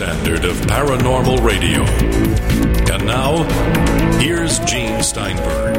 standard 0.00 0.46
of 0.46 0.56
paranormal 0.62 1.44
radio. 1.44 1.82
And 2.90 3.04
now, 3.04 3.42
here's 4.18 4.58
Gene 4.60 5.02
Steinberg. 5.02 5.76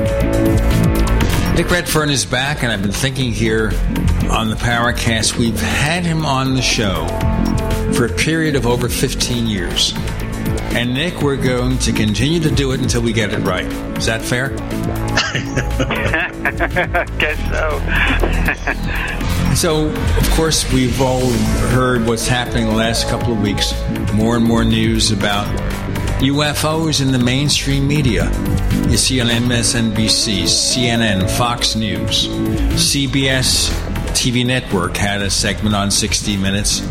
Nick 1.55 1.71
Redfern 1.71 2.11
is 2.11 2.23
back, 2.23 2.61
and 2.61 2.71
I've 2.71 2.83
been 2.83 2.91
thinking 2.91 3.32
here 3.32 3.71
on 4.29 4.51
the 4.51 4.57
Paracast, 4.60 5.39
we've 5.39 5.60
had 5.60 6.05
him 6.05 6.23
on 6.23 6.54
the 6.54 6.61
show 6.61 7.07
for 7.96 8.05
a 8.05 8.13
period 8.15 8.55
of 8.55 8.68
over 8.68 8.89
15 8.89 9.47
years. 9.47 9.91
And 10.75 10.93
Nick, 10.93 11.24
we're 11.24 11.35
going 11.35 11.79
to 11.79 11.91
continue 11.91 12.41
to 12.41 12.51
do 12.51 12.74
it 12.74 12.79
until 12.79 13.01
we 13.01 13.13
get 13.13 13.33
it 13.33 13.39
right. 13.39 13.65
Is 13.97 14.05
that 14.05 14.21
fair? 14.21 14.49
Guess 17.18 17.39
so. 17.49 17.79
so, 19.55 19.88
of 20.19 20.29
course, 20.35 20.71
we've 20.71 21.01
all 21.01 21.27
heard 21.71 22.05
what's 22.05 22.27
happening 22.27 22.68
the 22.68 22.75
last 22.75 23.10
couple 23.10 23.33
of 23.33 23.41
weeks. 23.41 23.74
More 24.14 24.36
and 24.36 24.46
more 24.46 24.64
news 24.64 25.11
about 25.11 25.47
UFOs 26.21 27.02
in 27.02 27.11
the 27.11 27.18
mainstream 27.18 27.88
media. 27.88 28.25
You 28.89 28.97
see 28.97 29.21
on 29.21 29.28
MSNBC, 29.28 30.43
CNN, 30.43 31.29
Fox 31.38 31.75
News, 31.75 32.28
CBS 32.78 33.69
TV 34.11 34.45
network 34.45 34.97
had 34.97 35.22
a 35.22 35.30
segment 35.30 35.75
on 35.75 35.89
60 35.89 36.38
Minutes 36.38 36.81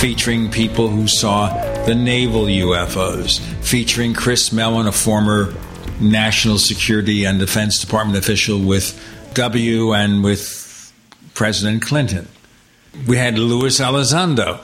featuring 0.00 0.50
people 0.50 0.88
who 0.88 1.06
saw 1.06 1.48
the 1.84 1.94
naval 1.94 2.44
UFOs, 2.44 3.40
featuring 3.62 4.14
Chris 4.14 4.52
Mellon, 4.52 4.86
a 4.86 4.92
former 4.92 5.52
National 6.00 6.58
Security 6.58 7.24
and 7.24 7.38
Defense 7.38 7.80
Department 7.80 8.18
official 8.18 8.60
with 8.60 8.98
W 9.34 9.92
and 9.94 10.22
with 10.22 10.92
President 11.34 11.82
Clinton. 11.82 12.28
We 13.06 13.16
had 13.16 13.38
Luis 13.38 13.80
Elizondo, 13.80 14.60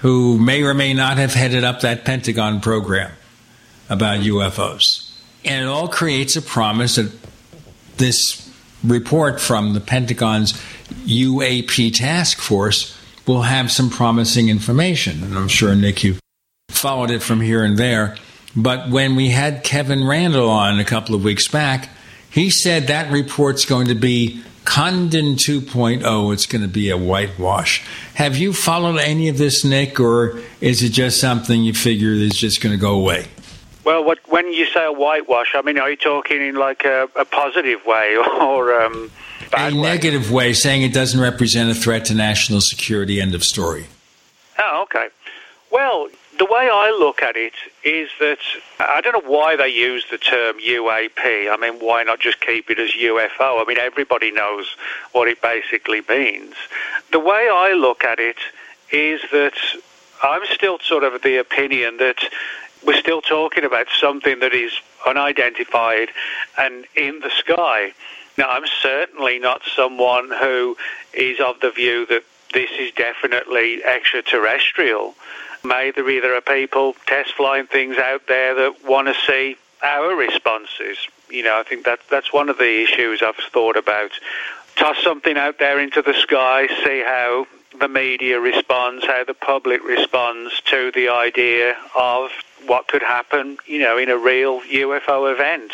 who 0.00 0.38
may 0.38 0.62
or 0.62 0.74
may 0.74 0.94
not 0.94 1.18
have 1.18 1.34
headed 1.34 1.64
up 1.64 1.80
that 1.80 2.04
Pentagon 2.04 2.60
program 2.60 3.12
about 3.88 4.20
UFOs. 4.20 5.10
And 5.44 5.64
it 5.64 5.68
all 5.68 5.88
creates 5.88 6.36
a 6.36 6.42
promise 6.42 6.96
that 6.96 7.12
this 7.96 8.50
report 8.82 9.40
from 9.40 9.74
the 9.74 9.80
Pentagon's 9.80 10.52
UAP 11.04 11.94
task 11.94 12.38
force 12.38 12.96
will 13.26 13.42
have 13.42 13.70
some 13.70 13.90
promising 13.90 14.48
information. 14.48 15.22
And 15.22 15.36
I'm 15.36 15.48
sure, 15.48 15.74
Nick, 15.74 16.02
you 16.02 16.16
followed 16.70 17.10
it 17.10 17.22
from 17.22 17.40
here 17.40 17.62
and 17.64 17.76
there. 17.76 18.16
But 18.56 18.88
when 18.88 19.16
we 19.16 19.28
had 19.28 19.62
Kevin 19.62 20.06
Randle 20.06 20.48
on 20.48 20.80
a 20.80 20.84
couple 20.84 21.14
of 21.14 21.22
weeks 21.22 21.46
back, 21.46 21.90
he 22.30 22.50
said 22.50 22.86
that 22.86 23.12
report's 23.12 23.64
going 23.64 23.88
to 23.88 23.94
be 23.94 24.42
Condon 24.70 25.34
2.0. 25.34 26.32
It's 26.32 26.46
going 26.46 26.62
to 26.62 26.68
be 26.68 26.90
a 26.90 26.96
whitewash. 26.96 27.84
Have 28.14 28.36
you 28.36 28.52
followed 28.52 28.98
any 29.00 29.28
of 29.28 29.36
this, 29.36 29.64
Nick, 29.64 29.98
or 29.98 30.40
is 30.60 30.80
it 30.84 30.90
just 30.90 31.20
something 31.20 31.64
you 31.64 31.74
figure 31.74 32.12
is 32.12 32.34
just 32.34 32.62
going 32.62 32.72
to 32.72 32.80
go 32.80 32.94
away? 32.94 33.26
Well, 33.84 34.04
what, 34.04 34.20
when 34.28 34.52
you 34.52 34.66
say 34.66 34.84
a 34.84 34.92
whitewash, 34.92 35.56
I 35.56 35.62
mean, 35.62 35.76
are 35.80 35.90
you 35.90 35.96
talking 35.96 36.40
in 36.40 36.54
like 36.54 36.84
a, 36.84 37.08
a 37.16 37.24
positive 37.24 37.84
way 37.84 38.16
or 38.40 38.80
um, 38.80 39.10
a 39.52 39.74
way? 39.74 39.82
negative 39.82 40.30
way, 40.30 40.52
saying 40.52 40.82
it 40.82 40.92
doesn't 40.92 41.20
represent 41.20 41.68
a 41.68 41.74
threat 41.74 42.04
to 42.04 42.14
national 42.14 42.60
security? 42.60 43.20
End 43.20 43.34
of 43.34 43.42
story. 43.42 43.86
Oh, 44.56 44.82
okay. 44.84 45.08
Well, 45.72 46.10
the 46.40 46.46
way 46.46 46.70
I 46.72 46.90
look 46.98 47.22
at 47.22 47.36
it 47.36 47.52
is 47.84 48.08
that 48.18 48.38
I 48.78 49.02
don't 49.02 49.12
know 49.12 49.30
why 49.30 49.56
they 49.56 49.68
use 49.68 50.06
the 50.10 50.16
term 50.16 50.56
UAP. 50.58 51.18
I 51.18 51.54
mean, 51.60 51.74
why 51.80 52.02
not 52.02 52.18
just 52.18 52.40
keep 52.40 52.70
it 52.70 52.78
as 52.78 52.92
UFO? 52.92 53.60
I 53.60 53.64
mean, 53.68 53.76
everybody 53.76 54.30
knows 54.30 54.74
what 55.12 55.28
it 55.28 55.42
basically 55.42 56.00
means. 56.08 56.54
The 57.12 57.20
way 57.20 57.50
I 57.52 57.74
look 57.74 58.04
at 58.04 58.18
it 58.18 58.38
is 58.90 59.20
that 59.32 59.52
I'm 60.22 60.40
still 60.46 60.78
sort 60.78 61.04
of 61.04 61.20
the 61.20 61.36
opinion 61.36 61.98
that 61.98 62.20
we're 62.86 62.98
still 62.98 63.20
talking 63.20 63.64
about 63.64 63.88
something 64.00 64.40
that 64.40 64.54
is 64.54 64.72
unidentified 65.06 66.08
and 66.56 66.86
in 66.96 67.20
the 67.20 67.30
sky. 67.36 67.92
Now, 68.38 68.48
I'm 68.48 68.66
certainly 68.80 69.38
not 69.38 69.60
someone 69.76 70.30
who 70.30 70.78
is 71.12 71.38
of 71.38 71.60
the 71.60 71.70
view 71.70 72.06
that 72.06 72.22
this 72.54 72.70
is 72.78 72.92
definitely 72.92 73.84
extraterrestrial. 73.84 75.14
Maybe 75.62 76.20
there 76.20 76.34
are 76.34 76.40
people 76.40 76.94
test 77.06 77.34
flying 77.34 77.66
things 77.66 77.96
out 77.98 78.26
there 78.28 78.54
that 78.54 78.84
want 78.84 79.08
to 79.08 79.14
see 79.26 79.56
our 79.82 80.14
responses. 80.14 80.98
You 81.28 81.42
know, 81.42 81.58
I 81.58 81.62
think 81.62 81.84
that 81.84 82.00
that's 82.10 82.32
one 82.32 82.48
of 82.48 82.58
the 82.58 82.82
issues 82.82 83.22
I've 83.22 83.36
thought 83.36 83.76
about. 83.76 84.10
Toss 84.76 84.96
something 85.02 85.36
out 85.36 85.58
there 85.58 85.78
into 85.78 86.02
the 86.02 86.14
sky, 86.14 86.66
see 86.84 87.02
how 87.04 87.46
the 87.78 87.88
media 87.88 88.40
responds, 88.40 89.04
how 89.06 89.24
the 89.24 89.34
public 89.34 89.84
responds 89.84 90.60
to 90.66 90.90
the 90.92 91.08
idea 91.08 91.76
of 91.96 92.30
what 92.66 92.88
could 92.88 93.02
happen, 93.02 93.58
you 93.66 93.78
know, 93.78 93.96
in 93.96 94.08
a 94.08 94.18
real 94.18 94.60
UFO 94.62 95.32
event. 95.32 95.72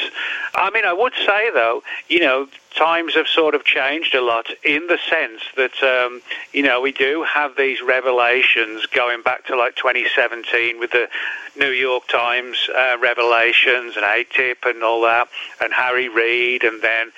I 0.54 0.70
mean, 0.70 0.84
I 0.84 0.92
would 0.92 1.14
say, 1.26 1.50
though, 1.52 1.82
you 2.08 2.20
know, 2.20 2.48
times 2.76 3.14
have 3.14 3.26
sort 3.26 3.54
of 3.54 3.64
changed 3.64 4.14
a 4.14 4.20
lot 4.20 4.46
in 4.62 4.86
the 4.86 4.98
sense 5.08 5.42
that, 5.56 5.82
um, 5.82 6.20
you 6.52 6.62
know, 6.62 6.80
we 6.80 6.92
do 6.92 7.24
have 7.24 7.56
these 7.56 7.82
revelations 7.82 8.86
going 8.86 9.22
back 9.22 9.46
to 9.46 9.56
like 9.56 9.74
2017 9.76 10.78
with 10.78 10.90
the 10.92 11.08
New 11.56 11.70
York 11.70 12.06
Times 12.08 12.68
uh, 12.76 12.96
revelations 13.00 13.96
and 13.96 14.04
AATIP 14.04 14.68
and 14.68 14.82
all 14.82 15.02
that, 15.02 15.28
and 15.60 15.72
Harry 15.72 16.08
Reid, 16.08 16.62
and 16.62 16.82
then 16.82 17.12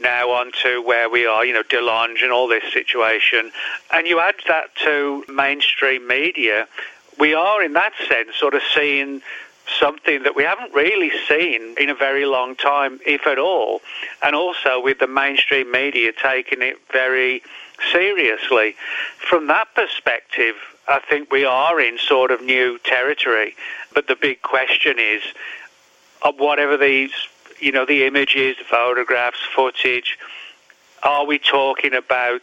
now 0.00 0.30
on 0.30 0.52
to 0.62 0.80
where 0.80 1.10
we 1.10 1.26
are, 1.26 1.44
you 1.44 1.52
know, 1.52 1.62
DeLonge 1.62 2.22
and 2.22 2.32
all 2.32 2.48
this 2.48 2.72
situation. 2.72 3.50
And 3.92 4.06
you 4.06 4.20
add 4.20 4.36
that 4.48 4.74
to 4.84 5.24
mainstream 5.28 6.06
media, 6.06 6.66
we 7.18 7.34
are 7.34 7.62
in 7.62 7.74
that 7.74 7.92
sense 8.08 8.36
sort 8.36 8.54
of 8.54 8.62
seeing 8.74 9.20
something 9.78 10.22
that 10.22 10.34
we 10.34 10.42
haven't 10.42 10.74
really 10.74 11.10
seen 11.28 11.74
in 11.78 11.90
a 11.90 11.94
very 11.94 12.24
long 12.24 12.56
time, 12.56 13.00
if 13.06 13.26
at 13.26 13.38
all. 13.38 13.80
And 14.22 14.34
also 14.34 14.80
with 14.80 14.98
the 14.98 15.06
mainstream 15.06 15.70
media 15.70 16.12
taking 16.12 16.62
it 16.62 16.76
very 16.92 17.42
seriously. 17.92 18.76
From 19.18 19.46
that 19.48 19.74
perspective, 19.74 20.54
I 20.88 20.98
think 20.98 21.30
we 21.30 21.44
are 21.44 21.80
in 21.80 21.98
sort 21.98 22.30
of 22.30 22.42
new 22.42 22.78
territory. 22.78 23.54
But 23.94 24.06
the 24.08 24.16
big 24.16 24.42
question 24.42 24.98
is, 24.98 25.22
uh, 26.22 26.32
whatever 26.32 26.76
these, 26.76 27.12
you 27.60 27.72
know, 27.72 27.86
the 27.86 28.04
images, 28.04 28.56
photographs, 28.68 29.40
footage, 29.54 30.18
are 31.02 31.24
we 31.24 31.38
talking 31.38 31.94
about 31.94 32.42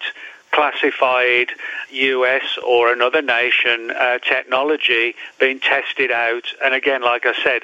classified 0.57 1.51
US 1.91 2.57
or 2.65 2.91
another 2.91 3.21
nation 3.21 3.91
uh, 3.91 4.17
technology 4.17 5.13
being 5.39 5.59
tested 5.59 6.09
out. 6.11 6.45
And 6.63 6.73
again, 6.73 7.03
like 7.03 7.27
I 7.27 7.35
said, 7.43 7.61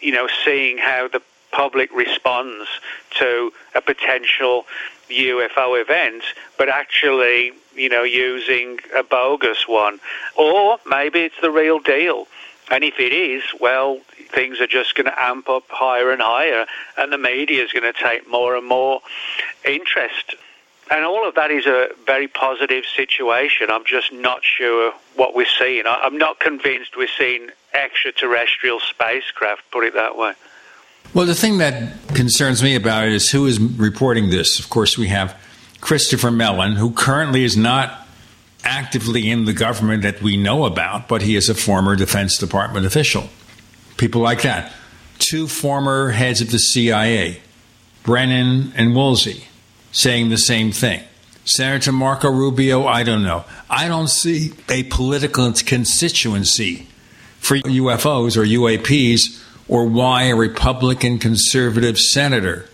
you 0.00 0.10
know, 0.10 0.26
seeing 0.44 0.76
how 0.76 1.06
the 1.06 1.22
public 1.52 1.94
responds 1.94 2.66
to 3.18 3.52
a 3.76 3.80
potential 3.80 4.64
UFO 5.08 5.80
event, 5.80 6.24
but 6.58 6.68
actually, 6.68 7.52
you 7.76 7.88
know, 7.88 8.02
using 8.02 8.80
a 8.96 9.04
bogus 9.04 9.68
one. 9.68 10.00
Or 10.36 10.78
maybe 10.84 11.20
it's 11.20 11.40
the 11.40 11.50
real 11.52 11.78
deal. 11.78 12.26
And 12.72 12.82
if 12.82 12.98
it 12.98 13.12
is, 13.12 13.44
well, 13.60 14.00
things 14.34 14.60
are 14.60 14.66
just 14.66 14.96
going 14.96 15.06
to 15.06 15.22
amp 15.22 15.48
up 15.48 15.64
higher 15.68 16.10
and 16.10 16.20
higher, 16.20 16.66
and 16.96 17.12
the 17.12 17.18
media 17.18 17.62
is 17.62 17.70
going 17.70 17.92
to 17.92 18.02
take 18.02 18.28
more 18.28 18.56
and 18.56 18.66
more 18.66 19.00
interest 19.64 20.34
and 20.92 21.06
all 21.06 21.26
of 21.26 21.34
that 21.36 21.50
is 21.50 21.64
a 21.64 21.88
very 22.04 22.28
positive 22.28 22.84
situation. 22.84 23.70
I'm 23.70 23.84
just 23.86 24.12
not 24.12 24.44
sure 24.44 24.92
what 25.16 25.34
we're 25.34 25.46
seeing. 25.46 25.84
I'm 25.86 26.18
not 26.18 26.38
convinced 26.38 26.98
we're 26.98 27.08
seeing 27.08 27.48
extraterrestrial 27.72 28.78
spacecraft, 28.78 29.62
put 29.70 29.84
it 29.84 29.94
that 29.94 30.18
way. 30.18 30.34
Well, 31.14 31.24
the 31.24 31.34
thing 31.34 31.58
that 31.58 31.94
concerns 32.08 32.62
me 32.62 32.74
about 32.74 33.06
it 33.06 33.12
is 33.12 33.30
who 33.30 33.46
is 33.46 33.58
reporting 33.58 34.28
this. 34.28 34.58
Of 34.58 34.68
course, 34.68 34.98
we 34.98 35.08
have 35.08 35.34
Christopher 35.80 36.30
Mellon, 36.30 36.72
who 36.72 36.92
currently 36.92 37.42
is 37.42 37.56
not 37.56 38.06
actively 38.62 39.30
in 39.30 39.46
the 39.46 39.54
government 39.54 40.02
that 40.02 40.20
we 40.20 40.36
know 40.36 40.66
about, 40.66 41.08
but 41.08 41.22
he 41.22 41.36
is 41.36 41.48
a 41.48 41.54
former 41.54 41.96
Defense 41.96 42.36
Department 42.36 42.84
official. 42.84 43.30
People 43.96 44.20
like 44.20 44.42
that. 44.42 44.72
Two 45.18 45.48
former 45.48 46.10
heads 46.10 46.42
of 46.42 46.50
the 46.50 46.58
CIA, 46.58 47.40
Brennan 48.04 48.74
and 48.76 48.94
Woolsey 48.94 49.46
saying 49.92 50.30
the 50.30 50.38
same 50.38 50.72
thing. 50.72 51.02
Senator 51.44 51.92
Marco 51.92 52.30
Rubio, 52.30 52.86
I 52.86 53.02
don't 53.02 53.22
know. 53.22 53.44
I 53.68 53.88
don't 53.88 54.08
see 54.08 54.52
a 54.68 54.84
political 54.84 55.52
constituency 55.52 56.86
for 57.38 57.56
UFOs 57.56 58.36
or 58.36 58.44
UAPs 58.44 59.42
or 59.68 59.86
why 59.86 60.24
a 60.24 60.36
Republican 60.36 61.18
conservative 61.18 61.98
senator 61.98 62.68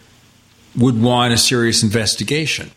would 0.76 1.00
want 1.00 1.32
a 1.32 1.38
serious 1.38 1.82
investigation. 1.82 2.70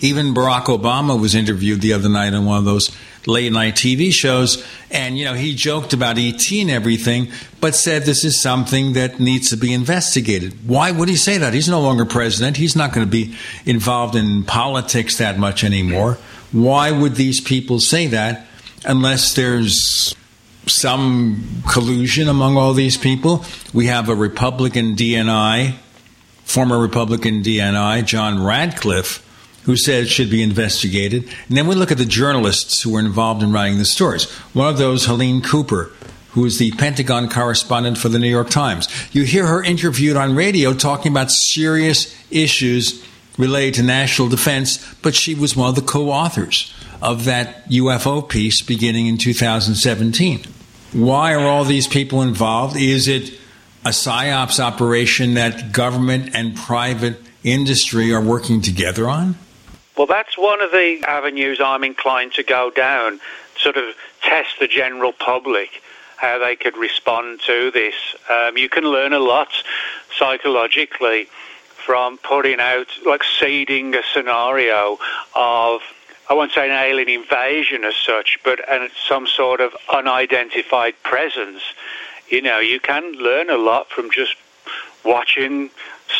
Even 0.00 0.34
Barack 0.34 0.64
Obama 0.64 1.18
was 1.18 1.34
interviewed 1.34 1.80
the 1.80 1.92
other 1.92 2.08
night 2.08 2.34
on 2.34 2.44
one 2.44 2.58
of 2.58 2.64
those 2.64 2.94
late 3.26 3.52
night 3.52 3.74
TV 3.74 4.12
shows, 4.12 4.64
and 4.90 5.16
you 5.16 5.24
know 5.24 5.34
he 5.34 5.54
joked 5.54 5.92
about 5.92 6.18
ET 6.18 6.52
and 6.52 6.70
everything, 6.70 7.28
but 7.60 7.74
said 7.74 8.02
this 8.02 8.24
is 8.24 8.40
something 8.40 8.92
that 8.94 9.18
needs 9.18 9.50
to 9.50 9.56
be 9.56 9.72
investigated. 9.72 10.68
Why 10.68 10.90
would 10.90 11.08
he 11.08 11.16
say 11.16 11.38
that? 11.38 11.54
He's 11.54 11.68
no 11.68 11.80
longer 11.80 12.04
president. 12.04 12.56
He's 12.56 12.76
not 12.76 12.92
going 12.92 13.06
to 13.06 13.10
be 13.10 13.34
involved 13.64 14.14
in 14.14 14.42
politics 14.44 15.18
that 15.18 15.38
much 15.38 15.64
anymore. 15.64 16.18
Why 16.52 16.90
would 16.90 17.14
these 17.14 17.40
people 17.40 17.80
say 17.80 18.06
that? 18.08 18.46
unless 18.84 19.34
there's 19.34 20.14
some 20.66 21.62
collusion 21.68 22.28
among 22.28 22.56
all 22.56 22.72
these 22.72 22.96
people. 22.96 23.44
We 23.72 23.86
have 23.86 24.08
a 24.08 24.14
Republican 24.14 24.96
DNI, 24.96 25.74
former 26.44 26.78
Republican 26.78 27.42
DNI, 27.42 28.04
John 28.04 28.42
Ratcliffe, 28.42 29.20
who 29.64 29.76
said 29.76 30.04
it 30.04 30.08
should 30.08 30.30
be 30.30 30.42
investigated. 30.42 31.24
And 31.48 31.56
then 31.56 31.66
we 31.66 31.74
look 31.74 31.90
at 31.90 31.98
the 31.98 32.04
journalists 32.04 32.82
who 32.82 32.92
were 32.92 33.00
involved 33.00 33.42
in 33.42 33.52
writing 33.52 33.78
the 33.78 33.84
stories. 33.84 34.30
One 34.52 34.68
of 34.68 34.78
those, 34.78 35.06
Helene 35.06 35.42
Cooper, 35.42 35.90
who 36.32 36.44
is 36.44 36.58
the 36.58 36.72
Pentagon 36.72 37.28
correspondent 37.28 37.96
for 37.96 38.08
the 38.08 38.18
New 38.18 38.28
York 38.28 38.50
Times. 38.50 38.88
You 39.12 39.22
hear 39.22 39.46
her 39.46 39.62
interviewed 39.62 40.16
on 40.16 40.34
radio 40.34 40.74
talking 40.74 41.12
about 41.12 41.30
serious 41.30 42.14
issues 42.30 43.04
related 43.38 43.74
to 43.74 43.82
national 43.82 44.28
defense, 44.28 44.94
but 45.02 45.14
she 45.14 45.34
was 45.34 45.56
one 45.56 45.68
of 45.68 45.76
the 45.76 45.82
co 45.82 46.10
authors 46.10 46.74
of 47.00 47.24
that 47.24 47.68
UFO 47.70 48.28
piece 48.28 48.62
beginning 48.62 49.06
in 49.06 49.16
2017. 49.16 50.44
Why 50.92 51.34
are 51.34 51.46
all 51.46 51.64
these 51.64 51.86
people 51.86 52.22
involved? 52.22 52.76
Is 52.76 53.08
it 53.08 53.38
a 53.84 53.90
psyops 53.90 54.58
operation 54.58 55.34
that 55.34 55.72
government 55.72 56.34
and 56.34 56.56
private 56.56 57.20
industry 57.42 58.12
are 58.12 58.20
working 58.20 58.60
together 58.60 59.08
on? 59.08 59.36
Well, 59.96 60.06
that's 60.06 60.36
one 60.36 60.60
of 60.60 60.72
the 60.72 61.04
avenues 61.06 61.60
I'm 61.60 61.84
inclined 61.84 62.32
to 62.32 62.42
go 62.42 62.70
down, 62.70 63.20
sort 63.56 63.76
of 63.76 63.94
test 64.22 64.58
the 64.58 64.66
general 64.66 65.12
public 65.12 65.82
how 66.16 66.38
they 66.38 66.56
could 66.56 66.76
respond 66.76 67.40
to 67.46 67.70
this. 67.70 67.94
Um, 68.30 68.56
you 68.56 68.68
can 68.68 68.84
learn 68.84 69.12
a 69.12 69.18
lot 69.18 69.48
psychologically 70.16 71.28
from 71.84 72.18
putting 72.18 72.60
out, 72.60 72.88
like 73.04 73.22
seeding 73.38 73.94
a 73.94 74.02
scenario 74.12 74.98
of, 75.34 75.82
I 76.30 76.34
won't 76.34 76.52
say 76.52 76.70
an 76.70 76.72
alien 76.72 77.08
invasion 77.08 77.84
as 77.84 77.94
such, 77.94 78.38
but 78.42 78.60
some 79.06 79.26
sort 79.26 79.60
of 79.60 79.76
unidentified 79.92 80.94
presence. 81.02 81.62
You 82.28 82.40
know, 82.40 82.58
you 82.58 82.80
can 82.80 83.12
learn 83.12 83.50
a 83.50 83.58
lot 83.58 83.90
from 83.90 84.10
just 84.10 84.34
watching 85.04 85.70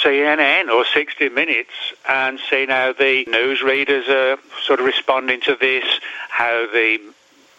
CNN 0.04 0.68
or 0.68 0.84
60 0.84 1.30
Minutes 1.30 1.70
and 2.08 2.38
see 2.50 2.66
how 2.66 2.92
the 2.92 3.24
newsreaders 3.24 4.08
are 4.08 4.38
sort 4.62 4.80
of 4.80 4.86
responding 4.86 5.40
to 5.42 5.56
this, 5.58 5.84
how 6.28 6.66
the 6.72 6.98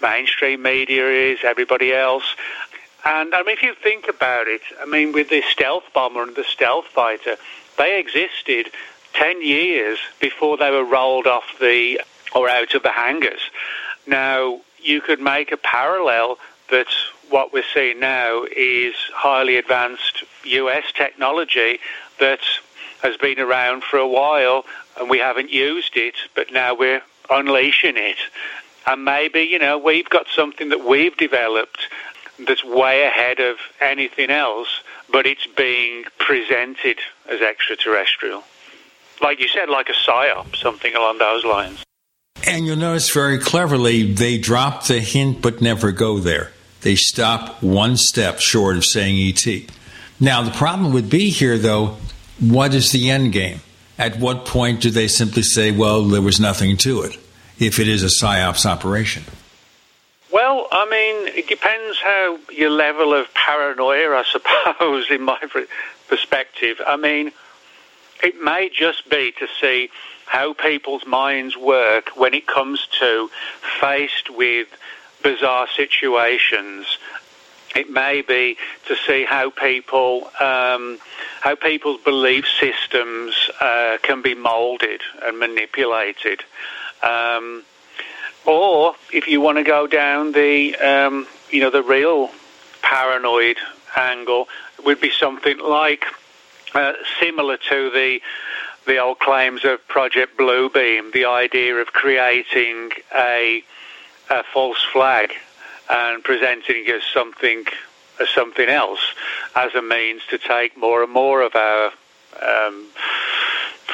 mainstream 0.01 0.61
media 0.61 1.09
is, 1.09 1.39
everybody 1.43 1.93
else. 1.93 2.35
And 3.03 3.33
I 3.33 3.43
mean, 3.43 3.55
if 3.57 3.63
you 3.63 3.73
think 3.73 4.07
about 4.07 4.47
it, 4.47 4.61
I 4.81 4.85
mean, 4.85 5.11
with 5.11 5.29
the 5.29 5.41
stealth 5.49 5.85
bomber 5.93 6.23
and 6.23 6.35
the 6.35 6.43
stealth 6.43 6.85
fighter, 6.85 7.37
they 7.77 7.99
existed 7.99 8.71
10 9.13 9.41
years 9.41 9.97
before 10.19 10.57
they 10.57 10.69
were 10.69 10.85
rolled 10.85 11.27
off 11.27 11.45
the 11.59 12.01
or 12.35 12.49
out 12.49 12.75
of 12.75 12.83
the 12.83 12.91
hangars. 12.91 13.41
Now, 14.05 14.61
you 14.81 15.01
could 15.01 15.19
make 15.19 15.51
a 15.51 15.57
parallel 15.57 16.37
that 16.69 16.87
what 17.29 17.53
we're 17.53 17.63
seeing 17.73 17.99
now 17.99 18.45
is 18.55 18.95
highly 19.13 19.57
advanced 19.57 20.23
US 20.43 20.83
technology 20.93 21.79
that 22.19 22.39
has 23.01 23.17
been 23.17 23.39
around 23.39 23.83
for 23.83 23.97
a 23.97 24.07
while 24.07 24.65
and 24.99 25.09
we 25.09 25.19
haven't 25.19 25.51
used 25.51 25.95
it, 25.95 26.15
but 26.35 26.51
now 26.51 26.73
we're 26.73 27.01
unleashing 27.29 27.97
it. 27.97 28.17
And 28.87 29.03
maybe, 29.03 29.41
you 29.41 29.59
know, 29.59 29.77
we've 29.77 30.09
got 30.09 30.27
something 30.27 30.69
that 30.69 30.85
we've 30.85 31.15
developed 31.17 31.79
that's 32.39 32.63
way 32.63 33.03
ahead 33.03 33.39
of 33.39 33.57
anything 33.79 34.29
else, 34.29 34.81
but 35.11 35.25
it's 35.25 35.47
being 35.47 36.03
presented 36.19 36.99
as 37.29 37.41
extraterrestrial. 37.41 38.43
Like 39.21 39.39
you 39.39 39.47
said, 39.47 39.69
like 39.69 39.89
a 39.89 39.93
psyop, 39.93 40.55
something 40.55 40.95
along 40.95 41.19
those 41.19 41.45
lines. 41.45 41.83
And 42.45 42.65
you'll 42.65 42.75
notice 42.75 43.09
very 43.11 43.39
cleverly, 43.39 44.13
they 44.13 44.37
drop 44.37 44.85
the 44.85 44.99
hint 44.99 45.41
but 45.41 45.61
never 45.61 45.91
go 45.91 46.19
there. 46.19 46.51
They 46.81 46.95
stop 46.95 47.63
one 47.63 47.97
step 47.97 48.39
short 48.39 48.77
of 48.77 48.85
saying 48.85 49.17
ET. 49.17 49.71
Now, 50.19 50.43
the 50.43 50.51
problem 50.51 50.93
would 50.93 51.09
be 51.09 51.29
here, 51.29 51.57
though, 51.57 51.97
what 52.39 52.73
is 52.73 52.91
the 52.91 53.09
end 53.09 53.33
game? 53.33 53.61
At 53.97 54.19
what 54.19 54.45
point 54.45 54.81
do 54.81 54.89
they 54.89 55.07
simply 55.07 55.41
say, 55.41 55.71
well, 55.71 56.03
there 56.03 56.21
was 56.21 56.39
nothing 56.39 56.75
to 56.77 57.01
it? 57.01 57.17
if 57.59 57.79
it 57.79 57.87
is 57.87 58.03
a 58.03 58.07
psyops 58.07 58.65
operation? 58.65 59.23
Well, 60.31 60.67
I 60.71 60.85
mean, 60.85 61.37
it 61.37 61.47
depends 61.47 61.99
how 61.99 62.37
your 62.51 62.69
level 62.69 63.13
of 63.13 63.33
paranoia, 63.33 64.09
I 64.09 64.23
suppose, 64.31 65.09
in 65.09 65.21
my 65.21 65.39
perspective. 66.07 66.81
I 66.85 66.97
mean, 66.97 67.31
it 68.21 68.41
may 68.41 68.69
just 68.69 69.09
be 69.09 69.33
to 69.39 69.47
see 69.61 69.89
how 70.25 70.53
people's 70.53 71.05
minds 71.05 71.55
work 71.55 72.09
when 72.15 72.33
it 72.33 72.47
comes 72.47 72.87
to 72.99 73.29
faced 73.79 74.29
with 74.29 74.67
bizarre 75.23 75.67
situations. 75.75 76.97
It 77.75 77.89
may 77.89 78.21
be 78.21 78.57
to 78.87 78.95
see 78.95 79.25
how 79.25 79.49
people, 79.49 80.31
um, 80.39 80.97
how 81.41 81.55
people's 81.55 82.01
belief 82.01 82.45
systems 82.47 83.35
uh, 83.59 83.97
can 84.01 84.21
be 84.21 84.33
molded 84.33 85.01
and 85.21 85.37
manipulated. 85.37 86.43
Um, 87.03 87.63
or 88.45 88.95
if 89.11 89.27
you 89.27 89.41
want 89.41 89.57
to 89.57 89.63
go 89.63 89.87
down 89.87 90.31
the, 90.31 90.75
um, 90.77 91.27
you 91.49 91.59
know, 91.59 91.69
the 91.69 91.83
real 91.83 92.29
paranoid 92.81 93.57
angle, 93.95 94.47
would 94.85 95.01
be 95.01 95.09
something 95.09 95.57
like 95.59 96.05
uh, 96.73 96.93
similar 97.19 97.57
to 97.57 97.89
the 97.89 98.21
the 98.85 98.99
old 98.99 99.17
claims 99.17 99.65
of 99.65 99.85
Project 99.87 100.37
Bluebeam, 100.37 101.11
the 101.11 101.25
idea 101.25 101.75
of 101.77 101.87
creating 101.87 102.91
a, 103.15 103.63
a 104.29 104.43
false 104.53 104.83
flag 104.93 105.33
and 105.89 106.23
presenting 106.23 106.87
as 106.87 107.03
something 107.13 107.65
as 108.19 108.29
something 108.29 108.69
else, 108.69 109.13
as 109.55 109.75
a 109.75 109.81
means 109.81 110.21
to 110.29 110.37
take 110.37 110.77
more 110.77 111.03
and 111.03 111.11
more 111.11 111.41
of 111.41 111.53
our 111.55 111.91
um, 112.41 112.87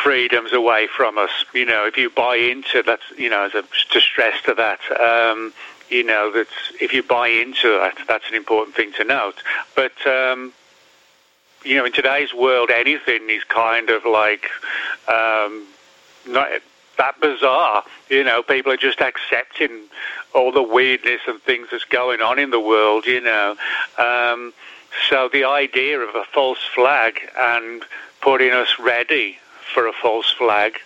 freedoms 0.03 0.53
away 0.53 0.87
from 0.87 1.17
us. 1.17 1.31
You 1.53 1.65
know, 1.65 1.85
if 1.85 1.97
you 1.97 2.09
buy 2.09 2.35
into 2.35 2.83
that, 2.83 2.99
you 3.17 3.29
know, 3.29 3.43
as 3.43 3.55
a, 3.55 3.63
to 3.91 3.99
stress 3.99 4.41
to 4.43 4.53
that, 4.53 4.79
um, 4.99 5.53
you 5.89 6.03
know, 6.03 6.31
that 6.31 6.47
if 6.79 6.93
you 6.93 7.03
buy 7.03 7.27
into 7.27 7.69
that, 7.79 7.97
that's 8.07 8.27
an 8.29 8.35
important 8.35 8.75
thing 8.75 8.93
to 8.93 9.03
note. 9.03 9.41
But, 9.75 10.05
um, 10.07 10.53
you 11.63 11.75
know, 11.75 11.85
in 11.85 11.91
today's 11.91 12.33
world, 12.33 12.69
anything 12.69 13.29
is 13.29 13.43
kind 13.43 13.89
of 13.89 14.05
like 14.05 14.49
um, 15.07 15.67
not 16.27 16.49
that 17.01 17.19
bizarre. 17.19 17.83
You 18.09 18.23
know, 18.23 18.43
people 18.43 18.71
are 18.71 18.77
just 18.77 19.01
accepting 19.01 19.71
all 20.35 20.51
the 20.51 20.61
weirdness 20.61 21.21
and 21.27 21.41
things 21.41 21.69
that's 21.71 21.83
going 21.85 22.21
on 22.21 22.37
in 22.37 22.51
the 22.51 22.59
world, 22.59 23.05
you 23.07 23.21
know. 23.21 23.55
Um, 23.97 24.53
so 25.09 25.27
the 25.31 25.45
idea 25.45 25.99
of 25.99 26.15
a 26.15 26.23
false 26.25 26.63
flag 26.75 27.19
and 27.37 27.83
putting 28.21 28.51
us 28.51 28.77
ready 28.79 29.39
for 29.73 29.87
a 29.87 29.93
false 29.93 30.31
flag. 30.31 30.77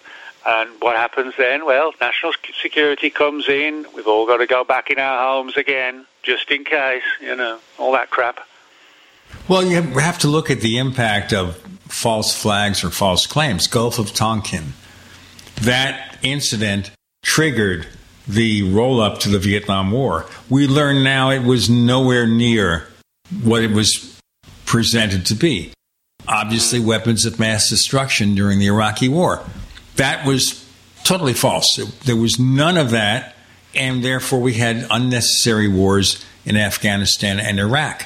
And 0.47 0.69
what 0.79 0.95
happens 0.95 1.33
then? 1.37 1.65
Well, 1.65 1.91
national 1.99 2.33
security 2.61 3.09
comes 3.09 3.49
in. 3.49 3.85
We've 3.93 4.07
all 4.07 4.25
got 4.25 4.37
to 4.37 4.47
go 4.47 4.63
back 4.63 4.89
in 4.89 4.99
our 4.99 5.19
homes 5.33 5.57
again, 5.57 6.05
just 6.23 6.49
in 6.49 6.63
case, 6.63 7.03
you 7.19 7.35
know, 7.35 7.59
all 7.77 7.91
that 7.93 8.09
crap. 8.09 8.39
Well, 9.49 9.65
you 9.65 9.81
have 9.81 10.19
to 10.19 10.27
look 10.27 10.49
at 10.49 10.61
the 10.61 10.77
impact 10.77 11.33
of 11.33 11.57
false 11.89 12.33
flags 12.35 12.83
or 12.83 12.91
false 12.91 13.25
claims. 13.25 13.67
Gulf 13.67 13.99
of 13.99 14.13
Tonkin. 14.13 14.73
That 15.65 16.17
incident 16.21 16.91
triggered 17.23 17.87
the 18.27 18.63
roll 18.71 19.01
up 19.01 19.19
to 19.19 19.29
the 19.29 19.39
Vietnam 19.39 19.91
War. 19.91 20.25
We 20.49 20.67
learn 20.67 21.03
now 21.03 21.29
it 21.29 21.43
was 21.43 21.69
nowhere 21.69 22.25
near 22.25 22.87
what 23.43 23.63
it 23.63 23.71
was 23.71 24.19
presented 24.65 25.25
to 25.27 25.35
be 25.35 25.71
obviously 26.27 26.79
weapons 26.79 27.25
of 27.25 27.39
mass 27.39 27.69
destruction 27.69 28.35
during 28.35 28.59
the 28.59 28.67
Iraqi 28.67 29.09
war. 29.09 29.43
That 29.95 30.25
was 30.25 30.65
totally 31.03 31.33
false. 31.33 31.79
There 32.05 32.15
was 32.15 32.39
none 32.39 32.77
of 32.77 32.91
that, 32.91 33.35
and 33.73 34.03
therefore 34.03 34.41
we 34.41 34.53
had 34.53 34.87
unnecessary 34.89 35.67
wars 35.67 36.23
in 36.45 36.57
Afghanistan 36.57 37.39
and 37.39 37.59
Iraq. 37.59 38.05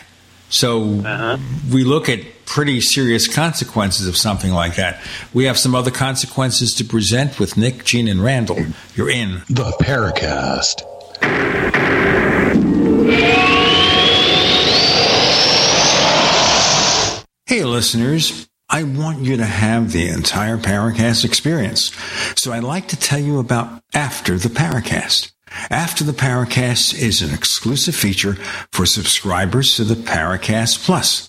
So 0.49 0.99
uh-huh. 0.99 1.37
we 1.71 1.83
look 1.83 2.09
at 2.09 2.19
pretty 2.49 2.81
serious 2.81 3.27
consequences 3.27 4.07
of 4.07 4.17
something 4.17 4.51
like 4.51 4.75
that. 4.75 4.99
We 5.33 5.45
have 5.45 5.57
some 5.57 5.75
other 5.75 5.91
consequences 5.91 6.73
to 6.73 6.83
present 6.83 7.39
with 7.39 7.55
Nick, 7.55 7.85
Gene, 7.85 8.07
and 8.07 8.21
Randall. 8.21 8.65
You're 8.95 9.11
in 9.11 9.43
the 9.49 9.71
Paracast. 9.79 10.81
Hey, 17.45 17.63
listeners. 17.63 18.47
I 18.71 18.83
want 18.83 19.21
you 19.21 19.37
to 19.37 19.45
have 19.45 19.91
the 19.91 20.09
entire 20.09 20.57
Paracast 20.57 21.25
experience. 21.25 21.91
So 22.35 22.51
I'd 22.51 22.63
like 22.63 22.87
to 22.89 22.99
tell 22.99 23.19
you 23.19 23.39
about 23.39 23.81
After 23.95 24.37
the 24.37 24.49
Paracast. 24.49 25.31
After 25.71 26.03
the 26.03 26.11
Paracast 26.11 26.99
is 26.99 27.23
an 27.23 27.33
exclusive 27.33 27.95
feature 27.95 28.35
for 28.71 28.85
subscribers 28.85 29.75
to 29.75 29.83
the 29.83 29.95
Paracast 29.95 30.85
Plus. 30.85 31.28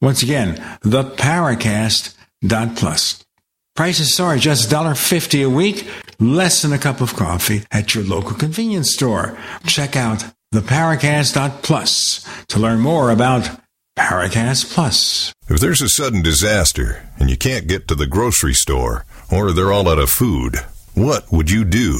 Once 0.00 0.22
again, 0.22 0.56
theparacast.plus. 0.82 3.24
Prices 3.76 4.20
are 4.20 4.36
just 4.36 4.70
$1.50 4.70 5.44
a 5.44 5.50
week, 5.50 5.88
less 6.18 6.62
than 6.62 6.72
a 6.72 6.78
cup 6.78 7.00
of 7.00 7.14
coffee 7.14 7.62
at 7.70 7.94
your 7.94 8.04
local 8.04 8.36
convenience 8.36 8.92
store. 8.92 9.38
Check 9.66 9.96
out 9.96 10.24
theparacast.plus 10.52 12.26
to 12.48 12.58
learn 12.58 12.80
more 12.80 13.10
about 13.10 13.48
Paracast 13.98 14.72
Plus. 14.74 15.32
If 15.48 15.60
there's 15.60 15.82
a 15.82 15.88
sudden 15.88 16.22
disaster 16.22 17.08
and 17.18 17.28
you 17.28 17.36
can't 17.36 17.68
get 17.68 17.88
to 17.88 17.94
the 17.94 18.06
grocery 18.06 18.54
store 18.54 19.04
or 19.30 19.52
they're 19.52 19.72
all 19.72 19.88
out 19.88 19.98
of 19.98 20.10
food, 20.10 20.56
what 20.94 21.30
would 21.30 21.50
you 21.50 21.64
do? 21.64 21.98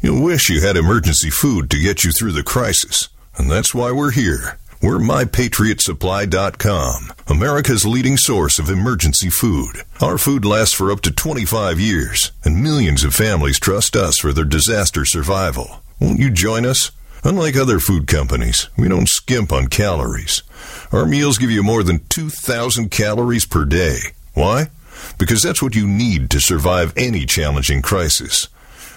You'll 0.00 0.22
wish 0.22 0.48
you 0.48 0.60
had 0.60 0.76
emergency 0.76 1.30
food 1.30 1.70
to 1.70 1.80
get 1.80 2.04
you 2.04 2.12
through 2.12 2.32
the 2.32 2.42
crisis. 2.42 3.08
And 3.36 3.50
that's 3.50 3.74
why 3.74 3.90
we're 3.92 4.12
here. 4.12 4.58
We're 4.84 4.98
MyPatriotSupply.com, 4.98 7.12
America's 7.28 7.86
leading 7.86 8.18
source 8.18 8.58
of 8.58 8.68
emergency 8.68 9.30
food. 9.30 9.78
Our 10.02 10.18
food 10.18 10.44
lasts 10.44 10.74
for 10.74 10.92
up 10.92 11.00
to 11.00 11.10
25 11.10 11.80
years, 11.80 12.32
and 12.44 12.62
millions 12.62 13.02
of 13.02 13.14
families 13.14 13.58
trust 13.58 13.96
us 13.96 14.18
for 14.18 14.34
their 14.34 14.44
disaster 14.44 15.06
survival. 15.06 15.82
Won't 16.00 16.18
you 16.18 16.30
join 16.30 16.66
us? 16.66 16.90
Unlike 17.22 17.56
other 17.56 17.80
food 17.80 18.06
companies, 18.06 18.68
we 18.76 18.90
don't 18.90 19.08
skimp 19.08 19.54
on 19.54 19.68
calories. 19.68 20.42
Our 20.92 21.06
meals 21.06 21.38
give 21.38 21.50
you 21.50 21.62
more 21.62 21.82
than 21.82 22.04
2,000 22.10 22.90
calories 22.90 23.46
per 23.46 23.64
day. 23.64 24.00
Why? 24.34 24.66
Because 25.16 25.40
that's 25.40 25.62
what 25.62 25.74
you 25.74 25.86
need 25.86 26.28
to 26.28 26.40
survive 26.40 26.92
any 26.94 27.24
challenging 27.24 27.80
crisis. 27.80 28.48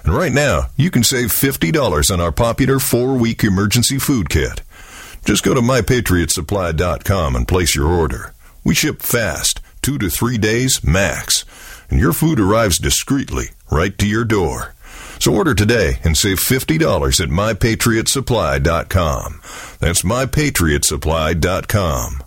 And 0.03 0.13
right 0.13 0.33
now, 0.33 0.63
you 0.75 0.91
can 0.91 1.05
save 1.05 1.29
$50 1.29 2.11
on 2.11 2.19
our 2.19 2.33
popular 2.33 2.79
four 2.79 3.15
week 3.15 3.45
emergency 3.45 3.99
food 3.99 4.29
kit. 4.29 4.63
Just 5.27 5.43
go 5.43 5.53
to 5.53 5.59
mypatriotsupply.com 5.59 7.35
and 7.35 7.45
place 7.45 7.75
your 7.75 7.87
order. 7.87 8.33
We 8.63 8.73
ship 8.73 9.01
fast, 9.01 9.59
two 9.81 9.97
to 9.97 10.09
three 10.09 10.37
days 10.37 10.81
max, 10.85 11.43
and 11.89 11.99
your 11.99 12.13
food 12.13 12.39
arrives 12.39 12.79
discreetly 12.79 13.47
right 13.69 13.97
to 13.97 14.07
your 14.07 14.23
door. 14.23 14.73
So 15.19 15.35
order 15.35 15.53
today 15.53 15.99
and 16.05 16.15
save 16.15 16.37
$50 16.37 17.19
at 17.19 17.27
mypatriotsupply.com. 17.27 19.41
That's 19.81 20.03
mypatriotsupply.com. 20.03 22.26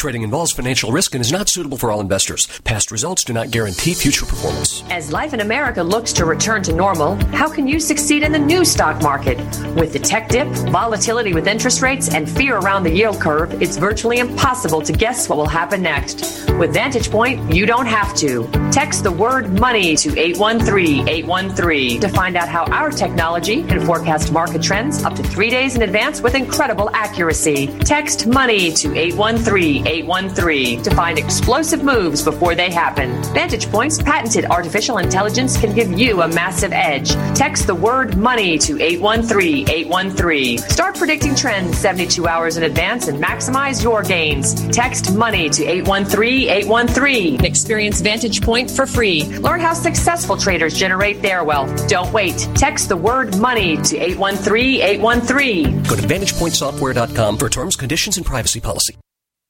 Trading 0.00 0.22
involves 0.22 0.50
financial 0.52 0.92
risk 0.92 1.14
and 1.14 1.20
is 1.20 1.30
not 1.30 1.50
suitable 1.50 1.76
for 1.76 1.90
all 1.90 2.00
investors. 2.00 2.46
Past 2.64 2.90
results 2.90 3.22
do 3.22 3.34
not 3.34 3.50
guarantee 3.50 3.92
future 3.92 4.24
performance. 4.24 4.82
As 4.88 5.12
life 5.12 5.34
in 5.34 5.40
America 5.40 5.82
looks 5.82 6.10
to 6.14 6.24
return 6.24 6.62
to 6.62 6.72
normal, 6.72 7.16
how 7.34 7.50
can 7.50 7.68
you 7.68 7.78
succeed 7.78 8.22
in 8.22 8.32
the 8.32 8.38
new 8.38 8.64
stock 8.64 9.02
market? 9.02 9.36
With 9.76 9.92
the 9.92 9.98
tech 9.98 10.30
dip, 10.30 10.48
volatility 10.72 11.34
with 11.34 11.46
interest 11.46 11.82
rates, 11.82 12.14
and 12.14 12.26
fear 12.26 12.56
around 12.56 12.84
the 12.84 12.90
yield 12.90 13.20
curve, 13.20 13.60
it's 13.60 13.76
virtually 13.76 14.20
impossible 14.20 14.80
to 14.80 14.92
guess 14.94 15.28
what 15.28 15.36
will 15.36 15.46
happen 15.46 15.82
next. 15.82 16.48
With 16.52 16.72
Vantage 16.72 17.10
Point, 17.10 17.52
you 17.52 17.66
don't 17.66 17.84
have 17.84 18.16
to. 18.16 18.48
Text 18.72 19.02
the 19.02 19.12
word 19.12 19.60
money 19.60 19.96
to 19.96 20.18
813 20.18 21.08
813 21.08 22.00
to 22.00 22.08
find 22.08 22.36
out 22.36 22.48
how 22.48 22.64
our 22.72 22.90
technology 22.90 23.62
can 23.64 23.84
forecast 23.84 24.32
market 24.32 24.62
trends 24.62 25.04
up 25.04 25.14
to 25.16 25.22
three 25.22 25.50
days 25.50 25.76
in 25.76 25.82
advance 25.82 26.22
with 26.22 26.34
incredible 26.34 26.88
accuracy. 26.94 27.66
Text 27.80 28.26
money 28.26 28.72
to 28.72 28.96
813 28.96 29.89
813 29.89 29.89
to 29.90 30.94
find 30.94 31.18
explosive 31.18 31.82
moves 31.82 32.22
before 32.22 32.54
they 32.54 32.70
happen. 32.70 33.22
Vantage 33.34 33.68
Point's 33.70 34.00
patented 34.00 34.44
artificial 34.46 34.98
intelligence 34.98 35.58
can 35.58 35.74
give 35.74 35.92
you 35.98 36.22
a 36.22 36.28
massive 36.28 36.72
edge. 36.72 37.10
Text 37.34 37.66
the 37.66 37.74
word 37.74 38.16
money 38.16 38.58
to 38.58 38.80
813 38.80 39.68
813. 39.68 40.58
Start 40.58 40.96
predicting 40.96 41.34
trends 41.34 41.76
72 41.78 42.26
hours 42.26 42.56
in 42.56 42.62
advance 42.64 43.08
and 43.08 43.22
maximize 43.22 43.82
your 43.82 44.02
gains. 44.02 44.54
Text 44.68 45.14
money 45.14 45.48
to 45.50 45.64
813 45.64 46.48
813. 46.48 47.44
Experience 47.44 48.00
Vantage 48.00 48.42
Point 48.42 48.70
for 48.70 48.86
free. 48.86 49.24
Learn 49.38 49.60
how 49.60 49.72
successful 49.72 50.36
traders 50.36 50.74
generate 50.74 51.20
their 51.22 51.44
wealth. 51.44 51.88
Don't 51.88 52.12
wait. 52.12 52.48
Text 52.54 52.88
the 52.88 52.96
word 52.96 53.36
money 53.38 53.76
to 53.76 53.98
813 53.98 54.82
813. 54.82 55.82
Go 55.82 55.96
to 55.96 56.02
VantagePointSoftware.com 56.02 57.38
for 57.38 57.48
terms, 57.48 57.76
conditions, 57.76 58.16
and 58.16 58.26
privacy 58.26 58.60
policy. 58.60 58.96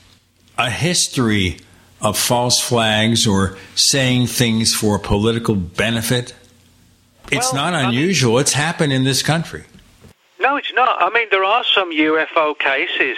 a 0.58 0.70
history 0.70 1.58
of 2.02 2.18
false 2.18 2.62
flags 2.62 3.28
or 3.28 3.58
saying 3.76 4.28
things 4.28 4.74
for 4.74 4.98
political 5.00 5.56
benefit. 5.56 6.34
It's 7.36 7.52
Well, 7.54 7.64
not 7.64 7.74
I 7.74 7.82
mean- 7.88 7.90
unusual. 8.00 8.40
It's 8.40 8.54
happened 8.54 8.94
in 8.94 9.04
this 9.04 9.22
country. 9.24 9.64
No, 10.40 10.56
it's 10.58 10.74
not. 10.74 11.02
I 11.02 11.10
mean, 11.10 11.28
there 11.32 11.44
are 11.44 11.64
some 11.64 11.92
UFO 11.92 12.54
cases 12.58 13.18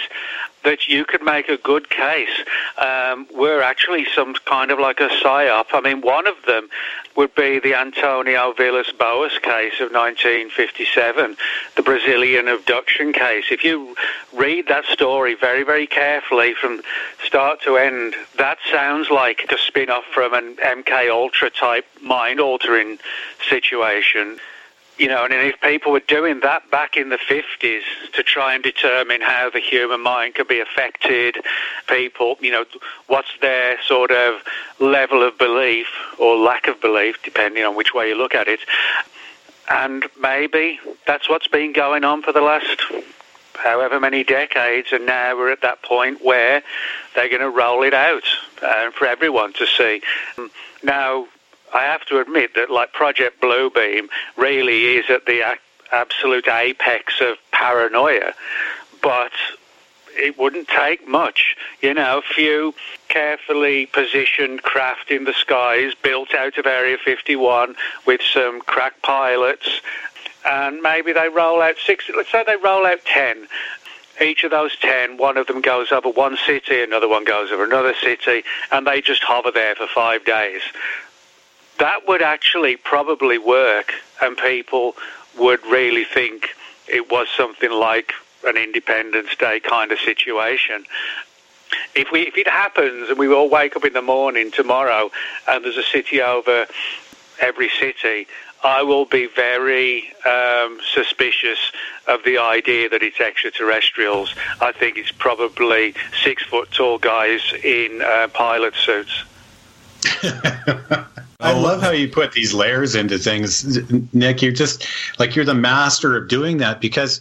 that 0.66 0.88
you 0.88 1.04
could 1.04 1.22
make 1.22 1.48
a 1.48 1.56
good 1.56 1.88
case 1.88 2.42
um, 2.76 3.26
were 3.32 3.62
actually 3.62 4.04
some 4.14 4.34
kind 4.44 4.72
of 4.72 4.80
like 4.80 4.98
a 4.98 5.08
psyop. 5.08 5.66
I 5.72 5.80
mean, 5.80 6.00
one 6.00 6.26
of 6.26 6.34
them 6.44 6.68
would 7.16 7.32
be 7.36 7.60
the 7.60 7.74
Antonio 7.74 8.52
Villas 8.52 8.90
Boas 8.90 9.38
case 9.38 9.74
of 9.74 9.92
1957, 9.92 11.36
the 11.76 11.82
Brazilian 11.82 12.48
abduction 12.48 13.12
case. 13.12 13.44
If 13.52 13.62
you 13.62 13.94
read 14.34 14.66
that 14.66 14.84
story 14.86 15.36
very, 15.36 15.62
very 15.62 15.86
carefully 15.86 16.52
from 16.52 16.82
start 17.24 17.62
to 17.62 17.76
end, 17.76 18.16
that 18.36 18.58
sounds 18.70 19.08
like 19.08 19.46
a 19.52 19.58
spin 19.58 19.88
off 19.88 20.04
from 20.12 20.34
an 20.34 20.56
MK 20.56 21.08
Ultra 21.10 21.48
type 21.48 21.86
mind 22.02 22.40
altering 22.40 22.98
situation. 23.48 24.40
You 24.98 25.08
know, 25.08 25.24
and 25.24 25.34
if 25.34 25.60
people 25.60 25.92
were 25.92 26.00
doing 26.00 26.40
that 26.40 26.70
back 26.70 26.96
in 26.96 27.10
the 27.10 27.18
50s 27.18 27.82
to 28.14 28.22
try 28.22 28.54
and 28.54 28.64
determine 28.64 29.20
how 29.20 29.50
the 29.50 29.60
human 29.60 30.00
mind 30.00 30.34
could 30.34 30.48
be 30.48 30.58
affected, 30.60 31.36
people, 31.86 32.36
you 32.40 32.50
know, 32.50 32.64
what's 33.06 33.28
their 33.42 33.76
sort 33.82 34.10
of 34.10 34.40
level 34.80 35.22
of 35.22 35.36
belief 35.36 35.88
or 36.18 36.36
lack 36.38 36.66
of 36.66 36.80
belief, 36.80 37.16
depending 37.22 37.62
on 37.62 37.76
which 37.76 37.92
way 37.92 38.08
you 38.08 38.14
look 38.14 38.34
at 38.34 38.48
it. 38.48 38.60
And 39.68 40.06
maybe 40.18 40.80
that's 41.06 41.28
what's 41.28 41.48
been 41.48 41.74
going 41.74 42.04
on 42.04 42.22
for 42.22 42.32
the 42.32 42.40
last 42.40 42.82
however 43.56 43.98
many 44.00 44.24
decades, 44.24 44.88
and 44.92 45.06
now 45.06 45.36
we're 45.36 45.50
at 45.50 45.62
that 45.62 45.82
point 45.82 46.24
where 46.24 46.62
they're 47.14 47.28
going 47.28 47.40
to 47.40 47.50
roll 47.50 47.82
it 47.82 47.94
out 47.94 48.24
uh, 48.62 48.90
for 48.92 49.06
everyone 49.06 49.52
to 49.54 49.66
see. 49.66 50.02
Now, 50.82 51.26
I 51.76 51.82
have 51.82 52.06
to 52.06 52.20
admit 52.20 52.54
that, 52.54 52.70
like 52.70 52.94
Project 52.94 53.42
Bluebeam, 53.42 54.08
really 54.36 54.96
is 54.96 55.10
at 55.10 55.26
the 55.26 55.56
absolute 55.92 56.48
apex 56.48 57.20
of 57.20 57.36
paranoia, 57.52 58.32
but 59.02 59.32
it 60.16 60.38
wouldn't 60.38 60.68
take 60.68 61.06
much. 61.06 61.54
You 61.82 61.92
know, 61.92 62.18
a 62.18 62.22
few 62.22 62.74
carefully 63.08 63.84
positioned 63.84 64.62
craft 64.62 65.10
in 65.10 65.24
the 65.24 65.34
skies 65.34 65.92
built 66.02 66.34
out 66.34 66.56
of 66.56 66.64
Area 66.64 66.96
51 66.96 67.76
with 68.06 68.22
some 68.22 68.62
crack 68.62 69.02
pilots 69.02 69.82
and 70.46 70.80
maybe 70.80 71.12
they 71.12 71.28
roll 71.28 71.60
out 71.60 71.76
six. 71.84 72.08
Let's 72.16 72.30
say 72.30 72.44
they 72.46 72.56
roll 72.56 72.86
out 72.86 73.04
ten. 73.04 73.48
Each 74.22 74.44
of 74.44 74.50
those 74.50 74.76
ten, 74.76 75.18
one 75.18 75.36
of 75.36 75.46
them 75.46 75.60
goes 75.60 75.92
over 75.92 76.08
one 76.08 76.38
city, 76.46 76.82
another 76.82 77.08
one 77.08 77.24
goes 77.24 77.52
over 77.52 77.64
another 77.64 77.94
city, 78.00 78.44
and 78.72 78.86
they 78.86 79.02
just 79.02 79.22
hover 79.22 79.50
there 79.50 79.74
for 79.74 79.86
five 79.88 80.24
days. 80.24 80.62
That 81.78 82.08
would 82.08 82.22
actually 82.22 82.76
probably 82.76 83.38
work, 83.38 83.92
and 84.20 84.36
people 84.36 84.94
would 85.38 85.64
really 85.66 86.04
think 86.04 86.50
it 86.88 87.10
was 87.10 87.28
something 87.36 87.70
like 87.70 88.12
an 88.46 88.56
Independence 88.56 89.34
Day 89.36 89.60
kind 89.60 89.92
of 89.92 89.98
situation. 89.98 90.84
If 91.94 92.12
we 92.12 92.22
if 92.22 92.36
it 92.36 92.48
happens 92.48 93.08
and 93.08 93.18
we 93.18 93.28
all 93.28 93.50
wake 93.50 93.76
up 93.76 93.84
in 93.84 93.92
the 93.92 94.02
morning 94.02 94.50
tomorrow 94.50 95.10
and 95.48 95.64
there's 95.64 95.76
a 95.76 95.82
city 95.82 96.22
over 96.22 96.66
every 97.40 97.68
city, 97.68 98.26
I 98.64 98.82
will 98.82 99.04
be 99.04 99.26
very 99.26 100.12
um, 100.24 100.80
suspicious 100.94 101.58
of 102.06 102.22
the 102.24 102.38
idea 102.38 102.88
that 102.88 103.02
it's 103.02 103.20
extraterrestrials. 103.20 104.34
I 104.60 104.72
think 104.72 104.96
it's 104.96 105.12
probably 105.12 105.94
six 106.22 106.42
foot 106.44 106.70
tall 106.70 106.98
guys 106.98 107.52
in 107.62 108.00
uh, 108.02 108.28
pilot 108.32 108.74
suits. 108.74 109.24
I 111.40 111.52
oh, 111.52 111.60
love 111.60 111.82
how 111.82 111.90
you 111.90 112.08
put 112.08 112.32
these 112.32 112.54
layers 112.54 112.94
into 112.94 113.18
things, 113.18 113.78
Nick. 114.14 114.40
You're 114.40 114.52
just 114.52 114.86
like 115.18 115.36
you're 115.36 115.44
the 115.44 115.54
master 115.54 116.16
of 116.16 116.28
doing 116.28 116.58
that 116.58 116.80
because 116.80 117.20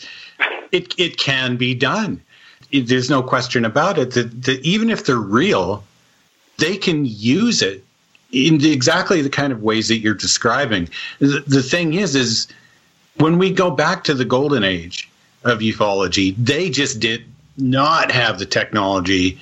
it 0.71 0.93
it 0.97 1.17
can 1.17 1.57
be 1.57 1.73
done. 1.73 2.21
There's 2.71 3.09
no 3.09 3.21
question 3.21 3.65
about 3.65 3.97
it. 3.97 4.11
That, 4.11 4.43
that 4.43 4.61
even 4.65 4.89
if 4.89 5.05
they're 5.05 5.17
real, 5.17 5.83
they 6.57 6.77
can 6.77 7.05
use 7.05 7.61
it 7.61 7.83
in 8.31 8.63
exactly 8.65 9.21
the 9.21 9.29
kind 9.29 9.53
of 9.53 9.63
ways 9.63 9.87
that 9.89 9.97
you're 9.97 10.13
describing. 10.13 10.89
The, 11.19 11.43
the 11.45 11.63
thing 11.63 11.93
is, 11.93 12.15
is 12.15 12.47
when 13.17 13.37
we 13.37 13.51
go 13.51 13.71
back 13.71 14.03
to 14.05 14.13
the 14.13 14.25
golden 14.25 14.63
age 14.63 15.09
of 15.43 15.59
ufology, 15.59 16.35
they 16.37 16.69
just 16.69 16.99
did 16.99 17.23
not 17.57 18.11
have 18.11 18.39
the 18.39 18.45
technology 18.45 19.39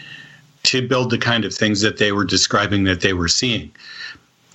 to 0.63 0.88
build 0.88 1.10
the 1.10 1.18
kind 1.18 1.46
of 1.46 1.53
things 1.53 1.82
that 1.82 1.98
they 1.98 2.12
were 2.12 2.25
describing 2.25 2.84
that 2.86 3.01
they 3.01 3.13
were 3.13 3.27
seeing. 3.27 3.72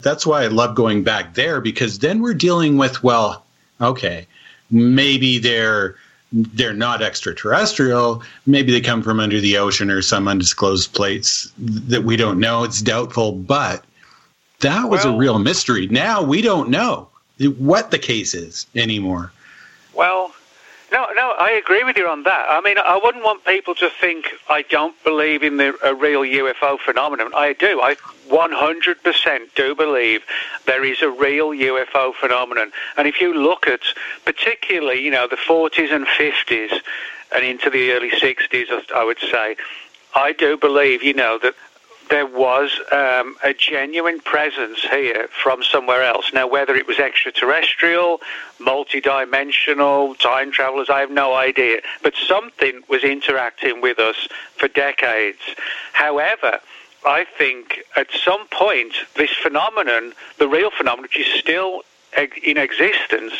That's 0.02 0.26
why 0.26 0.44
I 0.44 0.46
love 0.46 0.74
going 0.74 1.02
back 1.02 1.34
there 1.34 1.60
because 1.60 1.98
then 1.98 2.20
we're 2.20 2.34
dealing 2.34 2.76
with 2.76 3.02
well, 3.02 3.44
okay, 3.80 4.26
maybe 4.70 5.38
they're 5.38 5.96
they're 6.32 6.74
not 6.74 7.02
extraterrestrial. 7.02 8.22
Maybe 8.46 8.70
they 8.70 8.80
come 8.80 9.02
from 9.02 9.18
under 9.18 9.40
the 9.40 9.56
ocean 9.56 9.90
or 9.90 10.02
some 10.02 10.28
undisclosed 10.28 10.92
place 10.92 11.50
that 11.58 12.04
we 12.04 12.16
don't 12.16 12.38
know. 12.38 12.64
It's 12.64 12.82
doubtful, 12.82 13.32
but 13.32 13.84
that 14.60 14.90
was 14.90 15.04
well, 15.04 15.14
a 15.14 15.18
real 15.18 15.38
mystery. 15.38 15.86
Now 15.86 16.22
we 16.22 16.42
don't 16.42 16.68
know 16.68 17.08
what 17.58 17.90
the 17.90 17.98
case 17.98 18.34
is 18.34 18.66
anymore. 18.74 19.32
Well, 19.94 20.32
no, 20.90 21.06
no, 21.14 21.34
I 21.38 21.50
agree 21.50 21.84
with 21.84 21.96
you 21.96 22.08
on 22.08 22.22
that. 22.22 22.46
I 22.48 22.60
mean, 22.60 22.78
I 22.78 22.98
wouldn't 23.02 23.22
want 23.22 23.44
people 23.44 23.74
to 23.76 23.90
think 24.00 24.28
I 24.48 24.62
don't 24.62 24.94
believe 25.04 25.42
in 25.42 25.58
the 25.58 25.76
a 25.84 25.94
real 25.94 26.22
UFO 26.22 26.78
phenomenon. 26.78 27.32
I 27.34 27.52
do. 27.52 27.80
I 27.80 27.96
100% 28.28 29.54
do 29.54 29.74
believe 29.74 30.22
there 30.66 30.84
is 30.84 31.02
a 31.02 31.10
real 31.10 31.50
UFO 31.50 32.14
phenomenon. 32.14 32.72
And 32.96 33.06
if 33.06 33.20
you 33.20 33.34
look 33.34 33.66
at 33.66 33.80
particularly, 34.24 35.02
you 35.02 35.10
know, 35.10 35.28
the 35.28 35.36
40s 35.36 35.92
and 35.92 36.06
50s 36.06 36.80
and 37.34 37.44
into 37.44 37.68
the 37.68 37.92
early 37.92 38.10
60s, 38.10 38.92
I 38.94 39.04
would 39.04 39.18
say, 39.18 39.56
I 40.14 40.32
do 40.32 40.56
believe, 40.56 41.02
you 41.02 41.14
know, 41.14 41.38
that 41.42 41.54
there 42.10 42.26
was 42.26 42.80
um, 42.92 43.36
a 43.42 43.52
genuine 43.54 44.20
presence 44.20 44.80
here 44.80 45.28
from 45.42 45.62
somewhere 45.62 46.02
else. 46.02 46.32
Now, 46.32 46.46
whether 46.46 46.74
it 46.74 46.86
was 46.86 46.98
extraterrestrial, 46.98 48.20
multidimensional, 48.58 50.18
time 50.18 50.50
travelers, 50.50 50.88
I 50.90 51.00
have 51.00 51.10
no 51.10 51.34
idea. 51.34 51.80
But 52.02 52.14
something 52.14 52.82
was 52.88 53.04
interacting 53.04 53.80
with 53.80 53.98
us 53.98 54.28
for 54.56 54.68
decades. 54.68 55.38
However, 55.92 56.60
I 57.06 57.24
think 57.24 57.80
at 57.96 58.08
some 58.12 58.46
point 58.48 58.94
this 59.16 59.30
phenomenon, 59.30 60.12
the 60.38 60.48
real 60.48 60.70
phenomenon, 60.70 61.02
which 61.02 61.18
is 61.18 61.26
still 61.38 61.82
in 62.42 62.56
existence, 62.56 63.32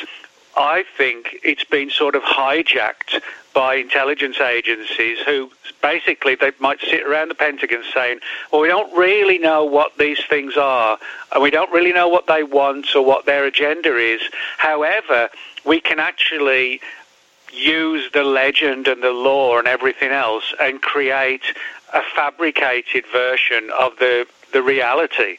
I 0.59 0.85
think 0.97 1.39
it's 1.45 1.63
been 1.63 1.89
sort 1.89 2.17
of 2.17 2.23
hijacked 2.23 3.23
by 3.55 3.77
intelligence 3.77 4.41
agencies 4.41 5.19
who 5.25 5.51
basically 5.81 6.35
they 6.35 6.51
might 6.59 6.81
sit 6.81 7.07
around 7.07 7.29
the 7.29 7.37
Pentagon 7.37 7.85
saying, 7.95 8.19
well, 8.53 8.61
we 8.63 8.69
don't 8.69 8.93
really 8.97 9.39
know 9.39 9.65
what 9.65 9.97
these 9.99 10.19
things 10.29 10.57
are, 10.57 10.99
and 11.33 11.43
we 11.43 11.51
don't 11.51 11.71
really 11.71 11.93
know 11.93 12.09
what 12.09 12.27
they 12.27 12.43
want 12.43 12.95
or 12.97 13.05
what 13.05 13.25
their 13.25 13.45
agenda 13.45 13.97
is. 13.97 14.21
However, 14.59 15.29
we 15.65 15.81
can 15.81 16.01
actually 16.01 16.81
use 17.53 18.11
the 18.13 18.25
legend 18.25 18.89
and 18.89 19.03
the 19.03 19.13
law 19.13 19.59
and 19.59 19.69
everything 19.69 20.11
else 20.11 20.53
and 20.61 20.83
create 20.83 21.55
a 21.95 22.03
fabricated 22.15 23.05
version 23.13 23.71
of 23.79 23.97
the 23.99 24.27
the 24.53 24.63
reality 24.63 25.37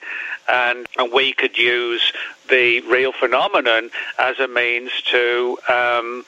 and, 0.49 0.87
and 0.97 1.11
we 1.11 1.33
could 1.33 1.57
use 1.57 2.11
the 2.49 2.81
real 2.81 3.11
phenomenon 3.11 3.91
as 4.17 4.39
a 4.39 4.47
means 4.47 4.91
to 5.11 5.57
um, 5.69 6.25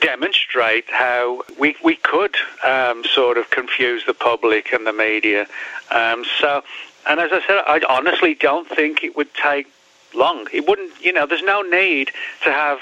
demonstrate 0.00 0.84
how 0.88 1.42
we, 1.58 1.76
we 1.82 1.96
could 1.96 2.36
um, 2.64 3.04
sort 3.04 3.38
of 3.38 3.50
confuse 3.50 4.04
the 4.06 4.14
public 4.14 4.72
and 4.72 4.86
the 4.86 4.92
media. 4.92 5.46
Um, 5.90 6.24
so, 6.40 6.62
and 7.08 7.20
as 7.20 7.30
I 7.32 7.40
said, 7.46 7.62
I 7.66 7.80
honestly 7.88 8.34
don't 8.34 8.68
think 8.68 9.04
it 9.04 9.16
would 9.16 9.32
take 9.34 9.70
long. 10.14 10.48
It 10.52 10.66
wouldn't, 10.68 11.00
you 11.00 11.12
know, 11.12 11.26
there's 11.26 11.42
no 11.42 11.62
need 11.62 12.10
to 12.44 12.52
have 12.52 12.78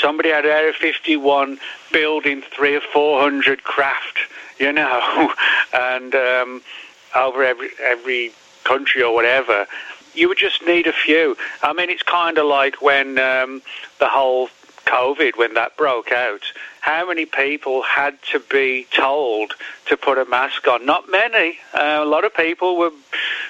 somebody 0.00 0.30
at 0.30 0.44
Area 0.44 0.72
51 0.72 1.58
building 1.92 2.42
three 2.42 2.76
or 2.76 2.80
four 2.80 3.20
hundred 3.20 3.62
craft, 3.62 4.18
you 4.58 4.72
know, 4.72 5.32
and 5.74 6.14
um, 6.14 6.62
over 7.14 7.44
every 7.44 7.70
every 7.82 8.32
country 8.64 9.02
or 9.02 9.14
whatever 9.14 9.66
you 10.14 10.28
would 10.28 10.38
just 10.38 10.64
need 10.66 10.86
a 10.86 10.92
few. 10.92 11.36
I 11.62 11.72
mean, 11.72 11.90
it's 11.90 12.02
kind 12.02 12.38
of 12.38 12.46
like 12.46 12.82
when 12.82 13.18
um, 13.18 13.62
the 13.98 14.08
whole 14.08 14.48
COVID, 14.86 15.36
when 15.36 15.54
that 15.54 15.76
broke 15.76 16.12
out, 16.12 16.42
how 16.80 17.08
many 17.08 17.24
people 17.24 17.82
had 17.82 18.18
to 18.32 18.40
be 18.40 18.86
told 18.90 19.54
to 19.86 19.96
put 19.96 20.18
a 20.18 20.24
mask 20.24 20.66
on? 20.68 20.84
Not 20.84 21.10
many. 21.10 21.58
Uh, 21.72 22.00
a 22.02 22.04
lot 22.04 22.24
of 22.24 22.34
people 22.34 22.76
were 22.76 22.90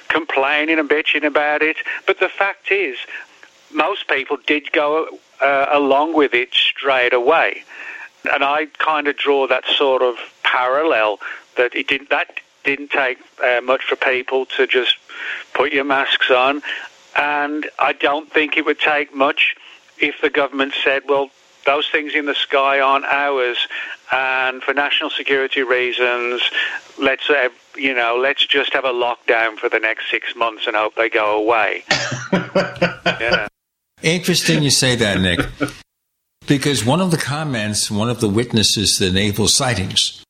complaining 0.09 0.79
and 0.79 0.89
bitching 0.89 1.25
about 1.25 1.63
it. 1.63 1.77
But 2.07 2.21
the 2.21 2.29
fact 2.29 2.71
is, 2.71 2.99
most 3.73 4.07
people 4.07 4.37
did 4.47 4.71
go 4.73 5.19
uh, 5.41 5.67
along 5.71 6.15
with 6.15 6.35
it 6.35 6.53
straight 6.53 7.13
away. 7.13 7.65
And 8.31 8.45
I 8.45 8.67
kind 8.79 9.09
of 9.09 9.17
draw 9.17 9.49
that 9.49 9.65
sort 9.67 10.03
of 10.03 10.17
parallel 10.45 11.19
that 11.57 11.75
it 11.75 11.89
didn't 11.89 12.11
that 12.11 12.39
didn't 12.65 12.91
take 12.91 13.19
uh, 13.43 13.61
much 13.61 13.85
for 13.85 13.97
people 13.97 14.47
to 14.57 14.67
just 14.67 14.97
put 15.55 15.73
your 15.73 15.85
masks 15.85 16.31
on. 16.31 16.63
And 17.17 17.69
I 17.79 17.93
don't 17.93 18.31
think 18.33 18.57
it 18.57 18.65
would 18.65 18.79
take 18.79 19.15
much 19.15 19.55
if 19.99 20.21
the 20.21 20.31
government 20.31 20.75
said, 20.83 21.03
well, 21.09 21.31
those 21.67 21.89
things 21.89 22.15
in 22.15 22.27
the 22.27 22.35
sky 22.35 22.81
aren't 22.81 23.05
ours, 23.05 23.69
and 24.11 24.63
for 24.63 24.75
national 24.75 25.11
security 25.11 25.63
reasons, 25.63 26.43
let's 26.99 27.31
uh, 27.31 27.49
you 27.77 27.95
know, 27.95 28.19
let's 28.21 28.45
just 28.45 28.73
have 28.73 28.85
a 28.85 28.93
lockdown 28.93 29.57
for 29.57 29.69
the 29.69 29.79
next 29.79 30.11
six 30.11 30.35
months 30.35 30.67
and 30.67 30.75
hope 30.75 30.95
they 30.97 31.09
go 31.09 31.39
away. 31.39 31.85
yeah. 32.33 33.47
Interesting 34.03 34.63
you 34.63 34.71
say 34.71 34.97
that, 34.97 35.21
Nick, 35.21 35.41
because 36.49 36.85
one 36.85 37.01
of 37.01 37.13
the 37.13 37.17
comments, 37.17 37.91
one 37.91 38.11
of 38.11 38.21
the 38.21 38.29
witnesses 38.29 38.97
to 38.99 39.05
the 39.05 39.13
naval 39.13 39.47
sightings 39.47 40.22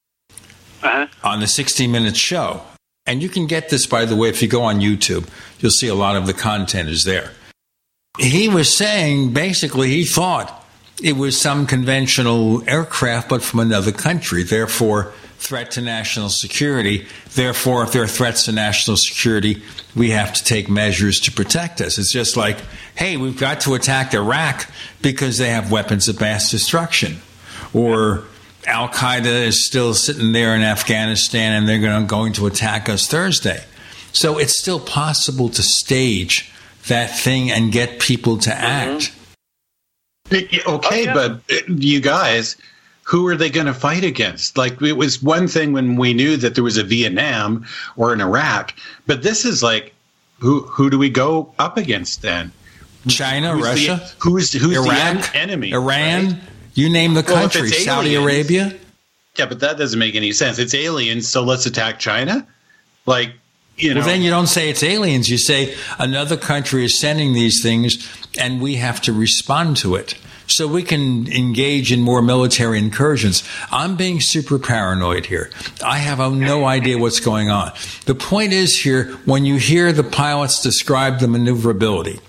uh-huh. 0.82 1.06
on 1.22 1.40
the 1.40 1.46
60 1.46 1.86
Minutes 1.86 2.18
show 2.18 2.62
and 3.06 3.22
you 3.22 3.28
can 3.28 3.46
get 3.46 3.68
this, 3.68 3.86
by 3.86 4.04
the 4.04 4.14
way, 4.14 4.28
if 4.28 4.42
you 4.42 4.48
go 4.48 4.62
on 4.62 4.80
YouTube, 4.80 5.28
you'll 5.58 5.72
see 5.72 5.88
a 5.88 5.94
lot 5.94 6.16
of 6.16 6.26
the 6.26 6.32
content 6.32 6.88
is 6.88 7.04
there. 7.04 7.32
He 8.18 8.48
was 8.48 8.76
saying 8.76 9.32
basically 9.32 9.88
he 9.88 10.04
thought 10.04 10.64
it 11.02 11.16
was 11.16 11.40
some 11.40 11.66
conventional 11.66 12.62
aircraft, 12.68 13.28
but 13.28 13.42
from 13.42 13.60
another 13.60 13.90
country. 13.90 14.44
Therefore, 14.44 15.12
threat 15.38 15.72
to 15.72 15.80
national 15.80 16.28
security. 16.28 17.06
Therefore, 17.34 17.82
if 17.82 17.92
there 17.92 18.04
are 18.04 18.08
threats 18.08 18.44
to 18.44 18.52
national 18.52 18.96
security, 18.96 19.62
we 19.96 20.10
have 20.10 20.32
to 20.34 20.44
take 20.44 20.68
measures 20.68 21.18
to 21.20 21.32
protect 21.32 21.80
us. 21.80 21.98
It's 21.98 22.12
just 22.12 22.36
like, 22.36 22.58
hey, 22.94 23.16
we've 23.16 23.38
got 23.38 23.62
to 23.62 23.74
attack 23.74 24.14
Iraq 24.14 24.70
because 25.00 25.38
they 25.38 25.50
have 25.50 25.72
weapons 25.72 26.06
of 26.06 26.20
mass 26.20 26.52
destruction. 26.52 27.16
Or 27.74 28.24
Al 28.66 28.88
Qaeda 28.88 29.26
is 29.46 29.66
still 29.66 29.94
sitting 29.94 30.32
there 30.32 30.54
in 30.54 30.62
Afghanistan 30.62 31.52
and 31.52 31.68
they're 31.68 31.80
going 31.80 32.02
to, 32.02 32.06
going 32.06 32.32
to 32.34 32.46
attack 32.46 32.88
us 32.88 33.06
Thursday. 33.06 33.64
So 34.12 34.38
it's 34.38 34.58
still 34.58 34.80
possible 34.80 35.48
to 35.50 35.62
stage 35.62 36.52
that 36.88 37.06
thing 37.18 37.50
and 37.50 37.72
get 37.72 37.98
people 37.98 38.38
to 38.38 38.54
act. 38.54 39.12
Okay, 40.32 40.62
Oh, 40.66 40.80
yeah. 40.94 41.12
but 41.14 41.32
uh, 41.50 41.56
you 41.68 42.00
guys, 42.00 42.56
who 43.04 43.26
are 43.26 43.36
they 43.36 43.50
going 43.50 43.66
to 43.66 43.74
fight 43.74 44.04
against? 44.04 44.56
Like 44.56 44.80
it 44.80 44.92
was 44.94 45.22
one 45.22 45.48
thing 45.48 45.72
when 45.72 45.96
we 45.96 46.14
knew 46.14 46.36
that 46.38 46.54
there 46.54 46.64
was 46.64 46.76
a 46.78 46.84
Vietnam 46.84 47.66
or 47.96 48.12
an 48.12 48.20
Iraq, 48.20 48.74
but 49.06 49.22
this 49.22 49.44
is 49.44 49.62
like, 49.62 49.94
who 50.38 50.60
who 50.62 50.90
do 50.90 50.98
we 50.98 51.08
go 51.10 51.52
up 51.58 51.76
against 51.76 52.22
then? 52.22 52.50
China, 53.08 53.52
Who's 53.52 53.64
Russia, 53.64 53.96
the, 54.02 54.14
who's 54.18 54.52
who's 54.52 54.76
Iraq, 54.76 55.30
the 55.32 55.36
en- 55.38 55.50
enemy? 55.50 55.72
Iran, 55.72 56.26
right? 56.30 56.38
You 56.74 56.88
name 56.88 57.14
the 57.14 57.22
country, 57.22 57.68
it's 57.68 57.84
Saudi 57.84 58.14
aliens- 58.14 58.24
Arabia. 58.24 58.74
Yeah, 59.36 59.46
but 59.46 59.60
that 59.60 59.78
doesn't 59.78 59.98
make 59.98 60.14
any 60.14 60.32
sense. 60.32 60.58
It's 60.58 60.74
aliens, 60.74 61.26
so 61.28 61.42
let's 61.42 61.64
attack 61.64 61.98
China. 61.98 62.46
Like 63.06 63.32
you 63.78 63.94
know, 63.94 64.00
Well, 64.00 64.08
then 64.08 64.22
you 64.22 64.30
don't 64.30 64.46
say 64.46 64.68
it's 64.68 64.82
aliens. 64.82 65.30
You 65.30 65.38
say 65.38 65.74
another 65.98 66.36
country 66.36 66.84
is 66.84 67.00
sending 67.00 67.32
these 67.32 67.62
things, 67.62 68.06
and 68.38 68.60
we 68.60 68.74
have 68.74 69.00
to 69.02 69.12
respond 69.12 69.78
to 69.78 69.94
it. 69.94 70.14
So 70.48 70.66
we 70.66 70.82
can 70.82 71.32
engage 71.32 71.90
in 71.90 72.00
more 72.00 72.20
military 72.20 72.78
incursions. 72.78 73.42
I'm 73.70 73.96
being 73.96 74.20
super 74.20 74.58
paranoid 74.58 75.26
here. 75.26 75.50
I 75.82 75.98
have 75.98 76.18
no 76.32 76.66
idea 76.66 76.98
what's 76.98 77.20
going 77.20 77.48
on. 77.48 77.72
The 78.04 78.14
point 78.14 78.52
is 78.52 78.78
here, 78.78 79.04
when 79.24 79.46
you 79.46 79.56
hear 79.56 79.92
the 79.92 80.04
pilots 80.04 80.60
describe 80.60 81.20
the 81.20 81.28
maneuverability, 81.28 82.20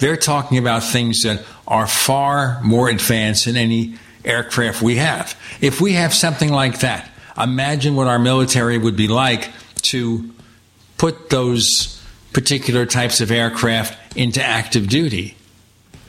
they're 0.00 0.16
talking 0.16 0.58
about 0.58 0.82
things 0.82 1.22
that 1.22 1.44
are 1.70 1.86
far 1.86 2.60
more 2.62 2.90
advanced 2.90 3.46
than 3.46 3.56
any 3.56 3.94
aircraft 4.24 4.82
we 4.82 4.96
have. 4.96 5.40
If 5.60 5.80
we 5.80 5.92
have 5.94 6.12
something 6.12 6.50
like 6.50 6.80
that, 6.80 7.08
imagine 7.38 7.94
what 7.94 8.08
our 8.08 8.18
military 8.18 8.76
would 8.76 8.96
be 8.96 9.08
like 9.08 9.50
to 9.82 10.30
put 10.98 11.30
those 11.30 12.04
particular 12.32 12.84
types 12.84 13.20
of 13.20 13.30
aircraft 13.30 14.16
into 14.16 14.42
active 14.42 14.88
duty. 14.88 15.36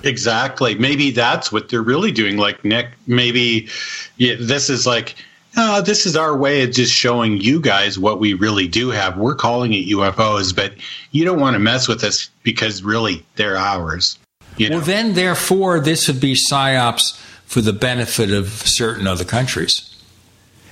Exactly. 0.03 0.75
Maybe 0.75 1.11
that's 1.11 1.51
what 1.51 1.69
they're 1.69 1.83
really 1.83 2.11
doing. 2.11 2.37
Like 2.37 2.65
Nick, 2.65 2.87
maybe 3.05 3.69
yeah, 4.17 4.35
this 4.39 4.69
is 4.69 4.87
like, 4.87 5.15
uh, 5.55 5.81
this 5.81 6.05
is 6.05 6.15
our 6.15 6.35
way 6.35 6.63
of 6.63 6.71
just 6.71 6.93
showing 6.93 7.39
you 7.39 7.61
guys 7.61 7.99
what 7.99 8.19
we 8.19 8.33
really 8.33 8.67
do 8.67 8.89
have. 8.89 9.17
We're 9.17 9.35
calling 9.35 9.73
it 9.73 9.87
UFOs, 9.89 10.55
but 10.55 10.73
you 11.11 11.23
don't 11.23 11.39
want 11.39 11.53
to 11.53 11.59
mess 11.59 11.87
with 11.87 12.03
us 12.03 12.29
because 12.41 12.81
really 12.81 13.23
they're 13.35 13.57
ours. 13.57 14.17
You 14.61 14.69
know? 14.69 14.77
Well, 14.77 14.85
then, 14.85 15.13
therefore, 15.13 15.79
this 15.79 16.07
would 16.07 16.19
be 16.19 16.35
psyops 16.35 17.17
for 17.45 17.61
the 17.61 17.73
benefit 17.73 18.31
of 18.31 18.47
certain 18.47 19.07
other 19.07 19.25
countries. 19.25 19.87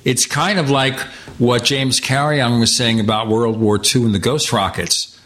It's 0.05 0.25
kind 0.25 0.59
of 0.59 0.69
like 0.69 0.99
what 1.37 1.65
James 1.65 1.99
Carrion 1.99 2.59
was 2.59 2.77
saying 2.77 2.99
about 2.99 3.27
World 3.27 3.59
War 3.59 3.77
II 3.77 4.05
and 4.05 4.15
the 4.15 4.19
ghost 4.19 4.53
rockets, 4.53 5.19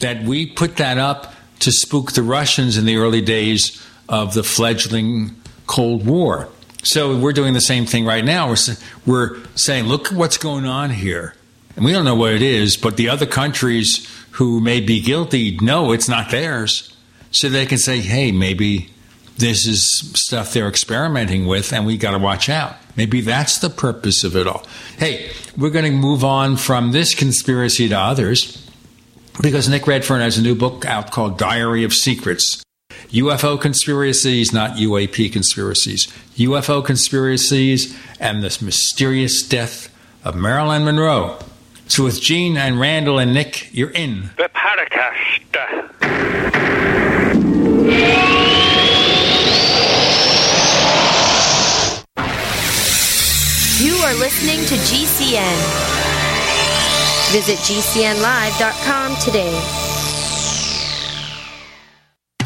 that 0.00 0.24
we 0.24 0.46
put 0.46 0.76
that 0.76 0.98
up 0.98 1.32
to 1.60 1.70
spook 1.70 2.12
the 2.12 2.22
Russians 2.22 2.76
in 2.76 2.84
the 2.86 2.96
early 2.96 3.20
days 3.20 3.82
of 4.08 4.34
the 4.34 4.42
fledgling 4.42 5.36
Cold 5.66 6.06
War. 6.06 6.48
So 6.82 7.18
we're 7.18 7.32
doing 7.32 7.54
the 7.54 7.60
same 7.60 7.86
thing 7.86 8.04
right 8.04 8.24
now. 8.24 8.48
We're, 8.48 8.56
we're 9.04 9.38
saying, 9.54 9.84
look 9.86 10.06
at 10.06 10.12
what's 10.12 10.38
going 10.38 10.66
on 10.66 10.90
here. 10.90 11.34
And 11.74 11.84
we 11.84 11.92
don't 11.92 12.04
know 12.04 12.14
what 12.14 12.32
it 12.32 12.42
is, 12.42 12.76
but 12.76 12.96
the 12.96 13.08
other 13.08 13.26
countries 13.26 14.08
who 14.32 14.60
may 14.60 14.80
be 14.80 15.00
guilty 15.00 15.56
know 15.58 15.92
it's 15.92 16.08
not 16.08 16.30
theirs. 16.30 16.95
So 17.36 17.48
they 17.48 17.66
can 17.66 17.78
say, 17.78 18.00
hey, 18.00 18.32
maybe 18.32 18.90
this 19.36 19.66
is 19.66 20.10
stuff 20.14 20.52
they're 20.52 20.68
experimenting 20.68 21.46
with 21.46 21.72
and 21.72 21.84
we 21.84 21.98
got 21.98 22.12
to 22.12 22.18
watch 22.18 22.48
out. 22.48 22.76
Maybe 22.96 23.20
that's 23.20 23.58
the 23.58 23.68
purpose 23.68 24.24
of 24.24 24.34
it 24.36 24.46
all. 24.46 24.66
Hey, 24.98 25.30
we're 25.56 25.70
going 25.70 25.84
to 25.84 25.90
move 25.90 26.24
on 26.24 26.56
from 26.56 26.92
this 26.92 27.14
conspiracy 27.14 27.88
to 27.90 27.98
others 27.98 28.66
because 29.42 29.68
Nick 29.68 29.86
Redfern 29.86 30.22
has 30.22 30.38
a 30.38 30.42
new 30.42 30.54
book 30.54 30.86
out 30.86 31.10
called 31.10 31.36
Diary 31.38 31.84
of 31.84 31.92
Secrets. 31.92 32.62
UFO 33.08 33.60
conspiracies, 33.60 34.52
not 34.52 34.72
UAP 34.72 35.30
conspiracies. 35.32 36.06
UFO 36.36 36.84
conspiracies 36.84 37.96
and 38.18 38.42
the 38.42 38.64
mysterious 38.64 39.42
death 39.42 39.94
of 40.24 40.34
Marilyn 40.34 40.84
Monroe. 40.84 41.38
So 41.88 42.04
with 42.04 42.20
Gene 42.20 42.56
and 42.56 42.78
Randall 42.78 43.18
and 43.18 43.32
Nick, 43.32 43.72
you're 43.72 43.90
in. 43.90 44.30
The 44.36 44.50
Paracast. 44.54 45.36
You 53.78 53.94
are 54.04 54.14
listening 54.14 54.64
to 54.66 54.74
GCN. 54.74 55.58
Visit 57.30 57.58
GCNlive.com 57.58 59.16
today. 59.16 59.95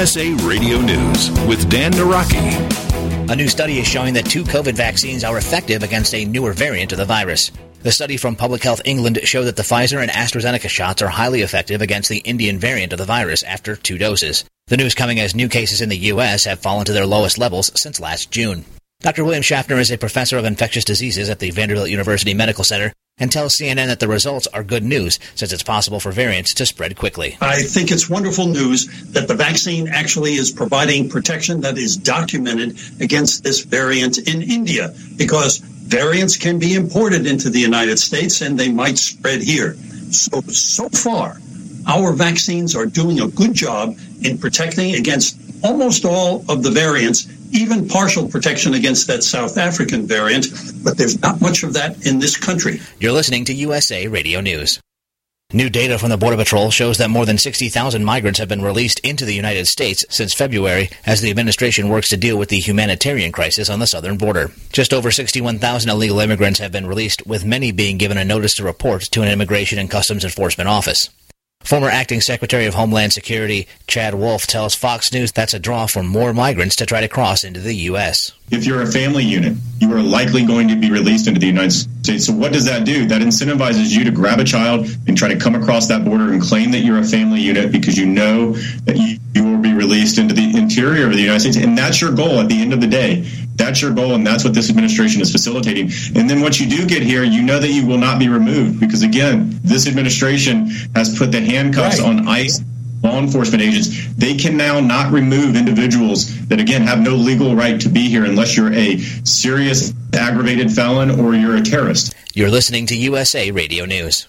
USA 0.00 0.32
Radio 0.46 0.80
News 0.80 1.30
with 1.46 1.68
Dan 1.68 1.92
Naraki. 1.92 3.30
A 3.30 3.36
new 3.36 3.48
study 3.48 3.80
is 3.80 3.86
showing 3.86 4.14
that 4.14 4.24
two 4.24 4.44
COVID 4.44 4.72
vaccines 4.72 5.24
are 5.24 5.36
effective 5.36 5.82
against 5.82 6.14
a 6.14 6.24
newer 6.24 6.54
variant 6.54 6.92
of 6.92 6.96
the 6.96 7.04
virus. 7.04 7.50
The 7.82 7.92
study 7.92 8.16
from 8.16 8.34
Public 8.34 8.62
Health 8.62 8.80
England 8.86 9.20
showed 9.24 9.44
that 9.44 9.56
the 9.56 9.62
Pfizer 9.62 10.00
and 10.00 10.10
AstraZeneca 10.10 10.70
shots 10.70 11.02
are 11.02 11.08
highly 11.08 11.42
effective 11.42 11.82
against 11.82 12.08
the 12.08 12.20
Indian 12.20 12.58
variant 12.58 12.94
of 12.94 12.98
the 12.98 13.04
virus 13.04 13.42
after 13.42 13.76
two 13.76 13.98
doses. 13.98 14.46
The 14.68 14.78
news 14.78 14.94
coming 14.94 15.20
as 15.20 15.34
new 15.34 15.50
cases 15.50 15.82
in 15.82 15.90
the 15.90 15.98
U.S. 15.98 16.46
have 16.46 16.60
fallen 16.60 16.86
to 16.86 16.94
their 16.94 17.04
lowest 17.04 17.36
levels 17.36 17.70
since 17.78 18.00
last 18.00 18.30
June. 18.30 18.64
Dr. 19.00 19.22
William 19.22 19.42
Schaffner 19.42 19.78
is 19.78 19.90
a 19.90 19.98
professor 19.98 20.38
of 20.38 20.46
infectious 20.46 20.86
diseases 20.86 21.28
at 21.28 21.40
the 21.40 21.50
Vanderbilt 21.50 21.90
University 21.90 22.32
Medical 22.32 22.64
Center 22.64 22.94
and 23.20 23.30
tells 23.30 23.56
CNN 23.56 23.86
that 23.86 24.00
the 24.00 24.08
results 24.08 24.48
are 24.48 24.64
good 24.64 24.82
news 24.82 25.18
since 25.34 25.52
it's 25.52 25.62
possible 25.62 26.00
for 26.00 26.10
variants 26.10 26.54
to 26.54 26.66
spread 26.66 26.96
quickly. 26.96 27.36
I 27.40 27.62
think 27.62 27.92
it's 27.92 28.08
wonderful 28.08 28.46
news 28.46 28.86
that 29.12 29.28
the 29.28 29.34
vaccine 29.34 29.86
actually 29.88 30.34
is 30.34 30.50
providing 30.50 31.08
protection 31.08 31.60
that 31.60 31.78
is 31.78 31.96
documented 31.96 32.78
against 33.00 33.44
this 33.44 33.60
variant 33.60 34.18
in 34.18 34.42
India 34.42 34.94
because 35.16 35.58
variants 35.58 36.36
can 36.36 36.58
be 36.58 36.74
imported 36.74 37.26
into 37.26 37.50
the 37.50 37.60
United 37.60 37.98
States 37.98 38.40
and 38.40 38.58
they 38.58 38.70
might 38.70 38.96
spread 38.96 39.42
here. 39.42 39.74
So, 40.10 40.40
so 40.40 40.88
far, 40.88 41.38
our 41.86 42.12
vaccines 42.12 42.74
are 42.74 42.86
doing 42.86 43.20
a 43.20 43.28
good 43.28 43.54
job 43.54 43.96
in 44.22 44.38
protecting 44.38 44.94
against 44.94 45.36
almost 45.62 46.04
all 46.04 46.44
of 46.48 46.62
the 46.62 46.70
variants, 46.70 47.24
even 47.52 47.88
partial 47.88 48.28
protection 48.28 48.74
against 48.74 49.06
that 49.06 49.22
South 49.22 49.58
African 49.58 50.06
variant, 50.06 50.46
but 50.82 50.96
there's 50.96 51.20
not 51.20 51.40
much 51.40 51.62
of 51.62 51.74
that 51.74 52.06
in 52.06 52.18
this 52.18 52.36
country. 52.36 52.80
You're 52.98 53.12
listening 53.12 53.44
to 53.46 53.54
USA 53.54 54.06
Radio 54.06 54.40
News. 54.40 54.80
New 55.52 55.68
data 55.68 55.98
from 55.98 56.10
the 56.10 56.16
Border 56.16 56.36
Patrol 56.36 56.70
shows 56.70 56.98
that 56.98 57.10
more 57.10 57.26
than 57.26 57.36
60,000 57.36 58.04
migrants 58.04 58.38
have 58.38 58.48
been 58.48 58.62
released 58.62 59.00
into 59.00 59.24
the 59.24 59.34
United 59.34 59.66
States 59.66 60.04
since 60.08 60.32
February 60.32 60.90
as 61.04 61.20
the 61.20 61.30
administration 61.30 61.88
works 61.88 62.08
to 62.10 62.16
deal 62.16 62.38
with 62.38 62.50
the 62.50 62.60
humanitarian 62.60 63.32
crisis 63.32 63.68
on 63.68 63.80
the 63.80 63.86
southern 63.88 64.16
border. 64.16 64.52
Just 64.70 64.94
over 64.94 65.10
61,000 65.10 65.90
illegal 65.90 66.20
immigrants 66.20 66.60
have 66.60 66.70
been 66.70 66.86
released, 66.86 67.26
with 67.26 67.44
many 67.44 67.72
being 67.72 67.98
given 67.98 68.16
a 68.16 68.24
notice 68.24 68.54
to 68.54 68.64
report 68.64 69.02
to 69.10 69.22
an 69.22 69.28
Immigration 69.28 69.80
and 69.80 69.90
Customs 69.90 70.22
Enforcement 70.22 70.68
office. 70.68 71.08
Former 71.62 71.88
acting 71.88 72.20
Secretary 72.20 72.66
of 72.66 72.74
Homeland 72.74 73.12
Security 73.12 73.68
Chad 73.86 74.14
Wolf 74.14 74.46
tells 74.46 74.74
Fox 74.74 75.12
News 75.12 75.30
that's 75.30 75.54
a 75.54 75.58
draw 75.58 75.86
for 75.86 76.02
more 76.02 76.32
migrants 76.32 76.74
to 76.76 76.86
try 76.86 77.00
to 77.00 77.08
cross 77.08 77.44
into 77.44 77.60
the 77.60 77.76
U.S. 77.76 78.32
If 78.50 78.66
you're 78.66 78.82
a 78.82 78.86
family 78.86 79.24
unit, 79.24 79.56
you 79.78 79.92
are 79.94 80.02
likely 80.02 80.44
going 80.44 80.68
to 80.68 80.76
be 80.76 80.90
released 80.90 81.28
into 81.28 81.38
the 81.38 81.46
United 81.46 81.70
States. 81.70 82.26
So, 82.26 82.32
what 82.32 82.52
does 82.52 82.64
that 82.64 82.84
do? 82.84 83.06
That 83.06 83.22
incentivizes 83.22 83.96
you 83.96 84.04
to 84.04 84.10
grab 84.10 84.40
a 84.40 84.44
child 84.44 84.88
and 85.06 85.16
try 85.16 85.28
to 85.28 85.38
come 85.38 85.54
across 85.54 85.86
that 85.88 86.04
border 86.04 86.32
and 86.32 86.42
claim 86.42 86.72
that 86.72 86.80
you're 86.80 86.98
a 86.98 87.04
family 87.04 87.40
unit 87.40 87.70
because 87.70 87.96
you 87.96 88.06
know 88.06 88.52
that 88.84 88.96
you, 88.96 89.18
you 89.34 89.44
will 89.44 89.58
be 89.58 89.72
released 89.72 90.18
into 90.18 90.34
the 90.34 90.56
interior 90.56 91.06
of 91.06 91.12
the 91.12 91.20
United 91.20 91.40
States. 91.40 91.56
And 91.56 91.78
that's 91.78 92.00
your 92.00 92.12
goal 92.12 92.40
at 92.40 92.48
the 92.48 92.60
end 92.60 92.72
of 92.72 92.80
the 92.80 92.88
day. 92.88 93.22
That's 93.54 93.80
your 93.80 93.92
goal, 93.92 94.14
and 94.14 94.26
that's 94.26 94.42
what 94.42 94.54
this 94.54 94.68
administration 94.70 95.20
is 95.20 95.30
facilitating. 95.30 95.90
And 96.16 96.28
then 96.28 96.40
once 96.40 96.58
you 96.58 96.68
do 96.68 96.86
get 96.86 97.02
here, 97.02 97.22
you 97.22 97.42
know 97.42 97.58
that 97.58 97.68
you 97.68 97.86
will 97.86 97.98
not 97.98 98.18
be 98.18 98.28
removed 98.28 98.80
because, 98.80 99.02
again, 99.02 99.60
this 99.62 99.86
administration 99.86 100.70
has 100.94 101.16
put 101.16 101.30
the 101.30 101.40
handcuffs 101.40 102.00
right. 102.00 102.08
on 102.08 102.26
ICE 102.26 102.60
law 103.02 103.18
enforcement 103.18 103.62
agents, 103.62 104.06
they 104.14 104.34
can 104.34 104.56
now 104.56 104.80
not 104.80 105.12
remove 105.12 105.56
individuals 105.56 106.46
that, 106.48 106.60
again, 106.60 106.82
have 106.82 107.00
no 107.00 107.14
legal 107.14 107.54
right 107.56 107.80
to 107.80 107.88
be 107.88 108.08
here 108.08 108.24
unless 108.24 108.56
you're 108.56 108.72
a 108.72 108.98
serious 109.24 109.92
aggravated 110.14 110.70
felon 110.70 111.20
or 111.20 111.34
you're 111.34 111.56
a 111.56 111.62
terrorist. 111.62 112.14
You're 112.34 112.50
listening 112.50 112.86
to 112.86 112.96
USA 112.96 113.50
Radio 113.50 113.84
News. 113.84 114.28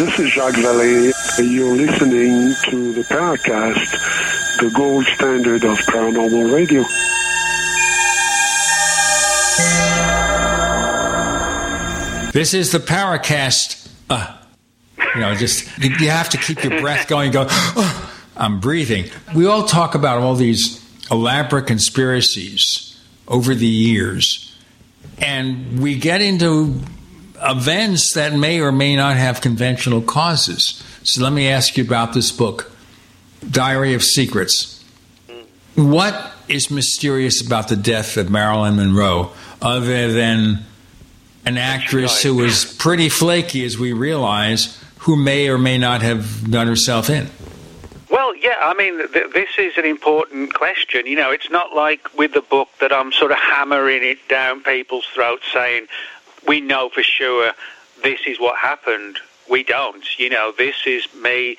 This 0.00 0.18
is 0.18 0.30
Jacques 0.30 0.54
Vallée. 0.54 1.12
You're 1.36 1.76
listening 1.76 2.54
to 2.70 2.94
the 2.94 3.02
Paracast, 3.02 4.58
the 4.58 4.70
gold 4.74 5.04
standard 5.04 5.62
of 5.62 5.76
paranormal 5.80 6.54
radio. 6.54 6.80
This 12.32 12.54
is 12.54 12.72
the 12.72 12.78
Paracast. 12.78 13.90
Uh, 14.08 14.38
you 15.14 15.20
know, 15.20 15.34
just 15.34 15.68
you 15.78 16.08
have 16.08 16.30
to 16.30 16.38
keep 16.38 16.64
your 16.64 16.80
breath 16.80 17.06
going. 17.06 17.30
Go. 17.30 17.44
Oh, 17.50 18.14
I'm 18.38 18.58
breathing. 18.58 19.10
We 19.34 19.44
all 19.44 19.66
talk 19.66 19.94
about 19.94 20.22
all 20.22 20.34
these 20.34 20.82
elaborate 21.10 21.66
conspiracies 21.66 22.98
over 23.28 23.54
the 23.54 23.66
years, 23.66 24.56
and 25.18 25.78
we 25.78 25.98
get 25.98 26.22
into 26.22 26.80
events 27.42 28.12
that 28.14 28.34
may 28.34 28.60
or 28.60 28.72
may 28.72 28.96
not 28.96 29.16
have 29.16 29.40
conventional 29.40 30.02
causes. 30.02 30.82
So 31.02 31.22
let 31.22 31.32
me 31.32 31.48
ask 31.48 31.76
you 31.76 31.84
about 31.84 32.12
this 32.12 32.30
book, 32.30 32.70
Diary 33.48 33.94
of 33.94 34.02
Secrets. 34.02 34.84
What 35.74 36.32
is 36.48 36.70
mysterious 36.70 37.44
about 37.44 37.68
the 37.68 37.76
death 37.76 38.16
of 38.16 38.30
Marilyn 38.30 38.76
Monroe 38.76 39.32
other 39.62 40.12
than 40.12 40.64
an 41.44 41.56
actress 41.56 42.22
who 42.22 42.34
was 42.34 42.64
pretty 42.64 43.08
flaky, 43.08 43.64
as 43.64 43.78
we 43.78 43.92
realize, 43.92 44.78
who 44.98 45.16
may 45.16 45.48
or 45.48 45.56
may 45.56 45.78
not 45.78 46.02
have 46.02 46.50
done 46.50 46.66
herself 46.66 47.08
in? 47.08 47.28
Well, 48.10 48.34
yeah, 48.34 48.56
I 48.60 48.74
mean, 48.74 48.98
th- 49.12 49.32
this 49.32 49.50
is 49.56 49.78
an 49.78 49.84
important 49.84 50.52
question. 50.52 51.06
You 51.06 51.16
know, 51.16 51.30
it's 51.30 51.50
not 51.50 51.74
like 51.74 52.12
with 52.18 52.32
the 52.32 52.42
book 52.42 52.68
that 52.80 52.92
I'm 52.92 53.12
sort 53.12 53.30
of 53.30 53.38
hammering 53.38 54.02
it 54.02 54.18
down 54.28 54.62
people's 54.62 55.06
throats 55.14 55.44
saying, 55.52 55.86
we 56.46 56.60
know 56.60 56.88
for 56.88 57.02
sure 57.02 57.52
this 58.02 58.20
is 58.26 58.38
what 58.40 58.58
happened. 58.58 59.18
We 59.48 59.62
don't. 59.62 60.04
You 60.18 60.30
know, 60.30 60.52
this 60.56 60.76
is 60.86 61.06
me. 61.14 61.56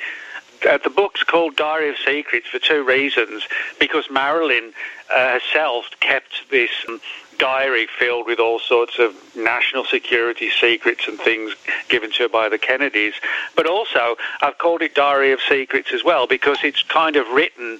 Uh, 0.67 0.77
the 0.77 0.89
book's 0.89 1.23
called 1.23 1.55
Diary 1.55 1.89
of 1.89 1.95
Secrets 1.97 2.47
for 2.47 2.59
two 2.59 2.83
reasons. 2.83 3.43
Because 3.79 4.09
Marilyn 4.11 4.73
uh, 5.13 5.39
herself 5.39 5.85
kept 5.99 6.49
this 6.49 6.69
um, 6.87 7.01
diary 7.37 7.87
filled 7.97 8.27
with 8.27 8.39
all 8.39 8.59
sorts 8.59 8.99
of 8.99 9.15
national 9.35 9.83
security 9.83 10.51
secrets 10.51 11.07
and 11.07 11.19
things 11.19 11.55
given 11.89 12.11
to 12.11 12.23
her 12.23 12.29
by 12.29 12.47
the 12.47 12.59
Kennedys. 12.59 13.15
But 13.55 13.65
also, 13.65 14.15
I've 14.41 14.59
called 14.59 14.83
it 14.83 14.93
Diary 14.93 15.31
of 15.31 15.39
Secrets 15.41 15.91
as 15.91 16.03
well 16.03 16.27
because 16.27 16.59
it's 16.63 16.83
kind 16.83 17.15
of 17.15 17.27
written 17.29 17.79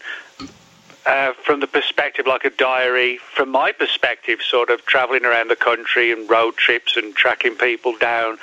uh, 1.06 1.34
from 1.34 1.60
the 1.60 1.68
perspective 1.68 2.28
like 2.28 2.46
a 2.46 2.50
diary, 2.50 3.18
from 3.36 3.50
my 3.50 3.72
perspective, 3.72 4.42
sort 4.42 4.70
of 4.70 4.86
traveling 4.86 5.26
around 5.26 5.50
the 5.50 5.56
country 5.56 6.12
and 6.12 6.30
road 6.30 6.56
trips 6.56 6.96
and 6.98 7.16
tracking 7.16 7.56
people 7.56 7.98
down, 7.98 8.38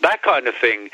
that 0.00 0.22
kind 0.22 0.46
of 0.46 0.54
thing. 0.54 0.90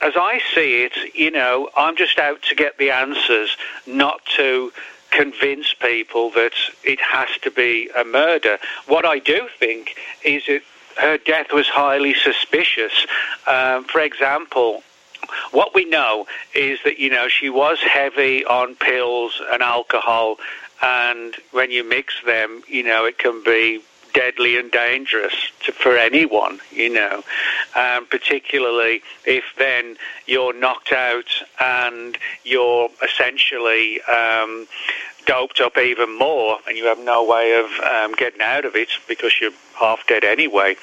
As 0.00 0.12
I 0.16 0.40
see 0.54 0.82
it, 0.82 1.14
you 1.14 1.30
know, 1.30 1.70
I'm 1.76 1.96
just 1.96 2.18
out 2.18 2.42
to 2.42 2.54
get 2.54 2.78
the 2.78 2.90
answers, 2.90 3.56
not 3.86 4.20
to 4.36 4.72
convince 5.10 5.72
people 5.74 6.30
that 6.30 6.52
it 6.84 7.00
has 7.00 7.28
to 7.42 7.50
be 7.50 7.90
a 7.96 8.04
murder. 8.04 8.58
What 8.86 9.04
I 9.04 9.18
do 9.18 9.48
think 9.58 9.96
is 10.22 10.44
that 10.46 10.62
her 10.98 11.18
death 11.18 11.52
was 11.52 11.68
highly 11.68 12.14
suspicious. 12.14 13.06
Um, 13.46 13.84
for 13.84 14.00
example, 14.00 14.82
what 15.52 15.74
we 15.74 15.84
know 15.84 16.26
is 16.54 16.78
that 16.84 16.98
you 16.98 17.10
know 17.10 17.28
she 17.28 17.50
was 17.50 17.78
heavy 17.80 18.44
on 18.44 18.74
pills 18.74 19.40
and 19.52 19.62
alcohol, 19.62 20.36
and 20.82 21.34
when 21.52 21.70
you 21.70 21.84
mix 21.84 22.14
them, 22.24 22.62
you 22.68 22.82
know 22.82 23.04
it 23.04 23.18
can 23.18 23.42
be 23.44 23.82
deadly 24.16 24.56
and 24.56 24.72
dangerous 24.72 25.34
to, 25.62 25.72
for 25.72 25.94
anyone, 25.98 26.58
you 26.72 26.88
know, 26.88 27.22
um, 27.74 28.06
particularly 28.06 29.02
if 29.26 29.44
then 29.58 29.94
you're 30.26 30.58
knocked 30.58 30.90
out 30.90 31.28
and 31.60 32.16
you're 32.42 32.88
essentially 33.04 34.00
um, 34.04 34.66
doped 35.26 35.60
up 35.60 35.76
even 35.76 36.16
more 36.18 36.58
and 36.66 36.78
you 36.78 36.86
have 36.86 36.98
no 36.98 37.22
way 37.24 37.58
of 37.58 37.66
um, 37.84 38.14
getting 38.14 38.40
out 38.40 38.64
of 38.64 38.74
it 38.74 38.88
because 39.06 39.32
you're 39.38 39.52
half 39.78 40.06
dead 40.06 40.24
anyway. 40.24 40.76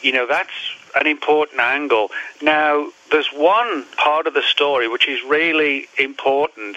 You 0.00 0.12
know, 0.12 0.26
that's 0.28 0.75
an 0.96 1.06
important 1.06 1.60
angle. 1.60 2.10
Now, 2.42 2.88
there's 3.12 3.28
one 3.28 3.84
part 3.96 4.26
of 4.26 4.34
the 4.34 4.42
story 4.42 4.88
which 4.88 5.08
is 5.08 5.22
really 5.22 5.86
important. 5.98 6.76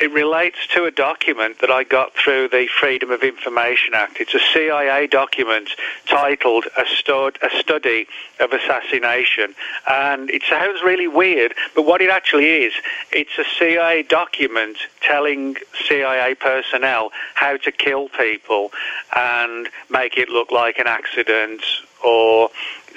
It 0.00 0.10
relates 0.12 0.56
to 0.74 0.86
a 0.86 0.90
document 0.90 1.60
that 1.60 1.70
I 1.70 1.84
got 1.84 2.14
through 2.14 2.48
the 2.48 2.66
Freedom 2.68 3.10
of 3.10 3.22
Information 3.22 3.92
Act. 3.92 4.18
It's 4.18 4.34
a 4.34 4.40
CIA 4.54 5.06
document 5.06 5.68
titled 6.06 6.64
A, 6.78 6.86
Stud- 6.86 7.38
a 7.42 7.50
Study 7.58 8.06
of 8.38 8.52
Assassination. 8.52 9.54
And 9.86 10.30
it 10.30 10.42
sounds 10.48 10.80
really 10.82 11.08
weird, 11.08 11.54
but 11.74 11.82
what 11.82 12.00
it 12.00 12.08
actually 12.08 12.64
is, 12.64 12.72
it's 13.12 13.36
a 13.36 13.44
CIA 13.58 14.02
document 14.02 14.78
telling 15.02 15.56
CIA 15.86 16.34
personnel 16.34 17.12
how 17.34 17.58
to 17.58 17.70
kill 17.70 18.08
people 18.08 18.72
and 19.14 19.68
make 19.90 20.16
it 20.16 20.30
look 20.30 20.50
like 20.50 20.78
an 20.78 20.86
accident 20.86 21.60
or 22.02 22.48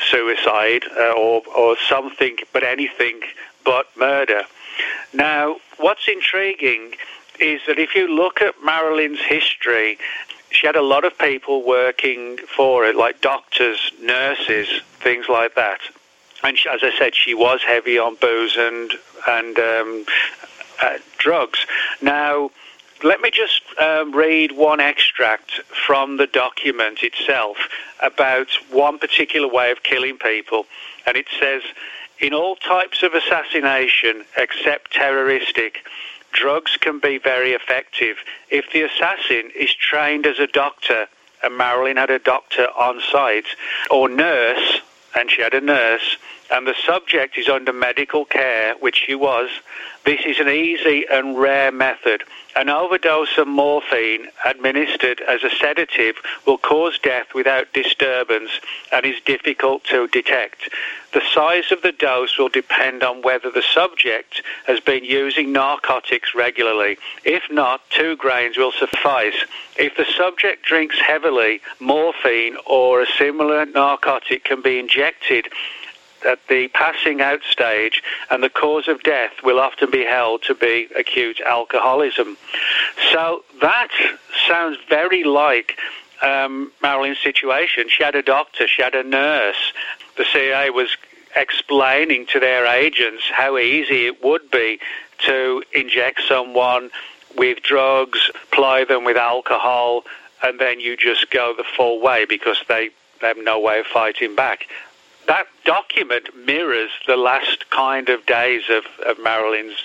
suicide 0.10 0.84
uh, 0.98 1.12
or, 1.12 1.42
or 1.56 1.76
something, 1.90 2.38
but 2.52 2.64
anything 2.64 3.22
but 3.66 3.88
murder. 3.98 4.44
Now, 5.14 5.58
what's 5.78 6.08
intriguing 6.08 6.94
is 7.40 7.62
that 7.68 7.80
if 7.80 7.96
you 7.96 8.08
look 8.08 8.42
at 8.42 8.56
Marilyn's 8.64 9.22
history, 9.22 9.98
she 10.50 10.68
had 10.68 10.76
a 10.76 10.82
lot 10.82 11.04
of 11.04 11.18
people 11.18 11.66
working 11.66 12.38
for 12.38 12.86
it, 12.86 12.96
like 12.96 13.22
doctors, 13.22 13.92
nurses, 14.02 14.82
things 15.00 15.28
like 15.28 15.56
that. 15.56 15.80
And 16.44 16.58
she, 16.58 16.70
as 16.70 16.82
I 16.84 16.92
said, 16.98 17.16
she 17.16 17.34
was 17.34 17.62
heavy 17.64 17.98
on 17.98 18.16
booze 18.16 18.56
and 18.58 18.92
and 19.28 19.58
um, 19.58 20.06
uh, 20.82 20.98
drugs. 21.18 21.66
Now, 22.02 22.52
let 23.04 23.22
me 23.22 23.30
just 23.32 23.62
um, 23.80 24.14
read 24.16 24.54
one 24.54 24.80
extract 24.80 25.62
from 25.86 26.18
the 26.18 26.28
document 26.28 27.04
itself 27.04 27.58
about 28.02 28.48
one 28.72 28.98
particular 29.00 29.48
way 29.48 29.72
of 29.72 29.84
killing 29.84 30.18
people, 30.18 30.66
and 31.06 31.18
it 31.18 31.28
says. 31.40 31.62
In 32.20 32.34
all 32.34 32.56
types 32.56 33.04
of 33.04 33.14
assassination 33.16 34.24
except 34.38 34.94
terroristic, 34.94 35.86
drugs 36.32 36.78
can 36.78 37.00
be 37.00 37.18
very 37.18 37.52
effective. 37.52 38.18
If 38.50 38.72
the 38.72 38.84
assassin 38.84 39.52
is 39.54 39.74
trained 39.74 40.26
as 40.26 40.40
a 40.40 40.48
doctor, 40.48 41.08
and 41.44 41.58
Marilyn 41.58 41.98
had 41.98 42.12
a 42.12 42.20
doctor 42.20 42.68
on 42.78 43.02
site, 43.12 43.48
or 43.90 44.08
nurse, 44.08 44.80
and 45.16 45.30
she 45.30 45.42
had 45.42 45.54
a 45.54 45.60
nurse, 45.60 46.18
and 46.54 46.68
the 46.68 46.76
subject 46.86 47.36
is 47.36 47.50
under 47.50 47.74
medical 47.74 48.26
care, 48.26 48.76
which 48.80 49.02
she 49.08 49.16
was, 49.16 49.50
this 50.06 50.20
is 50.24 50.40
an 50.40 50.50
easy 50.50 51.04
and 51.10 51.40
rare 51.40 51.72
method. 51.72 52.24
An 52.56 52.70
overdose 52.70 53.40
of 53.40 53.48
morphine 53.48 54.28
administered 54.46 55.20
as 55.22 55.44
a 55.44 55.50
sedative 55.50 56.18
will 56.46 56.60
cause 56.60 57.00
death 57.00 57.34
without 57.34 57.74
disturbance 57.74 58.52
and 58.92 59.04
is 59.04 59.20
difficult 59.26 59.84
to 59.86 60.08
detect. 60.10 60.70
The 61.14 61.24
size 61.34 61.72
of 61.72 61.82
the 61.82 61.92
dose 61.92 62.38
will 62.38 62.50
depend 62.50 63.02
on 63.02 63.24
whether 63.24 63.50
the 63.50 63.64
subject 63.64 64.44
has 64.68 64.80
been 64.80 65.06
using 65.06 65.52
narcotics 65.52 66.36
regularly. 66.36 67.00
If 67.24 67.44
not, 67.50 67.82
two 67.90 68.16
grains 68.16 68.58
will 68.58 68.74
suffice. 68.74 69.46
If 69.76 69.98
the 69.98 70.06
subject 70.06 70.66
drinks 70.66 71.00
heavily, 71.00 71.62
morphine 71.80 72.58
or 72.68 73.02
a 73.02 73.08
similar 73.18 73.66
narcotic 73.66 74.44
can 74.44 74.62
be 74.62 74.78
injected 74.78 75.48
at 76.26 76.40
the 76.48 76.68
passing 76.70 77.22
out 77.22 77.42
stage, 77.50 78.04
and 78.30 78.44
the 78.44 78.50
cause 78.50 78.88
of 78.88 79.04
death 79.04 79.32
will 79.44 79.60
often 79.60 79.90
be 79.92 80.04
held 80.04 80.44
to 80.44 80.56
be 80.56 80.88
acute 80.96 81.42
alcoholism. 81.42 82.38
So 83.12 83.44
that 83.62 83.90
sounds 84.48 84.78
very 84.90 85.24
like 85.24 85.78
um, 86.22 86.72
Marilyn's 86.82 87.20
situation. 87.20 87.90
She 87.90 88.04
had 88.04 88.16
a 88.16 88.24
doctor, 88.24 88.68
she 88.68 88.82
had 88.82 88.96
a 88.96 89.04
nurse. 89.04 89.74
The 90.18 90.26
CIA 90.26 90.70
was 90.70 90.96
explaining 91.36 92.28
to 92.28 92.40
their 92.40 92.66
agents 92.66 93.24
how 93.32 93.58
easy 93.58 94.06
it 94.06 94.24
would 94.24 94.52
be 94.52 94.80
to 95.26 95.64
inject 95.74 96.22
someone 96.28 96.92
with 97.36 97.64
drugs, 97.64 98.32
ply 98.52 98.84
them 98.86 99.04
with 99.04 99.18
alcohol, 99.18 100.04
and 100.44 100.60
then 100.60 100.80
you 100.80 100.96
just 100.96 101.32
go 101.32 101.54
the 101.56 101.64
full 101.64 102.02
way 102.02 102.26
because 102.26 102.58
they 102.68 102.92
have 103.22 103.38
no 103.38 103.60
way 103.60 103.80
of 103.80 103.86
fighting 103.88 104.36
back 104.36 104.68
that 105.28 105.48
document 105.66 106.30
mirrors 106.46 106.90
the 107.08 107.16
last 107.16 107.70
kind 107.70 108.10
of 108.10 108.26
days 108.26 108.64
of, 108.70 108.84
of 109.06 109.18
Marilyn's 109.24 109.78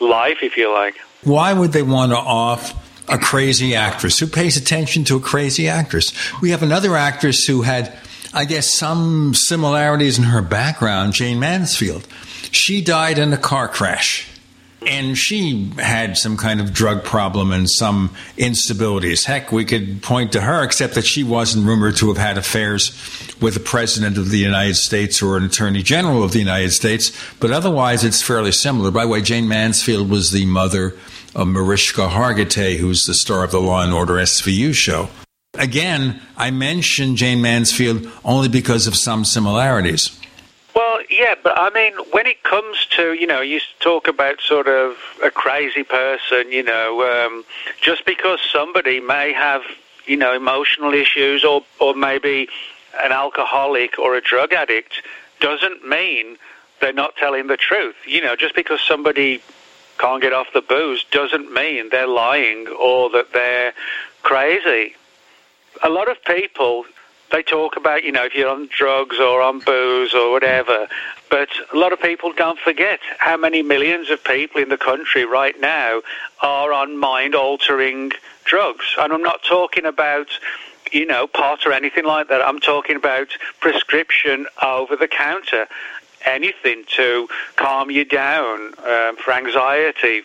life, 0.00 0.38
if 0.42 0.56
you 0.56 0.72
like. 0.72 0.96
Why 1.24 1.52
would 1.52 1.72
they 1.72 1.82
want 1.82 2.12
to 2.12 2.18
off 2.18 2.74
a 3.08 3.18
crazy 3.18 3.74
actress? 3.74 4.18
Who 4.18 4.26
pays 4.26 4.56
attention 4.56 5.04
to 5.04 5.16
a 5.16 5.20
crazy 5.20 5.68
actress? 5.68 6.12
We 6.40 6.50
have 6.50 6.62
another 6.62 6.96
actress 6.96 7.44
who 7.44 7.62
had, 7.62 7.92
I 8.32 8.44
guess, 8.44 8.74
some 8.74 9.34
similarities 9.34 10.18
in 10.18 10.24
her 10.24 10.42
background, 10.42 11.14
Jayne 11.14 11.40
Mansfield. 11.40 12.06
She 12.52 12.82
died 12.82 13.18
in 13.18 13.32
a 13.32 13.38
car 13.38 13.68
crash. 13.68 14.26
And 14.86 15.18
she 15.18 15.72
had 15.76 16.16
some 16.16 16.36
kind 16.36 16.60
of 16.60 16.72
drug 16.72 17.02
problem 17.02 17.50
and 17.50 17.68
some 17.68 18.10
instabilities. 18.36 19.24
Heck, 19.24 19.50
we 19.50 19.64
could 19.64 20.02
point 20.04 20.32
to 20.32 20.40
her, 20.40 20.62
except 20.62 20.94
that 20.94 21.04
she 21.04 21.24
wasn't 21.24 21.66
rumored 21.66 21.96
to 21.96 22.08
have 22.08 22.16
had 22.16 22.38
affairs 22.38 22.90
with 23.40 23.54
the 23.54 23.60
President 23.60 24.18
of 24.18 24.30
the 24.30 24.38
United 24.38 24.76
States 24.76 25.22
or 25.22 25.36
an 25.36 25.44
Attorney 25.44 25.82
General 25.82 26.22
of 26.22 26.32
the 26.32 26.38
United 26.38 26.72
States. 26.72 27.12
But 27.40 27.50
otherwise, 27.50 28.04
it's 28.04 28.22
fairly 28.22 28.52
similar. 28.52 28.90
By 28.90 29.04
the 29.04 29.08
way, 29.08 29.22
Jayne 29.22 29.48
Mansfield 29.48 30.10
was 30.10 30.32
the 30.32 30.46
mother 30.46 30.96
of 31.34 31.48
Mariska 31.48 32.08
Hargitay, 32.08 32.78
who's 32.78 33.04
the 33.04 33.14
star 33.14 33.44
of 33.44 33.50
the 33.50 33.60
Law 33.60 33.82
and 33.82 33.92
Order 33.92 34.14
SVU 34.14 34.74
show. 34.74 35.08
Again, 35.54 36.20
I 36.36 36.50
mention 36.50 37.16
Jayne 37.16 37.40
Mansfield 37.40 38.10
only 38.24 38.48
because 38.48 38.86
of 38.86 38.94
some 38.94 39.24
similarities. 39.24 40.18
Well, 40.74 41.00
yeah, 41.10 41.34
but 41.42 41.58
I 41.58 41.70
mean, 41.70 41.94
when 42.12 42.26
it 42.26 42.44
comes 42.44 42.86
to, 42.96 43.12
you 43.12 43.26
know, 43.26 43.40
you 43.40 43.60
talk 43.80 44.06
about 44.06 44.40
sort 44.40 44.68
of 44.68 44.96
a 45.24 45.30
crazy 45.30 45.82
person, 45.82 46.52
you 46.52 46.62
know, 46.62 47.02
um, 47.02 47.44
just 47.80 48.06
because 48.06 48.38
somebody 48.52 49.00
may 49.00 49.32
have, 49.32 49.62
you 50.06 50.16
know, 50.16 50.32
emotional 50.32 50.94
issues 50.94 51.44
or, 51.44 51.64
or 51.80 51.94
maybe 51.94 52.48
an 53.02 53.12
alcoholic 53.12 53.98
or 53.98 54.14
a 54.14 54.20
drug 54.20 54.52
addict 54.52 55.02
doesn't 55.40 55.86
mean 55.86 56.36
they're 56.80 56.92
not 56.92 57.16
telling 57.16 57.46
the 57.46 57.56
truth. 57.56 57.96
You 58.06 58.22
know, 58.22 58.36
just 58.36 58.54
because 58.54 58.80
somebody 58.80 59.42
can't 59.98 60.22
get 60.22 60.32
off 60.32 60.48
the 60.54 60.60
booze 60.60 61.04
doesn't 61.10 61.52
mean 61.52 61.88
they're 61.90 62.06
lying 62.06 62.68
or 62.68 63.10
that 63.10 63.32
they're 63.32 63.72
crazy. 64.22 64.94
A 65.82 65.88
lot 65.88 66.08
of 66.08 66.22
people 66.24 66.84
they 67.30 67.42
talk 67.42 67.76
about, 67.76 68.04
you 68.04 68.12
know, 68.12 68.24
if 68.24 68.34
you're 68.34 68.48
on 68.48 68.68
drugs 68.68 69.18
or 69.18 69.42
on 69.42 69.60
booze 69.60 70.14
or 70.14 70.30
whatever. 70.32 70.88
But 71.30 71.48
a 71.72 71.76
lot 71.76 71.92
of 71.92 72.00
people 72.00 72.32
don't 72.32 72.58
forget 72.58 73.00
how 73.18 73.36
many 73.36 73.62
millions 73.62 74.08
of 74.10 74.24
people 74.24 74.62
in 74.62 74.70
the 74.70 74.78
country 74.78 75.24
right 75.24 75.58
now 75.60 76.00
are 76.40 76.72
on 76.72 76.96
mind 76.96 77.34
altering 77.34 78.12
drugs. 78.44 78.94
And 78.98 79.12
I'm 79.12 79.22
not 79.22 79.42
talking 79.42 79.84
about, 79.84 80.28
you 80.92 81.06
know, 81.06 81.26
pot 81.26 81.66
or 81.66 81.72
anything 81.72 82.04
like 82.04 82.28
that. 82.28 82.40
I'm 82.42 82.60
talking 82.60 82.96
about 82.96 83.28
prescription 83.60 84.46
over 84.62 84.96
the 84.96 85.08
counter. 85.08 85.66
Anything 86.24 86.84
to 86.96 87.28
calm 87.56 87.90
you 87.90 88.04
down, 88.04 88.74
um, 88.84 89.16
for 89.16 89.32
anxiety, 89.32 90.22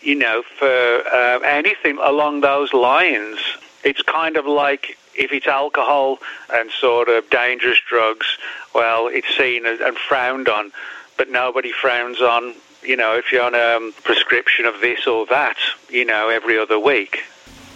you 0.00 0.14
know, 0.14 0.42
for 0.58 0.66
uh, 0.66 1.40
anything 1.40 1.98
along 2.02 2.40
those 2.40 2.72
lines. 2.72 3.38
It's 3.84 4.02
kind 4.02 4.36
of 4.36 4.46
like 4.46 4.96
if 5.14 5.32
it's 5.32 5.46
alcohol 5.46 6.18
and 6.52 6.70
sort 6.70 7.08
of 7.08 7.28
dangerous 7.30 7.78
drugs, 7.88 8.38
well, 8.74 9.08
it's 9.08 9.36
seen 9.36 9.66
and 9.66 9.96
frowned 9.96 10.48
on, 10.48 10.72
but 11.16 11.28
nobody 11.28 11.72
frowns 11.72 12.20
on, 12.20 12.54
you 12.82 12.96
know, 12.96 13.16
if 13.16 13.32
you're 13.32 13.42
on 13.42 13.54
a 13.54 13.76
um, 13.76 13.92
prescription 14.04 14.64
of 14.64 14.80
this 14.80 15.06
or 15.06 15.26
that, 15.26 15.56
you 15.90 16.04
know, 16.04 16.28
every 16.28 16.58
other 16.58 16.78
week. 16.78 17.22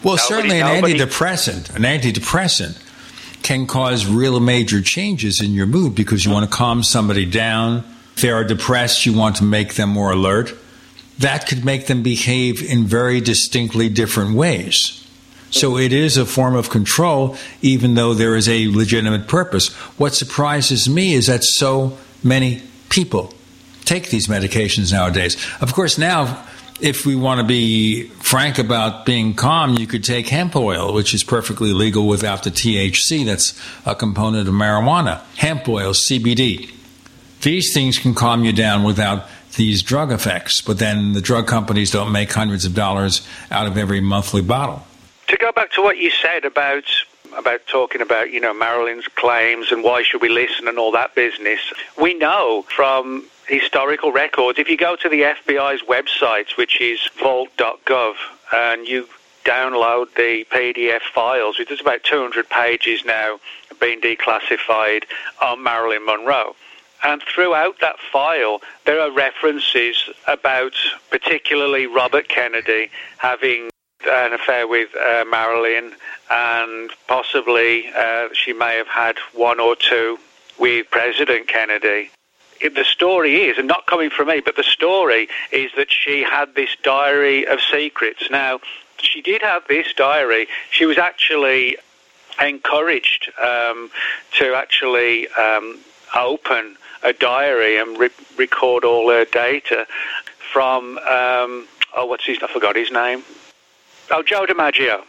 Well, 0.03 0.17
nobody, 0.17 0.29
certainly 0.29 0.61
an 0.61 0.75
nobody... 0.75 0.99
antidepressant, 0.99 1.75
an 1.75 1.83
antidepressant 1.83 2.83
can 3.43 3.67
cause 3.67 4.07
real 4.07 4.41
major 4.41 4.81
changes 4.81 5.41
in 5.41 5.53
your 5.53 5.67
mood 5.67 5.95
because 5.95 6.25
you 6.25 6.31
want 6.33 6.51
to 6.51 6.57
calm 6.57 6.83
somebody 6.83 7.25
down. 7.25 7.85
If 8.15 8.23
they 8.23 8.31
are 8.31 8.45
depressed, 8.45 9.07
you 9.07 9.13
want 9.13 9.37
to 9.37 9.45
make 9.45 9.75
them 9.75 9.91
more 9.91 10.11
alert. 10.11 10.55
That 11.19 11.47
could 11.47 11.65
make 11.65 11.87
them 11.87 12.03
behave 12.03 12.63
in 12.63 12.85
very 12.85 13.21
distinctly 13.21 13.89
different 13.89 14.35
ways. 14.35 15.03
So 15.51 15.79
it 15.79 15.93
is 15.93 16.17
a 16.17 16.27
form 16.27 16.55
of 16.55 16.71
control, 16.71 17.37
even 17.63 17.95
though 17.95 18.15
there 18.15 18.37
is 18.37 18.49
a 18.49 18.69
legitimate 18.69 19.29
purpose. 19.29 19.73
What 19.99 20.15
surprises 20.15 20.89
me 20.89 21.15
is 21.15 21.27
that 21.29 21.45
so 21.45 21.97
many 22.23 22.63
people 22.89 23.33
take 23.85 24.11
these 24.11 24.27
medications 24.27 24.93
nowadays. 24.93 25.37
Of 25.61 25.73
course, 25.73 25.97
now, 25.97 26.45
if 26.81 27.07
we 27.07 27.17
want 27.17 27.41
to 27.41 27.47
be 27.47 28.09
frank 28.09 28.59
about 28.59 29.07
being 29.07 29.35
calm, 29.35 29.75
you 29.75 29.87
could 29.87 30.05
take 30.05 30.29
hemp 30.29 30.57
oil, 30.57 30.93
which 30.93 31.15
is 31.15 31.25
perfectly 31.25 31.73
legal 31.73 32.07
without 32.07 32.43
the 32.43 32.51
THC 32.51 33.25
that's 33.25 33.59
a 33.85 33.95
component 33.95 34.49
of 34.49 34.55
marijuana. 34.55 35.23
Hemp 35.37 35.69
oil, 35.69 35.93
CBD. 35.93 36.73
These 37.43 37.73
things 37.73 37.99
can 37.99 38.15
calm 38.15 38.45
you 38.45 38.53
down 38.53 38.83
without 38.83 39.27
these 39.57 39.83
drug 39.83 40.13
effects, 40.13 40.61
but 40.61 40.79
then 40.79 41.13
the 41.13 41.21
drug 41.21 41.47
companies 41.47 41.91
don't 41.91 42.13
make 42.13 42.33
hundreds 42.33 42.65
of 42.65 42.75
dollars 42.75 43.27
out 43.51 43.67
of 43.67 43.79
every 43.79 44.01
monthly 44.01 44.43
bottle 44.43 44.87
to 45.29 45.37
go 45.37 45.53
back 45.53 45.73
to 45.73 45.83
what 45.83 45.99
you 45.99 46.11
said 46.11 46.45
about 46.45 46.85
about 47.37 47.67
talking 47.67 48.01
about 48.01 48.31
you 48.31 48.41
know 48.41 48.55
Marilyn's 48.55 49.09
claims 49.09 49.73
and 49.73 49.83
why 49.83 50.03
should 50.03 50.23
we 50.23 50.29
listen 50.29 50.69
and 50.69 50.79
all 50.79 50.93
that 50.93 51.15
business, 51.15 51.61
we 52.01 52.15
know 52.15 52.65
from 52.69 53.25
historical 53.49 54.13
records. 54.13 54.59
If 54.59 54.69
you 54.69 54.77
go 54.77 54.97
to 54.97 55.09
the 55.09 55.23
FBI's 55.23 55.83
website, 55.83 56.57
which 56.57 56.81
is 56.81 57.09
vault.gov, 57.21 58.15
and 58.53 58.87
you 58.87 59.09
download 59.45 60.13
the 60.15 60.45
PDF 60.51 61.03
files, 61.15 61.59
which 61.59 61.71
is 61.71 61.81
about 61.81 62.03
200 62.03 62.49
pages 62.49 63.05
now, 63.05 63.39
being 63.81 64.01
declassified 64.01 65.05
on 65.41 65.63
Marilyn 65.63 66.05
Monroe. 66.05 66.57
And 67.05 67.23
throughout 67.23 67.77
that 67.81 67.97
file, 68.13 68.61
there 68.85 69.01
are 69.01 69.11
references 69.13 70.11
about 70.27 70.73
particularly 71.11 71.87
Robert 71.87 72.29
Kennedy 72.29 72.91
having 73.19 73.71
an 74.05 74.33
affair 74.33 74.67
with 74.67 74.91
uh, 74.97 75.25
Marilyn, 75.29 75.93
and 76.31 76.91
possibly 77.07 77.89
uh, 77.97 78.29
she 78.33 78.53
may 78.53 78.77
have 78.77 78.89
had 78.89 79.17
one 79.33 79.61
or 79.61 79.77
two 79.77 80.19
with 80.59 80.91
President 80.91 81.49
Kennedy. 81.49 82.11
The 82.61 82.85
story 82.85 83.45
is, 83.45 83.59
and 83.59 83.69
not 83.69 83.87
coming 83.87 84.11
from 84.11 84.29
me, 84.29 84.41
but 84.41 84.57
the 84.57 84.63
story 84.63 85.29
is 85.53 85.71
that 85.77 85.91
she 85.91 86.23
had 86.23 86.55
this 86.55 86.71
diary 86.83 87.47
of 87.47 87.61
secrets. 87.61 88.31
Now, 88.31 88.61
she 88.99 89.21
did 89.21 89.43
have 89.43 89.67
this 89.69 89.93
diary. 89.95 90.49
She 90.71 90.87
was 90.87 90.99
actually 90.99 91.77
encouraged 92.41 93.31
um, 93.39 93.91
to 94.39 94.55
actually 94.55 95.29
um, 95.29 95.79
open 96.15 96.77
a 97.03 97.13
diary 97.13 97.79
and 97.79 97.99
re- 97.99 98.11
record 98.37 98.85
all 98.85 99.11
her 99.11 99.25
data 99.25 99.87
from 100.53 100.99
um, 100.99 101.67
oh, 101.97 102.07
what's 102.07 102.25
his? 102.25 102.39
I 102.43 102.47
forgot 102.47 102.77
his 102.77 102.91
name. 102.91 103.23
Oh, 104.11 104.23
Joe 104.23 104.47
DiMaggio, 104.47 105.03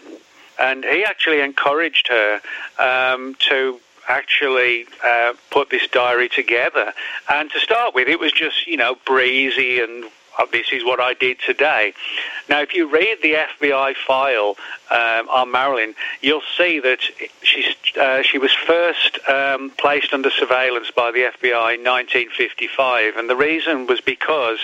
and 0.59 0.83
he 0.83 1.03
actually 1.03 1.41
encouraged 1.41 2.07
her 2.07 2.41
um, 2.79 3.35
to 3.49 3.79
actually 4.07 4.85
uh, 5.03 5.33
put 5.51 5.69
this 5.69 5.87
diary 5.87 6.29
together. 6.29 6.93
And 7.29 7.49
to 7.51 7.59
start 7.59 7.93
with, 7.93 8.07
it 8.07 8.19
was 8.19 8.31
just 8.31 8.67
you 8.67 8.77
know 8.77 8.95
breezy 9.05 9.79
and 9.79 10.05
this 10.45 10.67
is 10.71 10.83
what 10.83 10.99
I 10.99 11.13
did 11.13 11.39
today. 11.39 11.93
Now, 12.49 12.61
if 12.61 12.73
you 12.73 12.89
read 12.91 13.17
the 13.21 13.33
FBI 13.33 13.95
file 13.95 14.55
um, 14.89 15.29
on 15.29 15.51
Marilyn, 15.51 15.95
you'll 16.21 16.41
see 16.57 16.79
that 16.79 16.99
she's, 17.41 17.75
uh, 17.99 18.21
she 18.21 18.37
was 18.37 18.53
first 18.53 19.19
um, 19.27 19.71
placed 19.71 20.13
under 20.13 20.29
surveillance 20.29 20.91
by 20.91 21.11
the 21.11 21.19
FBI 21.19 21.75
in 21.75 21.83
1955, 21.83 23.15
and 23.17 23.29
the 23.29 23.35
reason 23.35 23.87
was 23.87 24.01
because 24.01 24.59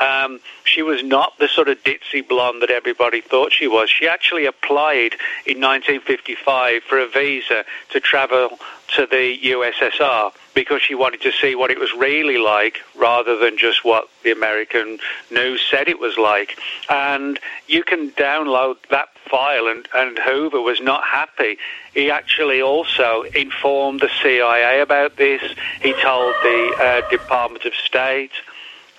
um, 0.00 0.40
she 0.64 0.82
was 0.82 1.02
not 1.02 1.38
the 1.38 1.48
sort 1.48 1.68
of 1.68 1.82
ditzy 1.82 2.26
blonde 2.26 2.62
that 2.62 2.70
everybody 2.70 3.20
thought 3.20 3.52
she 3.52 3.66
was. 3.66 3.90
She 3.90 4.06
actually 4.06 4.46
applied 4.46 5.14
in 5.46 5.60
1955 5.60 6.82
for 6.84 6.98
a 6.98 7.08
visa 7.08 7.64
to 7.90 8.00
travel 8.00 8.58
to 8.96 9.06
the 9.06 9.38
USSR 9.42 10.32
because 10.54 10.82
she 10.82 10.94
wanted 10.94 11.20
to 11.22 11.32
see 11.32 11.54
what 11.54 11.70
it 11.70 11.78
was 11.78 11.92
really 11.92 12.38
like 12.38 12.78
rather 12.96 13.36
than 13.36 13.58
just 13.58 13.84
what 13.84 14.08
the 14.22 14.30
American 14.30 14.98
news 15.30 15.64
said 15.68 15.88
it 15.88 15.98
was 15.98 16.16
like. 16.16 16.56
And 16.88 17.38
you 17.66 17.82
can 17.82 18.10
download 18.12 18.76
that 18.90 19.08
file, 19.28 19.66
and, 19.66 19.88
and 19.94 20.18
Hoover 20.18 20.60
was 20.60 20.80
not 20.80 21.04
happy. 21.04 21.58
He 21.92 22.10
actually 22.10 22.62
also 22.62 23.22
informed 23.34 24.00
the 24.00 24.10
CIA 24.22 24.80
about 24.80 25.16
this. 25.16 25.42
He 25.82 25.92
told 26.00 26.34
the 26.42 26.76
uh, 26.80 27.10
Department 27.10 27.64
of 27.64 27.74
State. 27.74 28.32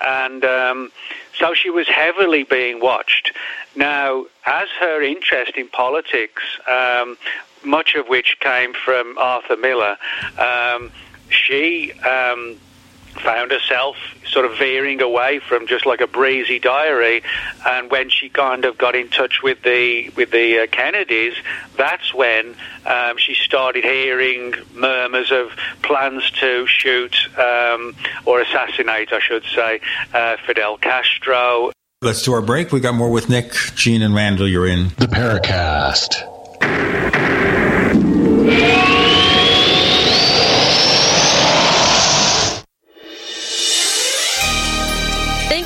And 0.06 0.44
um, 0.44 0.92
so 1.38 1.54
she 1.54 1.70
was 1.70 1.88
heavily 1.88 2.44
being 2.44 2.82
watched. 2.82 3.32
Now, 3.76 4.26
as 4.46 4.68
her 4.80 5.02
interest 5.02 5.54
in 5.56 5.70
politics 5.70 6.44
um, 6.70 7.18
much 7.64 7.96
of 7.96 8.08
which 8.08 8.38
came 8.40 8.74
from 8.74 9.18
Arthur 9.18 9.58
Miller, 9.58 9.98
um, 10.38 10.92
she 11.30 11.92
um, 11.94 12.58
found 13.24 13.52
herself 13.52 13.96
sort 14.28 14.46
of 14.46 14.58
veering 14.58 15.02
away 15.02 15.40
from 15.40 15.68
just 15.68 15.86
like 15.86 16.02
a 16.02 16.08
breezy 16.08 16.60
diary. 16.60 17.24
And 17.66 17.90
when 17.90 18.10
she 18.10 18.30
kind 18.30 18.66
of 18.66 18.78
got 18.78 18.96
in 18.96 19.10
touch 19.10 19.42
with 19.42 19.62
the 19.64 20.10
with 20.10 20.32
the 20.32 20.60
uh, 20.60 20.68
Kennedys, 20.68 21.36
that's 21.78 22.14
when 22.14 22.56
um, 22.86 23.18
she 23.18 23.34
started 23.34 23.84
hearing 23.84 24.54
murmurs 24.74 25.32
of 25.32 25.52
plans 25.82 26.30
to 26.32 26.68
shoot 26.68 27.16
um, 27.38 27.96
or 28.26 28.42
assassinate, 28.42 29.14
I 29.14 29.20
should 29.20 29.44
say, 29.56 29.80
uh, 30.14 30.38
Fidel 30.46 30.78
Castro. 30.78 31.72
Let's 32.02 32.22
do 32.22 32.34
our 32.34 32.42
break. 32.42 32.72
We 32.72 32.82
got 32.82 32.94
more 32.94 33.10
with 33.10 33.30
Nick, 33.30 33.54
Gene, 33.76 34.02
and 34.02 34.14
Randall. 34.14 34.48
You're 34.48 34.68
in 34.68 34.90
the 34.98 35.08
Paracast. 35.08 36.22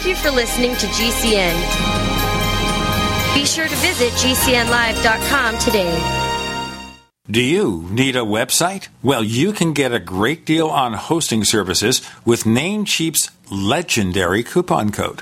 You 0.10 0.16
for 0.16 0.32
listening 0.32 0.76
to 0.76 0.88
GCN. 0.88 1.54
Be 3.36 3.46
sure 3.46 3.68
to 3.68 3.76
visit 3.76 4.12
GCNlive.com 4.14 5.60
today. 5.60 6.26
Do 7.30 7.44
you 7.44 7.88
need 7.92 8.16
a 8.16 8.22
website? 8.22 8.88
Well, 9.04 9.24
you 9.24 9.54
can 9.54 9.74
get 9.74 9.94
a 9.94 10.00
great 10.00 10.48
deal 10.48 10.68
on 10.68 10.94
hosting 10.94 11.44
services 11.44 12.02
with 12.26 12.44
Namecheap's 12.44 13.30
legendary 13.52 14.42
coupon 14.42 14.92
code. 14.92 15.22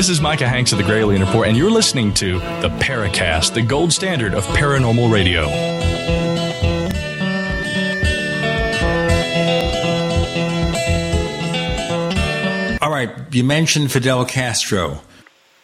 This 0.00 0.08
is 0.08 0.22
Micah 0.22 0.48
Hanks 0.48 0.72
of 0.72 0.78
the 0.78 0.84
Gralien 0.84 1.20
Report, 1.20 1.46
and 1.46 1.54
you're 1.54 1.70
listening 1.70 2.14
to 2.14 2.38
the 2.38 2.70
Paracast, 2.80 3.52
the 3.52 3.60
gold 3.60 3.92
standard 3.92 4.32
of 4.32 4.46
paranormal 4.46 5.12
radio. 5.12 5.44
All 12.80 12.90
right, 12.90 13.10
you 13.30 13.44
mentioned 13.44 13.92
Fidel 13.92 14.24
Castro. 14.24 15.02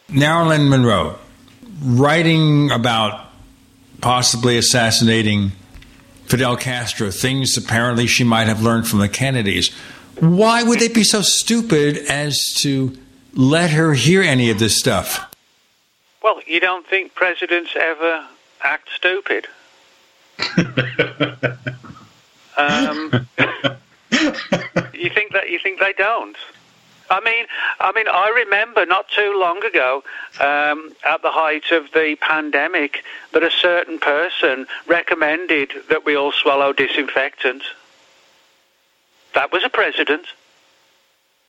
Marilyn 0.07 0.69
Monroe, 0.69 1.17
writing 1.81 2.69
about 2.69 3.31
possibly 4.01 4.55
assassinating 4.55 5.53
Fidel 6.27 6.57
Castro, 6.57 7.09
things 7.09 7.57
apparently 7.57 8.05
she 8.05 8.23
might 8.23 8.45
have 8.45 8.61
learned 8.61 8.87
from 8.87 8.99
the 8.99 9.09
Kennedys. 9.09 9.73
Why 10.19 10.61
would 10.61 10.79
they 10.79 10.89
be 10.89 11.03
so 11.03 11.23
stupid 11.23 11.97
as 12.07 12.53
to 12.57 12.95
let 13.33 13.71
her 13.71 13.93
hear 13.93 14.21
any 14.21 14.49
of 14.49 14.59
this 14.59 14.77
stuff? 14.77 15.33
Well, 16.21 16.41
you 16.45 16.59
don't 16.59 16.85
think 16.85 17.15
presidents 17.15 17.71
ever 17.75 18.27
act 18.61 18.89
stupid? 18.95 19.47
um, 22.57 23.27
you 24.93 25.09
think 25.09 25.33
that 25.33 25.49
you 25.49 25.59
think 25.59 25.79
they 25.79 25.93
don't? 25.93 26.37
I 27.09 27.21
mean, 27.21 27.45
I 27.79 27.91
mean, 27.93 28.07
I 28.07 28.29
remember 28.29 28.85
not 28.85 29.09
too 29.09 29.37
long 29.39 29.63
ago, 29.63 30.03
um, 30.39 30.93
at 31.05 31.21
the 31.21 31.31
height 31.31 31.71
of 31.71 31.91
the 31.93 32.17
pandemic, 32.19 33.03
that 33.31 33.43
a 33.43 33.51
certain 33.51 33.97
person 33.99 34.67
recommended 34.87 35.71
that 35.89 36.05
we 36.05 36.15
all 36.15 36.31
swallow 36.31 36.73
disinfectant. 36.73 37.63
That 39.33 39.51
was 39.51 39.63
a 39.63 39.69
president. 39.69 40.25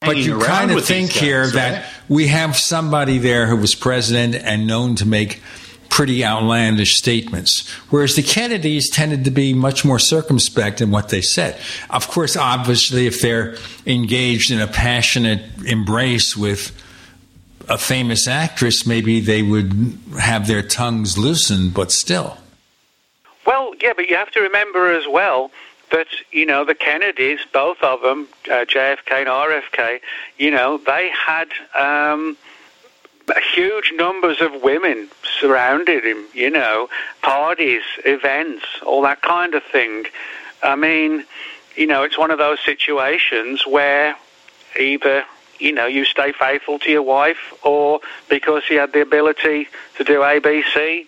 But 0.01 0.17
you 0.17 0.39
kind 0.39 0.71
of 0.71 0.85
think 0.85 1.11
here 1.11 1.45
guys, 1.45 1.53
that 1.55 1.87
we 2.09 2.29
have 2.29 2.57
somebody 2.57 3.19
there 3.19 3.47
who 3.47 3.57
was 3.57 3.75
president 3.75 4.37
and 4.37 4.67
known 4.67 4.95
to 4.97 5.07
make 5.07 5.43
pretty 5.91 6.25
outlandish 6.25 6.97
statements, 6.97 7.69
whereas 7.91 8.15
the 8.15 8.23
Kennedys 8.23 8.91
tended 8.91 9.25
to 9.25 9.33
be 9.33 9.53
much 9.53 9.85
more 9.85 9.99
circumspect 9.99 10.81
in 10.81 10.93
what 10.93 11.09
they 11.09 11.21
said. 11.21 11.59
Of 11.91 12.07
course, 12.07 12.37
obviously, 12.37 13.07
if 13.07 13.21
they're 13.21 13.57
engaged 13.87 14.53
in 14.53 14.61
a 14.61 14.69
passionate 14.69 15.43
embrace 15.67 16.37
with 16.37 16.71
a 17.69 17.77
famous 17.77 18.29
actress, 18.29 18.87
maybe 18.87 19.19
they 19.19 19.43
would 19.43 19.99
have 20.21 20.47
their 20.47 20.63
tongues 20.63 21.19
loosened, 21.19 21.75
but 21.75 21.91
still. 21.91 22.39
Well, 23.45 23.73
yeah, 23.83 23.95
but 23.97 24.09
you 24.09 24.15
have 24.15 24.31
to 24.33 24.41
remember 24.41 24.93
as 24.93 25.09
well 25.09 25.51
that 25.91 26.09
you 26.33 26.47
know 26.47 26.65
the 26.65 26.75
Kennedys, 26.75 27.41
both 27.53 27.83
of 27.83 28.03
them, 28.03 28.29
uh, 28.47 28.65
JFK 28.65 29.13
and 29.13 29.29
RFK, 29.29 30.01
you 30.39 30.51
know 30.51 30.79
they 30.79 31.11
had 31.11 31.49
um, 31.75 32.37
huge 33.55 33.93
numbers 33.95 34.41
of 34.41 34.63
women 34.63 35.09
surrounded 35.41 36.05
him. 36.05 36.25
You 36.35 36.51
know, 36.51 36.89
parties, 37.23 37.83
events, 38.05 38.65
all 38.85 39.03
that 39.03 39.23
kind 39.23 39.55
of 39.55 39.63
thing. 39.65 40.07
I 40.63 40.77
mean, 40.77 41.25
you 41.77 41.87
know, 41.87 42.03
it's 42.03 42.19
one 42.19 42.31
of 42.31 42.39
those 42.39 42.59
situations 42.61 43.67
where 43.67 44.17
either 44.79 45.25
you 45.59 45.73
know 45.73 45.87
you 45.87 46.05
stay 46.05 46.33
faithful 46.33 46.79
to 46.81 46.91
your 46.91 47.03
wife, 47.03 47.55
or 47.63 48.01
because 48.29 48.65
he 48.65 48.75
had 48.75 48.93
the 48.93 49.01
ability 49.01 49.69
to 49.97 50.05
do 50.05 50.21
ABC, 50.21 51.07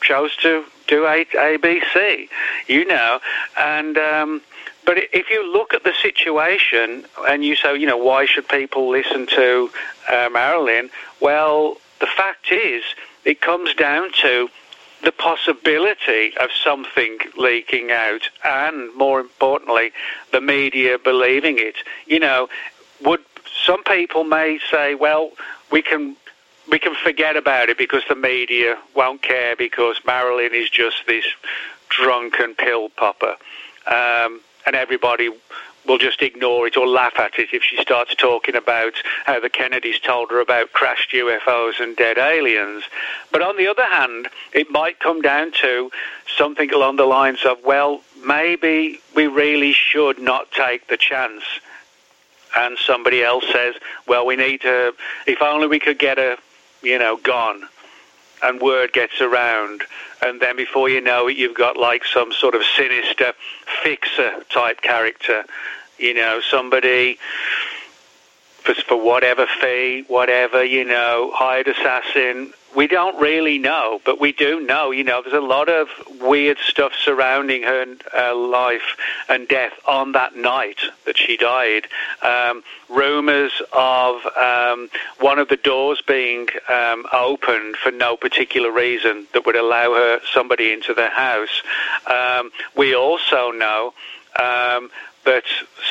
chose 0.00 0.36
to 0.36 0.64
A, 0.92 1.24
ABC, 1.24 2.28
you 2.68 2.84
know, 2.84 3.20
and 3.58 3.98
um, 3.98 4.42
but 4.84 4.98
if 5.12 5.30
you 5.30 5.52
look 5.52 5.74
at 5.74 5.84
the 5.84 5.92
situation 6.02 7.04
and 7.28 7.44
you 7.44 7.54
say, 7.54 7.76
you 7.76 7.86
know, 7.86 7.96
why 7.96 8.26
should 8.26 8.48
people 8.48 8.88
listen 8.90 9.26
to 9.28 9.70
uh, 10.10 10.28
Marilyn? 10.32 10.90
Well, 11.20 11.76
the 12.00 12.06
fact 12.06 12.50
is, 12.50 12.82
it 13.24 13.40
comes 13.40 13.74
down 13.74 14.10
to 14.22 14.48
the 15.04 15.12
possibility 15.12 16.36
of 16.36 16.50
something 16.52 17.18
leaking 17.36 17.90
out, 17.90 18.22
and 18.44 18.94
more 18.96 19.20
importantly, 19.20 19.92
the 20.32 20.40
media 20.40 20.98
believing 20.98 21.58
it. 21.58 21.76
You 22.06 22.20
know, 22.20 22.48
would 23.04 23.20
some 23.64 23.82
people 23.84 24.24
may 24.24 24.58
say, 24.70 24.94
well, 24.94 25.32
we 25.70 25.82
can 25.82 26.16
we 26.72 26.78
can 26.78 26.94
forget 26.94 27.36
about 27.36 27.68
it 27.68 27.76
because 27.76 28.02
the 28.08 28.16
media 28.16 28.78
won't 28.96 29.20
care 29.20 29.54
because 29.54 30.00
Marilyn 30.06 30.54
is 30.54 30.70
just 30.70 31.06
this 31.06 31.26
drunken 31.90 32.54
pill 32.54 32.88
popper, 32.88 33.36
um, 33.86 34.40
and 34.64 34.74
everybody 34.74 35.28
will 35.86 35.98
just 35.98 36.22
ignore 36.22 36.66
it 36.66 36.76
or 36.78 36.86
laugh 36.88 37.18
at 37.18 37.38
it 37.38 37.50
if 37.52 37.62
she 37.62 37.76
starts 37.76 38.14
talking 38.14 38.56
about 38.56 38.94
how 39.26 39.38
the 39.38 39.50
Kennedys 39.50 39.98
told 40.00 40.30
her 40.30 40.40
about 40.40 40.72
crashed 40.72 41.10
UFOs 41.10 41.78
and 41.78 41.94
dead 41.94 42.16
aliens. 42.16 42.84
But 43.30 43.42
on 43.42 43.58
the 43.58 43.66
other 43.66 43.84
hand, 43.84 44.28
it 44.54 44.70
might 44.70 44.98
come 44.98 45.20
down 45.20 45.52
to 45.60 45.90
something 46.38 46.72
along 46.72 46.96
the 46.96 47.04
lines 47.04 47.44
of, 47.44 47.58
well, 47.64 48.00
maybe 48.24 48.98
we 49.14 49.26
really 49.26 49.72
should 49.72 50.18
not 50.18 50.50
take 50.52 50.86
the 50.86 50.96
chance. 50.96 51.42
And 52.56 52.78
somebody 52.78 53.22
else 53.22 53.44
says, 53.52 53.74
well, 54.06 54.24
we 54.24 54.36
need 54.36 54.62
to, 54.62 54.94
if 55.26 55.42
only 55.42 55.66
we 55.66 55.80
could 55.80 55.98
get 55.98 56.18
a 56.18 56.38
you 56.82 56.98
know, 56.98 57.16
gone. 57.16 57.64
And 58.42 58.60
word 58.60 58.92
gets 58.92 59.20
around. 59.20 59.82
And 60.20 60.40
then 60.40 60.56
before 60.56 60.88
you 60.88 61.00
know 61.00 61.28
it, 61.28 61.36
you've 61.36 61.56
got 61.56 61.76
like 61.76 62.04
some 62.04 62.32
sort 62.32 62.54
of 62.54 62.62
sinister 62.76 63.34
fixer 63.82 64.42
type 64.50 64.82
character. 64.82 65.44
You 65.98 66.14
know, 66.14 66.40
somebody 66.40 67.18
for, 68.62 68.74
for 68.74 68.96
whatever 69.00 69.46
fee, 69.60 70.04
whatever, 70.08 70.64
you 70.64 70.84
know, 70.84 71.30
hired 71.34 71.68
assassin. 71.68 72.52
We 72.74 72.86
don't 72.86 73.20
really 73.20 73.58
know, 73.58 74.00
but 74.04 74.18
we 74.18 74.32
do 74.32 74.60
know, 74.60 74.92
you 74.92 75.04
know, 75.04 75.20
there's 75.20 75.34
a 75.34 75.40
lot 75.40 75.68
of 75.68 75.88
weird 76.20 76.56
stuff 76.58 76.92
surrounding 76.94 77.64
her 77.64 77.84
uh, 78.16 78.34
life 78.34 78.96
and 79.28 79.46
death 79.46 79.74
on 79.86 80.12
that 80.12 80.36
night 80.36 80.78
that 81.04 81.18
she 81.18 81.36
died. 81.36 81.86
Um, 82.22 82.62
rumors 82.88 83.52
of 83.72 84.24
um, 84.36 84.88
one 85.20 85.38
of 85.38 85.48
the 85.48 85.56
doors 85.56 86.02
being 86.06 86.48
um, 86.68 87.04
opened 87.12 87.76
for 87.76 87.90
no 87.90 88.16
particular 88.16 88.70
reason 88.70 89.26
that 89.34 89.44
would 89.44 89.56
allow 89.56 89.92
her 89.94 90.20
somebody 90.32 90.72
into 90.72 90.94
the 90.94 91.08
house. 91.08 91.62
Um, 92.06 92.52
we 92.74 92.94
also 92.94 93.50
know 93.50 93.92
um, 94.38 94.90
that 95.24 95.44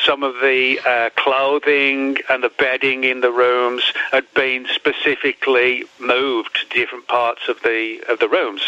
some 0.04 0.22
of 0.22 0.34
the 0.34 0.78
uh, 0.86 1.10
clothing 1.16 2.16
and 2.28 2.42
the 2.42 2.50
bedding 2.58 3.04
in 3.04 3.20
the 3.20 3.30
rooms 3.30 3.82
had 4.10 4.24
been 4.34 4.66
specifically 4.74 5.84
moved 5.98 6.54
to 6.54 6.78
different 6.78 7.06
parts 7.08 7.48
of 7.48 7.60
the 7.62 8.02
of 8.08 8.18
the 8.18 8.28
rooms. 8.28 8.62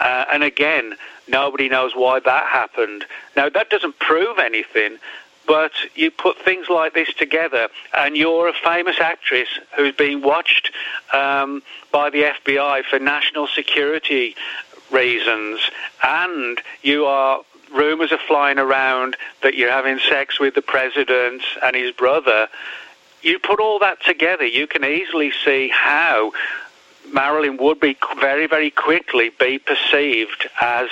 Uh, 0.00 0.24
and 0.32 0.42
again, 0.42 0.94
nobody 1.28 1.68
knows 1.68 1.92
why 1.94 2.20
that 2.20 2.46
happened. 2.46 3.04
Now 3.36 3.48
that 3.48 3.70
doesn't 3.70 3.98
prove 3.98 4.38
anything. 4.38 4.98
But 5.46 5.70
you 5.94 6.10
put 6.10 6.38
things 6.38 6.68
like 6.68 6.94
this 6.94 7.14
together, 7.14 7.68
and 7.96 8.16
you're 8.16 8.48
a 8.48 8.52
famous 8.52 8.96
actress 8.98 9.46
who's 9.76 9.94
being 9.94 10.20
watched 10.20 10.72
um, 11.12 11.62
by 11.92 12.10
the 12.10 12.32
FBI 12.44 12.82
for 12.84 12.98
national 12.98 13.46
security 13.46 14.34
reasons, 14.90 15.60
and 16.02 16.60
you 16.82 17.06
are 17.06 17.42
rumors 17.76 18.12
are 18.12 18.18
flying 18.26 18.58
around 18.58 19.16
that 19.42 19.54
you're 19.54 19.70
having 19.70 19.98
sex 19.98 20.40
with 20.40 20.54
the 20.54 20.62
president 20.62 21.42
and 21.62 21.76
his 21.76 21.92
brother. 21.92 22.48
You 23.22 23.38
put 23.38 23.60
all 23.60 23.78
that 23.80 24.02
together, 24.02 24.44
you 24.44 24.66
can 24.66 24.84
easily 24.84 25.32
see 25.44 25.68
how 25.68 26.32
Marilyn 27.12 27.56
would 27.58 27.80
be 27.80 27.96
very, 28.18 28.46
very 28.46 28.70
quickly 28.70 29.30
be 29.38 29.58
perceived 29.58 30.48
as 30.60 30.88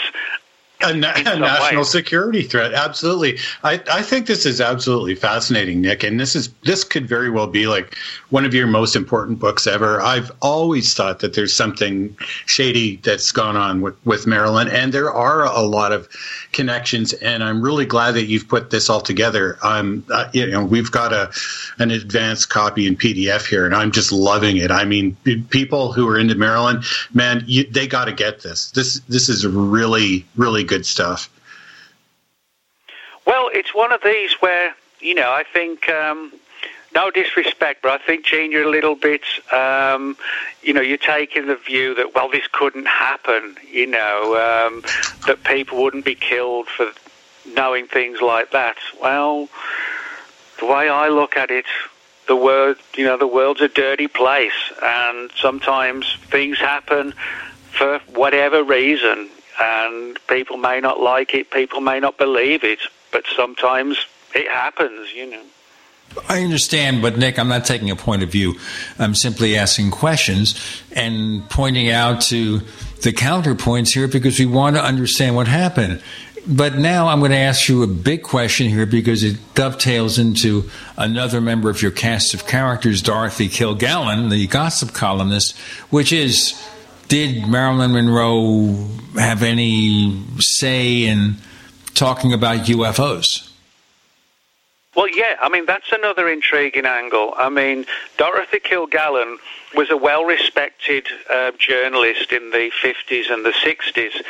a, 0.81 0.95
na- 0.95 1.13
a 1.17 1.39
national 1.39 1.83
way. 1.83 1.85
security 1.85 2.43
threat. 2.43 2.73
Absolutely. 2.73 3.39
I, 3.63 3.81
I 3.91 4.03
think 4.03 4.27
this 4.27 4.45
is 4.45 4.61
absolutely 4.61 5.15
fascinating, 5.15 5.81
Nick. 5.81 6.03
And 6.03 6.19
this 6.19 6.35
is 6.37 6.49
this 6.63 6.85
could 6.85 7.09
very 7.09 7.31
well 7.31 7.47
be 7.47 7.67
like 7.67 7.97
one 8.35 8.45
of 8.45 8.53
your 8.53 8.67
most 8.67 8.97
important 8.97 9.39
books 9.39 9.65
ever. 9.65 10.01
I've 10.01 10.33
always 10.43 10.93
thought 10.93 11.21
that 11.21 11.35
there's 11.35 11.55
something 11.55 12.17
shady 12.47 12.97
that's 12.97 13.31
gone 13.31 13.57
on 13.57 13.81
with, 13.81 13.95
with 14.05 14.27
Marilyn, 14.27 14.67
and 14.67 14.93
there 14.93 15.13
are 15.13 15.45
a 15.45 15.61
lot 15.61 15.93
of 15.93 16.09
connections. 16.51 17.13
And 17.13 17.45
I'm 17.45 17.63
really 17.63 17.87
glad 17.87 18.17
that 18.17 18.25
you've 18.25 18.49
put 18.49 18.71
this 18.71 18.91
all 18.91 19.01
together. 19.01 19.57
I'm, 19.63 20.05
uh, 20.11 20.31
you 20.33 20.49
know, 20.49 20.65
we've 20.65 20.91
got 20.91 21.13
a 21.13 21.31
an 21.79 21.93
advanced 21.93 22.49
copy 22.49 22.89
in 22.89 22.97
PDF 22.97 23.47
here, 23.47 23.67
and 23.67 23.73
I'm 23.73 23.93
just 23.93 24.11
loving 24.11 24.57
it. 24.57 24.73
I 24.73 24.85
mean, 24.85 25.17
people 25.51 25.93
who 25.93 26.09
are 26.09 26.19
into 26.19 26.35
Marilyn, 26.35 26.83
man, 27.13 27.45
you, 27.47 27.63
they 27.71 27.87
got 27.87 28.07
to 28.07 28.13
get 28.13 28.41
this. 28.41 28.73
This 28.73 28.99
this 29.09 29.29
is 29.29 29.47
really 29.47 30.27
really 30.35 30.65
good 30.65 30.85
stuff. 30.85 31.31
Well, 33.29 33.49
it's 33.55 33.73
one 33.77 33.93
of 33.93 34.01
these 34.03 34.33
where 34.43 34.75
you 34.99 35.15
know 35.15 35.31
I 35.31 35.45
think. 35.45 35.89
Um, 35.89 36.33
no 36.95 37.11
disrespect, 37.11 37.83
but 37.83 37.91
I 37.91 37.99
think, 38.05 38.25
Gene, 38.25 38.53
you're 38.53 38.67
a 38.67 38.71
little 38.71 38.95
bit, 38.95 39.23
um, 39.53 40.17
you 40.63 40.73
know, 40.73 40.81
you're 40.81 40.97
taking 40.97 41.47
the 41.47 41.57
view 41.57 41.95
that, 41.97 42.15
well, 42.15 42.31
this 42.31 42.47
couldn't 42.53 42.87
happen, 42.87 43.57
you 43.71 43.87
know, 43.87 44.69
um, 44.69 44.83
that 45.27 45.43
people 45.45 45.83
wouldn't 45.83 46.05
be 46.05 46.15
killed 46.15 46.69
for 46.69 46.93
knowing 47.47 47.87
things 47.87 48.21
like 48.21 48.53
that. 48.53 48.77
Well, 49.03 49.49
the 50.59 50.67
way 50.67 50.89
I 50.89 51.09
look 51.09 51.37
at 51.37 51.51
it, 51.51 51.67
the 52.27 52.37
world, 52.37 52.77
you 52.97 53.05
know, 53.05 53.19
the 53.19 53.27
world's 53.27 53.61
a 53.61 53.69
dirty 53.69 54.07
place, 54.07 54.73
and 54.83 55.31
sometimes 55.37 56.17
things 56.31 56.59
happen 56.59 57.13
for 57.73 57.99
whatever 58.15 58.63
reason, 58.63 59.29
and 59.61 60.19
people 60.29 60.57
may 60.57 60.81
not 60.81 61.01
like 61.01 61.35
it, 61.35 61.51
people 61.51 61.81
may 61.81 62.01
not 62.01 62.17
believe 62.19 62.65
it, 62.65 62.81
but 63.13 63.25
sometimes 63.37 64.07
it 64.35 64.49
happens, 64.49 65.13
you 65.13 65.31
know. 65.31 65.43
I 66.29 66.43
understand, 66.43 67.03
but 67.03 67.19
Nick, 67.19 67.39
I'm 67.39 67.49
not 67.49 67.65
taking 67.65 67.91
a 67.91 67.97
point 67.97 68.23
of 68.23 68.31
view. 68.31 68.55
I'm 68.99 69.15
simply 69.15 69.57
asking 69.57 69.91
questions 69.91 70.83
and 70.93 71.49
pointing 71.51 71.91
out 71.91 72.21
to 72.23 72.61
the 73.03 73.13
counterpoints 73.13 73.95
here 73.95 74.09
because 74.09 74.39
we 74.39 74.47
want 74.47 74.77
to 74.77 74.83
understand 74.83 75.37
what 75.37 75.49
happened. 75.49 76.03
But 76.47 76.77
now 76.77 77.09
I'm 77.09 77.21
going 77.21 77.31
to 77.31 77.39
ask 77.39 77.69
you 77.69 77.83
a 77.83 77.87
big 77.87 78.23
question 78.23 78.69
here 78.69 78.85
because 78.85 79.23
it 79.23 79.39
dovetails 79.55 80.19
into 80.19 80.69
another 80.97 81.41
member 81.41 81.71
of 81.71 81.81
your 81.81 81.91
cast 81.91 82.35
of 82.35 82.47
characters, 82.47 83.01
Dorothy 83.01 83.49
Kilgallen, 83.49 84.31
the 84.31 84.47
gossip 84.47 84.93
columnist, 84.93 85.57
which 85.91 86.13
is 86.13 86.61
did 87.09 87.49
Marilyn 87.49 87.93
Monroe 87.93 88.89
have 89.17 89.43
any 89.43 90.23
say 90.39 91.05
in 91.05 91.37
talking 91.95 92.33
about 92.33 92.67
UFOs? 92.67 93.54
Well, 94.95 95.09
yeah, 95.09 95.37
I 95.41 95.49
mean, 95.49 95.67
that's 95.67 95.91
another 95.93 96.29
intriguing 96.29 96.87
angle. 96.87 97.35
I 97.37 97.49
mean, 97.49 97.85
Dorothy 98.17 98.61
Kilgallen 98.61 99.37
was 99.75 99.91
a 99.91 99.97
well 99.97 100.25
respected 100.25 101.07
uh, 101.29 101.51
journalist 101.59 102.33
in 102.33 102.51
the 102.51 102.71
50s 102.83 103.31
and 103.31 103.45
the 103.45 103.51
60s. 103.51 104.23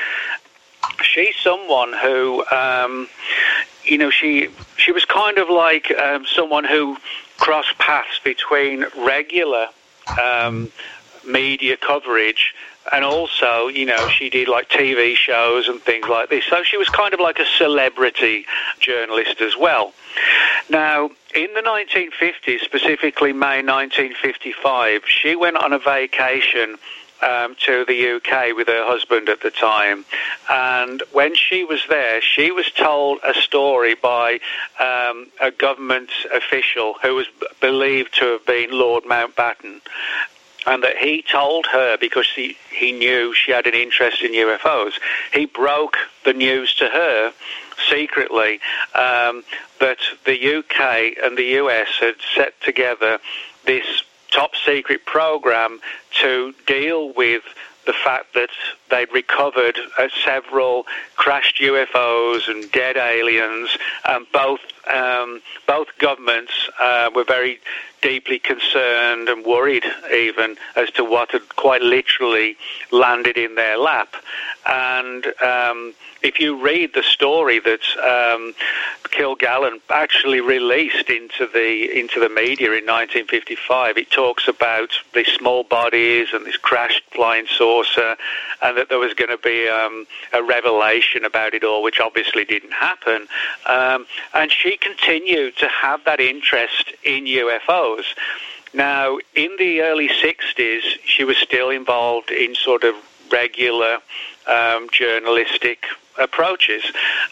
She's 1.03 1.37
someone 1.43 1.93
who, 1.93 2.45
um, 2.47 3.09
you 3.85 3.99
know, 3.99 4.11
she 4.11 4.49
she 4.77 4.93
was 4.93 5.05
kind 5.05 5.39
of 5.39 5.51
like 5.51 5.91
um, 5.91 6.25
someone 6.27 6.65
who 6.65 6.97
crossed 7.39 7.77
paths 7.79 8.21
between 8.25 8.87
regular 8.97 9.69
um, 10.23 10.71
media 11.27 11.77
coverage 11.77 12.55
and 12.93 13.05
also, 13.05 13.69
you 13.69 13.87
know, 13.87 14.09
she 14.09 14.29
did 14.31 14.49
like 14.49 14.69
TV 14.69 15.15
shows 15.15 15.69
and 15.69 15.81
things 15.81 16.07
like 16.09 16.29
this. 16.29 16.45
So 16.45 16.63
she 16.63 16.77
was 16.77 16.89
kind 16.89 17.15
of 17.15 17.21
like 17.21 17.39
a 17.39 17.47
celebrity 17.59 18.47
journalist 18.81 19.41
as 19.41 19.57
well. 19.57 19.93
Now, 20.71 21.11
in 21.35 21.53
the 21.55 21.61
1950s, 21.61 22.61
specifically 22.61 23.33
May 23.33 23.63
1955, 23.63 25.03
she 25.07 25.37
went 25.37 25.57
on 25.57 25.73
a 25.73 25.79
vacation 25.79 26.77
um, 27.23 27.57
to 27.67 27.85
the 27.87 28.17
UK 28.17 28.57
with 28.57 28.69
her 28.69 28.85
husband 28.85 29.29
at 29.29 29.41
the 29.41 29.51
time. 29.51 30.05
And 30.51 31.03
when 31.13 31.35
she 31.35 31.65
was 31.65 31.85
there, 31.89 32.21
she 32.21 32.51
was 32.51 32.71
told 32.71 33.19
a 33.25 33.35
story 33.35 33.95
by 33.95 34.41
um, 34.81 35.29
a 35.41 35.51
government 35.51 36.11
official 36.35 36.95
who 37.03 37.15
was 37.15 37.27
believed 37.61 38.15
to 38.19 38.27
have 38.27 38.47
been 38.47 38.71
Lord 38.73 39.05
Mountbatten 39.05 39.81
and 40.67 40.83
that 40.83 40.97
he 40.97 41.23
told 41.23 41.67
her 41.67 41.97
because 41.99 42.29
he, 42.35 42.57
he 42.71 42.93
knew 42.93 43.35
she 43.35 43.53
had 43.53 43.67
an 43.67 43.75
interest 43.75 44.23
in 44.23 44.33
UFOs. 44.33 44.93
He 45.33 45.47
broke 45.47 45.97
the 46.25 46.33
news 46.33 46.75
to 46.77 46.89
her 46.89 47.33
secretly 47.89 48.61
um, 48.95 49.45
that 49.81 49.99
the 50.25 50.57
UK 50.57 51.17
and 51.23 51.37
the 51.37 51.59
US 51.61 51.89
had 52.01 52.17
set 52.35 52.61
together 52.61 53.19
this 53.65 54.05
top 54.31 54.53
secret 54.57 55.07
program 55.07 55.81
to 56.21 56.55
deal 56.67 57.13
with 57.13 57.43
the 57.87 57.93
fact 57.93 58.35
that 58.35 58.51
they'd 58.91 59.13
recovered 59.13 59.79
uh, 59.99 60.09
several 60.25 60.87
crashed 61.17 61.61
UFOs 61.61 62.49
and 62.49 62.71
dead 62.73 62.97
aliens, 62.97 63.77
and 64.09 64.27
both 64.33 64.61
um, 64.93 65.41
both 65.67 65.89
governments 65.99 66.53
uh, 66.81 67.11
were 67.15 67.25
very 67.25 67.61
deeply 68.05 68.39
concerned 68.39 69.31
and 69.31 69.47
worried 69.47 69.85
even 70.13 70.57
as 70.77 70.91
to 70.91 71.03
what 71.03 71.31
had 71.31 71.57
quite 71.57 71.81
literally 71.81 72.55
landed 72.91 73.39
in 73.39 73.55
their 73.55 73.79
lap. 73.79 74.15
And 74.67 75.27
um, 75.43 75.95
if 76.25 76.41
you 76.41 76.59
read 76.61 76.95
the 76.95 77.03
story 77.03 77.61
that 77.61 77.83
um, 77.99 78.55
Kilgallen 79.05 79.81
actually 79.91 80.41
released 80.41 81.11
into 81.11 81.47
the 81.47 81.99
into 81.99 82.19
the 82.19 82.31
media 82.31 82.69
in 82.69 82.87
1955, 82.87 83.99
it 83.99 84.11
talks 84.11 84.49
about 84.49 84.91
these 85.13 85.29
small 85.29 85.65
bodies 85.65 86.29
and 86.33 86.47
this 86.47 86.57
crashed 86.57 87.03
flying 87.13 87.47
saucer, 87.47 88.17
and 88.63 88.77
that 88.79 88.89
there 88.89 88.99
was 88.99 89.13
going 89.13 89.31
to 89.31 89.39
be 89.39 89.69
um, 89.69 90.07
a 90.33 90.43
revelation 90.43 91.25
about 91.25 91.53
it 91.53 91.63
all, 91.63 91.83
which 91.83 92.01
obviously 92.01 92.45
didn't 92.47 92.73
happen. 92.73 93.29
Um, 93.67 94.07
and 94.33 94.51
she 94.51 94.79
continued 94.79 95.59
to 95.59 95.69
have 95.69 96.05
that 96.07 96.21
interest 96.21 96.95
in 97.03 97.27
UFOs. 97.27 97.94
Now, 98.73 99.19
in 99.35 99.57
the 99.59 99.83
early 99.83 100.09
60s, 100.09 100.81
she 101.05 101.25
was 101.25 101.37
still 101.37 101.71
involved 101.71 102.31
in 102.31 102.55
sort 102.55 102.83
of 102.83 102.95
regular 103.31 103.99
um, 104.47 104.89
journalistic 104.91 105.87
approaches. 106.19 106.83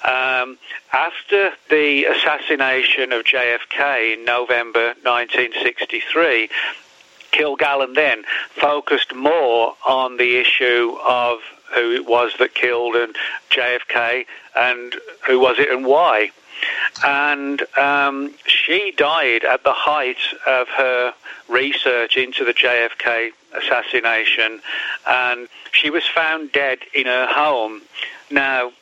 Um, 0.04 0.58
after 0.92 1.52
the 1.68 2.04
assassination 2.04 3.12
of 3.12 3.24
JFK 3.24 4.14
in 4.14 4.24
November 4.24 4.94
1963, 5.02 6.48
Kilgallen 7.32 7.94
then 7.94 8.24
focused 8.50 9.14
more 9.14 9.74
on 9.86 10.18
the 10.18 10.36
issue 10.36 10.96
of 11.06 11.38
who 11.74 11.92
it 11.92 12.06
was 12.06 12.32
that 12.38 12.54
killed 12.54 12.94
and 12.94 13.16
JFK 13.50 14.26
and 14.54 14.94
who 15.26 15.40
was 15.40 15.58
it 15.58 15.70
and 15.70 15.86
why. 15.86 16.30
And 17.04 17.62
um, 17.76 18.34
she 18.46 18.92
died 18.96 19.44
at 19.44 19.64
the 19.64 19.72
height 19.72 20.18
of 20.46 20.68
her 20.68 21.14
research 21.48 22.16
into 22.16 22.44
the 22.44 22.54
JFK 22.54 23.30
assassination, 23.54 24.60
and 25.08 25.48
she 25.72 25.90
was 25.90 26.04
found 26.06 26.52
dead 26.52 26.78
in 26.94 27.06
her 27.06 27.26
home. 27.26 27.82
Now, 28.30 28.72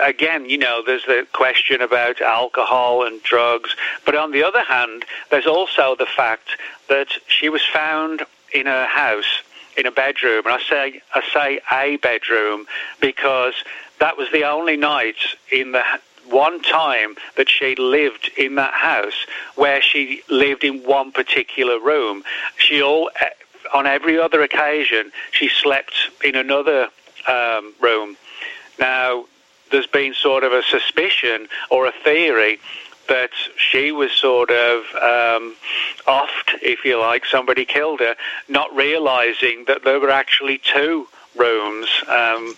again, 0.00 0.48
you 0.48 0.58
know, 0.58 0.82
there's 0.84 1.04
the 1.06 1.26
question 1.32 1.80
about 1.80 2.20
alcohol 2.20 3.06
and 3.06 3.22
drugs, 3.22 3.74
but 4.04 4.14
on 4.14 4.32
the 4.32 4.44
other 4.44 4.62
hand, 4.62 5.04
there's 5.30 5.46
also 5.46 5.96
the 5.96 6.06
fact 6.06 6.48
that 6.88 7.08
she 7.26 7.48
was 7.48 7.62
found 7.64 8.22
in 8.52 8.66
her 8.66 8.86
house 8.86 9.42
in 9.76 9.86
a 9.86 9.92
bedroom, 9.92 10.44
and 10.44 10.54
I 10.54 10.60
say 10.68 11.00
I 11.14 11.22
say 11.32 11.60
a 11.70 11.96
bedroom 11.98 12.66
because 13.00 13.54
that 14.00 14.16
was 14.16 14.28
the 14.32 14.44
only 14.44 14.76
night 14.76 15.16
in 15.52 15.72
the 15.72 15.82
one 16.30 16.62
time 16.62 17.16
that 17.36 17.48
she 17.48 17.74
lived 17.76 18.30
in 18.36 18.54
that 18.56 18.74
house 18.74 19.26
where 19.56 19.80
she 19.82 20.22
lived 20.28 20.64
in 20.64 20.82
one 20.84 21.12
particular 21.12 21.78
room. 21.78 22.22
She 22.56 22.82
all 22.82 23.10
on 23.74 23.86
every 23.86 24.18
other 24.18 24.40
occasion 24.42 25.12
she 25.30 25.48
slept 25.48 25.94
in 26.24 26.34
another 26.34 26.88
um, 27.28 27.74
room. 27.80 28.16
Now 28.78 29.26
there's 29.70 29.86
been 29.86 30.14
sort 30.14 30.44
of 30.44 30.52
a 30.52 30.62
suspicion 30.62 31.48
or 31.70 31.86
a 31.86 31.92
theory 31.92 32.58
that 33.08 33.30
she 33.56 33.90
was 33.90 34.12
sort 34.12 34.50
of 34.50 34.80
um, 34.96 35.56
offed, 36.06 36.58
if 36.62 36.84
you 36.84 36.98
like, 36.98 37.24
somebody 37.24 37.64
killed 37.64 38.00
her, 38.00 38.14
not 38.48 38.74
realizing 38.74 39.64
that 39.66 39.82
there 39.82 39.98
were 39.98 40.10
actually 40.10 40.58
two 40.58 41.08
rooms. 41.34 41.88
Um, 42.06 42.54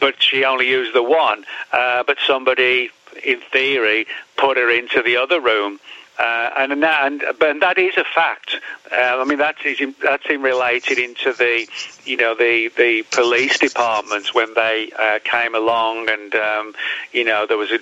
but 0.00 0.22
she 0.22 0.44
only 0.44 0.68
used 0.68 0.94
the 0.94 1.02
one. 1.02 1.44
Uh, 1.72 2.02
but 2.06 2.18
somebody, 2.26 2.90
in 3.24 3.40
theory, 3.52 4.06
put 4.36 4.56
her 4.56 4.70
into 4.70 5.02
the 5.02 5.16
other 5.16 5.40
room. 5.40 5.80
Uh, 6.18 6.50
and, 6.56 6.82
that, 6.82 7.06
and, 7.06 7.22
and 7.22 7.60
that 7.60 7.78
is 7.78 7.94
a 7.98 8.04
fact. 8.04 8.56
Uh, 8.90 9.18
I 9.20 9.24
mean, 9.24 9.36
that's 9.36 9.60
in, 9.78 9.94
that's 10.02 10.24
in 10.30 10.40
related 10.40 10.98
into 10.98 11.34
the, 11.34 11.66
you 12.06 12.16
know, 12.16 12.34
the 12.34 12.68
the 12.74 13.02
police 13.10 13.58
departments 13.58 14.34
when 14.34 14.54
they 14.54 14.90
uh, 14.98 15.18
came 15.24 15.54
along, 15.54 16.08
and 16.08 16.34
um, 16.34 16.74
you 17.12 17.24
know, 17.24 17.44
there 17.46 17.58
was 17.58 17.70
a 17.70 17.80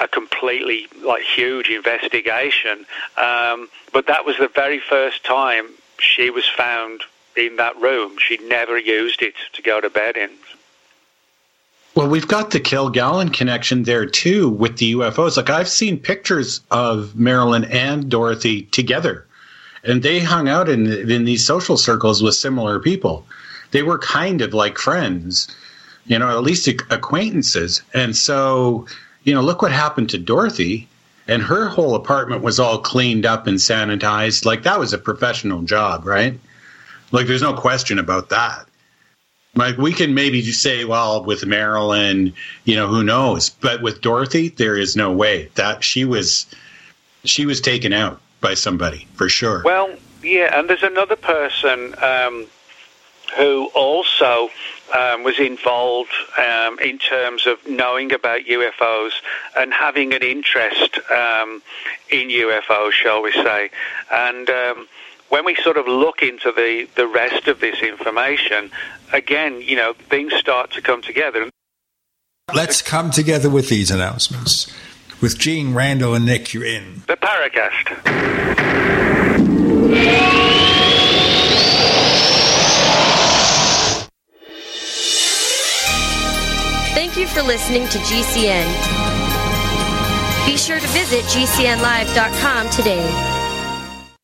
a 0.00 0.08
completely 0.08 0.88
like 1.02 1.22
huge 1.22 1.70
investigation. 1.70 2.84
Um, 3.16 3.68
but 3.92 4.06
that 4.08 4.24
was 4.26 4.36
the 4.38 4.48
very 4.48 4.80
first 4.80 5.24
time 5.24 5.68
she 5.98 6.30
was 6.30 6.46
found 6.48 7.02
in 7.36 7.56
that 7.56 7.76
room. 7.80 8.18
She 8.18 8.36
never 8.38 8.78
used 8.78 9.22
it 9.22 9.34
to 9.54 9.62
go 9.62 9.80
to 9.80 9.90
bed 9.90 10.16
in. 10.16 10.30
Well, 11.94 12.08
we've 12.08 12.26
got 12.26 12.50
the 12.50 12.58
Kilgallen 12.58 13.32
connection 13.32 13.84
there 13.84 14.04
too 14.04 14.48
with 14.48 14.78
the 14.78 14.94
UFOs. 14.94 15.36
Like 15.36 15.48
I've 15.48 15.68
seen 15.68 15.96
pictures 15.96 16.60
of 16.72 17.14
Marilyn 17.14 17.64
and 17.66 18.08
Dorothy 18.08 18.62
together, 18.62 19.24
and 19.84 20.02
they 20.02 20.18
hung 20.18 20.48
out 20.48 20.68
in 20.68 20.88
in 21.08 21.24
these 21.24 21.46
social 21.46 21.76
circles 21.76 22.20
with 22.20 22.34
similar 22.34 22.80
people. 22.80 23.24
They 23.70 23.82
were 23.82 23.98
kind 23.98 24.40
of 24.40 24.52
like 24.52 24.76
friends, 24.76 25.46
you 26.06 26.18
know, 26.18 26.36
at 26.36 26.42
least 26.42 26.66
acquaintances. 26.90 27.82
And 27.94 28.16
so, 28.16 28.86
you 29.22 29.32
know, 29.32 29.40
look 29.40 29.62
what 29.62 29.72
happened 29.72 30.10
to 30.10 30.18
Dorothy. 30.18 30.88
And 31.28 31.42
her 31.42 31.68
whole 31.68 31.94
apartment 31.94 32.42
was 32.42 32.60
all 32.60 32.78
cleaned 32.78 33.24
up 33.24 33.46
and 33.46 33.58
sanitized. 33.58 34.44
Like 34.44 34.64
that 34.64 34.78
was 34.80 34.92
a 34.92 34.98
professional 34.98 35.62
job, 35.62 36.06
right? 36.06 36.38
Like 37.12 37.28
there's 37.28 37.40
no 37.40 37.54
question 37.54 37.98
about 37.98 38.30
that. 38.30 38.66
Like 39.56 39.78
we 39.78 39.92
can 39.92 40.14
maybe 40.14 40.42
say, 40.42 40.84
well, 40.84 41.22
with 41.22 41.46
Marilyn, 41.46 42.34
you 42.64 42.74
know, 42.74 42.88
who 42.88 43.04
knows? 43.04 43.50
But 43.50 43.82
with 43.82 44.00
Dorothy, 44.00 44.48
there 44.48 44.76
is 44.76 44.96
no 44.96 45.12
way 45.12 45.50
that 45.54 45.84
she 45.84 46.04
was 46.04 46.46
she 47.24 47.46
was 47.46 47.60
taken 47.60 47.92
out 47.92 48.20
by 48.40 48.54
somebody 48.54 49.06
for 49.14 49.28
sure. 49.28 49.62
Well, 49.64 49.94
yeah, 50.22 50.58
and 50.58 50.68
there's 50.68 50.82
another 50.82 51.16
person 51.16 51.94
um, 52.02 52.46
who 53.36 53.70
also 53.74 54.50
um, 54.94 55.22
was 55.24 55.38
involved 55.38 56.12
um, 56.38 56.78
in 56.78 56.98
terms 56.98 57.46
of 57.46 57.58
knowing 57.66 58.12
about 58.12 58.42
UFOs 58.42 59.12
and 59.56 59.72
having 59.72 60.12
an 60.12 60.22
interest 60.22 60.98
um, 61.10 61.62
in 62.10 62.28
UFOs, 62.28 62.92
shall 62.92 63.22
we 63.22 63.32
say, 63.32 63.70
and 64.12 64.50
um, 64.50 64.88
when 65.34 65.44
we 65.44 65.56
sort 65.56 65.76
of 65.76 65.88
look 65.88 66.22
into 66.22 66.52
the, 66.52 66.86
the 66.94 67.08
rest 67.08 67.48
of 67.48 67.58
this 67.58 67.82
information, 67.82 68.70
again, 69.12 69.60
you 69.60 69.74
know, 69.74 69.92
things 69.92 70.32
start 70.34 70.70
to 70.70 70.80
come 70.80 71.02
together. 71.02 71.50
Let's 72.54 72.80
come 72.82 73.10
together 73.10 73.50
with 73.50 73.68
these 73.68 73.90
announcements. 73.90 74.72
With 75.20 75.36
Gene, 75.36 75.74
Randall, 75.74 76.14
and 76.14 76.24
Nick, 76.24 76.54
you're 76.54 76.64
in. 76.64 77.02
The 77.08 77.16
Paracast. 77.16 77.88
Thank 86.94 87.16
you 87.16 87.26
for 87.26 87.42
listening 87.42 87.88
to 87.88 87.98
GCN. 87.98 88.66
Be 90.46 90.56
sure 90.56 90.78
to 90.78 90.86
visit 90.88 91.24
GCNlive.com 91.24 92.70
today. 92.70 93.43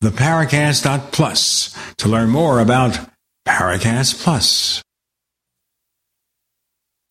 the 0.00 0.10
Paracast.plus 0.10 1.76
to 1.96 2.08
learn 2.08 2.28
more 2.28 2.60
about 2.60 2.98
Paracast 3.46 4.22
Plus. 4.22 4.82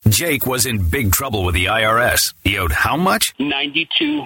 Jake 0.07 0.45
was 0.45 0.65
in 0.65 0.89
big 0.89 1.11
trouble 1.11 1.43
with 1.43 1.55
the 1.55 1.65
IRS. 1.65 2.21
He 2.43 2.57
owed 2.59 2.71
how 2.71 2.95
much? 2.95 3.33
Ninety-two 3.39 4.25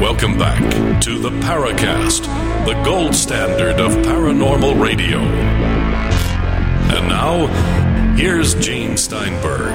Welcome 0.00 0.38
back 0.38 0.60
to 1.02 1.18
the 1.18 1.30
Paracast, 1.30 2.22
the 2.66 2.80
gold 2.84 3.14
standard 3.14 3.80
of 3.80 3.90
paranormal 4.06 4.80
radio. 4.80 5.18
And 5.18 7.08
now, 7.08 7.46
here's 8.16 8.54
Gene 8.54 8.96
Steinberg. 8.96 9.74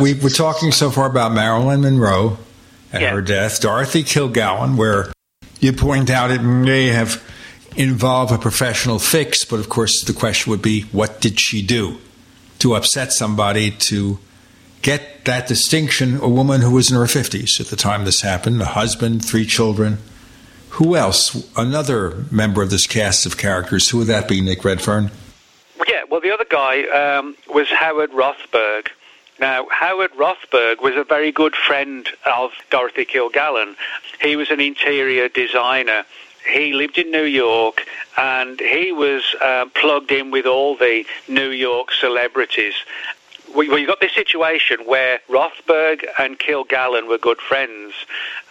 We 0.00 0.14
were 0.14 0.30
talking 0.30 0.70
so 0.70 0.90
far 0.90 1.06
about 1.06 1.32
Marilyn 1.32 1.80
Monroe 1.80 2.38
and 2.92 3.02
Yeah. 3.02 3.10
her 3.10 3.22
death, 3.22 3.60
Dorothy 3.60 4.04
Kilgallen, 4.04 4.76
where 4.76 5.10
you 5.58 5.72
point 5.72 6.10
out 6.10 6.30
it 6.30 6.42
may 6.42 6.86
have 6.88 7.20
involved 7.76 8.32
a 8.32 8.38
professional 8.38 8.98
fix, 9.00 9.44
but 9.44 9.58
of 9.58 9.68
course 9.68 10.04
the 10.04 10.12
question 10.12 10.50
would 10.50 10.62
be, 10.62 10.82
what 10.92 11.20
did 11.20 11.40
she 11.40 11.60
do 11.60 11.98
to 12.60 12.74
upset 12.76 13.12
somebody 13.12 13.70
to 13.70 14.18
get 14.82 15.24
that 15.24 15.46
distinction 15.46 16.16
a 16.20 16.28
woman 16.28 16.60
who 16.60 16.72
was 16.72 16.90
in 16.90 16.96
her 16.96 17.04
50s 17.04 17.60
at 17.60 17.66
the 17.66 17.76
time 17.76 18.04
this 18.04 18.20
happened, 18.22 18.60
a 18.62 18.66
husband, 18.66 19.24
three 19.24 19.44
children. 19.46 19.98
Who 20.70 20.96
else? 20.96 21.48
Another 21.56 22.24
member 22.30 22.62
of 22.62 22.70
this 22.70 22.86
cast 22.86 23.26
of 23.26 23.36
characters. 23.36 23.88
Who 23.90 23.98
would 23.98 24.06
that 24.06 24.28
be, 24.28 24.40
Nick 24.40 24.64
Redfern? 24.64 25.10
Yeah, 25.88 26.02
well, 26.08 26.20
the 26.20 26.30
other 26.32 26.46
guy 26.48 26.84
um, 26.84 27.36
was 27.52 27.68
Howard 27.68 28.12
Rothberg. 28.12 28.88
Now, 29.40 29.66
Howard 29.70 30.12
Rothberg 30.12 30.82
was 30.82 30.94
a 30.96 31.04
very 31.04 31.32
good 31.32 31.56
friend 31.56 32.08
of 32.26 32.52
Dorothy 32.70 33.06
Kilgallen. 33.06 33.74
He 34.20 34.36
was 34.36 34.50
an 34.50 34.60
interior 34.60 35.28
designer. 35.28 36.04
He 36.46 36.72
lived 36.72 36.98
in 36.98 37.10
New 37.10 37.24
York 37.24 37.86
and 38.16 38.60
he 38.60 38.92
was 38.92 39.34
uh, 39.40 39.66
plugged 39.74 40.12
in 40.12 40.30
with 40.30 40.46
all 40.46 40.76
the 40.76 41.04
New 41.28 41.50
York 41.50 41.90
celebrities. 41.92 42.74
We 43.54 43.68
you 43.68 43.86
got 43.86 44.00
this 44.00 44.14
situation 44.14 44.80
where 44.86 45.20
Rothberg 45.28 46.04
and 46.18 46.38
Kilgallen 46.38 47.08
were 47.08 47.18
good 47.18 47.40
friends, 47.40 47.94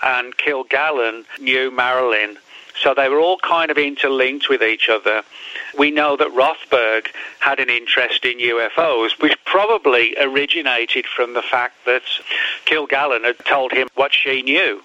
and 0.04 0.36
Kilgallen 0.36 1.26
knew 1.40 1.72
Marilyn, 1.72 2.38
so 2.82 2.94
they 2.94 3.08
were 3.08 3.20
all 3.20 3.38
kind 3.38 3.72
of 3.72 3.78
interlinked 3.78 4.50
with 4.50 4.62
each 4.62 4.90
other. 4.90 5.24
We 5.78 5.92
know 5.92 6.18
that 6.18 6.34
Rothberg 6.34 7.08
had 7.40 7.60
an 7.60 7.70
interest 7.70 8.26
in 8.26 8.40
UFOs, 8.40 9.22
which 9.22 9.38
probably 9.46 10.16
originated 10.20 11.06
from 11.06 11.34
the 11.34 11.42
fact 11.42 11.86
that 11.86 12.04
Kilgallen 12.66 13.24
had 13.24 13.40
told 13.46 13.72
him 13.72 13.88
what 13.96 14.14
she 14.14 14.42
knew. 14.42 14.82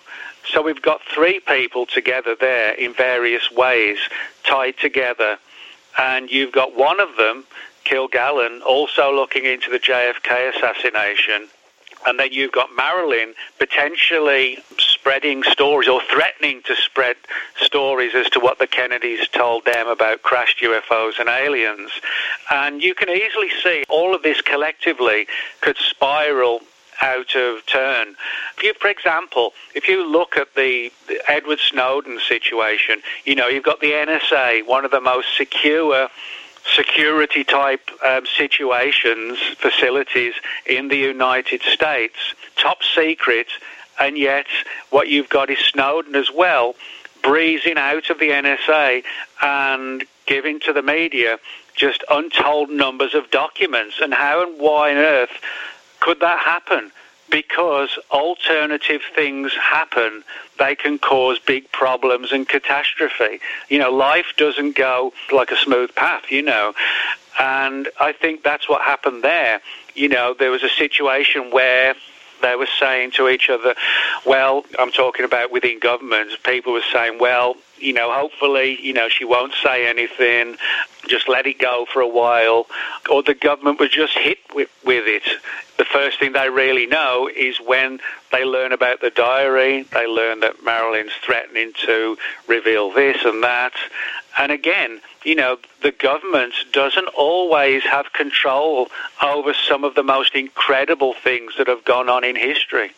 So 0.52 0.62
we've 0.62 0.82
got 0.82 1.02
three 1.02 1.40
people 1.40 1.86
together 1.86 2.36
there 2.38 2.72
in 2.74 2.94
various 2.94 3.50
ways, 3.50 3.98
tied 4.44 4.76
together, 4.78 5.38
and 5.98 6.30
you've 6.30 6.52
got 6.52 6.76
one 6.76 7.00
of 7.00 7.16
them 7.16 7.44
Kilgallen 7.84 8.62
also 8.62 9.14
looking 9.14 9.44
into 9.44 9.70
the 9.70 9.78
JFK 9.78 10.54
assassination. 10.54 11.48
And 12.06 12.18
then 12.18 12.32
you've 12.32 12.52
got 12.52 12.68
Marilyn 12.76 13.34
potentially 13.58 14.58
spreading 14.78 15.42
stories 15.42 15.88
or 15.88 16.02
threatening 16.02 16.62
to 16.66 16.76
spread 16.76 17.16
stories 17.56 18.14
as 18.14 18.28
to 18.30 18.40
what 18.40 18.58
the 18.58 18.66
Kennedys 18.66 19.28
told 19.28 19.64
them 19.64 19.88
about 19.88 20.22
crashed 20.22 20.60
UFOs 20.60 21.18
and 21.18 21.28
aliens. 21.28 21.90
And 22.50 22.82
you 22.82 22.94
can 22.94 23.08
easily 23.08 23.50
see 23.62 23.84
all 23.88 24.14
of 24.14 24.22
this 24.22 24.40
collectively 24.42 25.26
could 25.62 25.78
spiral 25.78 26.60
out 27.02 27.34
of 27.34 27.64
turn. 27.66 28.16
If 28.56 28.62
you, 28.62 28.74
for 28.74 28.88
example, 28.88 29.52
if 29.74 29.88
you 29.88 30.06
look 30.06 30.36
at 30.36 30.54
the, 30.54 30.92
the 31.08 31.20
Edward 31.28 31.58
Snowden 31.58 32.20
situation, 32.26 33.02
you 33.24 33.34
know, 33.34 33.48
you've 33.48 33.64
got 33.64 33.80
the 33.80 33.92
NSA, 33.92 34.66
one 34.66 34.84
of 34.84 34.90
the 34.90 35.00
most 35.00 35.36
secure 35.36 36.08
security 36.64 37.44
type 37.44 37.90
um, 38.04 38.24
situations, 38.26 39.38
facilities 39.58 40.34
in 40.66 40.88
the 40.88 40.96
United 40.96 41.62
States, 41.62 42.16
top 42.56 42.78
secret, 42.82 43.48
and 44.00 44.16
yet 44.18 44.46
what 44.90 45.08
you've 45.08 45.28
got 45.28 45.50
is 45.50 45.58
Snowden 45.58 46.14
as 46.14 46.30
well, 46.30 46.74
breezing 47.22 47.76
out 47.76 48.10
of 48.10 48.18
the 48.18 48.30
NSA 48.30 49.02
and 49.42 50.04
giving 50.26 50.60
to 50.60 50.72
the 50.72 50.82
media 50.82 51.38
just 51.74 52.04
untold 52.10 52.70
numbers 52.70 53.14
of 53.14 53.30
documents. 53.30 53.96
And 54.00 54.14
how 54.14 54.42
and 54.42 54.58
why 54.58 54.92
on 54.92 54.96
earth 54.98 55.30
could 56.00 56.20
that 56.20 56.38
happen? 56.38 56.92
Because 57.34 57.98
alternative 58.12 59.02
things 59.12 59.52
happen, 59.54 60.22
they 60.60 60.76
can 60.76 61.00
cause 61.00 61.40
big 61.40 61.70
problems 61.72 62.30
and 62.30 62.48
catastrophe. 62.48 63.40
You 63.68 63.80
know, 63.80 63.90
life 63.90 64.34
doesn't 64.36 64.76
go 64.76 65.12
like 65.32 65.50
a 65.50 65.56
smooth 65.56 65.92
path, 65.96 66.30
you 66.30 66.42
know. 66.42 66.74
And 67.40 67.88
I 67.98 68.12
think 68.12 68.44
that's 68.44 68.68
what 68.68 68.82
happened 68.82 69.24
there. 69.24 69.60
You 69.96 70.10
know, 70.10 70.36
there 70.38 70.52
was 70.52 70.62
a 70.62 70.68
situation 70.68 71.50
where 71.50 71.96
they 72.40 72.54
were 72.54 72.68
saying 72.78 73.10
to 73.16 73.28
each 73.28 73.50
other, 73.50 73.74
well, 74.24 74.64
I'm 74.78 74.92
talking 74.92 75.24
about 75.24 75.50
within 75.50 75.80
governments, 75.80 76.36
people 76.44 76.72
were 76.72 76.82
saying, 76.92 77.18
well, 77.18 77.56
you 77.78 77.92
know, 77.92 78.12
hopefully, 78.12 78.78
you 78.80 78.92
know, 78.92 79.08
she 79.08 79.24
won't 79.24 79.54
say 79.62 79.86
anything, 79.86 80.56
just 81.06 81.28
let 81.28 81.46
it 81.46 81.58
go 81.58 81.86
for 81.92 82.00
a 82.00 82.08
while, 82.08 82.66
or 83.10 83.22
the 83.22 83.34
government 83.34 83.78
was 83.78 83.90
just 83.90 84.16
hit 84.16 84.38
with, 84.54 84.70
with 84.84 85.04
it. 85.06 85.22
The 85.76 85.84
first 85.84 86.18
thing 86.18 86.32
they 86.32 86.50
really 86.50 86.86
know 86.86 87.28
is 87.34 87.58
when 87.58 88.00
they 88.32 88.44
learn 88.44 88.72
about 88.72 89.00
the 89.00 89.10
diary, 89.10 89.82
they 89.92 90.06
learn 90.06 90.40
that 90.40 90.64
Marilyn's 90.64 91.12
threatening 91.24 91.72
to 91.84 92.16
reveal 92.46 92.92
this 92.92 93.24
and 93.24 93.42
that. 93.42 93.72
And 94.38 94.50
again, 94.50 95.00
you 95.24 95.34
know, 95.34 95.58
the 95.82 95.92
government 95.92 96.54
doesn't 96.72 97.08
always 97.08 97.82
have 97.84 98.12
control 98.12 98.88
over 99.22 99.54
some 99.54 99.84
of 99.84 99.94
the 99.94 100.02
most 100.02 100.34
incredible 100.34 101.14
things 101.14 101.54
that 101.58 101.68
have 101.68 101.84
gone 101.84 102.08
on 102.08 102.24
in 102.24 102.36
history. 102.36 102.92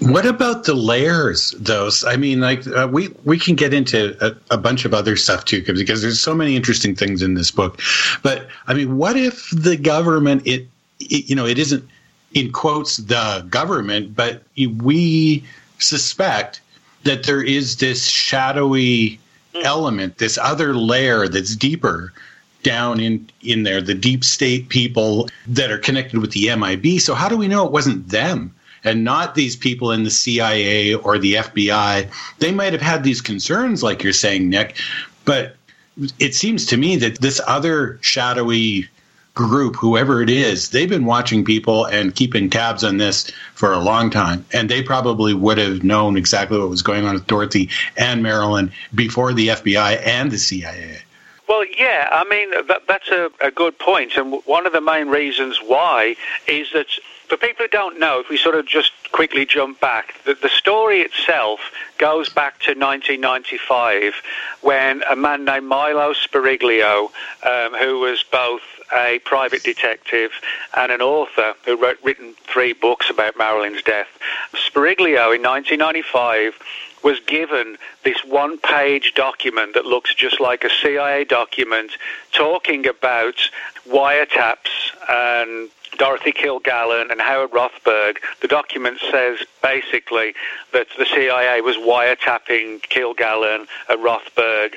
What 0.00 0.26
about 0.26 0.64
the 0.64 0.74
layers, 0.74 1.50
though? 1.58 1.90
I 2.06 2.16
mean, 2.16 2.40
like 2.40 2.66
uh, 2.68 2.88
we 2.90 3.08
we 3.24 3.38
can 3.38 3.56
get 3.56 3.74
into 3.74 4.16
a, 4.24 4.36
a, 4.54 4.56
bunch 4.56 4.84
of 4.84 4.94
other 4.94 5.16
stuff 5.16 5.44
too, 5.44 5.60
because 5.62 6.02
there's 6.02 6.20
so 6.20 6.34
many 6.36 6.54
interesting 6.54 6.94
things 6.94 7.20
in 7.20 7.34
this 7.34 7.50
book. 7.50 7.80
But 8.22 8.46
I 8.68 8.74
mean, 8.74 8.96
what 8.96 9.16
if 9.16 9.50
the 9.50 9.76
government 9.76 10.46
it, 10.46 10.68
it 11.00 11.28
you 11.28 11.34
know 11.34 11.46
it 11.46 11.58
isn't 11.58 11.84
in 12.32 12.52
quotes 12.52 12.98
the 12.98 13.44
government, 13.50 14.14
but 14.14 14.42
we 14.56 15.44
suspect 15.78 16.60
that 17.02 17.24
there 17.24 17.42
is 17.42 17.76
this 17.78 18.06
shadowy 18.06 19.18
element, 19.56 20.18
this 20.18 20.38
other 20.38 20.74
layer 20.74 21.26
that's 21.26 21.56
deeper 21.56 22.12
down 22.62 23.00
in 23.00 23.28
in 23.42 23.64
there, 23.64 23.80
the 23.80 23.94
deep 23.94 24.22
state 24.22 24.68
people 24.68 25.28
that 25.48 25.72
are 25.72 25.78
connected 25.78 26.20
with 26.20 26.32
the 26.32 26.54
MIB. 26.54 27.00
So 27.00 27.14
how 27.14 27.28
do 27.28 27.36
we 27.36 27.48
know 27.48 27.66
it 27.66 27.72
wasn't 27.72 28.08
them? 28.08 28.54
And 28.88 29.04
not 29.04 29.34
these 29.34 29.54
people 29.54 29.92
in 29.92 30.02
the 30.02 30.10
CIA 30.10 30.94
or 30.94 31.18
the 31.18 31.34
FBI. 31.34 32.08
They 32.38 32.52
might 32.52 32.72
have 32.72 32.82
had 32.82 33.04
these 33.04 33.20
concerns, 33.20 33.82
like 33.82 34.02
you're 34.02 34.12
saying, 34.12 34.48
Nick, 34.48 34.76
but 35.24 35.56
it 36.18 36.34
seems 36.34 36.66
to 36.66 36.76
me 36.76 36.96
that 36.96 37.20
this 37.20 37.40
other 37.46 37.98
shadowy 38.00 38.88
group, 39.34 39.76
whoever 39.76 40.20
it 40.20 40.30
is, 40.30 40.70
they've 40.70 40.88
been 40.88 41.04
watching 41.04 41.44
people 41.44 41.84
and 41.84 42.14
keeping 42.14 42.50
tabs 42.50 42.82
on 42.82 42.96
this 42.96 43.30
for 43.54 43.72
a 43.72 43.78
long 43.78 44.10
time. 44.10 44.44
And 44.52 44.68
they 44.68 44.82
probably 44.82 45.32
would 45.32 45.58
have 45.58 45.84
known 45.84 46.16
exactly 46.16 46.58
what 46.58 46.68
was 46.68 46.82
going 46.82 47.04
on 47.04 47.14
with 47.14 47.26
Dorothy 47.26 47.70
and 47.96 48.22
Marilyn 48.22 48.72
before 48.94 49.32
the 49.32 49.48
FBI 49.48 50.04
and 50.04 50.30
the 50.30 50.38
CIA. 50.38 50.98
Well, 51.48 51.64
yeah, 51.78 52.08
I 52.10 52.24
mean, 52.28 52.50
that, 52.66 52.82
that's 52.86 53.08
a, 53.08 53.30
a 53.40 53.50
good 53.50 53.78
point. 53.78 54.16
And 54.16 54.42
one 54.44 54.66
of 54.66 54.72
the 54.72 54.80
main 54.80 55.08
reasons 55.08 55.58
why 55.64 56.16
is 56.46 56.72
that 56.72 56.88
for 57.28 57.36
people 57.36 57.64
who 57.64 57.68
don't 57.68 58.00
know, 58.00 58.20
if 58.20 58.28
we 58.28 58.36
sort 58.36 58.54
of 58.54 58.66
just 58.66 58.92
quickly 59.12 59.44
jump 59.44 59.80
back, 59.80 60.14
the, 60.24 60.34
the 60.34 60.48
story 60.48 61.00
itself 61.00 61.60
goes 61.98 62.28
back 62.28 62.58
to 62.60 62.70
1995 62.70 64.14
when 64.62 65.02
a 65.10 65.14
man 65.14 65.44
named 65.44 65.66
Milo 65.66 66.14
Speriglio, 66.14 67.10
um, 67.44 67.74
who 67.74 68.00
was 68.00 68.24
both 68.32 68.62
a 68.96 69.18
private 69.24 69.62
detective 69.62 70.32
and 70.76 70.90
an 70.90 71.02
author 71.02 71.54
who 71.66 71.76
wrote 71.76 71.98
written 72.02 72.34
three 72.44 72.72
books 72.72 73.10
about 73.10 73.36
Marilyn's 73.36 73.82
death. 73.82 74.08
Speriglio 74.54 75.34
in 75.34 75.42
1995 75.42 76.58
was 77.02 77.20
given 77.20 77.76
this 78.04 78.24
one 78.24 78.58
page 78.58 79.14
document 79.14 79.74
that 79.74 79.86
looks 79.86 80.14
just 80.14 80.40
like 80.40 80.64
a 80.64 80.70
CIA 80.70 81.24
document 81.24 81.92
talking 82.32 82.86
about 82.86 83.36
wiretaps 83.88 84.68
and 85.08 85.70
Dorothy 85.96 86.32
Kilgallen 86.32 87.10
and 87.10 87.20
Howard 87.20 87.50
Rothberg, 87.50 88.18
the 88.40 88.48
document 88.48 88.98
says 89.10 89.38
basically 89.62 90.34
that 90.72 90.86
the 90.98 91.06
CIA 91.06 91.60
was 91.60 91.76
wiretapping 91.76 92.82
Kilgallen 92.82 93.66
and 93.88 94.04
Rothberg, 94.04 94.74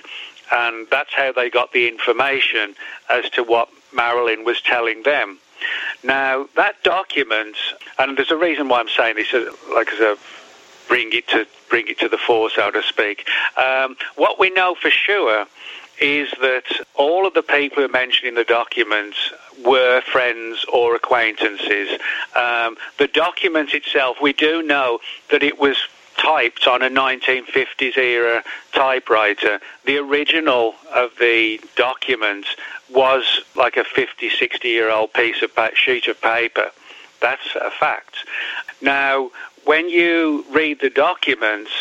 and 0.51 0.87
that's 0.89 1.13
how 1.13 1.31
they 1.31 1.49
got 1.49 1.73
the 1.73 1.87
information 1.87 2.75
as 3.09 3.29
to 3.31 3.43
what 3.43 3.69
Marilyn 3.93 4.45
was 4.45 4.61
telling 4.61 5.03
them. 5.03 5.37
Now, 6.03 6.47
that 6.55 6.81
document, 6.83 7.55
and 7.99 8.17
there's 8.17 8.31
a 8.31 8.37
reason 8.37 8.67
why 8.67 8.79
I'm 8.79 8.89
saying 8.89 9.15
this, 9.15 9.33
uh, 9.33 9.51
like 9.75 9.91
as 9.93 9.99
a 9.99 10.17
bring 10.91 11.13
it 11.13 11.25
to 11.29 11.47
bring 11.69 11.87
it 11.87 11.97
to 11.97 12.09
the 12.09 12.17
fore, 12.17 12.49
so 12.49 12.69
to 12.69 12.83
speak. 12.83 13.25
Um, 13.55 13.95
what 14.17 14.37
we 14.37 14.49
know 14.49 14.75
for 14.75 14.89
sure 14.89 15.45
is 16.01 16.29
that 16.41 16.65
all 16.95 17.25
of 17.25 17.33
the 17.33 17.41
people 17.41 17.77
who 17.77 17.85
are 17.85 17.97
mentioned 18.03 18.27
in 18.27 18.35
the 18.35 18.43
document 18.43 19.15
were 19.63 20.01
friends 20.01 20.65
or 20.73 20.93
acquaintances. 20.93 21.97
Um, 22.35 22.75
the 22.97 23.07
document 23.07 23.73
itself, 23.73 24.17
we 24.21 24.33
do 24.33 24.61
know 24.61 24.99
that 25.29 25.43
it 25.43 25.59
was 25.59 25.77
typed 26.17 26.67
on 26.67 26.81
a 26.81 26.89
1950s 26.89 27.95
era 27.95 28.43
typewriter. 28.73 29.61
The 29.85 29.97
original 29.97 30.75
of 30.93 31.11
the 31.21 31.61
document 31.77 32.47
was 32.93 33.23
like 33.55 33.77
a 33.77 33.85
50, 33.85 34.29
60 34.29 34.67
year 34.67 34.91
old 34.91 35.13
piece 35.13 35.41
of 35.41 35.51
sheet 35.73 36.07
of 36.07 36.19
paper. 36.19 36.71
That's 37.21 37.55
a 37.55 37.71
fact. 37.71 38.15
Now, 38.81 39.29
when 39.65 39.89
you 39.89 40.45
read 40.51 40.79
the 40.79 40.89
documents, 40.89 41.71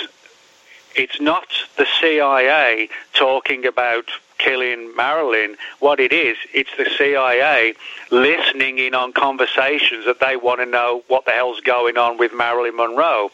it's 0.96 1.20
not 1.20 1.46
the 1.76 1.86
CIA 2.00 2.88
talking 3.14 3.66
about 3.66 4.10
killing 4.38 4.94
Marilyn, 4.96 5.56
what 5.80 6.00
it 6.00 6.12
is, 6.12 6.36
it's 6.52 6.70
the 6.76 6.88
CIA 6.96 7.74
listening 8.10 8.78
in 8.78 8.94
on 8.94 9.12
conversations 9.12 10.04
that 10.06 10.18
they 10.20 10.36
want 10.36 10.60
to 10.60 10.66
know 10.66 11.02
what 11.08 11.26
the 11.26 11.32
hell's 11.32 11.60
going 11.60 11.96
on 11.96 12.16
with 12.16 12.32
Marilyn 12.34 12.76
Monroe. 12.76 13.30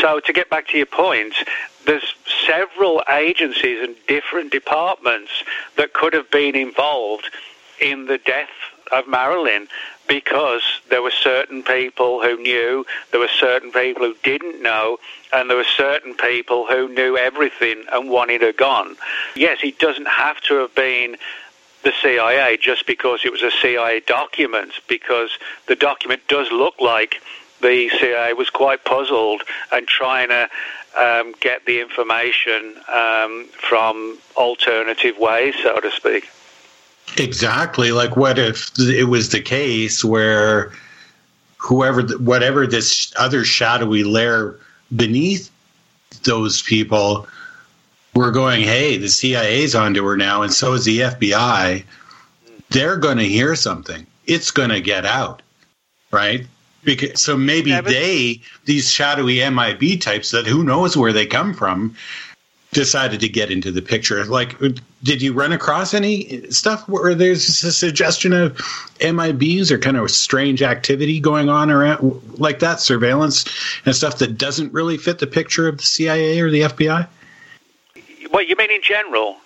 So 0.00 0.20
to 0.20 0.32
get 0.32 0.50
back 0.50 0.68
to 0.68 0.76
your 0.76 0.86
point, 0.86 1.34
there's 1.86 2.14
several 2.46 3.02
agencies 3.10 3.82
and 3.82 3.96
different 4.06 4.52
departments 4.52 5.30
that 5.76 5.94
could 5.94 6.12
have 6.12 6.30
been 6.30 6.54
involved 6.54 7.30
in 7.80 8.06
the 8.06 8.18
death 8.18 8.50
of 8.92 9.08
Marilyn 9.08 9.68
because 10.08 10.62
there 10.90 11.02
were 11.02 11.12
certain 11.12 11.62
people 11.62 12.22
who 12.22 12.36
knew, 12.36 12.84
there 13.10 13.20
were 13.20 13.28
certain 13.28 13.72
people 13.72 14.02
who 14.02 14.14
didn't 14.22 14.62
know, 14.62 14.98
and 15.32 15.48
there 15.48 15.56
were 15.56 15.64
certain 15.76 16.14
people 16.14 16.66
who 16.66 16.88
knew 16.88 17.16
everything 17.16 17.84
and 17.92 18.10
wanted 18.10 18.42
her 18.42 18.52
gone. 18.52 18.96
Yes, 19.34 19.58
it 19.62 19.78
doesn't 19.78 20.08
have 20.08 20.40
to 20.42 20.54
have 20.56 20.74
been 20.74 21.16
the 21.82 21.92
CIA 22.02 22.56
just 22.56 22.86
because 22.86 23.20
it 23.24 23.32
was 23.32 23.42
a 23.42 23.50
CIA 23.50 24.00
document, 24.00 24.72
because 24.88 25.30
the 25.66 25.76
document 25.76 26.22
does 26.28 26.50
look 26.52 26.74
like 26.80 27.20
the 27.60 27.88
CIA 28.00 28.32
was 28.34 28.50
quite 28.50 28.84
puzzled 28.84 29.42
and 29.70 29.86
trying 29.86 30.28
to 30.28 30.48
um, 30.98 31.34
get 31.40 31.64
the 31.64 31.80
information 31.80 32.74
um, 32.92 33.46
from 33.52 34.18
alternative 34.36 35.16
ways, 35.18 35.54
so 35.62 35.80
to 35.80 35.90
speak. 35.90 36.28
Exactly. 37.16 37.92
Like, 37.92 38.16
what 38.16 38.38
if 38.38 38.70
it 38.78 39.08
was 39.08 39.30
the 39.30 39.40
case 39.40 40.04
where 40.04 40.72
whoever, 41.58 42.02
whatever 42.18 42.66
this 42.66 43.12
other 43.16 43.44
shadowy 43.44 44.04
layer 44.04 44.58
beneath 44.94 45.50
those 46.24 46.62
people 46.62 47.26
were 48.14 48.30
going, 48.30 48.62
hey, 48.62 48.96
the 48.96 49.08
CIA's 49.08 49.74
onto 49.74 50.04
her 50.04 50.16
now, 50.16 50.42
and 50.42 50.52
so 50.52 50.74
is 50.74 50.84
the 50.84 51.00
FBI. 51.00 51.84
They're 52.70 52.96
going 52.96 53.18
to 53.18 53.28
hear 53.28 53.54
something. 53.54 54.06
It's 54.26 54.50
going 54.50 54.70
to 54.70 54.80
get 54.80 55.04
out, 55.04 55.42
right? 56.10 56.46
Because, 56.84 57.22
so 57.22 57.36
maybe 57.36 57.70
yeah, 57.70 57.80
they, 57.80 58.40
these 58.64 58.90
shadowy 58.90 59.38
MIB 59.48 60.00
types 60.00 60.30
that 60.32 60.46
who 60.46 60.64
knows 60.64 60.96
where 60.96 61.12
they 61.12 61.26
come 61.26 61.54
from, 61.54 61.94
decided 62.72 63.20
to 63.20 63.28
get 63.28 63.50
into 63.50 63.70
the 63.70 63.82
picture. 63.82 64.24
Like, 64.24 64.56
did 65.02 65.22
you 65.22 65.34
run 65.34 65.52
across 65.52 65.94
any 65.94 66.50
stuff 66.50 66.88
where 66.88 67.14
there's 67.14 67.62
a 67.62 67.72
suggestion 67.72 68.32
of 68.32 68.56
MIBs 68.98 69.70
or 69.70 69.78
kind 69.78 69.96
of 69.96 70.10
strange 70.10 70.62
activity 70.62 71.20
going 71.20 71.48
on 71.48 71.70
around 71.70 72.38
like 72.38 72.58
that, 72.60 72.80
surveillance 72.80 73.44
and 73.84 73.94
stuff 73.94 74.18
that 74.18 74.38
doesn't 74.38 74.72
really 74.72 74.96
fit 74.96 75.18
the 75.18 75.26
picture 75.26 75.68
of 75.68 75.78
the 75.78 75.84
CIA 75.84 76.40
or 76.40 76.50
the 76.50 76.62
FBI? 76.62 77.06
What 78.30 78.48
you 78.48 78.56
mean 78.56 78.70
in 78.70 78.82
general? 78.82 79.36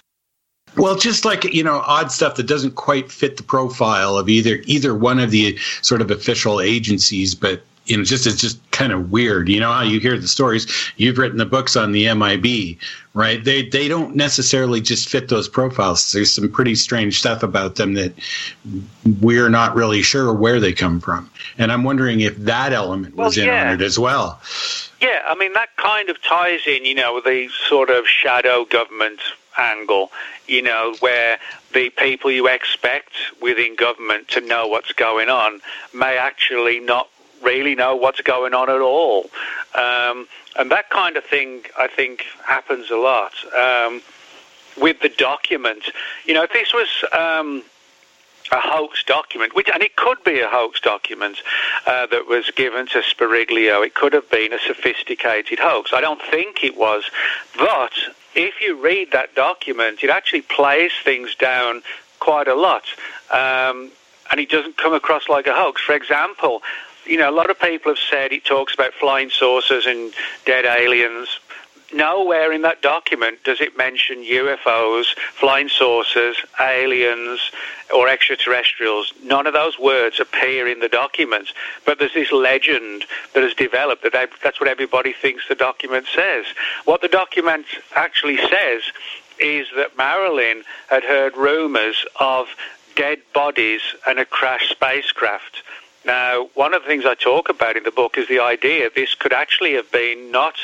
Well, 0.77 0.97
just 0.97 1.24
like 1.24 1.43
you 1.45 1.64
know, 1.64 1.83
odd 1.85 2.12
stuff 2.12 2.37
that 2.37 2.47
doesn't 2.47 2.77
quite 2.77 3.11
fit 3.11 3.39
the 3.39 3.43
profile 3.43 4.16
of 4.16 4.29
either 4.29 4.61
either 4.66 4.95
one 4.95 5.18
of 5.18 5.31
the 5.31 5.59
sort 5.83 6.01
of 6.01 6.11
official 6.11 6.61
agencies, 6.61 7.35
but 7.35 7.62
you 7.87 7.97
know, 7.97 8.05
just 8.05 8.26
it's 8.26 8.41
just 8.41 8.59
kind 8.70 8.93
of 8.93 9.11
weird. 9.11 9.49
You 9.49 9.61
know 9.61 9.72
how 9.72 9.82
you 9.82 10.01
hear 10.01 10.18
the 10.18 10.28
stories. 10.28 10.66
You've 10.97 11.18
written 11.18 11.39
the 11.39 11.47
books 11.47 11.76
on 11.76 11.93
the 11.93 12.12
MIB, 12.12 12.78
right? 13.14 13.43
They 13.43 13.68
they 13.68 13.89
don't 13.89 14.16
necessarily 14.16 14.80
just 14.80 15.09
fit 15.09 15.28
those 15.28 15.49
profiles. 15.49 16.12
There's 16.12 16.32
some 16.32 16.51
pretty 16.51 16.74
strange 16.74 17.18
stuff 17.18 17.43
about 17.43 17.76
them 17.76 17.95
that 17.95 18.12
we're 19.20 19.49
not 19.49 19.74
really 19.74 20.03
sure 20.03 20.32
where 20.32 20.61
they 20.61 20.72
come 20.72 21.01
from. 21.01 21.30
And 21.59 21.72
I'm 21.72 21.84
wondering 21.84 22.20
if 22.20 22.37
that 22.39 22.72
element 22.72 23.14
was 23.14 23.37
well, 23.37 23.47
yeah. 23.47 23.62
in 23.62 23.68
on 23.68 23.74
it 23.74 23.84
as 23.84 23.99
well. 23.99 24.41
Yeah, 25.01 25.22
I 25.26 25.34
mean 25.34 25.53
that 25.55 25.76
kind 25.76 26.11
of 26.11 26.22
ties 26.22 26.61
in, 26.66 26.84
you 26.84 26.95
know, 26.95 27.14
with 27.14 27.24
the 27.24 27.49
sort 27.68 27.91
of 27.91 28.07
shadow 28.07 28.64
government 28.64 29.20
angle, 29.59 30.11
you 30.47 30.62
know, 30.62 30.95
where 31.01 31.39
the 31.72 31.91
people 31.91 32.30
you 32.30 32.49
expect 32.49 33.12
within 33.41 33.76
government 33.76 34.28
to 34.28 34.41
know 34.41 34.66
what's 34.66 34.93
going 34.93 35.28
on 35.28 35.61
may 35.95 36.18
actually 36.18 36.80
not 36.80 37.09
really 37.47 37.74
know 37.74 37.94
what's 37.97 38.20
going 38.20 38.53
on 38.53 38.68
at 38.68 38.80
all. 38.80 39.30
Um, 39.74 40.28
and 40.59 40.70
that 40.70 40.90
kind 40.90 41.16
of 41.16 41.24
thing, 41.24 41.62
I 41.78 41.86
think, 41.86 42.24
happens 42.44 42.90
a 42.90 42.97
lot. 42.97 43.32
Um, 43.55 44.03
with 44.76 45.01
the 45.01 45.09
document, 45.09 45.84
you 46.26 46.34
know, 46.34 46.42
if 46.42 46.53
this 46.53 46.74
was 46.74 46.88
um, 47.12 47.62
a 48.53 48.61
hoax 48.61 49.03
document, 49.05 49.55
which, 49.55 49.70
and 49.72 49.82
it 49.82 49.97
could 49.97 50.22
be 50.24 50.40
a 50.40 50.49
hoax 50.49 50.80
document 50.80 51.38
uh, 51.86 52.07
that 52.07 52.26
was 52.28 52.51
given 52.51 52.86
to 52.88 52.99
Speriglio, 53.01 53.84
it 53.86 53.94
could 53.94 54.12
have 54.12 54.28
been 54.30 54.53
a 54.53 54.59
sophisticated 54.59 55.59
hoax. 55.59 55.92
I 55.94 56.01
don't 56.01 56.20
think 56.30 56.62
it 56.62 56.76
was, 56.76 57.05
but 57.57 57.92
if 58.34 58.61
you 58.61 58.80
read 58.80 59.12
that 59.12 59.34
document, 59.34 60.05
it 60.05 60.11
actually 60.11 60.42
plays 60.42 60.92
things 61.03 61.34
down 61.34 61.82
quite 62.20 62.49
a 62.49 62.55
lot. 62.55 62.84
Um, 63.30 63.90
and 64.30 64.40
it 64.40 64.51
doesn't 64.51 64.76
come 64.76 64.92
across 64.92 65.28
like 65.28 65.47
a 65.47 65.55
hoax. 65.55 65.80
For 65.80 65.94
example, 65.94 66.62
you 67.07 67.17
know, 67.17 67.31
a 67.31 67.33
lot 67.33 67.51
of 67.51 67.59
people 67.59 67.93
have 67.93 67.99
said 68.11 68.33
it 68.33 68.45
talks 68.45 68.75
about 68.75 68.93
flying 68.95 69.31
saucers 69.31 69.87
and 69.87 70.13
dead 70.45 70.65
aliens. 70.65 71.41
Nowhere 71.95 72.53
in 72.53 72.63
that 72.63 72.83
document 72.83 73.45
does 73.45 73.61
it 73.61 73.77
mention 73.77 74.25
UFOs, 74.25 75.17
flying 75.35 75.69
saucers, 75.69 76.37
aliens, 76.61 77.53
or 77.95 78.09
extraterrestrials. 78.09 79.13
None 79.23 79.47
of 79.47 79.53
those 79.53 79.79
words 79.79 80.19
appear 80.19 80.67
in 80.67 80.81
the 80.81 80.89
document. 80.89 81.53
But 81.85 82.01
there's 82.01 82.15
this 82.15 82.33
legend 82.33 83.05
that 83.35 83.45
has 83.45 83.55
developed 83.55 84.03
that 84.03 84.31
that's 84.43 84.59
what 84.59 84.69
everybody 84.69 85.13
thinks 85.13 85.45
the 85.49 85.55
document 85.55 86.07
says. 86.13 86.47
What 86.87 87.03
the 87.03 87.09
document 87.09 87.67
actually 87.95 88.39
says 88.39 88.83
is 89.39 89.69
that 89.77 89.97
Marilyn 89.97 90.65
had 90.89 91.05
heard 91.05 91.37
rumors 91.37 92.05
of 92.19 92.49
dead 92.97 93.19
bodies 93.33 93.83
and 94.07 94.19
a 94.19 94.25
crashed 94.25 94.71
spacecraft. 94.71 95.63
Now, 96.07 96.49
one 96.55 96.73
of 96.73 96.83
the 96.83 96.89
things 96.89 97.05
I 97.05 97.15
talk 97.15 97.49
about 97.49 97.77
in 97.77 97.83
the 97.83 97.91
book 97.91 98.17
is 98.17 98.29
the 98.29 98.39
idea 98.39 98.89
this 98.95 99.17
could 99.17 99.33
actually 99.33 99.75
have 99.75 99.91
been 99.91 100.31
not 100.31 100.55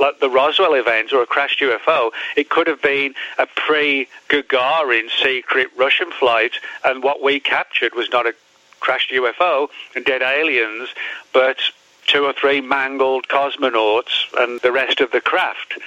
like 0.00 0.18
the 0.18 0.30
Roswell 0.30 0.72
event 0.72 1.12
or 1.12 1.22
a 1.22 1.26
crashed 1.26 1.60
UFO. 1.60 2.10
It 2.36 2.48
could 2.48 2.66
have 2.66 2.80
been 2.80 3.14
a 3.38 3.46
pre-Gagarin 3.46 5.08
secret 5.22 5.68
Russian 5.76 6.10
flight, 6.10 6.52
and 6.84 7.02
what 7.02 7.22
we 7.22 7.38
captured 7.38 7.94
was 7.94 8.08
not 8.10 8.26
a 8.26 8.34
crashed 8.80 9.10
UFO 9.10 9.68
and 9.94 10.04
dead 10.06 10.22
aliens, 10.22 10.88
but 11.34 11.58
two 12.06 12.24
or 12.24 12.32
three 12.32 12.62
mangled 12.62 13.28
cosmonauts 13.28 14.32
and 14.38 14.60
the 14.62 14.72
rest 14.72 15.00
of 15.00 15.12
the 15.12 15.20
craft. 15.20 15.78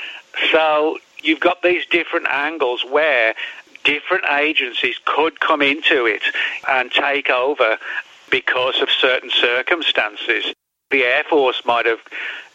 So 0.51 0.99
you've 1.23 1.39
got 1.39 1.63
these 1.63 1.85
different 1.87 2.27
angles 2.29 2.85
where 2.89 3.33
different 3.83 4.25
agencies 4.31 4.97
could 5.05 5.39
come 5.39 5.61
into 5.61 6.05
it 6.05 6.21
and 6.67 6.91
take 6.91 7.29
over 7.29 7.77
because 8.29 8.81
of 8.81 8.89
certain 8.89 9.29
circumstances. 9.29 10.53
The 10.91 11.03
Air 11.03 11.23
Force 11.23 11.61
might 11.65 11.85
have 11.85 11.99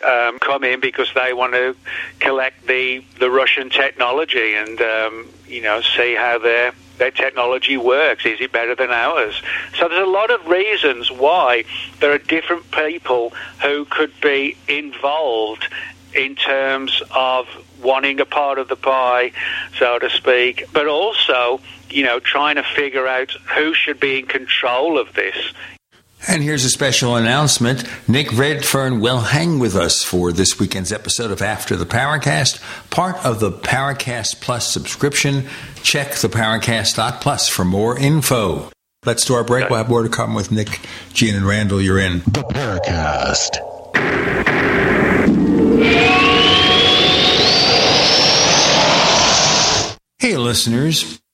um, 0.07 0.39
come 0.39 0.65
in 0.65 0.81
because 0.81 1.13
they 1.15 1.33
want 1.33 1.53
to 1.55 1.77
collect 2.21 2.67
the, 2.67 3.05
the 3.19 3.31
Russian 3.31 3.71
technology 3.71 4.55
and 4.55 4.81
um, 4.81 5.29
you 5.47 5.61
know 5.61 5.81
see 5.81 6.15
how 6.15 6.39
their 6.39 6.73
their 6.99 7.11
technology 7.11 7.77
works. 7.77 8.25
Is 8.25 8.41
it 8.41 8.53
better 8.53 8.75
than 8.75 8.91
ours? 8.91 9.43
So 9.79 9.89
there's 9.89 10.07
a 10.07 10.11
lot 10.11 10.31
of 10.31 10.47
reasons 10.47 11.11
why 11.11 11.65
there 11.99 12.13
are 12.13 12.19
different 12.19 12.71
people 12.71 13.31
who 13.63 13.85
could 13.87 14.13
be 14.21 14.57
involved 14.69 15.67
in 16.15 16.37
terms 16.37 17.03
of 17.15 17.47
wanting 17.83 18.21
a 18.21 18.27
part 18.27 18.59
of 18.59 18.69
the 18.69 18.77
pie, 18.77 19.33
so 19.79 19.99
to 19.99 20.11
speak, 20.11 20.65
but 20.73 20.87
also, 20.87 21.61
you 21.91 22.05
know, 22.05 22.21
trying 22.21 22.57
to 22.57 22.63
figure 22.63 23.07
out 23.07 23.31
who 23.57 23.75
should 23.75 24.01
be 24.01 24.19
in 24.21 24.27
control 24.27 24.99
of 24.99 25.13
this. 25.15 25.37
And 26.29 26.43
here's 26.43 26.65
a 26.65 26.71
special 26.71 27.17
announcement. 27.17 27.83
Nick 28.07 28.31
Redfern 28.37 29.01
will 29.01 29.21
hang 29.21 29.59
with 29.59 29.75
us 29.75 30.05
for 30.05 30.33
this 30.33 30.59
weekend's 30.59 30.93
episode 30.93 31.31
of 31.31 31.41
After 31.41 31.77
the 31.77 31.87
Paracast, 31.87 32.61
part 32.91 33.17
of 33.25 33.41
the 33.41 33.51
Paracast 33.51 34.43
Plus 34.43 34.71
subscription. 34.71 35.47
Check 35.83 36.15
the 36.17 36.29
Paracast.plus 36.29 37.49
for 37.49 37.65
more 37.65 37.99
info. 37.99 38.71
Let's 39.07 39.25
do 39.25 39.33
our 39.33 39.45
break. 39.45 39.71
We'll 39.71 39.79
have 39.79 39.89
more 39.89 40.03
to 40.03 40.11
come 40.11 40.35
with 40.35 40.53
Nick, 40.53 40.81
Gene, 41.15 41.35
and 41.35 41.47
Randall. 41.47 41.81
You're 41.81 41.99
in 41.99 42.19
the 42.19 42.45
Paracast. 42.51 43.57
Hey, 50.19 50.37
listeners. 50.37 51.19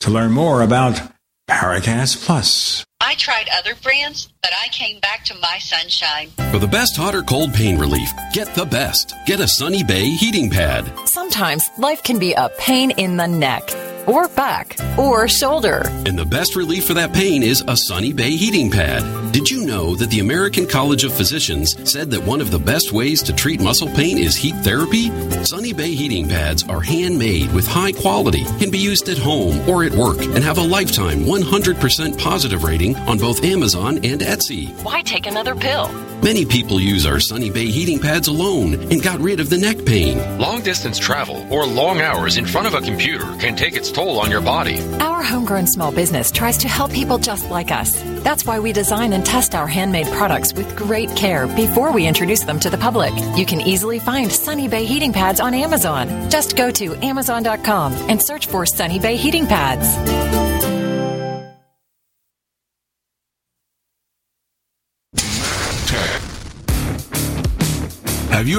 to 0.00 0.10
learn 0.10 0.32
more 0.32 0.62
about 0.62 1.00
Paracast 1.48 2.24
Plus. 2.24 2.84
I 3.00 3.14
tried 3.14 3.48
other 3.58 3.74
brands, 3.82 4.28
but 4.42 4.52
I 4.62 4.68
came 4.68 5.00
back 5.00 5.24
to 5.26 5.34
my 5.40 5.58
sunshine. 5.58 6.30
For 6.52 6.58
the 6.58 6.68
best 6.68 6.96
hot 6.96 7.14
or 7.14 7.22
cold 7.22 7.54
pain 7.54 7.78
relief, 7.78 8.08
get 8.32 8.54
the 8.54 8.66
best. 8.66 9.14
Get 9.26 9.40
a 9.40 9.48
Sunny 9.48 9.82
Bay 9.82 10.10
heating 10.10 10.50
pad. 10.50 10.92
Sometimes 11.06 11.68
life 11.78 12.02
can 12.02 12.18
be 12.18 12.34
a 12.34 12.50
pain 12.58 12.90
in 12.92 13.16
the 13.16 13.26
neck 13.26 13.68
or 14.06 14.28
back 14.28 14.76
or 14.98 15.28
shoulder. 15.28 15.82
And 16.06 16.18
the 16.18 16.24
best 16.24 16.56
relief 16.56 16.86
for 16.86 16.94
that 16.94 17.12
pain 17.12 17.42
is 17.42 17.62
a 17.66 17.76
Sunny 17.76 18.12
Bay 18.12 18.30
heating 18.30 18.70
pad. 18.70 19.32
Did 19.32 19.48
you 19.50 19.66
know 19.66 19.94
that 19.96 20.10
the 20.10 20.20
American 20.20 20.66
College 20.66 21.04
of 21.04 21.12
Physicians 21.12 21.74
said 21.90 22.10
that 22.10 22.22
one 22.22 22.40
of 22.40 22.50
the 22.50 22.58
best 22.58 22.92
ways 22.92 23.22
to 23.22 23.32
treat 23.32 23.60
muscle 23.60 23.88
pain 23.88 24.18
is 24.18 24.34
heat 24.36 24.56
therapy? 24.56 25.10
Sunny 25.44 25.72
Bay 25.72 25.94
heating 25.94 26.28
pads 26.28 26.64
are 26.68 26.80
handmade 26.80 27.52
with 27.52 27.66
high 27.66 27.92
quality, 27.92 28.44
can 28.58 28.70
be 28.70 28.78
used 28.78 29.08
at 29.08 29.18
home 29.18 29.68
or 29.68 29.84
at 29.84 29.92
work, 29.92 30.20
and 30.20 30.42
have 30.42 30.58
a 30.58 30.62
lifetime 30.62 31.20
100% 31.20 32.18
positive 32.18 32.64
rating 32.64 32.96
on 32.96 33.18
both 33.18 33.44
Amazon 33.44 33.96
and 34.04 34.20
Etsy. 34.20 34.70
Why 34.82 35.02
take 35.02 35.26
another 35.26 35.54
pill? 35.54 35.88
Many 36.22 36.44
people 36.44 36.80
use 36.80 37.06
our 37.06 37.18
Sunny 37.18 37.50
Bay 37.50 37.66
heating 37.66 37.98
pads 37.98 38.28
alone 38.28 38.74
and 38.74 39.02
got 39.02 39.20
rid 39.20 39.40
of 39.40 39.48
the 39.48 39.56
neck 39.56 39.86
pain. 39.86 40.18
Long 40.38 40.60
distance 40.60 40.98
travel 40.98 41.46
or 41.50 41.64
long 41.64 42.00
hours 42.02 42.36
in 42.36 42.44
front 42.44 42.66
of 42.66 42.74
a 42.74 42.82
computer 42.82 43.24
can 43.38 43.56
take 43.56 43.74
its 43.74 43.89
toll 43.92 44.20
on 44.20 44.30
your 44.30 44.40
body. 44.40 44.80
Our 45.00 45.22
homegrown 45.22 45.66
small 45.66 45.92
business 45.92 46.30
tries 46.30 46.58
to 46.58 46.68
help 46.68 46.92
people 46.92 47.18
just 47.18 47.50
like 47.50 47.70
us. 47.70 47.92
That's 48.22 48.44
why 48.44 48.58
we 48.58 48.72
design 48.72 49.12
and 49.12 49.24
test 49.24 49.54
our 49.54 49.66
handmade 49.66 50.06
products 50.08 50.52
with 50.52 50.76
great 50.76 51.14
care 51.16 51.46
before 51.46 51.92
we 51.92 52.06
introduce 52.06 52.44
them 52.44 52.60
to 52.60 52.70
the 52.70 52.78
public. 52.78 53.12
You 53.36 53.46
can 53.46 53.60
easily 53.60 53.98
find 53.98 54.30
Sunny 54.30 54.68
Bay 54.68 54.84
heating 54.84 55.12
pads 55.12 55.40
on 55.40 55.54
Amazon. 55.54 56.30
Just 56.30 56.56
go 56.56 56.70
to 56.72 56.94
Amazon.com 57.04 57.92
and 58.10 58.22
search 58.22 58.46
for 58.46 58.66
Sunny 58.66 58.98
Bay 58.98 59.16
heating 59.16 59.46
pads. 59.46 60.49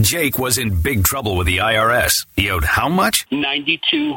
Jake 0.00 0.38
was 0.38 0.58
in 0.58 0.80
big 0.82 1.04
trouble 1.04 1.36
with 1.36 1.46
the 1.46 1.58
IRS. 1.58 2.26
He 2.36 2.50
owed 2.50 2.64
how 2.64 2.88
much? 2.88 3.26
Ninety-two 3.30 4.16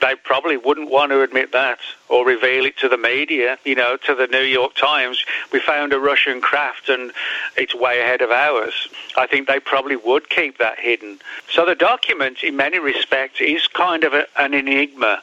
They 0.00 0.14
probably 0.24 0.56
wouldn't 0.56 0.90
want 0.90 1.12
to 1.12 1.20
admit 1.20 1.52
that 1.52 1.78
or 2.08 2.24
reveal 2.24 2.64
it 2.64 2.78
to 2.78 2.88
the 2.88 2.96
media, 2.96 3.58
you 3.64 3.74
know, 3.74 3.98
to 4.06 4.14
the 4.14 4.26
New 4.26 4.42
York 4.42 4.74
Times. 4.74 5.22
We 5.52 5.60
found 5.60 5.92
a 5.92 6.00
Russian 6.00 6.40
craft 6.40 6.88
and 6.88 7.12
it's 7.56 7.74
way 7.74 8.00
ahead 8.00 8.22
of 8.22 8.30
ours. 8.30 8.88
I 9.16 9.26
think 9.26 9.48
they 9.48 9.60
probably 9.60 9.96
would 9.96 10.30
keep 10.30 10.58
that 10.58 10.78
hidden. 10.78 11.20
So 11.50 11.66
the 11.66 11.74
document, 11.74 12.42
in 12.42 12.56
many 12.56 12.78
respects, 12.78 13.40
is 13.40 13.66
kind 13.66 14.04
of 14.04 14.14
a, 14.14 14.26
an 14.36 14.54
enigma. 14.54 15.22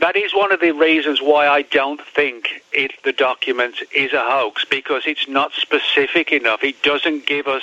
That 0.00 0.16
is 0.16 0.32
one 0.34 0.52
of 0.52 0.60
the 0.60 0.72
reasons 0.72 1.20
why 1.20 1.48
I 1.48 1.62
don't 1.62 2.00
think 2.00 2.62
it, 2.72 2.92
the 3.04 3.12
document 3.12 3.76
is 3.94 4.12
a 4.12 4.22
hoax 4.22 4.64
because 4.64 5.04
it's 5.06 5.28
not 5.28 5.52
specific 5.52 6.32
enough. 6.32 6.62
It 6.62 6.82
doesn't 6.82 7.26
give 7.26 7.48
us, 7.48 7.62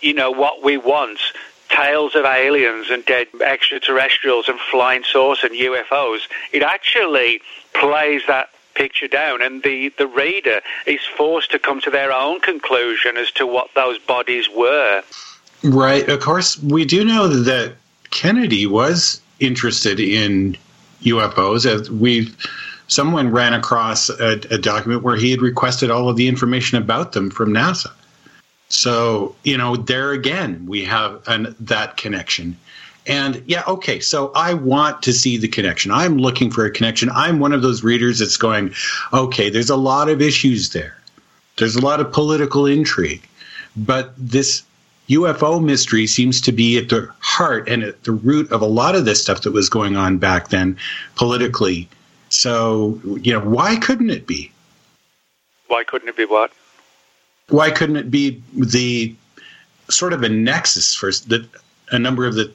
you 0.00 0.14
know, 0.14 0.30
what 0.30 0.62
we 0.62 0.76
want 0.78 1.20
tales 1.68 2.14
of 2.14 2.24
aliens 2.24 2.90
and 2.90 3.04
dead 3.04 3.28
extraterrestrials 3.44 4.48
and 4.48 4.58
flying 4.58 5.04
saucers 5.04 5.50
and 5.50 5.58
UFOs, 5.58 6.20
it 6.52 6.62
actually 6.62 7.40
plays 7.74 8.22
that 8.26 8.50
picture 8.78 9.08
down, 9.08 9.42
and 9.42 9.62
the, 9.64 9.88
the 9.98 10.06
reader 10.06 10.60
is 10.86 11.00
forced 11.16 11.50
to 11.50 11.58
come 11.58 11.80
to 11.80 11.90
their 11.90 12.12
own 12.12 12.40
conclusion 12.40 13.16
as 13.16 13.30
to 13.32 13.46
what 13.46 13.68
those 13.74 13.98
bodies 13.98 14.48
were. 14.48 15.02
Right. 15.64 16.08
Of 16.08 16.20
course, 16.20 16.62
we 16.62 16.84
do 16.84 17.04
know 17.04 17.26
that 17.26 17.74
Kennedy 18.10 18.66
was 18.66 19.20
interested 19.40 19.98
in 19.98 20.56
UFOs. 21.02 21.66
As 21.66 21.90
we, 21.90 22.32
someone 22.86 23.32
ran 23.32 23.52
across 23.52 24.08
a, 24.08 24.40
a 24.50 24.58
document 24.58 25.02
where 25.02 25.16
he 25.16 25.32
had 25.32 25.42
requested 25.42 25.90
all 25.90 26.08
of 26.08 26.16
the 26.16 26.28
information 26.28 26.78
about 26.78 27.12
them 27.12 27.30
from 27.30 27.52
NASA. 27.52 27.90
So 28.68 29.34
you 29.42 29.58
know, 29.58 29.76
there 29.76 30.12
again, 30.12 30.66
we 30.66 30.84
have 30.84 31.26
an, 31.26 31.56
that 31.60 31.96
connection. 31.96 32.56
And 33.08 33.42
yeah, 33.46 33.62
okay, 33.66 34.00
so 34.00 34.30
I 34.34 34.52
want 34.52 35.02
to 35.04 35.14
see 35.14 35.38
the 35.38 35.48
connection. 35.48 35.90
I'm 35.90 36.18
looking 36.18 36.50
for 36.50 36.66
a 36.66 36.70
connection. 36.70 37.08
I'm 37.10 37.40
one 37.40 37.54
of 37.54 37.62
those 37.62 37.82
readers 37.82 38.18
that's 38.18 38.36
going, 38.36 38.74
okay, 39.14 39.48
there's 39.48 39.70
a 39.70 39.76
lot 39.76 40.10
of 40.10 40.20
issues 40.20 40.70
there. 40.70 40.94
There's 41.56 41.74
a 41.74 41.80
lot 41.80 42.00
of 42.00 42.12
political 42.12 42.66
intrigue. 42.66 43.26
But 43.76 44.12
this 44.18 44.62
UFO 45.08 45.64
mystery 45.64 46.06
seems 46.06 46.42
to 46.42 46.52
be 46.52 46.76
at 46.76 46.90
the 46.90 47.10
heart 47.20 47.66
and 47.66 47.82
at 47.82 48.04
the 48.04 48.12
root 48.12 48.52
of 48.52 48.60
a 48.60 48.66
lot 48.66 48.94
of 48.94 49.06
this 49.06 49.22
stuff 49.22 49.40
that 49.42 49.52
was 49.52 49.70
going 49.70 49.96
on 49.96 50.18
back 50.18 50.48
then 50.48 50.76
politically. 51.14 51.88
So, 52.28 53.00
you 53.22 53.32
know, 53.32 53.40
why 53.40 53.76
couldn't 53.76 54.10
it 54.10 54.26
be? 54.26 54.52
Why 55.68 55.82
couldn't 55.82 56.08
it 56.08 56.16
be 56.16 56.26
what? 56.26 56.52
Why 57.48 57.70
couldn't 57.70 57.96
it 57.96 58.10
be 58.10 58.42
the 58.52 59.14
sort 59.88 60.12
of 60.12 60.22
a 60.22 60.28
nexus 60.28 60.94
for 60.94 61.10
the, 61.10 61.48
a 61.90 61.98
number 61.98 62.26
of 62.26 62.34
the 62.34 62.52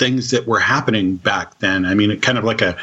things 0.00 0.30
that 0.30 0.46
were 0.46 0.58
happening 0.58 1.16
back 1.16 1.58
then. 1.58 1.84
I 1.84 1.94
mean, 1.94 2.18
kind 2.20 2.38
of 2.38 2.44
like 2.44 2.62
a, 2.62 2.76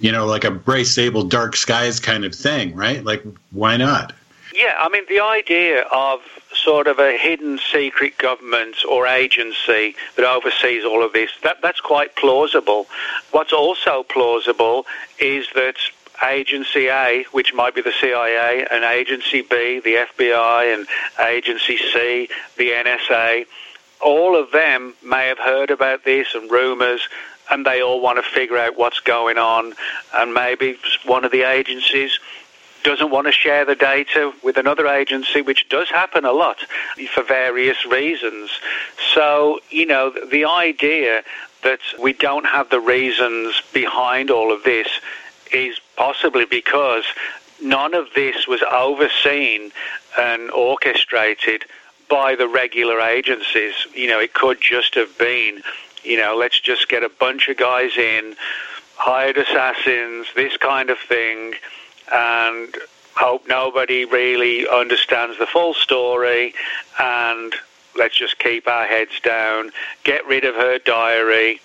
you 0.00 0.12
know, 0.12 0.26
like 0.26 0.44
a 0.44 0.50
Bryce 0.50 0.92
Zabel 0.92 1.22
Dark 1.22 1.56
Skies 1.56 2.00
kind 2.00 2.24
of 2.24 2.34
thing, 2.34 2.74
right? 2.74 3.02
Like, 3.02 3.24
why 3.52 3.78
not? 3.78 4.12
Yeah, 4.54 4.74
I 4.78 4.88
mean, 4.88 5.04
the 5.08 5.20
idea 5.20 5.82
of 5.82 6.20
sort 6.52 6.86
of 6.86 6.98
a 6.98 7.16
hidden 7.16 7.58
secret 7.72 8.18
government 8.18 8.76
or 8.88 9.06
agency 9.06 9.96
that 10.16 10.24
oversees 10.24 10.84
all 10.84 11.04
of 11.04 11.12
this, 11.12 11.30
that, 11.42 11.62
that's 11.62 11.80
quite 11.80 12.16
plausible. 12.16 12.86
What's 13.30 13.52
also 13.52 14.02
plausible 14.02 14.86
is 15.18 15.46
that 15.54 15.76
Agency 16.24 16.88
A, 16.88 17.24
which 17.32 17.52
might 17.54 17.74
be 17.74 17.82
the 17.82 17.92
CIA, 18.00 18.66
and 18.70 18.84
Agency 18.84 19.42
B, 19.42 19.80
the 19.80 20.06
FBI, 20.16 20.74
and 20.74 20.86
Agency 21.20 21.76
C, 21.76 22.28
the 22.56 22.70
NSA, 22.70 23.46
all 24.04 24.36
of 24.36 24.52
them 24.52 24.94
may 25.02 25.26
have 25.28 25.38
heard 25.38 25.70
about 25.70 26.04
this 26.04 26.34
and 26.34 26.50
rumors 26.50 27.08
and 27.50 27.64
they 27.66 27.82
all 27.82 28.00
want 28.00 28.22
to 28.22 28.30
figure 28.30 28.58
out 28.58 28.76
what's 28.76 29.00
going 29.00 29.38
on 29.38 29.74
and 30.14 30.32
maybe 30.32 30.76
one 31.04 31.24
of 31.24 31.32
the 31.32 31.42
agencies 31.42 32.18
doesn't 32.84 33.10
want 33.10 33.26
to 33.26 33.32
share 33.32 33.64
the 33.64 33.74
data 33.74 34.30
with 34.42 34.58
another 34.58 34.86
agency, 34.86 35.40
which 35.40 35.68
does 35.70 35.88
happen 35.88 36.26
a 36.26 36.32
lot 36.32 36.58
for 37.14 37.22
various 37.22 37.86
reasons. 37.86 38.50
So, 39.14 39.60
you 39.70 39.86
know, 39.86 40.10
the 40.10 40.44
idea 40.44 41.22
that 41.62 41.80
we 41.98 42.12
don't 42.12 42.44
have 42.44 42.68
the 42.68 42.80
reasons 42.80 43.62
behind 43.72 44.30
all 44.30 44.52
of 44.52 44.64
this 44.64 44.86
is 45.50 45.80
possibly 45.96 46.44
because 46.44 47.04
none 47.62 47.94
of 47.94 48.08
this 48.14 48.46
was 48.46 48.62
overseen 48.70 49.72
and 50.18 50.50
orchestrated 50.50 51.64
by 52.08 52.34
the 52.34 52.48
regular 52.48 53.00
agencies. 53.00 53.74
You 53.94 54.08
know, 54.08 54.20
it 54.20 54.34
could 54.34 54.60
just 54.60 54.94
have 54.94 55.16
been, 55.18 55.62
you 56.02 56.16
know, 56.16 56.36
let's 56.36 56.60
just 56.60 56.88
get 56.88 57.02
a 57.02 57.08
bunch 57.08 57.48
of 57.48 57.56
guys 57.56 57.96
in, 57.96 58.36
hired 58.96 59.36
assassins, 59.36 60.26
this 60.34 60.56
kind 60.56 60.90
of 60.90 60.98
thing, 60.98 61.54
and 62.12 62.76
hope 63.16 63.46
nobody 63.48 64.04
really 64.04 64.68
understands 64.68 65.38
the 65.38 65.46
full 65.46 65.74
story 65.74 66.54
and 67.00 67.54
let's 67.96 68.16
just 68.16 68.38
keep 68.38 68.66
our 68.66 68.86
heads 68.86 69.20
down, 69.20 69.70
get 70.02 70.26
rid 70.26 70.44
of 70.44 70.54
her 70.56 70.78
diary 70.78 71.60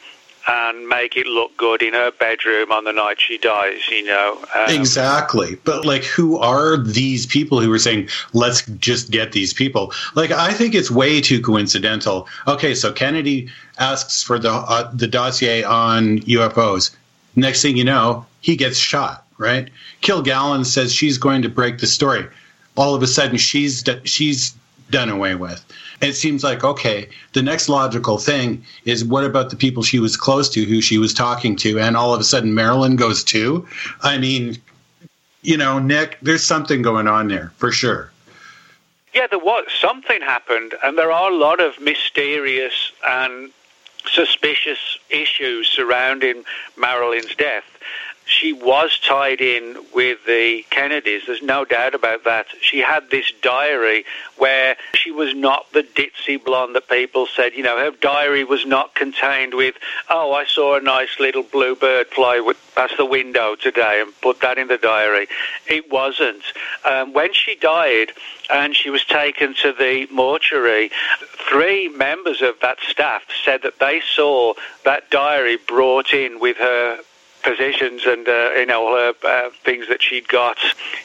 and 0.48 0.88
make 0.88 1.16
it 1.16 1.28
look 1.28 1.56
good 1.58 1.82
in 1.82 1.94
her 1.94 2.12
bedroom 2.12 2.72
on 2.72 2.84
the 2.84 2.94
night 2.94 3.20
she 3.20 3.38
dies, 3.38 3.88
you 3.90 4.04
know. 4.04 4.38
Um, 4.56 4.70
exactly. 4.70 5.56
But 5.64 5.86
like 5.86 6.04
who 6.04 6.38
are 6.38 6.78
these 6.78 7.26
people 7.26 7.60
who 7.60 7.72
are 7.72 7.80
saying 7.80 8.10
let's 8.34 8.64
just 8.80 9.12
get 9.12 9.32
these 9.32 9.54
people? 9.54 9.94
Like 10.16 10.32
I 10.32 10.54
think 10.54 10.76
it's 10.76 10.90
way 10.90 11.22
too 11.22 11.42
coincidental. 11.42 12.28
Okay, 12.48 12.74
so 12.74 12.92
Kennedy 12.92 13.50
asks 13.78 14.24
for 14.24 14.40
the 14.40 14.52
uh, 14.52 14.92
the 14.94 15.08
dossier 15.08 15.64
on 15.64 16.20
UFOs. 16.20 16.92
Next 17.36 17.62
thing 17.62 17.78
you 17.78 17.84
know, 17.84 18.26
he 18.42 18.56
gets 18.56 18.78
shot, 18.78 19.26
right? 19.38 19.70
Kilgallen 20.02 20.66
says 20.66 20.94
she's 20.94 21.18
going 21.18 21.42
to 21.44 21.50
break 21.50 21.80
the 21.80 21.88
story. 21.88 22.28
All 22.76 22.96
of 22.96 23.04
a 23.04 23.08
sudden 23.08 23.38
she's 23.38 23.84
she's 24.04 24.56
done 24.90 25.10
away 25.10 25.36
with 25.36 25.64
it 26.02 26.14
seems 26.14 26.44
like 26.44 26.64
okay 26.64 27.10
the 27.34 27.42
next 27.42 27.70
logical 27.70 28.18
thing 28.18 28.64
is 28.86 29.04
what 29.04 29.24
about 29.24 29.50
the 29.50 29.56
people 29.56 29.84
she 29.84 30.00
was 30.00 30.16
close 30.16 30.50
to 30.50 30.64
who 30.66 30.82
she 30.82 30.98
was 30.98 31.14
talking 31.14 31.56
to 31.56 31.80
and 31.80 31.98
all 31.98 32.14
of 32.14 32.20
a 32.20 32.24
sudden 32.24 32.54
marilyn 32.54 32.96
goes 32.96 33.24
too? 33.24 33.68
I 34.02 34.18
mean 34.18 34.58
you 35.42 35.58
know 35.58 35.80
nick 35.80 36.18
there's 36.22 36.44
something 36.44 36.82
going 36.82 37.08
on 37.08 37.28
there 37.28 37.52
for 37.58 37.72
sure. 37.72 38.12
Yeah 39.14 39.28
there 39.28 39.40
was. 39.40 39.66
Something 39.80 40.22
happened 40.22 40.76
and 40.84 40.98
there 40.98 41.12
are 41.12 41.32
a 41.32 41.36
lot 41.36 41.60
of 41.60 41.80
mysterious 41.80 42.92
and 43.08 43.52
suspicious 44.08 44.98
issues 45.10 45.68
surrounding 45.68 46.44
marilyn's 46.78 47.36
death 47.36 47.66
she 48.30 48.54
was 48.54 49.00
tied 49.00 49.42
in 49.42 49.78
with 49.94 50.20
the 50.26 50.64
Kennedys. 50.70 51.24
There's 51.26 51.42
no 51.42 51.66
doubt 51.66 51.96
about 51.96 52.24
that. 52.26 52.46
She 52.62 52.80
had 52.80 53.10
this 53.10 53.34
diary 53.42 54.06
where 54.38 54.78
she 54.94 55.10
was 55.12 55.34
not 55.34 55.66
the 55.74 55.82
ditzy 55.82 56.42
blonde 56.42 56.76
that 56.76 56.88
people 56.88 57.28
said. 57.28 57.54
You 57.54 57.64
know, 57.64 57.78
her 57.78 57.92
diary 57.92 58.44
was 58.44 58.66
not 58.66 58.94
contained 58.94 59.56
with, 59.56 59.76
oh, 60.10 60.32
I 60.32 60.46
saw 60.46 60.78
a 60.78 60.82
nice 60.82 61.20
little 61.20 61.42
blue 61.44 61.76
bird 61.76 62.08
fly 62.08 62.54
past 62.76 62.98
the 62.98 63.06
window 63.06 63.56
today 63.56 64.00
and 64.02 64.14
put 64.22 64.42
that 64.42 64.60
in 64.60 64.68
the 64.68 64.78
diary. 64.78 65.28
It 65.68 65.92
wasn't. 65.92 66.44
Um, 66.86 67.14
when 67.14 67.34
she 67.34 67.56
died 67.56 68.12
and 68.50 68.76
she 68.76 68.92
was 68.92 69.04
taken 69.06 69.56
to 69.64 69.74
the 69.74 70.08
mortuary, 70.12 70.92
three 71.50 71.90
members 71.90 72.42
of 72.44 72.60
that 72.62 72.78
staff 72.88 73.24
said 73.44 73.64
that 73.64 73.80
they 73.80 74.02
saw 74.16 74.54
that 74.86 75.10
diary 75.10 75.58
brought 75.68 76.14
in 76.14 76.40
with 76.40 76.58
her 76.58 77.00
positions 77.44 78.04
and 78.06 78.28
uh, 78.28 78.52
you 78.56 78.66
know 78.66 78.88
all 78.88 78.96
her 78.96 79.14
uh, 79.24 79.50
things 79.64 79.88
that 79.88 80.02
she'd 80.02 80.28
got, 80.28 80.58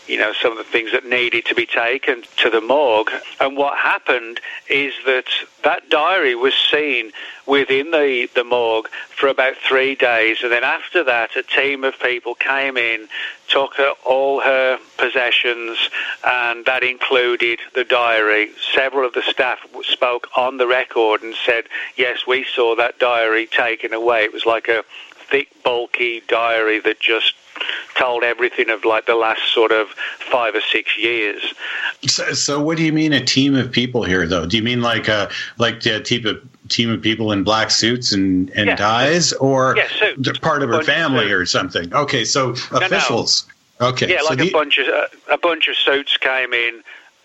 you 0.06 0.18
know 0.18 0.32
some 0.40 0.52
of 0.52 0.58
the 0.58 0.64
things 0.64 0.92
that 0.92 1.04
needed 1.04 1.44
to 1.46 1.54
be 1.54 1.66
taken 1.66 2.22
to 2.36 2.50
the 2.50 2.60
morgue. 2.60 3.10
And 3.40 3.56
what 3.56 3.78
happened 3.78 4.40
is 4.68 4.92
that 5.06 5.26
that 5.62 5.88
diary 5.90 6.34
was 6.34 6.54
seen 6.54 7.12
within 7.46 7.90
the 7.90 8.28
the 8.34 8.44
morgue 8.44 8.88
for 9.16 9.28
about 9.28 9.56
three 9.56 9.94
days, 9.94 10.38
and 10.42 10.50
then 10.50 10.64
after 10.64 11.04
that, 11.04 11.36
a 11.36 11.42
team 11.42 11.84
of 11.84 11.98
people 12.00 12.34
came 12.34 12.76
in, 12.76 13.08
took 13.48 13.74
her, 13.74 13.92
all 14.04 14.40
her 14.40 14.78
possessions, 14.96 15.78
and 16.26 16.64
that 16.66 16.82
included 16.82 17.60
the 17.74 17.84
diary. 17.84 18.50
Several 18.74 19.06
of 19.06 19.14
the 19.14 19.22
staff 19.22 19.58
spoke 19.82 20.28
on 20.36 20.56
the 20.56 20.66
record 20.66 21.22
and 21.22 21.34
said, 21.46 21.64
"Yes, 21.96 22.26
we 22.26 22.44
saw 22.44 22.74
that 22.76 22.98
diary 22.98 23.46
taken 23.46 23.92
away. 23.92 24.24
It 24.24 24.32
was 24.32 24.46
like 24.46 24.68
a 24.68 24.84
thick, 25.30 25.48
bulky 25.62 26.22
diary 26.28 26.80
that 26.80 27.00
just 27.00 27.34
told 27.96 28.24
everything 28.24 28.70
of 28.70 28.84
like 28.84 29.06
the 29.06 29.14
last 29.14 29.52
sort 29.52 29.72
of 29.72 29.88
five 30.18 30.54
or 30.54 30.60
six 30.60 30.98
years. 30.98 31.54
So, 32.06 32.32
so 32.32 32.60
what 32.60 32.76
do 32.76 32.82
you 32.82 32.92
mean 32.92 33.12
a 33.12 33.24
team 33.24 33.54
of 33.54 33.70
people 33.70 34.02
here, 34.04 34.26
though? 34.26 34.46
Do 34.46 34.56
you 34.56 34.62
mean 34.62 34.82
like 34.82 35.08
a 35.08 35.30
like 35.58 35.84
a 35.86 36.00
team 36.00 36.26
of 36.26 36.42
team 36.68 36.90
of 36.90 37.02
people 37.02 37.32
in 37.32 37.44
black 37.44 37.70
suits 37.70 38.12
and 38.12 38.50
and 38.50 38.66
yeah. 38.66 38.76
ties, 38.76 39.32
or 39.34 39.76
yeah, 39.76 39.88
they're 40.18 40.34
part 40.34 40.62
of 40.62 40.70
her 40.70 40.82
family 40.82 41.30
or 41.30 41.46
something? 41.46 41.94
Okay, 41.94 42.24
so 42.24 42.50
officials. 42.72 43.46
No, 43.80 43.86
no. 43.86 43.92
Okay, 43.92 44.08
yeah, 44.08 44.20
so 44.20 44.30
like 44.30 44.38
the, 44.38 44.48
a 44.48 44.52
bunch 44.52 44.78
of 44.78 44.88
uh, 44.88 45.06
a 45.30 45.38
bunch 45.38 45.68
of 45.68 45.76
suits 45.76 46.16
came 46.16 46.52
in, 46.52 46.82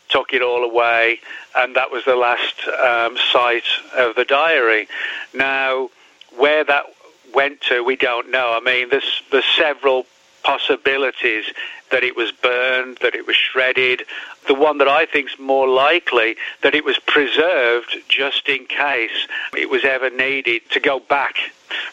took 0.10 0.34
it 0.34 0.42
all 0.42 0.64
away, 0.64 1.20
and 1.56 1.76
that 1.76 1.92
was 1.92 2.06
the 2.06 2.16
last 2.16 2.68
um, 2.68 3.18
sight 3.32 3.66
of 3.98 4.16
the 4.16 4.26
diary. 4.26 4.88
Now, 5.34 5.90
where 6.38 6.64
that 6.64 6.86
went 7.34 7.62
to, 7.62 7.84
we 7.84 7.96
don't 7.96 8.32
know. 8.32 8.54
I 8.54 8.60
mean, 8.60 8.90
there's 8.90 9.22
there's 9.32 9.46
several 9.58 10.06
possibilities 10.44 11.46
that 11.92 12.04
it 12.04 12.16
was 12.16 12.32
burned, 12.32 12.98
that 13.02 13.16
it 13.16 13.26
was 13.26 13.36
shredded. 13.36 14.04
The 14.48 14.54
one 14.54 14.78
that 14.78 14.88
I 14.88 15.06
think 15.06 15.32
is 15.32 15.40
more 15.40 15.68
likely 15.68 16.36
that 16.62 16.76
it 16.76 16.86
was 16.86 17.00
preserved 17.00 17.98
just 18.08 18.48
in 18.48 18.66
case 18.66 19.28
it 19.58 19.70
was 19.70 19.84
ever 19.86 20.10
needed 20.10 20.62
to 20.72 20.80
go 20.80 21.00
back 21.00 21.36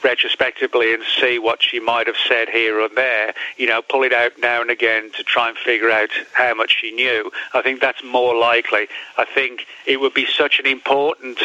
retrospectively 0.02 0.94
and 0.94 1.02
see 1.20 1.38
what 1.38 1.62
she 1.62 1.80
might 1.80 2.06
have 2.06 2.16
said 2.28 2.48
here 2.48 2.80
or 2.80 2.88
there, 2.88 3.34
you 3.56 3.66
know, 3.66 3.82
pull 3.82 4.02
it 4.02 4.12
out 4.12 4.32
now 4.38 4.60
and 4.60 4.70
again 4.70 5.10
to 5.12 5.22
try 5.22 5.48
and 5.48 5.58
figure 5.58 5.90
out 5.90 6.10
how 6.32 6.54
much 6.54 6.76
she 6.80 6.90
knew. 6.92 7.30
I 7.54 7.62
think 7.62 7.80
that's 7.80 8.02
more 8.02 8.34
likely. 8.34 8.88
I 9.18 9.24
think 9.24 9.66
it 9.86 10.00
would 10.00 10.14
be 10.14 10.26
such 10.26 10.58
an 10.60 10.66
important 10.66 11.40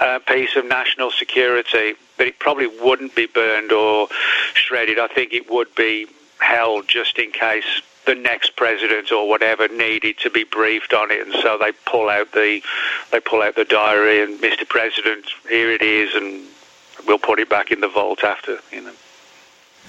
uh, 0.00 0.18
piece 0.26 0.56
of 0.56 0.66
national 0.66 1.10
security 1.10 1.94
that 2.18 2.26
it 2.26 2.38
probably 2.38 2.66
wouldn't 2.66 3.14
be 3.14 3.26
burned 3.26 3.72
or 3.72 4.08
shredded. 4.52 4.98
I 4.98 5.08
think 5.08 5.32
it 5.32 5.50
would 5.50 5.74
be 5.74 6.06
held 6.40 6.88
just 6.88 7.18
in 7.18 7.30
case 7.30 7.82
the 8.06 8.14
next 8.14 8.56
president 8.56 9.12
or 9.12 9.28
whatever 9.28 9.68
needed 9.68 10.18
to 10.18 10.30
be 10.30 10.44
briefed 10.44 10.92
on 10.92 11.10
it, 11.10 11.26
and 11.26 11.34
so 11.42 11.58
they 11.58 11.72
pull 11.86 12.08
out 12.08 12.32
the 12.32 12.60
they 13.12 13.20
pull 13.20 13.42
out 13.42 13.56
the 13.56 13.64
diary 13.64 14.22
and 14.22 14.40
Mr. 14.40 14.68
President, 14.68 15.26
here 15.48 15.70
it 15.70 15.82
is, 15.82 16.14
and 16.14 16.44
we'll 17.06 17.18
put 17.18 17.38
it 17.38 17.48
back 17.48 17.70
in 17.70 17.80
the 17.80 17.88
vault 17.88 18.24
after. 18.24 18.58
You 18.72 18.82
know. 18.82 18.92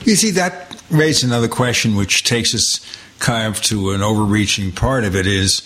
You 0.03 0.15
see, 0.15 0.31
that 0.31 0.81
raises 0.89 1.23
another 1.23 1.47
question, 1.47 1.95
which 1.95 2.23
takes 2.23 2.53
us 2.55 2.85
kind 3.19 3.47
of 3.47 3.61
to 3.61 3.91
an 3.91 4.01
overreaching 4.01 4.71
part 4.71 5.03
of 5.03 5.15
it 5.15 5.27
is 5.27 5.61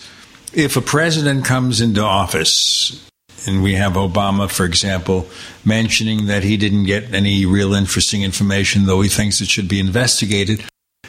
if 0.52 0.76
a 0.76 0.80
president 0.80 1.44
comes 1.44 1.80
into 1.80 2.02
office, 2.02 3.08
and 3.46 3.62
we 3.62 3.74
have 3.74 3.92
Obama, 3.92 4.50
for 4.50 4.64
example, 4.64 5.28
mentioning 5.64 6.26
that 6.26 6.42
he 6.42 6.56
didn't 6.56 6.84
get 6.84 7.14
any 7.14 7.46
real 7.46 7.74
interesting 7.74 8.22
information, 8.22 8.86
though 8.86 9.00
he 9.00 9.08
thinks 9.08 9.40
it 9.40 9.48
should 9.48 9.68
be 9.68 9.80
investigated. 9.80 10.64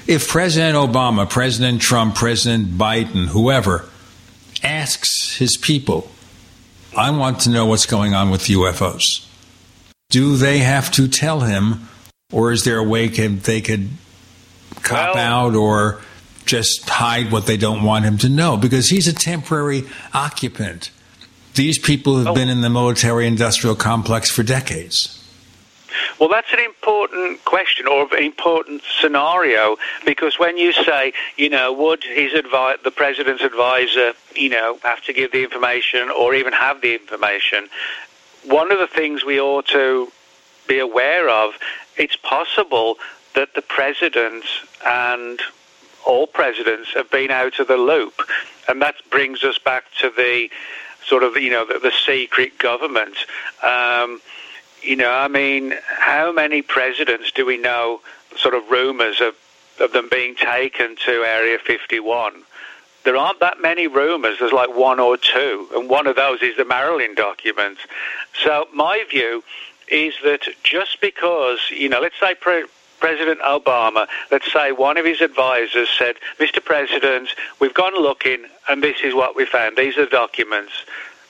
If 0.07 0.29
President 0.29 0.77
Obama, 0.77 1.29
President 1.29 1.81
Trump, 1.81 2.15
President 2.15 2.69
Biden, 2.69 3.27
whoever, 3.27 3.89
asks 4.63 5.35
his 5.35 5.57
people, 5.57 6.09
I 6.95 7.11
want 7.11 7.41
to 7.41 7.49
know 7.49 7.65
what's 7.65 7.85
going 7.85 8.13
on 8.13 8.29
with 8.31 8.43
UFOs, 8.43 9.27
do 10.09 10.37
they 10.37 10.59
have 10.59 10.89
to 10.91 11.09
tell 11.09 11.41
him, 11.41 11.89
or 12.31 12.53
is 12.53 12.63
there 12.63 12.77
a 12.77 12.83
way 12.83 13.09
can, 13.09 13.39
they 13.39 13.59
could 13.59 13.89
cop 14.81 15.15
well, 15.15 15.47
out 15.47 15.55
or 15.55 15.99
just 16.45 16.87
hide 16.87 17.29
what 17.29 17.45
they 17.45 17.57
don't 17.57 17.83
want 17.83 18.05
him 18.05 18.17
to 18.19 18.29
know? 18.29 18.55
Because 18.55 18.87
he's 18.87 19.09
a 19.09 19.13
temporary 19.13 19.83
occupant. 20.13 20.89
These 21.55 21.79
people 21.79 22.17
have 22.19 22.27
oh. 22.27 22.33
been 22.33 22.47
in 22.47 22.61
the 22.61 22.69
military 22.69 23.27
industrial 23.27 23.75
complex 23.75 24.31
for 24.31 24.43
decades. 24.43 25.16
Well, 26.19 26.29
that's 26.29 26.51
an 26.53 26.59
important 26.59 27.43
question 27.45 27.87
or 27.87 28.07
an 28.15 28.23
important 28.23 28.81
scenario 28.99 29.77
because 30.05 30.39
when 30.39 30.57
you 30.57 30.73
say, 30.73 31.13
you 31.37 31.49
know, 31.49 31.71
would 31.73 32.03
his 32.03 32.33
advi- 32.33 32.81
the 32.83 32.91
president's 32.91 33.43
advisor, 33.43 34.13
you 34.35 34.49
know, 34.49 34.79
have 34.83 35.03
to 35.05 35.13
give 35.13 35.31
the 35.31 35.43
information 35.43 36.09
or 36.09 36.33
even 36.33 36.53
have 36.53 36.81
the 36.81 36.95
information, 36.95 37.69
one 38.45 38.71
of 38.71 38.79
the 38.79 38.87
things 38.87 39.25
we 39.25 39.39
ought 39.39 39.67
to 39.67 40.11
be 40.67 40.79
aware 40.79 41.29
of, 41.29 41.53
it's 41.97 42.15
possible 42.15 42.97
that 43.35 43.53
the 43.53 43.61
president 43.61 44.43
and 44.85 45.41
all 46.05 46.27
presidents 46.27 46.93
have 46.93 47.09
been 47.11 47.31
out 47.31 47.59
of 47.59 47.67
the 47.67 47.77
loop, 47.77 48.21
and 48.67 48.81
that 48.81 48.95
brings 49.09 49.43
us 49.43 49.57
back 49.57 49.83
to 49.99 50.09
the 50.15 50.49
sort 51.05 51.23
of 51.23 51.37
you 51.37 51.49
know 51.49 51.65
the, 51.65 51.79
the 51.79 51.91
secret 51.91 52.57
government. 52.57 53.15
Um, 53.63 54.21
you 54.87 54.95
know, 54.95 55.11
I 55.11 55.27
mean, 55.27 55.73
how 55.85 56.31
many 56.31 56.61
presidents 56.61 57.31
do 57.31 57.45
we 57.45 57.57
know? 57.57 58.01
Sort 58.37 58.53
of 58.53 58.69
rumours 58.69 59.19
of 59.21 59.35
of 59.79 59.91
them 59.91 60.07
being 60.09 60.35
taken 60.35 60.95
to 61.05 61.23
Area 61.23 61.59
51. 61.59 62.33
There 63.03 63.15
aren't 63.15 63.39
that 63.41 63.61
many 63.61 63.85
rumours. 63.85 64.39
There's 64.39 64.51
like 64.51 64.75
one 64.75 64.99
or 64.99 65.17
two, 65.17 65.67
and 65.75 65.87
one 65.87 66.07
of 66.07 66.15
those 66.15 66.41
is 66.41 66.57
the 66.57 66.65
Marilyn 66.65 67.13
documents. 67.13 67.81
So 68.43 68.67
my 68.73 69.03
view 69.09 69.43
is 69.87 70.15
that 70.23 70.47
just 70.63 70.99
because 70.99 71.59
you 71.69 71.89
know, 71.89 72.01
let's 72.01 72.19
say 72.19 72.33
pre- 72.35 72.65
President 72.99 73.39
Obama, 73.41 74.07
let's 74.31 74.51
say 74.51 74.71
one 74.71 74.97
of 74.97 75.05
his 75.05 75.21
advisors 75.21 75.89
said, 75.97 76.15
Mr. 76.39 76.63
President, 76.63 77.29
we've 77.59 77.73
gone 77.73 77.95
looking 77.95 78.45
and 78.67 78.81
this 78.81 78.97
is 79.03 79.13
what 79.13 79.35
we 79.35 79.45
found. 79.45 79.77
These 79.77 79.97
are 79.97 80.05
the 80.05 80.11
documents. 80.11 80.73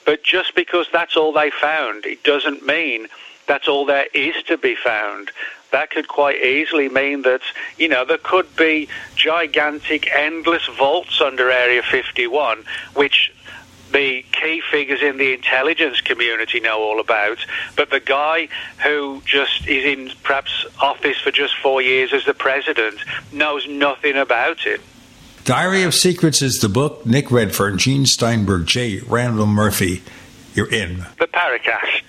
But 0.06 0.22
just 0.22 0.54
because 0.54 0.86
that's 0.90 1.16
all 1.16 1.32
they 1.32 1.50
found, 1.50 2.06
it 2.06 2.24
doesn't 2.24 2.64
mean 2.64 3.08
that's 3.48 3.66
all 3.66 3.84
there 3.86 4.06
is 4.14 4.40
to 4.44 4.56
be 4.56 4.76
found. 4.76 5.32
That 5.72 5.90
could 5.90 6.06
quite 6.06 6.40
easily 6.40 6.88
mean 6.88 7.22
that, 7.22 7.40
you 7.76 7.88
know, 7.88 8.04
there 8.04 8.18
could 8.18 8.54
be 8.56 8.88
gigantic, 9.16 10.08
endless 10.12 10.66
vaults 10.66 11.20
under 11.20 11.50
Area 11.50 11.82
51, 11.82 12.64
which 12.94 13.32
the 13.92 14.24
key 14.32 14.62
figures 14.70 15.02
in 15.02 15.16
the 15.16 15.32
intelligence 15.32 16.00
community 16.00 16.60
know 16.60 16.80
all 16.80 17.00
about, 17.00 17.38
but 17.76 17.90
the 17.90 18.00
guy 18.00 18.48
who 18.84 19.22
just 19.24 19.66
is 19.66 19.84
in 19.84 20.12
perhaps 20.22 20.66
office 20.80 21.18
for 21.18 21.30
just 21.30 21.56
four 21.56 21.80
years 21.82 22.12
as 22.12 22.24
the 22.24 22.34
president 22.34 22.98
knows 23.32 23.66
nothing 23.66 24.16
about 24.16 24.66
it. 24.66 24.80
Diary 25.44 25.82
of 25.82 25.94
Secrets 25.94 26.42
is 26.42 26.58
the 26.58 26.68
book. 26.68 27.06
Nick 27.06 27.30
Redfern, 27.30 27.78
Gene 27.78 28.04
Steinberg, 28.04 28.66
J. 28.66 29.00
Randall 29.00 29.46
Murphy. 29.46 30.02
You're 30.58 30.74
in. 30.74 31.06
The 31.20 31.28
Paracast. 31.28 32.02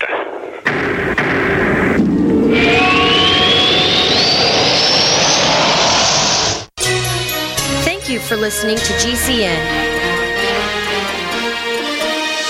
Thank 7.86 8.10
you 8.10 8.20
for 8.20 8.38
listening 8.38 8.78
to 8.78 8.94
GCN. 8.94 9.54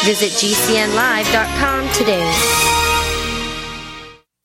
Visit 0.06 0.32
GCNlive.com 0.40 1.90
today. 1.92 2.59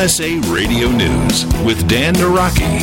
USA 0.00 0.38
Radio 0.50 0.88
News 0.88 1.44
with 1.62 1.86
Dan 1.86 2.14
Naraki. 2.14 2.80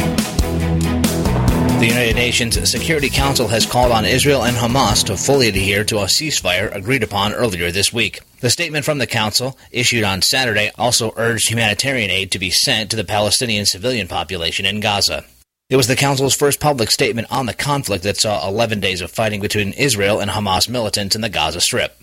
The 1.80 1.88
United 1.88 2.16
Nations 2.16 2.70
Security 2.70 3.10
Council 3.10 3.48
has 3.48 3.66
called 3.66 3.92
on 3.92 4.06
Israel 4.06 4.44
and 4.44 4.56
Hamas 4.56 5.04
to 5.06 5.18
fully 5.18 5.48
adhere 5.48 5.84
to 5.86 5.98
a 5.98 6.04
ceasefire 6.04 6.72
agreed 6.76 7.02
upon 7.02 7.34
earlier 7.34 7.72
this 7.72 7.92
week. 7.92 8.20
The 8.42 8.52
statement 8.52 8.86
from 8.86 9.00
the 9.00 9.08
Council, 9.08 9.58
issued 9.72 10.04
on 10.04 10.22
Saturday, 10.22 10.70
also 10.78 11.12
urged 11.18 11.50
humanitarian 11.50 12.12
aid 12.12 12.30
to 12.34 12.40
be 12.40 12.52
sent 12.52 12.92
to 12.92 12.96
the 12.96 13.04
Palestinian 13.04 13.66
civilian 13.66 14.08
population 14.08 14.68
in 14.68 14.80
Gaza. 14.80 15.26
It 15.72 15.76
was 15.76 15.88
the 15.88 15.96
Council's 15.96 16.36
first 16.36 16.60
public 16.60 16.92
statement 16.92 17.32
on 17.32 17.48
the 17.48 17.56
conflict 17.56 18.04
that 18.04 18.18
saw 18.18 18.48
11 18.48 18.80
days 18.80 19.02
of 19.02 19.10
fighting 19.10 19.42
between 19.42 19.74
Israel 19.74 20.20
and 20.20 20.30
Hamas 20.30 20.70
militants 20.70 21.16
in 21.16 21.22
the 21.22 21.30
Gaza 21.30 21.62
Strip. 21.62 22.00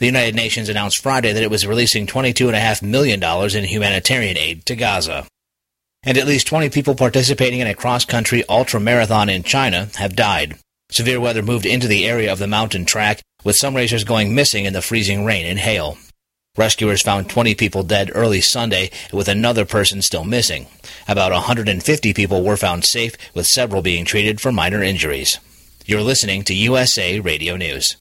The 0.00 0.06
United 0.06 0.34
Nations 0.34 0.70
announced 0.70 1.02
Friday 1.02 1.34
that 1.34 1.42
it 1.42 1.50
was 1.50 1.66
releasing 1.66 2.06
$22.5 2.06 2.80
million 2.80 3.22
in 3.22 3.64
humanitarian 3.64 4.38
aid 4.38 4.64
to 4.64 4.74
Gaza. 4.74 5.26
And 6.02 6.16
at 6.16 6.26
least 6.26 6.46
20 6.46 6.70
people 6.70 6.94
participating 6.94 7.60
in 7.60 7.66
a 7.66 7.74
cross 7.74 8.06
country 8.06 8.42
ultra 8.48 8.80
marathon 8.80 9.28
in 9.28 9.42
China 9.42 9.90
have 9.96 10.16
died. 10.16 10.56
Severe 10.90 11.20
weather 11.20 11.42
moved 11.42 11.66
into 11.66 11.86
the 11.86 12.06
area 12.08 12.32
of 12.32 12.38
the 12.38 12.46
mountain 12.46 12.86
track, 12.86 13.20
with 13.44 13.56
some 13.56 13.76
racers 13.76 14.02
going 14.02 14.34
missing 14.34 14.64
in 14.64 14.72
the 14.72 14.80
freezing 14.80 15.26
rain 15.26 15.44
and 15.44 15.58
hail. 15.58 15.98
Rescuers 16.56 17.02
found 17.02 17.28
20 17.28 17.54
people 17.54 17.82
dead 17.82 18.10
early 18.14 18.40
Sunday, 18.40 18.90
with 19.12 19.28
another 19.28 19.66
person 19.66 20.00
still 20.00 20.24
missing. 20.24 20.66
About 21.08 21.30
150 21.30 22.14
people 22.14 22.42
were 22.42 22.56
found 22.56 22.86
safe, 22.86 23.16
with 23.34 23.44
several 23.44 23.82
being 23.82 24.06
treated 24.06 24.40
for 24.40 24.50
minor 24.50 24.82
injuries. 24.82 25.38
You're 25.84 26.00
listening 26.00 26.42
to 26.44 26.54
USA 26.54 27.20
Radio 27.20 27.56
News. 27.56 27.98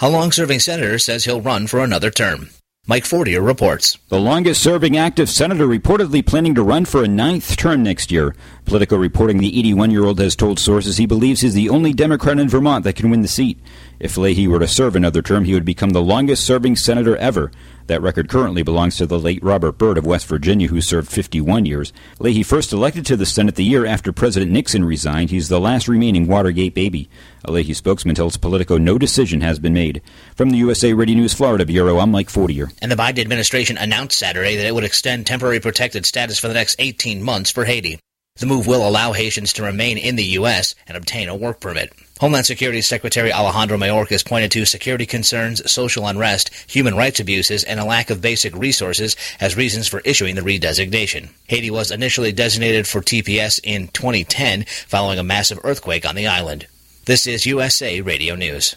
A 0.00 0.08
long 0.08 0.30
serving 0.30 0.60
senator 0.60 0.96
says 0.96 1.24
he'll 1.24 1.40
run 1.40 1.66
for 1.66 1.80
another 1.80 2.08
term. 2.08 2.50
Mike 2.86 3.04
Fortier 3.04 3.42
reports. 3.42 3.98
The 4.10 4.20
longest 4.20 4.62
serving 4.62 4.96
active 4.96 5.28
senator 5.28 5.66
reportedly 5.66 6.24
planning 6.24 6.54
to 6.54 6.62
run 6.62 6.84
for 6.84 7.02
a 7.02 7.08
ninth 7.08 7.56
term 7.56 7.82
next 7.82 8.12
year. 8.12 8.36
Politico 8.64 8.96
reporting 8.96 9.38
the 9.38 9.58
81 9.58 9.90
year 9.90 10.04
old 10.04 10.20
has 10.20 10.36
told 10.36 10.60
sources 10.60 10.98
he 10.98 11.06
believes 11.06 11.40
he's 11.40 11.54
the 11.54 11.68
only 11.68 11.92
Democrat 11.92 12.38
in 12.38 12.48
Vermont 12.48 12.84
that 12.84 12.94
can 12.94 13.10
win 13.10 13.22
the 13.22 13.28
seat. 13.28 13.58
If 14.00 14.16
Leahy 14.16 14.46
were 14.46 14.60
to 14.60 14.68
serve 14.68 14.94
another 14.94 15.22
term, 15.22 15.44
he 15.44 15.54
would 15.54 15.64
become 15.64 15.90
the 15.90 16.02
longest 16.02 16.46
serving 16.46 16.76
senator 16.76 17.16
ever. 17.16 17.50
That 17.88 18.02
record 18.02 18.28
currently 18.28 18.62
belongs 18.62 18.96
to 18.98 19.06
the 19.06 19.18
late 19.18 19.42
Robert 19.42 19.78
Byrd 19.78 19.98
of 19.98 20.06
West 20.06 20.26
Virginia, 20.26 20.68
who 20.68 20.80
served 20.80 21.10
51 21.10 21.66
years. 21.66 21.92
Leahy 22.20 22.42
first 22.42 22.72
elected 22.72 23.06
to 23.06 23.16
the 23.16 23.26
Senate 23.26 23.56
the 23.56 23.64
year 23.64 23.86
after 23.86 24.12
President 24.12 24.52
Nixon 24.52 24.84
resigned. 24.84 25.30
He's 25.30 25.48
the 25.48 25.58
last 25.58 25.88
remaining 25.88 26.26
Watergate 26.26 26.74
baby. 26.74 27.08
A 27.44 27.50
Leahy 27.50 27.74
spokesman 27.74 28.14
tells 28.14 28.36
Politico 28.36 28.76
no 28.76 28.98
decision 28.98 29.40
has 29.40 29.58
been 29.58 29.72
made. 29.72 30.02
From 30.36 30.50
the 30.50 30.58
USA 30.58 30.92
Radio 30.92 31.16
News 31.16 31.34
Florida 31.34 31.64
Bureau, 31.64 31.98
I'm 31.98 32.10
Mike 32.10 32.30
Fortier. 32.30 32.70
And 32.82 32.92
the 32.92 32.96
Biden 32.96 33.20
administration 33.20 33.78
announced 33.78 34.18
Saturday 34.18 34.56
that 34.56 34.66
it 34.66 34.74
would 34.74 34.84
extend 34.84 35.26
temporary 35.26 35.60
protected 35.60 36.04
status 36.04 36.38
for 36.38 36.48
the 36.48 36.54
next 36.54 36.76
18 36.78 37.22
months 37.22 37.50
for 37.50 37.64
Haiti. 37.64 37.98
The 38.36 38.46
move 38.46 38.68
will 38.68 38.86
allow 38.86 39.12
Haitians 39.12 39.54
to 39.54 39.64
remain 39.64 39.98
in 39.98 40.14
the 40.14 40.24
U.S. 40.24 40.76
and 40.86 40.96
obtain 40.96 41.28
a 41.28 41.34
work 41.34 41.60
permit. 41.60 41.92
Homeland 42.20 42.46
Security 42.46 42.82
Secretary 42.82 43.32
Alejandro 43.32 43.78
Mayorkas 43.78 44.26
pointed 44.26 44.50
to 44.50 44.64
security 44.64 45.06
concerns, 45.06 45.62
social 45.70 46.06
unrest, 46.06 46.50
human 46.68 46.96
rights 46.96 47.20
abuses, 47.20 47.62
and 47.62 47.78
a 47.78 47.84
lack 47.84 48.10
of 48.10 48.20
basic 48.20 48.54
resources 48.56 49.14
as 49.40 49.56
reasons 49.56 49.86
for 49.86 50.00
issuing 50.00 50.34
the 50.34 50.40
redesignation. 50.40 51.28
Haiti 51.46 51.70
was 51.70 51.90
initially 51.90 52.32
designated 52.32 52.88
for 52.88 53.00
TPS 53.00 53.60
in 53.62 53.88
2010 53.88 54.64
following 54.64 55.18
a 55.18 55.22
massive 55.22 55.60
earthquake 55.62 56.06
on 56.08 56.16
the 56.16 56.26
island. 56.26 56.66
This 57.04 57.26
is 57.26 57.46
USA 57.46 58.00
Radio 58.00 58.34
News. 58.34 58.76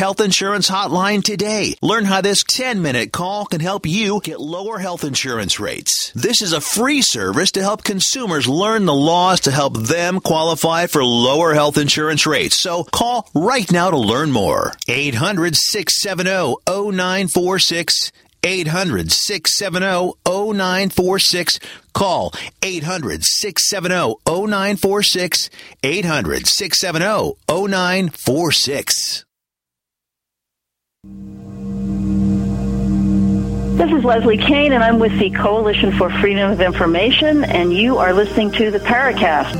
Health 0.01 0.19
Insurance 0.19 0.67
Hotline 0.67 1.23
today. 1.23 1.75
Learn 1.83 2.05
how 2.05 2.21
this 2.21 2.41
10 2.41 2.81
minute 2.81 3.11
call 3.11 3.45
can 3.45 3.61
help 3.61 3.85
you 3.85 4.19
get 4.21 4.39
lower 4.39 4.79
health 4.79 5.03
insurance 5.03 5.59
rates. 5.59 6.11
This 6.15 6.41
is 6.41 6.53
a 6.53 6.59
free 6.59 7.03
service 7.03 7.51
to 7.51 7.61
help 7.61 7.83
consumers 7.83 8.47
learn 8.47 8.87
the 8.87 8.95
laws 8.95 9.41
to 9.41 9.51
help 9.51 9.77
them 9.77 10.19
qualify 10.19 10.87
for 10.87 11.05
lower 11.05 11.53
health 11.53 11.77
insurance 11.77 12.25
rates. 12.25 12.59
So 12.59 12.83
call 12.83 13.29
right 13.35 13.71
now 13.71 13.91
to 13.91 13.97
learn 13.99 14.31
more. 14.31 14.73
800 14.87 15.55
670 15.55 16.55
0946. 16.65 18.11
800 18.43 19.11
670 19.11 20.13
0946. 20.25 21.59
Call 21.93 22.33
800 22.63 23.23
670 23.23 24.15
0946. 24.25 25.49
800 25.83 26.47
670 26.47 27.35
0946. 27.47 29.25
This 33.81 33.91
is 33.93 34.03
Leslie 34.03 34.37
Kean, 34.37 34.73
and 34.73 34.83
I'm 34.83 34.99
with 34.99 35.17
the 35.17 35.31
Coalition 35.31 35.91
for 35.97 36.11
Freedom 36.19 36.51
of 36.51 36.61
Information, 36.61 37.43
and 37.43 37.73
you 37.73 37.97
are 37.97 38.13
listening 38.13 38.51
to 38.51 38.69
the 38.69 38.77
Paracast. 38.77 39.55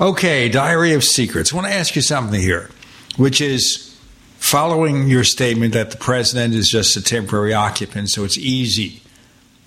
Okay, 0.00 0.48
Diary 0.48 0.94
of 0.94 1.04
Secrets. 1.04 1.52
I 1.52 1.56
want 1.56 1.68
to 1.68 1.74
ask 1.74 1.94
you 1.94 2.00
something 2.00 2.40
here, 2.40 2.70
which 3.18 3.42
is 3.42 3.94
following 4.38 5.08
your 5.08 5.24
statement 5.24 5.74
that 5.74 5.90
the 5.90 5.98
president 5.98 6.54
is 6.54 6.70
just 6.70 6.96
a 6.96 7.02
temporary 7.02 7.52
occupant, 7.52 8.08
so 8.08 8.24
it's 8.24 8.38
easy 8.38 9.02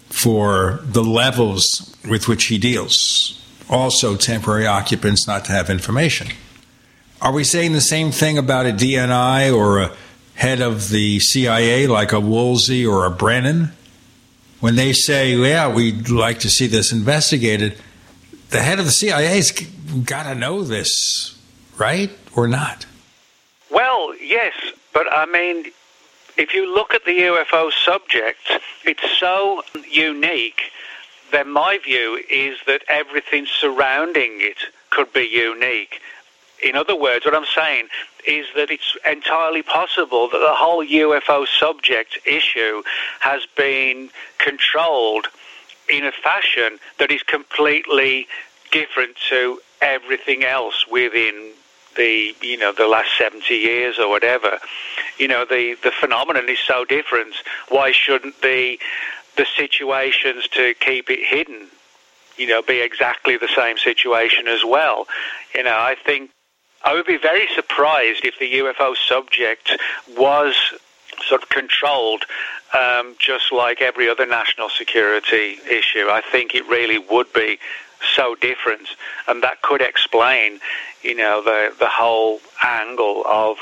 for 0.10 0.80
the 0.84 1.04
levels 1.04 1.96
with 2.10 2.28
which 2.28 2.46
he 2.46 2.58
deals, 2.58 3.40
also 3.70 4.16
temporary 4.16 4.66
occupants, 4.66 5.28
not 5.28 5.46
to 5.46 5.52
have 5.52 5.70
information. 5.70 6.30
Are 7.22 7.32
we 7.32 7.44
saying 7.44 7.72
the 7.72 7.82
same 7.82 8.12
thing 8.12 8.38
about 8.38 8.66
a 8.66 8.72
DNI 8.72 9.56
or 9.56 9.80
a 9.80 9.92
head 10.36 10.62
of 10.62 10.90
the 10.90 11.20
CIA 11.20 11.88
like 11.88 12.12
a 12.12 12.20
Woolsey 12.20 12.86
or 12.86 13.06
a 13.06 13.10
Brennan? 13.10 13.72
When 14.60 14.76
they 14.76 14.94
say, 14.94 15.34
yeah, 15.36 15.74
we'd 15.74 16.10
like 16.10 16.40
to 16.40 16.50
see 16.50 16.68
this 16.68 16.92
investigated, 16.92 17.78
the 18.50 18.62
head 18.62 18.80
of 18.80 18.86
the 18.86 18.92
CIA's 18.92 19.52
got 20.04 20.24
to 20.24 20.36
know 20.36 20.64
this, 20.64 21.40
right? 21.78 22.12
Or 22.36 22.48
not? 22.48 22.86
Well, 23.72 24.16
yes, 24.18 24.54
but 24.94 25.08
I 25.12 25.26
mean, 25.26 25.72
if 26.38 26.54
you 26.54 26.74
look 26.74 26.94
at 26.94 27.06
the 27.06 27.12
UFO 27.12 27.72
subject, 27.72 28.40
it's 28.84 29.20
so 29.20 29.64
unique. 29.90 30.72
Then 31.32 31.50
my 31.52 31.80
view 31.84 32.22
is 32.30 32.58
that 32.68 32.84
everything 32.90 33.46
surrounding 33.46 34.42
it 34.42 34.58
could 34.90 35.12
be 35.14 35.30
unique. 35.32 36.02
In 36.66 36.76
other 36.76 36.96
words, 36.96 37.26
what 37.26 37.36
I'm 37.36 37.46
saying 37.56 37.90
is 38.26 38.48
that 38.56 38.72
it's 38.72 38.98
entirely 39.06 39.62
possible 39.62 40.28
that 40.30 40.40
the 40.40 40.56
whole 40.56 40.84
UFO 40.84 41.46
subject 41.48 42.18
issue 42.26 42.82
has 43.20 43.46
been 43.56 44.10
controlled 44.40 45.28
in 45.88 46.04
a 46.06 46.12
fashion 46.12 46.80
that 46.98 47.12
is 47.12 47.22
completely 47.22 48.28
different 48.72 49.16
to 49.30 49.62
everything 49.80 50.44
else 50.44 50.88
within 50.90 51.52
the 51.98 52.36
you 52.42 52.58
know 52.58 52.74
the 52.74 52.88
last 52.88 53.16
70 53.16 53.54
years 53.54 54.00
or 54.00 54.10
whatever. 54.10 54.58
You 55.20 55.28
know 55.28 55.46
the 55.46 55.78
the 55.84 55.92
phenomenon 55.92 56.50
is 56.50 56.58
so 56.58 56.84
different. 56.84 57.36
Why 57.70 57.92
shouldn't 57.92 58.42
the 58.42 58.80
the 59.38 59.46
situations 59.56 60.48
to 60.48 60.74
keep 60.80 61.12
it 61.12 61.20
hidden 61.24 61.68
you 62.38 62.48
know 62.48 62.64
be 62.64 62.80
exactly 62.82 63.38
the 63.38 63.50
same 63.56 63.78
situation 63.78 64.48
as 64.48 64.66
well? 64.66 65.06
You 65.54 65.62
know 65.64 65.78
i 65.78 65.96
think 66.06 66.32
I 66.86 66.94
would 66.94 67.08
be 67.08 67.18
very 67.18 67.48
surprised 67.56 68.24
if 68.26 68.38
the 68.40 68.54
UFO 68.60 68.96
subject 68.96 69.72
was 70.16 70.56
sort 71.28 71.42
of 71.42 71.50
controlled 71.50 72.26
um, 72.78 73.16
just 73.18 73.52
like 73.52 73.82
every 73.82 74.08
other 74.08 74.28
national 74.28 74.70
security 74.70 75.58
issue. 75.70 76.08
I 76.10 76.22
think 76.32 76.54
it 76.54 76.68
really 76.68 77.00
would 77.00 77.34
be 77.34 77.58
so 78.16 78.36
different, 78.36 78.88
and 79.28 79.42
that 79.42 79.64
could 79.64 79.82
explain, 79.82 80.60
you 81.02 81.16
know, 81.16 81.42
the 81.44 81.74
the 81.80 81.88
whole 81.88 82.40
angle 82.62 83.24
of 83.26 83.58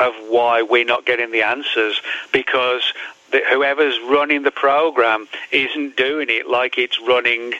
of 0.00 0.12
why 0.28 0.62
we're 0.62 0.84
not 0.84 1.06
getting 1.06 1.30
the 1.30 1.42
answers 1.42 2.00
because 2.32 2.82
the, 3.30 3.40
whoever's 3.48 3.98
running 4.00 4.42
the 4.42 4.50
program 4.50 5.28
isn't 5.52 5.96
doing 5.96 6.26
it 6.28 6.48
like 6.48 6.76
it's 6.78 7.00
running. 7.00 7.54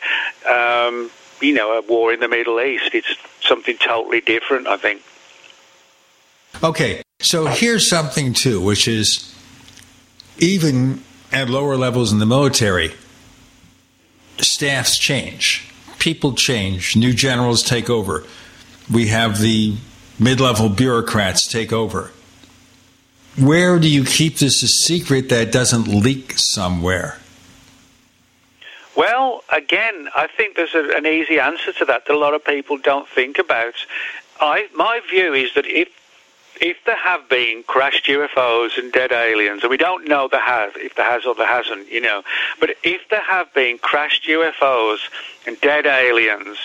Um, 0.49 1.11
you 1.41 1.55
know, 1.55 1.73
a 1.79 1.83
war 1.83 2.13
in 2.13 2.21
the 2.21 2.29
Middle 2.29 2.61
East. 2.61 2.95
It's 2.95 3.15
something 3.41 3.77
totally 3.79 4.21
different, 4.21 4.67
I 4.67 4.77
think. 4.77 5.03
Okay, 6.63 7.03
so 7.21 7.47
here's 7.47 7.89
something 7.89 8.33
too, 8.33 8.61
which 8.61 8.87
is 8.87 9.35
even 10.39 11.03
at 11.33 11.51
lower 11.51 11.77
levels 11.77 12.13
in 12.13 12.19
the 12.19 12.27
military, 12.27 12.95
staffs 14.39 14.99
change, 14.99 15.69
people 15.99 16.35
change, 16.35 16.97
new 16.97 17.13
generals 17.13 17.63
take 17.63 17.91
over. 17.91 18.25
We 18.93 19.09
have 19.09 19.41
the 19.41 19.77
mid 20.19 20.41
level 20.41 20.69
bureaucrats 20.69 21.47
take 21.47 21.73
over. 21.73 22.13
Where 23.37 23.81
do 23.81 23.89
you 23.89 24.05
keep 24.05 24.39
this 24.39 24.63
a 24.63 24.69
secret 24.69 25.29
that 25.31 25.51
doesn't 25.51 25.89
leak 25.89 26.35
somewhere? 26.37 27.19
Well, 28.97 29.43
again, 29.53 30.09
I 30.15 30.29
think 30.29 30.57
there's 30.57 30.75
a, 30.75 30.97
an 30.97 31.07
easy 31.07 31.39
answer 31.41 31.73
to 31.73 31.85
that 31.87 32.07
that 32.07 32.15
a 32.15 32.19
lot 32.19 32.35
of 32.35 32.45
people 32.45 32.79
don't 32.79 33.09
think 33.09 33.39
about. 33.39 33.75
I, 34.41 34.69
my 34.75 35.01
view 35.11 35.35
is 35.35 35.55
that 35.55 35.67
if 35.67 35.89
if 36.61 36.77
there 36.87 36.97
have 36.97 37.29
been 37.29 37.65
crashed 37.67 38.07
UFOs 38.07 38.79
and 38.79 38.93
dead 38.93 39.11
aliens, 39.11 39.63
and 39.63 39.71
we 39.71 39.77
don't 39.77 40.07
know 40.07 40.29
there 40.29 40.41
have, 40.41 40.77
if 40.77 40.95
there 40.95 41.05
has 41.05 41.27
or 41.27 41.35
there 41.35 41.49
hasn't, 41.49 41.91
you 41.91 42.01
know, 42.01 42.23
but 42.61 42.77
if 42.85 43.09
there 43.09 43.25
have 43.25 43.53
been 43.55 43.77
crashed 43.79 44.29
UFOs 44.29 45.01
and 45.49 45.61
dead 45.61 45.85
aliens, 45.85 46.59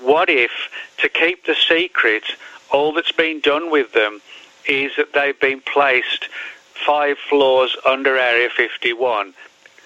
what 0.00 0.30
if, 0.30 0.52
to 0.98 1.08
keep 1.08 1.44
the 1.44 1.56
secret, 1.56 2.22
all 2.70 2.92
that's 2.92 3.10
been 3.10 3.40
done 3.40 3.68
with 3.70 3.92
them 3.92 4.20
is 4.68 4.92
that 4.96 5.12
they've 5.12 5.40
been 5.40 5.60
placed 5.60 6.28
five 6.86 7.18
floors 7.18 7.76
under 7.86 8.16
Area 8.16 8.48
51, 8.48 9.34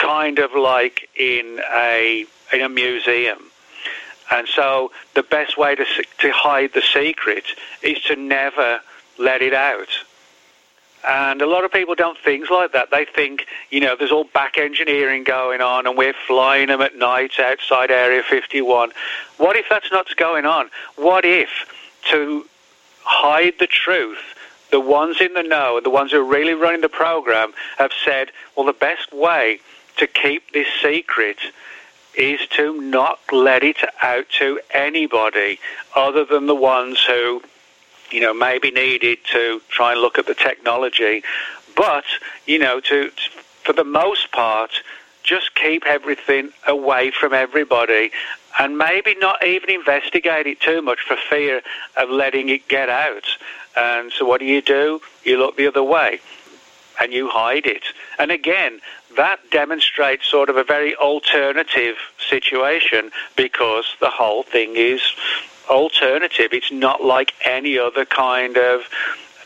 kind 0.06 0.38
of 0.38 0.52
like 0.54 1.08
in 1.16 1.60
a 1.74 2.24
in 2.52 2.60
a 2.62 2.68
museum. 2.68 3.50
And 4.30 4.46
so 4.48 4.92
the 5.14 5.22
best 5.22 5.58
way 5.58 5.74
to 5.74 5.84
to 6.18 6.30
hide 6.30 6.72
the 6.74 6.82
secret 6.82 7.44
is 7.82 8.00
to 8.04 8.16
never 8.16 8.80
let 9.18 9.42
it 9.42 9.54
out. 9.54 9.88
And 11.06 11.40
a 11.40 11.46
lot 11.46 11.64
of 11.64 11.72
people 11.72 11.94
don't 11.94 12.18
think 12.18 12.50
like 12.50 12.72
that. 12.72 12.90
They 12.90 13.04
think, 13.04 13.46
you 13.70 13.78
know, 13.78 13.94
there's 13.96 14.10
all 14.10 14.24
back 14.24 14.58
engineering 14.58 15.22
going 15.22 15.60
on 15.60 15.86
and 15.86 15.96
we're 15.96 16.14
flying 16.26 16.66
them 16.66 16.80
at 16.80 16.96
night 16.96 17.38
outside 17.38 17.92
Area 17.92 18.24
51. 18.24 18.90
What 19.36 19.54
if 19.56 19.66
that's 19.70 19.92
not 19.92 20.16
going 20.16 20.46
on? 20.46 20.68
What 20.96 21.24
if, 21.24 21.50
to 22.10 22.46
hide 23.04 23.54
the 23.60 23.68
truth, 23.68 24.18
the 24.72 24.80
ones 24.80 25.20
in 25.20 25.32
the 25.34 25.44
know, 25.44 25.80
the 25.80 25.90
ones 25.90 26.10
who 26.10 26.18
are 26.18 26.24
really 26.24 26.54
running 26.54 26.80
the 26.80 26.88
program, 26.88 27.52
have 27.78 27.92
said, 28.04 28.32
well, 28.56 28.66
the 28.66 28.72
best 28.72 29.12
way 29.12 29.60
to 29.96 30.06
keep 30.06 30.52
this 30.52 30.68
secret 30.82 31.38
is 32.14 32.40
to 32.48 32.80
not 32.80 33.18
let 33.30 33.62
it 33.62 33.76
out 34.00 34.28
to 34.38 34.58
anybody 34.72 35.58
other 35.94 36.24
than 36.24 36.46
the 36.46 36.54
ones 36.54 37.02
who, 37.04 37.42
you 38.10 38.20
know, 38.20 38.32
maybe 38.32 38.70
needed 38.70 39.18
to 39.32 39.60
try 39.68 39.92
and 39.92 40.00
look 40.00 40.18
at 40.18 40.26
the 40.26 40.34
technology. 40.34 41.22
But, 41.76 42.04
you 42.46 42.58
know, 42.58 42.80
to, 42.80 43.10
for 43.64 43.74
the 43.74 43.84
most 43.84 44.32
part, 44.32 44.70
just 45.22 45.54
keep 45.54 45.84
everything 45.86 46.50
away 46.66 47.10
from 47.10 47.34
everybody 47.34 48.12
and 48.58 48.78
maybe 48.78 49.14
not 49.18 49.44
even 49.44 49.68
investigate 49.70 50.46
it 50.46 50.60
too 50.60 50.80
much 50.80 51.00
for 51.00 51.16
fear 51.28 51.60
of 51.96 52.08
letting 52.08 52.48
it 52.48 52.68
get 52.68 52.88
out. 52.88 53.26
And 53.76 54.10
so 54.10 54.24
what 54.24 54.40
do 54.40 54.46
you 54.46 54.62
do? 54.62 55.02
You 55.24 55.38
look 55.38 55.56
the 55.56 55.66
other 55.66 55.82
way 55.82 56.20
and 57.00 57.12
you 57.12 57.28
hide 57.28 57.66
it. 57.66 57.84
And 58.18 58.30
again, 58.30 58.80
that 59.16 59.38
demonstrates 59.50 60.26
sort 60.26 60.48
of 60.48 60.56
a 60.56 60.64
very 60.64 60.94
alternative 60.96 61.96
situation 62.28 63.10
because 63.36 63.96
the 64.00 64.10
whole 64.10 64.42
thing 64.42 64.76
is 64.76 65.00
alternative. 65.68 66.52
It's 66.52 66.72
not 66.72 67.02
like 67.02 67.32
any 67.44 67.78
other 67.78 68.04
kind 68.04 68.56
of 68.56 68.82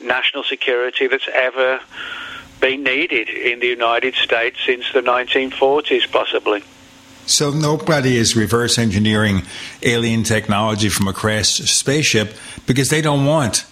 national 0.02 0.44
security 0.44 1.06
that's 1.06 1.28
ever 1.32 1.80
been 2.60 2.82
needed 2.82 3.28
in 3.28 3.60
the 3.60 3.66
United 3.66 4.14
States 4.14 4.58
since 4.64 4.92
the 4.92 5.00
1940s, 5.00 6.10
possibly. 6.10 6.62
So 7.26 7.50
nobody 7.50 8.16
is 8.16 8.34
reverse 8.34 8.76
engineering 8.78 9.42
alien 9.82 10.24
technology 10.24 10.88
from 10.88 11.06
a 11.06 11.12
crashed 11.12 11.68
spaceship 11.68 12.34
because 12.66 12.88
they 12.88 13.00
don't 13.00 13.24
want 13.24 13.66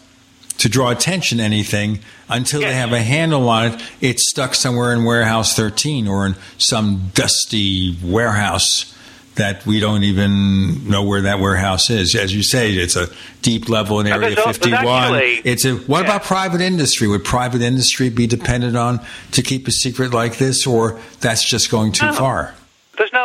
to 0.58 0.68
draw 0.68 0.90
attention 0.90 1.38
to 1.38 1.44
anything 1.44 2.00
until 2.28 2.60
they 2.60 2.74
have 2.74 2.92
a 2.92 3.02
handle 3.02 3.48
on 3.48 3.72
it. 3.72 3.82
It's 4.00 4.30
stuck 4.30 4.54
somewhere 4.54 4.92
in 4.92 5.04
warehouse 5.04 5.54
13 5.54 6.08
or 6.08 6.26
in 6.26 6.36
some 6.58 7.10
dusty 7.14 7.96
warehouse 8.02 8.94
that 9.38 9.64
we 9.64 9.80
don't 9.80 10.02
even 10.02 10.88
know 10.88 11.04
where 11.04 11.22
that 11.22 11.40
warehouse 11.40 11.90
is. 11.90 12.14
As 12.14 12.34
you 12.34 12.42
say, 12.42 12.72
it's 12.72 12.96
a 12.96 13.08
deep 13.40 13.68
level 13.68 14.00
in 14.00 14.06
Area 14.06 14.36
51. 14.36 14.74
Actually, 14.74 15.50
it's 15.50 15.64
a 15.64 15.76
what 15.76 16.00
yeah. 16.00 16.16
about 16.16 16.24
private 16.24 16.60
industry? 16.60 17.08
Would 17.08 17.24
private 17.24 17.62
industry 17.62 18.10
be 18.10 18.26
dependent 18.26 18.76
on 18.76 19.00
to 19.32 19.42
keep 19.42 19.66
a 19.66 19.70
secret 19.70 20.12
like 20.12 20.38
this, 20.38 20.66
or 20.66 21.00
that's 21.20 21.48
just 21.48 21.70
going 21.70 21.92
too 21.92 22.06
no. 22.06 22.12
far? 22.12 22.54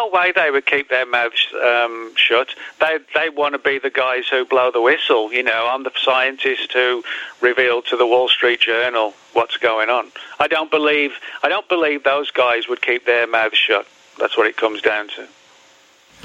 No 0.04 0.10
way 0.10 0.32
they 0.36 0.52
would 0.52 0.66
keep 0.66 0.90
their 0.90 1.06
mouths 1.06 1.48
um, 1.54 2.14
shut. 2.16 2.50
They 2.80 2.98
they 3.14 3.30
want 3.30 3.54
to 3.54 3.60
be 3.60 3.80
the 3.80 3.90
guys 3.90 4.28
who 4.28 4.46
blow 4.46 4.72
the 4.72 4.82
whistle. 4.82 5.32
You 5.32 5.44
know, 5.44 5.70
I'm 5.72 5.84
the 5.84 5.92
scientist 5.96 6.74
who 6.74 7.04
revealed 7.42 7.86
to 7.88 7.98
the 7.98 8.06
Wall 8.06 8.28
Street 8.28 8.62
Journal 8.62 9.14
what's 9.34 9.58
going 9.58 9.90
on. 9.90 10.12
I 10.40 10.48
don't 10.48 10.72
believe 10.72 11.14
I 11.44 11.50
don't 11.50 11.68
believe 11.70 12.04
those 12.04 12.32
guys 12.32 12.68
would 12.68 12.82
keep 12.82 13.06
their 13.06 13.28
mouths 13.28 13.58
shut. 13.58 13.88
That's 14.20 14.38
what 14.38 14.48
it 14.48 14.58
comes 14.58 14.82
down 14.82 15.10
to. 15.10 15.28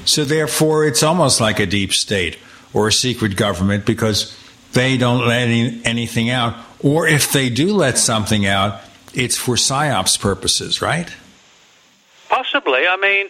So 0.04 0.24
therefore, 0.24 0.86
it's 0.86 1.02
almost 1.02 1.40
like 1.40 1.58
a 1.58 1.66
deep 1.66 1.92
state 1.92 2.38
or 2.72 2.88
a 2.88 2.92
secret 2.92 3.36
government 3.36 3.84
because 3.84 4.36
they 4.72 4.96
don't 4.96 5.26
let 5.26 5.48
any, 5.48 5.80
anything 5.84 6.30
out, 6.30 6.54
or 6.80 7.08
if 7.08 7.32
they 7.32 7.48
do 7.48 7.72
let 7.72 7.98
something 7.98 8.46
out, 8.46 8.80
it's 9.14 9.36
for 9.36 9.54
psyops 9.54 10.20
purposes, 10.20 10.82
right? 10.82 11.10
Possibly. 12.28 12.86
I 12.86 12.96
mean, 12.96 13.28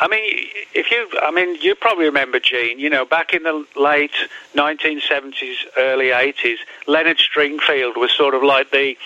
I 0.00 0.08
mean, 0.08 0.48
if 0.74 0.90
you, 0.90 1.06
I 1.20 1.30
mean, 1.30 1.60
you 1.60 1.74
probably 1.74 2.06
remember 2.06 2.40
Gene. 2.40 2.78
You 2.78 2.88
know, 2.88 3.04
back 3.04 3.34
in 3.34 3.42
the 3.42 3.66
late 3.76 4.14
1970s, 4.54 5.56
early 5.76 6.06
80s, 6.06 6.56
Leonard 6.86 7.18
Stringfield 7.18 7.96
was 7.96 8.10
sort 8.12 8.34
of 8.34 8.42
like 8.42 8.70
the 8.70 8.96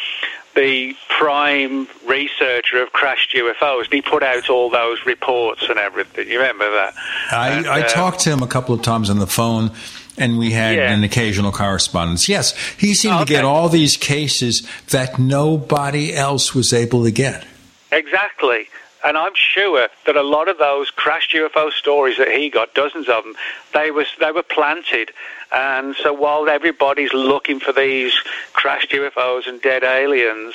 the 0.55 0.95
prime 1.09 1.89
researcher 2.07 2.81
of 2.81 2.93
crashed 2.93 3.35
UFOs. 3.35 3.93
He 3.93 4.01
put 4.01 4.23
out 4.23 4.49
all 4.49 4.71
those 4.71 5.05
reports 5.05 5.65
and 5.69 5.81
everything. 5.81 6.29
You 6.29 6.39
remember 6.39 6.71
that? 6.71 6.95
I, 7.33 7.49
and, 7.51 7.67
I 7.67 7.81
uh, 7.83 7.89
talked 7.89 8.21
to 8.21 8.31
him 8.31 8.41
a 8.41 8.47
couple 8.47 8.73
of 8.73 8.83
times 8.83 9.11
on 9.11 9.19
the 9.19 9.27
phone. 9.27 9.73
And 10.17 10.39
we 10.39 10.53
had 10.53 10.77
yeah. 10.77 10.93
an 10.93 11.03
occasional 11.03 11.51
correspondence. 11.51 12.29
Yes, 12.29 12.57
he 12.79 12.95
seemed 12.95 13.17
okay. 13.17 13.25
to 13.25 13.31
get 13.33 13.45
all 13.45 13.69
these 13.69 13.97
cases 13.97 14.65
that 14.91 15.19
nobody 15.19 16.15
else 16.15 16.55
was 16.55 16.73
able 16.73 17.03
to 17.03 17.11
get. 17.11 17.45
Exactly. 17.91 18.69
And 19.05 19.19
I'm 19.19 19.35
sure 19.35 19.87
that 20.07 20.17
a 20.17 20.23
lot 20.23 20.49
of 20.49 20.57
those 20.57 20.91
crashed 20.91 21.33
UFO 21.33 21.71
stories 21.71 22.17
that 22.17 22.29
he 22.29 22.49
got, 22.49 22.75
dozens 22.75 23.07
of 23.07 23.23
them, 23.23 23.35
they 23.75 23.91
was 23.91 24.07
they 24.19 24.33
were 24.33 24.43
planted. 24.43 25.11
And 25.53 25.95
so 25.95 26.13
while 26.15 26.49
everybody's 26.49 27.13
looking 27.13 27.61
for 27.61 27.73
these 27.73 28.15
crashed 28.55 28.91
UFOs 28.93 29.47
and 29.47 29.61
dead 29.61 29.85
aliens, 29.85 30.55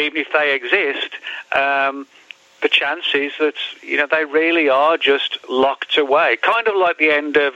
even 0.00 0.16
if 0.16 0.28
they 0.32 0.54
exist, 0.54 1.14
um, 1.52 2.06
the 2.62 2.70
chances 2.70 3.32
that 3.38 3.54
you 3.82 3.98
know 3.98 4.06
they 4.10 4.24
really 4.24 4.70
are 4.70 4.96
just 4.96 5.38
locked 5.50 5.98
away, 5.98 6.38
kind 6.40 6.66
of 6.66 6.76
like 6.76 6.96
the 6.96 7.10
end 7.10 7.36
of 7.36 7.52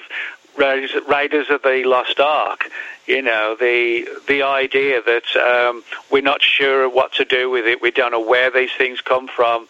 Raiders 0.58 1.48
of 1.48 1.62
the 1.62 1.84
Lost 1.86 2.20
Ark. 2.20 2.70
You 3.06 3.22
know, 3.22 3.56
the 3.58 4.06
the 4.28 4.42
idea 4.42 5.00
that 5.00 5.36
um, 5.36 5.82
we're 6.10 6.20
not 6.20 6.42
sure 6.42 6.86
what 6.86 7.14
to 7.14 7.24
do 7.24 7.48
with 7.48 7.64
it, 7.64 7.80
we 7.80 7.90
don't 7.90 8.12
know 8.12 8.20
where 8.20 8.50
these 8.50 8.72
things 8.76 9.00
come 9.00 9.26
from 9.26 9.68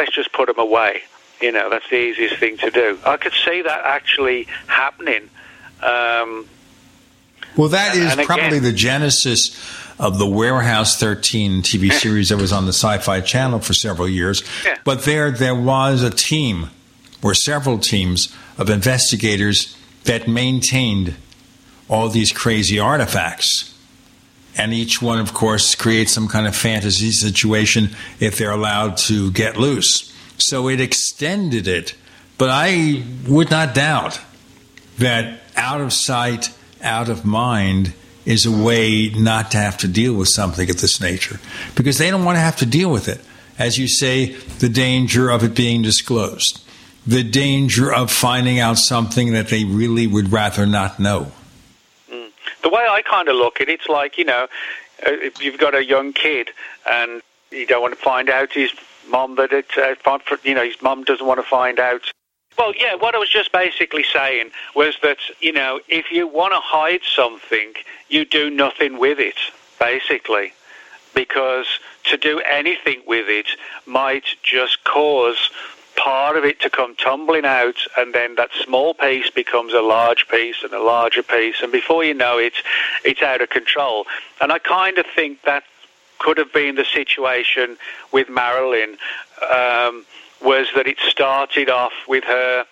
let's 0.00 0.14
just 0.14 0.32
put 0.32 0.46
them 0.46 0.58
away. 0.58 1.02
You 1.42 1.52
know, 1.52 1.68
that's 1.68 1.88
the 1.90 1.96
easiest 1.96 2.36
thing 2.36 2.56
to 2.58 2.70
do. 2.70 2.98
I 3.04 3.18
could 3.18 3.34
see 3.34 3.60
that 3.62 3.82
actually 3.84 4.44
happening. 4.66 5.28
Um, 5.82 6.46
well, 7.56 7.68
that 7.68 7.94
is 7.94 8.14
probably 8.26 8.58
again, 8.58 8.62
the 8.62 8.72
genesis 8.72 9.54
of 9.98 10.18
the 10.18 10.26
Warehouse 10.26 10.98
13 10.98 11.62
TV 11.62 11.92
series 11.92 12.30
that 12.30 12.38
was 12.38 12.52
on 12.52 12.64
the 12.64 12.72
Sci-Fi 12.72 13.20
Channel 13.20 13.60
for 13.60 13.74
several 13.74 14.08
years. 14.08 14.42
Yeah. 14.64 14.78
But 14.84 15.04
there, 15.04 15.30
there 15.30 15.54
was 15.54 16.02
a 16.02 16.10
team, 16.10 16.70
or 17.22 17.34
several 17.34 17.78
teams 17.78 18.34
of 18.56 18.70
investigators 18.70 19.76
that 20.04 20.26
maintained 20.26 21.16
all 21.90 22.08
these 22.08 22.32
crazy 22.32 22.78
artifacts 22.78 23.69
and 24.56 24.72
each 24.72 25.00
one, 25.00 25.18
of 25.18 25.32
course, 25.32 25.74
creates 25.74 26.12
some 26.12 26.28
kind 26.28 26.46
of 26.46 26.56
fantasy 26.56 27.12
situation 27.12 27.90
if 28.18 28.36
they're 28.36 28.50
allowed 28.50 28.96
to 28.98 29.30
get 29.30 29.56
loose. 29.56 30.12
So 30.38 30.68
it 30.68 30.80
extended 30.80 31.68
it, 31.68 31.94
but 32.38 32.50
I 32.50 33.04
would 33.28 33.50
not 33.50 33.74
doubt 33.74 34.20
that 34.98 35.40
out 35.56 35.80
of 35.80 35.92
sight, 35.92 36.52
out 36.82 37.08
of 37.08 37.24
mind 37.24 37.92
is 38.24 38.46
a 38.46 38.50
way 38.50 39.08
not 39.10 39.50
to 39.52 39.58
have 39.58 39.76
to 39.78 39.88
deal 39.88 40.14
with 40.14 40.28
something 40.28 40.68
of 40.68 40.80
this 40.80 41.00
nature 41.00 41.40
because 41.74 41.98
they 41.98 42.10
don't 42.10 42.24
want 42.24 42.36
to 42.36 42.40
have 42.40 42.56
to 42.56 42.66
deal 42.66 42.90
with 42.90 43.08
it. 43.08 43.20
As 43.58 43.78
you 43.78 43.88
say, 43.88 44.34
the 44.58 44.68
danger 44.68 45.30
of 45.30 45.42
it 45.42 45.54
being 45.54 45.82
disclosed, 45.82 46.62
the 47.06 47.22
danger 47.22 47.92
of 47.92 48.10
finding 48.10 48.58
out 48.58 48.78
something 48.78 49.32
that 49.32 49.48
they 49.48 49.64
really 49.64 50.06
would 50.06 50.32
rather 50.32 50.66
not 50.66 50.98
know 50.98 51.32
the 52.62 52.68
way 52.68 52.86
I 52.88 53.02
kind 53.02 53.28
of 53.28 53.36
look 53.36 53.60
at 53.60 53.68
it, 53.68 53.80
it's 53.80 53.88
like, 53.88 54.18
you 54.18 54.24
know, 54.24 54.48
uh, 55.06 55.12
if 55.12 55.42
you've 55.42 55.58
got 55.58 55.74
a 55.74 55.84
young 55.84 56.12
kid 56.12 56.50
and 56.90 57.22
you 57.50 57.66
don't 57.66 57.82
want 57.82 57.94
to 57.94 58.00
find 58.00 58.28
out 58.28 58.52
his 58.52 58.72
mom 59.08 59.36
that 59.36 59.52
it, 59.52 59.66
uh, 59.76 59.94
you 60.44 60.54
know, 60.54 60.64
his 60.64 60.80
mom 60.82 61.04
doesn't 61.04 61.26
want 61.26 61.40
to 61.40 61.46
find 61.46 61.80
out. 61.80 62.02
Well, 62.58 62.74
yeah, 62.76 62.94
what 62.94 63.14
I 63.14 63.18
was 63.18 63.30
just 63.30 63.52
basically 63.52 64.04
saying 64.04 64.50
was 64.74 64.96
that, 65.02 65.18
you 65.40 65.52
know, 65.52 65.80
if 65.88 66.10
you 66.10 66.26
want 66.26 66.52
to 66.52 66.60
hide 66.60 67.00
something, 67.04 67.72
you 68.08 68.24
do 68.24 68.50
nothing 68.50 68.98
with 68.98 69.18
it, 69.18 69.36
basically. 69.78 70.52
Because 71.14 71.66
to 72.04 72.16
do 72.16 72.40
anything 72.40 73.02
with 73.06 73.28
it 73.28 73.46
might 73.86 74.24
just 74.42 74.84
cause 74.84 75.50
part 76.00 76.36
of 76.36 76.44
it 76.44 76.60
to 76.60 76.70
come 76.70 76.96
tumbling 76.96 77.44
out, 77.44 77.76
and 77.98 78.14
then 78.14 78.34
that 78.36 78.50
small 78.64 78.94
piece 78.94 79.30
becomes 79.30 79.74
a 79.74 79.82
large 79.82 80.26
piece 80.28 80.62
and 80.64 80.72
a 80.72 80.82
larger 80.82 81.22
piece, 81.22 81.60
and 81.62 81.70
before 81.70 82.02
you 82.04 82.14
know 82.14 82.38
it, 82.38 82.54
it's 83.04 83.22
out 83.22 83.42
of 83.42 83.50
control. 83.50 84.06
And 84.40 84.50
I 84.50 84.58
kind 84.58 84.96
of 84.98 85.06
think 85.14 85.42
that 85.42 85.64
could 86.18 86.38
have 86.38 86.52
been 86.52 86.74
the 86.76 86.84
situation 86.84 87.76
with 88.12 88.28
Marilyn, 88.28 88.96
um, 89.42 90.06
was 90.42 90.68
that 90.74 90.86
it 90.86 90.98
started 91.00 91.68
off 91.68 91.92
with 92.08 92.24
her 92.24 92.64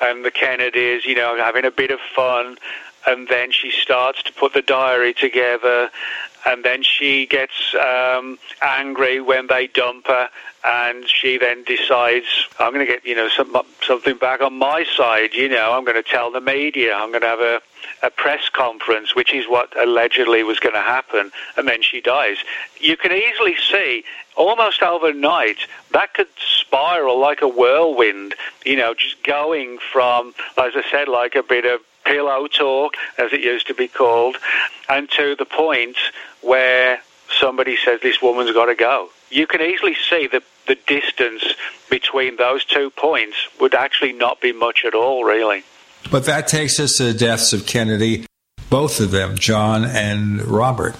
and 0.00 0.24
the 0.24 0.30
Kennedys, 0.30 1.06
you 1.06 1.14
know, 1.14 1.36
having 1.36 1.64
a 1.64 1.70
bit 1.70 1.90
of 1.90 2.00
fun, 2.14 2.58
and 3.06 3.28
then 3.28 3.50
she 3.52 3.70
starts 3.70 4.22
to 4.24 4.32
put 4.32 4.52
the 4.52 4.62
diary 4.62 5.14
together, 5.14 5.90
and 6.46 6.64
then 6.64 6.82
she 6.82 7.26
gets 7.26 7.74
um, 7.74 8.38
angry 8.60 9.20
when 9.20 9.46
they 9.46 9.66
dump 9.68 10.06
her, 10.08 10.28
and 10.64 11.08
she 11.08 11.38
then 11.38 11.62
decides 11.64 12.26
I'm 12.58 12.72
going 12.72 12.86
to 12.86 12.92
get 12.92 13.04
you 13.04 13.14
know 13.14 13.28
some, 13.28 13.54
something 13.82 14.16
back 14.16 14.40
on 14.40 14.58
my 14.58 14.84
side. 14.96 15.34
You 15.34 15.48
know, 15.48 15.72
I'm 15.72 15.84
going 15.84 16.02
to 16.02 16.08
tell 16.08 16.30
the 16.30 16.40
media. 16.40 16.94
I'm 16.94 17.10
going 17.10 17.22
to 17.22 17.28
have 17.28 17.40
a 17.40 17.60
a 18.02 18.10
press 18.10 18.48
conference, 18.48 19.14
which 19.14 19.32
is 19.34 19.46
what 19.48 19.78
allegedly 19.80 20.42
was 20.42 20.58
going 20.58 20.74
to 20.74 20.80
happen, 20.80 21.30
and 21.56 21.68
then 21.68 21.82
she 21.82 22.00
dies. 22.00 22.38
You 22.80 22.96
can 22.96 23.12
easily 23.12 23.56
see, 23.70 24.04
almost 24.36 24.82
overnight, 24.82 25.58
that 25.92 26.14
could 26.14 26.28
spiral 26.38 27.18
like 27.18 27.42
a 27.42 27.48
whirlwind, 27.48 28.34
you 28.64 28.76
know, 28.76 28.94
just 28.94 29.22
going 29.22 29.78
from, 29.92 30.34
as 30.56 30.72
I 30.74 30.82
said, 30.90 31.08
like 31.08 31.34
a 31.34 31.42
bit 31.42 31.64
of 31.64 31.80
pillow 32.04 32.46
talk, 32.46 32.94
as 33.18 33.32
it 33.32 33.40
used 33.40 33.66
to 33.68 33.74
be 33.74 33.88
called, 33.88 34.36
and 34.88 35.10
to 35.10 35.34
the 35.36 35.46
point 35.46 35.96
where 36.42 37.00
somebody 37.40 37.76
says 37.76 38.00
this 38.02 38.20
woman's 38.20 38.52
got 38.52 38.66
to 38.66 38.74
go. 38.74 39.08
You 39.34 39.48
can 39.48 39.60
easily 39.60 39.96
see 40.08 40.28
that 40.28 40.44
the 40.68 40.76
distance 40.86 41.42
between 41.90 42.36
those 42.36 42.64
two 42.64 42.90
points 42.90 43.36
would 43.60 43.74
actually 43.74 44.12
not 44.12 44.40
be 44.40 44.52
much 44.52 44.84
at 44.86 44.94
all, 44.94 45.24
really. 45.24 45.64
But 46.08 46.24
that 46.26 46.46
takes 46.46 46.78
us 46.78 46.98
to 46.98 47.04
the 47.04 47.14
deaths 47.14 47.52
of 47.52 47.66
Kennedy, 47.66 48.26
both 48.70 49.00
of 49.00 49.10
them, 49.10 49.36
John 49.36 49.84
and 49.84 50.40
Robert. 50.46 50.94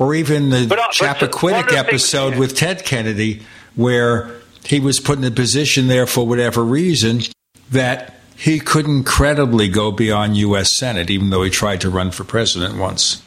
Or 0.00 0.16
even 0.16 0.50
the 0.50 0.66
But, 0.66 0.80
uh, 0.80 0.88
Chappaquiddick 0.88 1.42
one 1.42 1.54
of 1.54 1.66
things- 1.68 1.78
episode 1.78 2.36
with 2.36 2.56
Ted 2.56 2.84
Kennedy, 2.84 3.42
where 3.76 4.32
he 4.64 4.80
was 4.80 4.98
put 4.98 5.18
in 5.18 5.24
a 5.24 5.30
position 5.30 5.86
there 5.86 6.08
for 6.08 6.26
whatever 6.26 6.64
reason 6.64 7.22
that 7.70 8.20
he 8.36 8.58
couldn't 8.58 9.04
credibly 9.04 9.68
go 9.68 9.92
beyond 9.92 10.36
U.S. 10.38 10.76
Senate, 10.76 11.08
even 11.08 11.30
though 11.30 11.44
he 11.44 11.50
tried 11.50 11.80
to 11.82 11.88
run 11.88 12.10
for 12.10 12.24
president 12.24 12.76
once. 12.76 13.22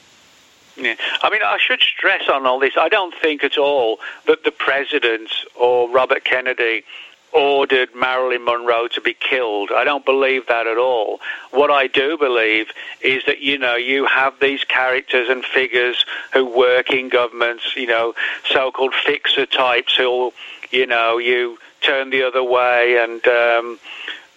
Yeah. 0.80 0.95
I 1.22 1.30
mean, 1.30 1.41
I 1.43 1.57
should 1.60 1.81
stress 1.81 2.30
on 2.30 2.45
all 2.45 2.60
this, 2.60 2.73
I 2.80 2.89
don't 2.89 3.14
think 3.14 3.43
at 3.43 3.57
all 3.57 3.99
that 4.27 4.43
the 4.43 4.51
president 4.51 5.30
or 5.56 5.89
Robert 5.89 6.23
Kennedy 6.23 6.84
ordered 7.31 7.93
Marilyn 7.93 8.43
Monroe 8.43 8.88
to 8.88 9.01
be 9.01 9.14
killed. 9.14 9.72
I 9.76 9.84
don't 9.84 10.06
believe 10.06 10.47
that 10.47 10.65
at 10.65 10.77
all. 10.77 11.19
What 11.51 11.69
I 11.69 11.88
do 11.88 12.18
believe 12.18 12.72
is 13.01 13.23
that, 13.26 13.39
you 13.39 13.57
know, 13.57 13.76
you 13.76 14.06
have 14.06 14.34
these 14.39 14.64
characters 14.64 15.30
and 15.30 15.45
figures 15.45 16.06
who 16.34 16.45
work 16.45 16.89
in 16.89 17.10
governments, 17.10 17.76
you 17.76 17.85
know, 17.85 18.15
so-called 18.51 18.95
fixer 19.06 19.45
types 19.45 19.95
who'll, 19.95 20.34
you 20.72 20.88
know, 20.88 21.18
you 21.19 21.60
turn 21.81 22.10
the 22.10 22.23
other 22.23 22.43
way 22.43 22.97
and, 22.97 23.26
um, 23.27 23.80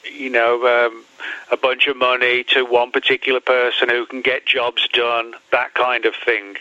you 0.04 0.30
know, 0.30 0.66
um, 0.66 1.04
a 1.50 1.56
bunch 1.56 1.86
of 1.86 1.96
money 1.96 2.44
to 2.44 2.64
one 2.64 2.90
particular 2.90 3.40
person 3.40 3.88
who 3.88 4.06
can 4.06 4.22
get 4.22 4.46
jobs 4.46 4.88
done, 4.88 5.34
that 5.50 5.74
kind 5.74 6.04
of 6.04 6.14
thing. 6.14 6.56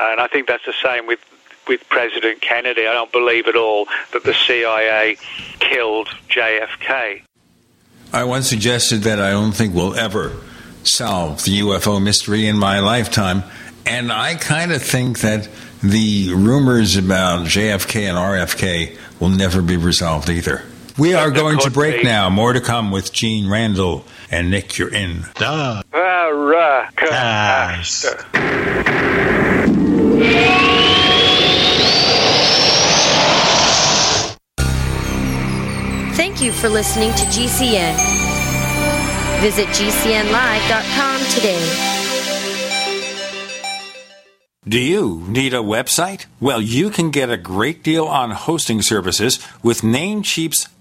And 0.00 0.20
I 0.20 0.28
think 0.28 0.46
that's 0.46 0.64
the 0.64 0.74
same 0.82 1.06
with 1.06 1.20
with 1.66 1.86
President 1.90 2.40
Kennedy. 2.40 2.86
I 2.86 2.94
don't 2.94 3.12
believe 3.12 3.46
at 3.46 3.54
all 3.54 3.86
that 4.12 4.24
the 4.24 4.32
CIA 4.32 5.18
killed 5.58 6.08
JFK. 6.28 7.22
I 8.10 8.24
once 8.24 8.48
suggested 8.48 9.02
that 9.02 9.20
I 9.20 9.30
don't 9.30 9.52
think 9.52 9.74
we'll 9.74 9.94
ever 9.94 10.32
solve 10.82 11.44
the 11.44 11.60
UFO 11.60 12.02
mystery 12.02 12.46
in 12.46 12.56
my 12.56 12.80
lifetime. 12.80 13.42
And 13.84 14.10
I 14.10 14.34
kind 14.34 14.72
of 14.72 14.82
think 14.82 15.20
that 15.20 15.48
the 15.82 16.32
rumors 16.34 16.96
about 16.96 17.46
JFK 17.46 18.08
and 18.08 18.16
RFK 18.16 18.96
will 19.20 19.28
never 19.28 19.60
be 19.60 19.76
resolved 19.76 20.30
either. 20.30 20.64
We 20.98 21.14
are 21.14 21.30
going 21.30 21.60
to 21.60 21.70
break 21.70 22.02
now. 22.02 22.28
More 22.28 22.52
to 22.52 22.60
come 22.60 22.90
with 22.90 23.12
Gene 23.12 23.48
Randall 23.48 24.04
and 24.32 24.50
Nick. 24.50 24.76
You're 24.78 24.92
in. 24.92 25.26
Duh. 25.36 25.84
Paracast. 25.92 26.98
Thank 36.16 36.42
you 36.42 36.50
for 36.50 36.68
listening 36.68 37.12
to 37.12 37.24
GCN. 37.26 37.94
Visit 39.40 39.68
GCNlive.com 39.68 41.20
today. 41.32 41.94
Do 44.68 44.78
you 44.80 45.24
need 45.28 45.54
a 45.54 45.58
website? 45.58 46.26
Well, 46.40 46.60
you 46.60 46.90
can 46.90 47.10
get 47.10 47.30
a 47.30 47.36
great 47.38 47.82
deal 47.82 48.04
on 48.04 48.32
hosting 48.32 48.82
services 48.82 49.38
with 49.62 49.80
Namecheap's 49.80 50.68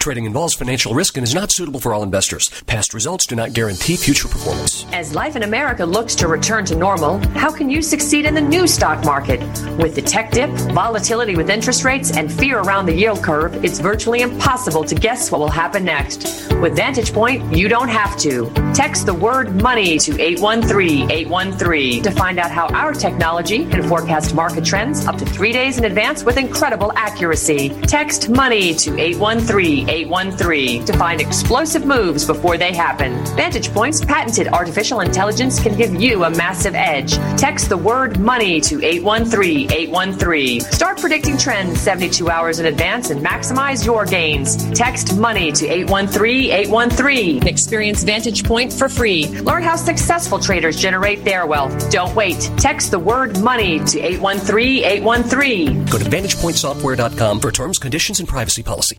Trading 0.00 0.24
involves 0.24 0.54
financial 0.54 0.94
risk 0.94 1.18
and 1.18 1.24
is 1.24 1.34
not 1.34 1.52
suitable 1.52 1.78
for 1.78 1.92
all 1.92 2.02
investors. 2.02 2.48
Past 2.66 2.94
results 2.94 3.26
do 3.26 3.36
not 3.36 3.52
guarantee 3.52 3.96
future 3.96 4.28
performance. 4.28 4.86
As 4.94 5.14
life 5.14 5.36
in 5.36 5.42
America 5.42 5.84
looks 5.84 6.14
to 6.14 6.26
return 6.26 6.64
to 6.64 6.74
normal, 6.74 7.18
how 7.36 7.52
can 7.52 7.68
you 7.68 7.82
succeed 7.82 8.24
in 8.24 8.32
the 8.32 8.40
new 8.40 8.66
stock 8.66 9.04
market? 9.04 9.40
With 9.76 9.94
the 9.94 10.00
tech 10.00 10.30
dip, 10.30 10.48
volatility 10.72 11.36
with 11.36 11.50
interest 11.50 11.84
rates, 11.84 12.16
and 12.16 12.32
fear 12.32 12.60
around 12.60 12.86
the 12.86 12.94
yield 12.94 13.22
curve, 13.22 13.62
it's 13.62 13.78
virtually 13.78 14.22
impossible 14.22 14.84
to 14.84 14.94
guess 14.94 15.30
what 15.30 15.38
will 15.38 15.50
happen 15.50 15.84
next. 15.84 16.50
With 16.62 16.76
Vantage 16.76 17.12
Point, 17.12 17.54
you 17.54 17.68
don't 17.68 17.90
have 17.90 18.16
to. 18.20 18.50
Text 18.74 19.04
the 19.04 19.12
word 19.12 19.60
money 19.60 19.98
to 19.98 20.18
813 20.18 21.10
813 21.10 22.02
to 22.04 22.10
find 22.10 22.38
out 22.38 22.50
how 22.50 22.68
our 22.68 22.94
technology 22.94 23.66
can 23.66 23.86
forecast 23.86 24.34
market 24.34 24.64
trends 24.64 25.04
up 25.04 25.18
to 25.18 25.26
three 25.26 25.52
days 25.52 25.76
in 25.76 25.84
advance 25.84 26.24
with 26.24 26.38
incredible 26.38 26.90
accuracy. 26.96 27.68
Text 27.82 28.30
money 28.30 28.72
to 28.76 28.98
813 28.98 29.89
813 29.89 29.89
to 29.90 30.98
find 30.98 31.20
explosive 31.20 31.84
moves 31.84 32.24
before 32.26 32.56
they 32.56 32.72
happen. 32.72 33.24
Vantage 33.36 33.70
Point's 33.72 34.04
patented 34.04 34.48
artificial 34.48 35.00
intelligence 35.00 35.60
can 35.60 35.76
give 35.76 35.94
you 35.94 36.24
a 36.24 36.30
massive 36.30 36.74
edge. 36.74 37.14
Text 37.38 37.68
the 37.68 37.76
word 37.76 38.18
money 38.18 38.60
to 38.60 38.82
813 38.82 39.72
813. 39.72 40.60
Start 40.60 41.00
predicting 41.00 41.36
trends 41.36 41.80
72 41.80 42.30
hours 42.30 42.58
in 42.58 42.66
advance 42.66 43.10
and 43.10 43.24
maximize 43.24 43.84
your 43.84 44.04
gains. 44.04 44.70
Text 44.72 45.18
money 45.18 45.52
to 45.52 45.66
813 45.66 46.50
813. 46.50 47.46
Experience 47.46 48.02
Vantage 48.04 48.44
Point 48.44 48.72
for 48.72 48.88
free. 48.88 49.26
Learn 49.40 49.62
how 49.62 49.76
successful 49.76 50.38
traders 50.38 50.76
generate 50.76 51.24
their 51.24 51.46
wealth. 51.46 51.90
Don't 51.90 52.14
wait. 52.14 52.50
Text 52.56 52.90
the 52.90 52.98
word 52.98 53.40
money 53.40 53.78
to 53.86 54.00
813 54.00 54.84
813. 54.84 55.84
Go 55.86 55.98
to 55.98 56.04
VantagePointSoftware.com 56.04 57.40
for 57.40 57.52
terms, 57.52 57.78
conditions, 57.78 58.20
and 58.20 58.28
privacy 58.28 58.62
policy. 58.62 58.98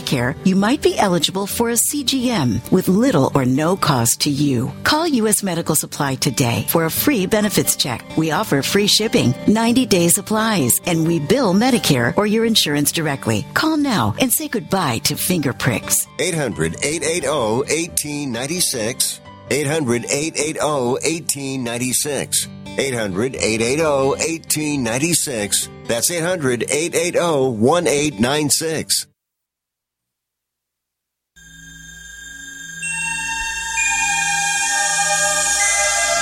Medicare, 0.00 0.34
you 0.46 0.56
might 0.56 0.82
be 0.82 0.98
eligible 0.98 1.46
for 1.46 1.68
a 1.70 1.74
CGM 1.74 2.72
with 2.72 2.88
little 2.88 3.30
or 3.34 3.44
no 3.44 3.76
cost 3.76 4.22
to 4.22 4.30
you. 4.30 4.72
Call 4.82 5.06
U.S. 5.06 5.42
Medical 5.42 5.74
Supply 5.74 6.14
today 6.14 6.64
for 6.68 6.86
a 6.86 6.90
free 6.90 7.26
benefits 7.26 7.76
check. 7.76 8.02
We 8.16 8.30
offer 8.30 8.62
free 8.62 8.86
shipping, 8.86 9.34
90 9.46 9.86
day 9.86 10.08
supplies, 10.08 10.80
and 10.86 11.06
we 11.06 11.18
bill 11.18 11.52
Medicare 11.52 12.16
or 12.16 12.26
your 12.26 12.46
insurance 12.46 12.92
directly. 12.92 13.44
Call 13.52 13.76
now 13.76 14.14
and 14.18 14.32
say 14.32 14.48
goodbye 14.48 14.98
to 15.04 15.16
finger 15.16 15.52
pricks. 15.52 16.06
800 16.18 16.76
880 16.82 17.28
1896. 17.28 19.20
800 19.50 20.04
880 20.06 20.60
1896. 20.60 22.48
800 22.78 23.36
880 23.36 23.82
1896. 23.84 25.68
That's 25.88 26.10
800 26.10 26.62
880 26.70 27.18
1896. 27.18 29.09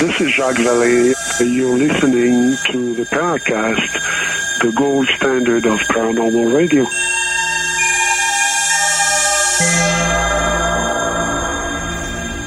This 0.00 0.20
is 0.20 0.30
Jacques 0.32 0.54
Vallée. 0.58 1.12
You're 1.40 1.76
listening 1.76 2.56
to 2.70 2.94
the 2.94 3.02
Paracast, 3.02 4.60
the 4.60 4.70
gold 4.76 5.08
standard 5.08 5.66
of 5.66 5.80
paranormal 5.80 6.54
radio. 6.54 6.84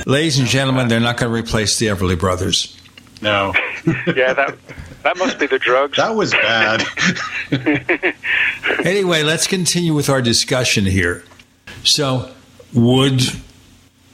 Ladies 0.09 0.39
and 0.39 0.47
gentlemen, 0.47 0.87
they're 0.87 1.01
not 1.01 1.17
going 1.17 1.29
to 1.29 1.37
replace 1.37 1.77
the 1.77 1.87
Everly 1.87 2.17
Brothers. 2.17 2.77
No. 3.21 3.53
yeah, 4.15 4.31
that 4.31 4.57
that 5.03 5.17
must 5.17 5.37
be 5.37 5.47
the 5.47 5.59
drugs. 5.59 5.97
That 5.97 6.15
was 6.15 6.31
bad. 6.31 6.85
anyway, 8.85 9.23
let's 9.23 9.47
continue 9.47 9.93
with 9.93 10.09
our 10.09 10.21
discussion 10.21 10.85
here. 10.85 11.25
So, 11.83 12.31
would 12.73 13.21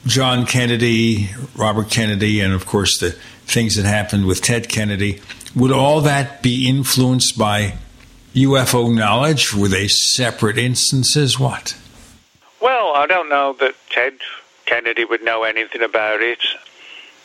John 0.08 0.46
Kennedy, 0.46 1.28
Robert 1.54 1.90
Kennedy, 1.90 2.40
and 2.40 2.54
of 2.54 2.64
course 2.64 2.98
the 2.98 3.10
things 3.44 3.76
that 3.76 3.84
happened 3.84 4.24
with 4.24 4.40
Ted 4.40 4.66
Kennedy, 4.70 5.20
would 5.54 5.70
all 5.70 6.00
that 6.00 6.42
be 6.42 6.66
influenced 6.66 7.38
by 7.38 7.74
UFO 8.34 8.94
knowledge? 8.94 9.54
Were 9.54 9.68
they 9.68 9.86
separate 9.86 10.56
instances? 10.56 11.38
What? 11.38 11.76
Well, 12.58 12.94
I 12.94 13.06
don't 13.06 13.28
know 13.28 13.52
that 13.60 13.74
Ted 13.90 14.14
Kennedy 14.64 15.04
would 15.04 15.22
know 15.22 15.42
anything 15.42 15.82
about 15.82 16.22
it. 16.22 16.40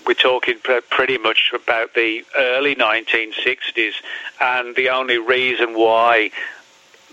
We're 0.05 0.13
talking 0.15 0.59
pretty 0.89 1.17
much 1.17 1.51
about 1.55 1.93
the 1.93 2.25
early 2.37 2.75
1960s, 2.75 3.93
and 4.41 4.75
the 4.75 4.89
only 4.89 5.19
reason 5.19 5.73
why 5.73 6.31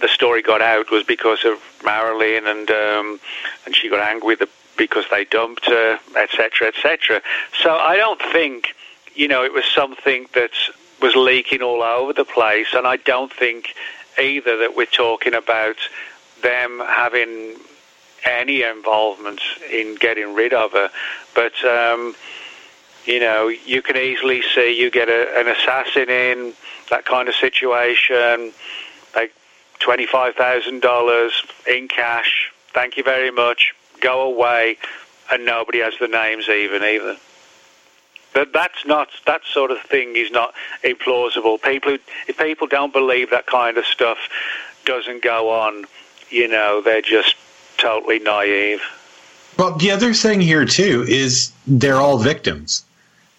the 0.00 0.08
story 0.08 0.42
got 0.42 0.62
out 0.62 0.90
was 0.90 1.04
because 1.04 1.44
of 1.44 1.62
Marilyn, 1.84 2.48
and 2.48 2.68
um, 2.72 3.20
and 3.64 3.76
she 3.76 3.88
got 3.88 4.00
angry 4.00 4.26
with 4.26 4.40
the 4.40 4.48
because 4.80 5.04
they 5.10 5.26
dumped 5.26 5.66
her, 5.66 6.00
etc., 6.16 6.68
etc. 6.68 7.20
So 7.62 7.70
I 7.76 7.98
don't 7.98 8.22
think, 8.32 8.74
you 9.14 9.28
know, 9.28 9.44
it 9.44 9.52
was 9.52 9.66
something 9.66 10.26
that 10.32 10.52
was 11.02 11.14
leaking 11.14 11.60
all 11.60 11.82
over 11.82 12.14
the 12.14 12.24
place, 12.24 12.68
and 12.72 12.86
I 12.86 12.96
don't 12.96 13.30
think 13.30 13.74
either 14.18 14.56
that 14.56 14.74
we're 14.74 14.86
talking 14.86 15.34
about 15.34 15.76
them 16.42 16.80
having 16.80 17.56
any 18.24 18.62
involvement 18.62 19.42
in 19.70 19.96
getting 19.96 20.32
rid 20.34 20.54
of 20.54 20.72
her. 20.72 20.88
But 21.34 21.62
um, 21.62 22.16
you 23.04 23.20
know, 23.20 23.48
you 23.48 23.82
can 23.82 23.98
easily 23.98 24.40
see 24.54 24.80
you 24.80 24.90
get 24.90 25.10
a, 25.10 25.38
an 25.38 25.46
assassin 25.46 26.08
in 26.08 26.54
that 26.88 27.04
kind 27.04 27.28
of 27.28 27.34
situation, 27.34 28.54
like 29.14 29.34
twenty 29.78 30.06
five 30.06 30.36
thousand 30.36 30.80
dollars 30.80 31.34
in 31.68 31.86
cash. 31.86 32.50
Thank 32.72 32.96
you 32.96 33.02
very 33.02 33.30
much 33.30 33.74
go 34.00 34.22
away, 34.22 34.76
and 35.30 35.44
nobody 35.44 35.80
has 35.80 35.94
the 36.00 36.08
names 36.08 36.48
even 36.48 36.82
either. 36.82 37.16
But 38.32 38.52
that's 38.52 38.86
not 38.86 39.08
that 39.26 39.42
sort 39.44 39.70
of 39.70 39.80
thing 39.80 40.16
is 40.16 40.30
not 40.30 40.54
implausible. 40.84 41.60
People, 41.60 41.98
if 42.28 42.38
people 42.38 42.66
don't 42.66 42.92
believe 42.92 43.30
that 43.30 43.46
kind 43.46 43.76
of 43.76 43.84
stuff 43.84 44.18
doesn't 44.84 45.22
go 45.22 45.50
on, 45.50 45.84
you 46.30 46.46
know, 46.46 46.80
they're 46.80 47.02
just 47.02 47.34
totally 47.76 48.18
naive. 48.20 48.82
Well, 49.58 49.76
the 49.76 49.90
other 49.90 50.14
thing 50.14 50.40
here 50.40 50.64
too 50.64 51.04
is 51.08 51.52
they're 51.66 51.96
all 51.96 52.18
victims, 52.18 52.84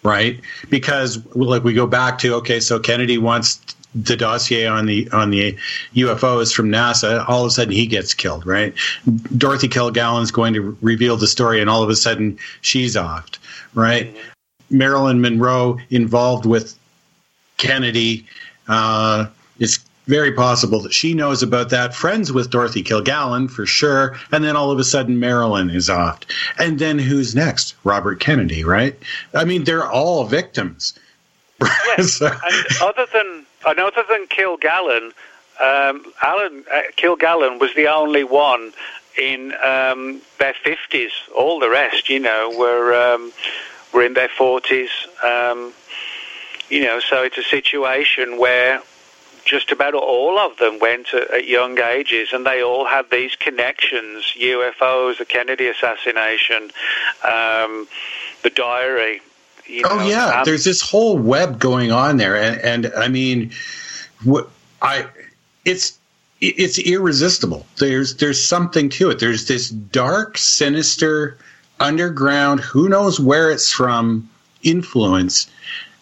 right? 0.02 0.40
Because 0.68 1.24
like 1.34 1.64
we 1.64 1.72
go 1.72 1.86
back 1.86 2.18
to 2.18 2.34
okay, 2.36 2.60
so 2.60 2.78
Kennedy 2.78 3.18
wants 3.18 3.60
the 3.94 4.16
dossier 4.16 4.66
on 4.66 4.86
the 4.86 5.08
on 5.10 5.30
the 5.30 5.56
UFOs 5.94 6.54
from 6.54 6.70
NASA, 6.70 7.28
all 7.28 7.42
of 7.42 7.48
a 7.48 7.50
sudden 7.50 7.72
he 7.72 7.86
gets 7.86 8.14
killed, 8.14 8.46
right? 8.46 8.74
Dorothy 9.36 9.68
Kilgallen's 9.68 10.30
going 10.30 10.54
to 10.54 10.76
reveal 10.80 11.16
the 11.16 11.26
story, 11.26 11.60
and 11.60 11.68
all 11.68 11.82
of 11.82 11.90
a 11.90 11.96
sudden 11.96 12.38
she's 12.60 12.96
offed, 12.96 13.38
right? 13.74 14.14
Marilyn 14.70 15.20
Monroe 15.20 15.78
involved 15.90 16.46
with 16.46 16.78
Kennedy. 17.58 18.26
Uh, 18.68 19.26
it's 19.58 19.78
very 20.06 20.32
possible 20.32 20.80
that 20.80 20.92
she 20.92 21.14
knows 21.14 21.42
about 21.42 21.70
that, 21.70 21.94
friends 21.94 22.32
with 22.32 22.50
Dorothy 22.50 22.82
Kilgallen 22.82 23.50
for 23.50 23.66
sure, 23.66 24.18
and 24.32 24.42
then 24.42 24.56
all 24.56 24.70
of 24.70 24.78
a 24.78 24.84
sudden 24.84 25.20
Marilyn 25.20 25.70
is 25.70 25.88
offed. 25.88 26.24
And 26.58 26.78
then 26.78 26.98
who's 26.98 27.34
next? 27.34 27.74
Robert 27.84 28.18
Kennedy, 28.18 28.64
right? 28.64 28.98
I 29.34 29.44
mean, 29.44 29.64
they're 29.64 29.88
all 29.88 30.24
victims. 30.24 30.98
Yes, 31.96 32.14
so. 32.14 32.26
and 32.26 32.66
other 32.80 33.06
than 33.12 33.46
and 33.66 33.78
other 33.78 34.04
than 34.08 34.26
Kilgallen, 34.26 35.12
um, 35.60 36.12
Alan 36.22 36.64
uh, 36.72 36.82
Kilgallen 36.96 37.60
was 37.60 37.74
the 37.74 37.88
only 37.88 38.24
one 38.24 38.72
in 39.18 39.52
um, 39.62 40.20
their 40.38 40.54
fifties. 40.54 41.12
All 41.36 41.60
the 41.60 41.70
rest, 41.70 42.08
you 42.08 42.18
know, 42.18 42.52
were 42.56 42.94
um, 42.94 43.32
were 43.92 44.04
in 44.04 44.14
their 44.14 44.28
forties. 44.28 44.90
Um, 45.22 45.72
you 46.70 46.82
know, 46.82 47.00
so 47.00 47.22
it's 47.22 47.38
a 47.38 47.42
situation 47.42 48.38
where 48.38 48.82
just 49.44 49.72
about 49.72 49.94
all 49.94 50.38
of 50.38 50.56
them 50.58 50.78
went 50.78 51.12
at, 51.12 51.30
at, 51.30 51.46
young 51.46 51.78
ages, 51.78 52.28
and 52.32 52.46
they 52.46 52.62
all 52.62 52.86
had 52.86 53.10
these 53.10 53.36
connections: 53.36 54.34
UFOs, 54.38 55.18
the 55.18 55.24
Kennedy 55.24 55.68
assassination, 55.68 56.70
um, 57.22 57.86
the 58.42 58.50
diary. 58.54 59.20
You 59.66 59.84
oh, 59.86 59.96
know, 59.96 60.04
oh 60.04 60.08
yeah, 60.08 60.26
um, 60.26 60.44
there's 60.44 60.64
this 60.64 60.80
whole 60.80 61.18
web 61.18 61.58
going 61.58 61.92
on 61.92 62.16
there, 62.16 62.36
and 62.36 62.60
and 62.60 62.92
I 62.96 63.08
mean, 63.08 63.52
what 64.24 64.50
I 64.80 65.06
it's 65.64 65.98
it's 66.40 66.78
irresistible. 66.78 67.66
There's 67.78 68.16
there's 68.16 68.42
something 68.44 68.88
to 68.90 69.10
it. 69.10 69.20
There's 69.20 69.46
this 69.46 69.70
dark, 69.70 70.36
sinister, 70.38 71.38
underground. 71.80 72.60
Who 72.60 72.88
knows 72.88 73.20
where 73.20 73.50
it's 73.50 73.70
from? 73.70 74.28
Influence, 74.62 75.50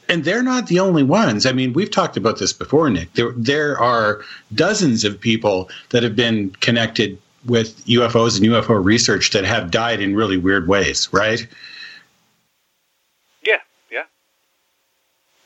and 0.08 0.24
they're 0.24 0.42
not 0.42 0.66
the 0.66 0.80
only 0.80 1.02
ones. 1.02 1.46
I 1.46 1.52
mean, 1.52 1.72
we've 1.72 1.90
talked 1.90 2.16
about 2.16 2.38
this 2.38 2.52
before, 2.52 2.90
Nick. 2.90 3.12
There 3.14 3.32
there 3.36 3.78
are 3.78 4.22
dozens 4.54 5.04
of 5.04 5.20
people 5.20 5.70
that 5.90 6.02
have 6.02 6.16
been 6.16 6.50
connected 6.60 7.18
with 7.46 7.84
UFOs 7.86 8.36
and 8.36 8.46
UFO 8.46 8.82
research 8.84 9.30
that 9.30 9.44
have 9.44 9.70
died 9.70 10.00
in 10.00 10.14
really 10.14 10.36
weird 10.36 10.68
ways, 10.68 11.08
right? 11.12 11.46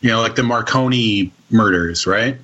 You 0.05 0.11
know, 0.11 0.21
like 0.21 0.35
the 0.35 0.43
Marconi 0.43 1.33
murders, 1.49 2.07
right? 2.07 2.37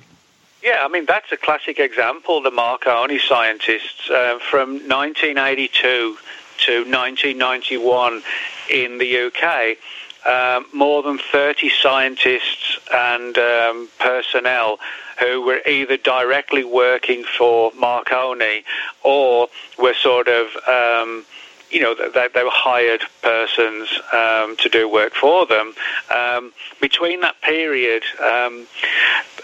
Yeah, 0.63 0.79
I 0.81 0.87
mean, 0.87 1.05
that's 1.05 1.31
a 1.31 1.37
classic 1.37 1.77
example, 1.77 2.41
the 2.41 2.49
Marconi 2.49 3.19
scientists 3.19 4.09
uh, 4.09 4.39
from 4.49 4.79
1982 4.89 6.17
to 6.65 6.71
1991 6.89 8.23
in 8.71 8.97
the 8.97 9.15
UK. 9.27 9.77
Um, 10.25 10.65
more 10.73 11.03
than 11.03 11.19
30 11.19 11.69
scientists 11.69 12.79
and 12.91 13.37
um, 13.37 13.89
personnel 13.99 14.79
who 15.19 15.43
were 15.43 15.61
either 15.67 15.97
directly 15.97 16.63
working 16.63 17.23
for 17.23 17.71
Marconi 17.77 18.63
or 19.03 19.49
were 19.77 19.93
sort 19.93 20.27
of 20.27 20.47
um, 20.67 21.25
you 21.71 21.81
know, 21.81 21.95
they, 21.95 22.27
they 22.33 22.43
were 22.43 22.49
hired 22.51 23.01
persons 23.21 23.89
um, 24.13 24.55
to 24.57 24.69
do 24.69 24.89
work 24.89 25.13
for 25.13 25.45
them. 25.45 25.73
Um, 26.13 26.53
between 26.79 27.21
that 27.21 27.41
period, 27.41 28.03
um, 28.19 28.67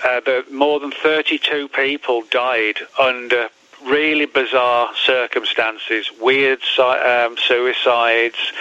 uh, 0.05 0.19
the, 0.21 0.45
more 0.51 0.79
than 0.79 0.91
32 0.91 1.69
people 1.69 2.23
died 2.29 2.77
under 2.99 3.49
really 3.85 4.25
bizarre 4.25 4.89
circumstances, 4.95 6.11
weird 6.19 6.59
um, 6.79 7.37
suicides. 7.37 8.51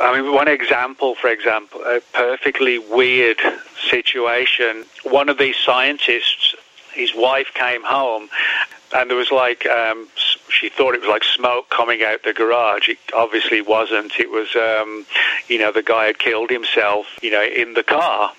I 0.00 0.20
mean, 0.20 0.32
one 0.32 0.48
example, 0.48 1.14
for 1.14 1.28
example, 1.28 1.80
a 1.84 2.00
perfectly 2.12 2.78
weird 2.78 3.40
situation. 3.90 4.84
One 5.04 5.28
of 5.28 5.38
these 5.38 5.56
scientists, 5.56 6.54
his 6.94 7.14
wife 7.14 7.48
came 7.54 7.82
home, 7.82 8.28
and 8.94 9.10
there 9.10 9.16
was 9.16 9.30
like 9.30 9.66
um, 9.66 10.08
she 10.48 10.68
thought 10.68 10.94
it 10.94 11.00
was 11.00 11.10
like 11.10 11.24
smoke 11.24 11.68
coming 11.70 12.02
out 12.02 12.22
the 12.22 12.32
garage. 12.32 12.88
It 12.88 12.98
obviously 13.14 13.60
wasn't. 13.60 14.18
It 14.18 14.30
was, 14.30 14.54
um, 14.56 15.06
you 15.48 15.58
know, 15.58 15.72
the 15.72 15.82
guy 15.82 16.06
had 16.06 16.18
killed 16.18 16.50
himself, 16.50 17.06
you 17.22 17.30
know, 17.30 17.42
in 17.42 17.74
the 17.74 17.82
car 17.82 18.32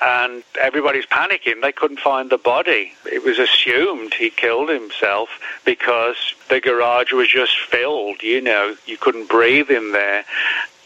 and 0.00 0.42
everybody's 0.60 1.06
panicking. 1.06 1.60
They 1.62 1.72
couldn't 1.72 2.00
find 2.00 2.30
the 2.30 2.38
body. 2.38 2.92
It 3.10 3.22
was 3.22 3.38
assumed 3.38 4.14
he 4.14 4.30
killed 4.30 4.70
himself 4.70 5.28
because 5.64 6.34
the 6.48 6.60
garage 6.60 7.12
was 7.12 7.28
just 7.28 7.58
filled. 7.58 8.22
You 8.22 8.40
know, 8.40 8.76
you 8.86 8.96
couldn't 8.96 9.28
breathe 9.28 9.70
in 9.70 9.92
there. 9.92 10.24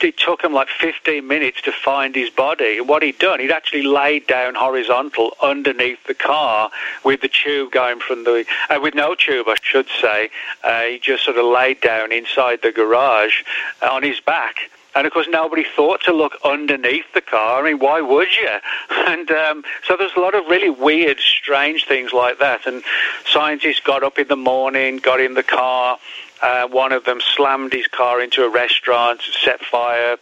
It 0.00 0.18
took 0.18 0.42
him 0.42 0.52
like 0.52 0.68
15 0.68 1.26
minutes 1.26 1.62
to 1.62 1.72
find 1.72 2.14
his 2.14 2.28
body. 2.28 2.78
What 2.80 3.02
he'd 3.02 3.18
done, 3.18 3.40
he'd 3.40 3.52
actually 3.52 3.84
laid 3.84 4.26
down 4.26 4.54
horizontal 4.54 5.34
underneath 5.40 6.04
the 6.06 6.12
car 6.14 6.70
with 7.04 7.22
the 7.22 7.28
tube 7.28 7.72
going 7.72 8.00
from 8.00 8.24
the, 8.24 8.44
uh, 8.68 8.80
with 8.82 8.94
no 8.94 9.14
tube, 9.14 9.48
I 9.48 9.54
should 9.62 9.86
say. 10.02 10.28
Uh, 10.62 10.82
he 10.82 10.98
just 10.98 11.24
sort 11.24 11.38
of 11.38 11.46
laid 11.46 11.80
down 11.80 12.12
inside 12.12 12.60
the 12.60 12.72
garage 12.72 13.44
on 13.80 14.02
his 14.02 14.20
back 14.20 14.68
and 14.94 15.06
of 15.06 15.12
course, 15.12 15.26
nobody 15.28 15.64
thought 15.64 16.02
to 16.02 16.12
look 16.12 16.38
underneath 16.44 17.12
the 17.14 17.20
car. 17.20 17.60
I 17.60 17.70
mean, 17.70 17.80
why 17.80 18.00
would 18.00 18.28
you? 18.34 18.48
And 19.06 19.30
um, 19.30 19.64
so 19.86 19.96
there's 19.96 20.14
a 20.16 20.20
lot 20.20 20.34
of 20.34 20.46
really 20.46 20.70
weird, 20.70 21.20
strange 21.20 21.86
things 21.86 22.12
like 22.12 22.38
that. 22.38 22.66
And 22.66 22.82
scientists 23.26 23.80
got 23.80 24.02
up 24.02 24.18
in 24.18 24.28
the 24.28 24.36
morning, 24.36 24.96
got 24.96 25.20
in 25.20 25.34
the 25.34 25.42
car. 25.42 25.98
Uh, 26.42 26.66
one 26.68 26.92
of 26.92 27.04
them 27.04 27.20
slammed 27.20 27.72
his 27.72 27.86
car 27.86 28.20
into 28.20 28.42
a 28.44 28.48
restaurant, 28.48 29.20
set 29.44 29.60
fire, 29.60 30.16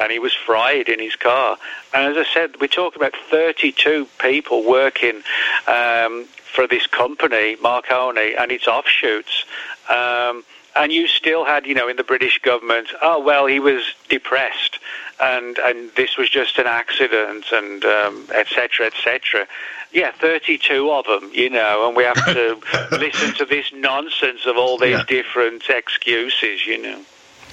and 0.00 0.10
he 0.10 0.18
was 0.18 0.32
fried 0.34 0.88
in 0.88 0.98
his 0.98 1.14
car. 1.14 1.56
And 1.92 2.16
as 2.16 2.26
I 2.26 2.28
said, 2.32 2.60
we're 2.60 2.66
talking 2.68 3.00
about 3.00 3.14
32 3.30 4.06
people 4.18 4.64
working 4.64 5.22
um, 5.66 6.24
for 6.54 6.66
this 6.66 6.86
company, 6.86 7.56
Marconi, 7.62 8.34
and 8.34 8.50
its 8.50 8.66
offshoots. 8.66 9.44
Um, 9.88 10.44
and 10.74 10.92
you 10.92 11.06
still 11.06 11.44
had, 11.44 11.66
you 11.66 11.74
know, 11.74 11.88
in 11.88 11.96
the 11.96 12.04
British 12.04 12.38
government, 12.38 12.88
oh 13.00 13.20
well, 13.20 13.46
he 13.46 13.60
was 13.60 13.94
depressed, 14.08 14.78
and 15.20 15.58
and 15.58 15.90
this 15.96 16.16
was 16.16 16.30
just 16.30 16.58
an 16.58 16.66
accident, 16.66 17.46
and 17.52 17.84
etc. 17.84 18.86
Um, 18.86 18.92
etc. 18.92 19.42
Et 19.42 19.48
yeah, 19.92 20.10
32 20.12 20.90
of 20.90 21.04
them, 21.04 21.30
you 21.34 21.50
know, 21.50 21.86
and 21.86 21.96
we 21.96 22.04
have 22.04 22.24
to 22.24 22.58
listen 22.92 23.34
to 23.34 23.44
this 23.44 23.70
nonsense 23.74 24.46
of 24.46 24.56
all 24.56 24.78
these 24.78 24.92
yeah. 24.92 25.04
different 25.06 25.68
excuses, 25.68 26.66
you 26.66 26.80
know. 26.80 27.02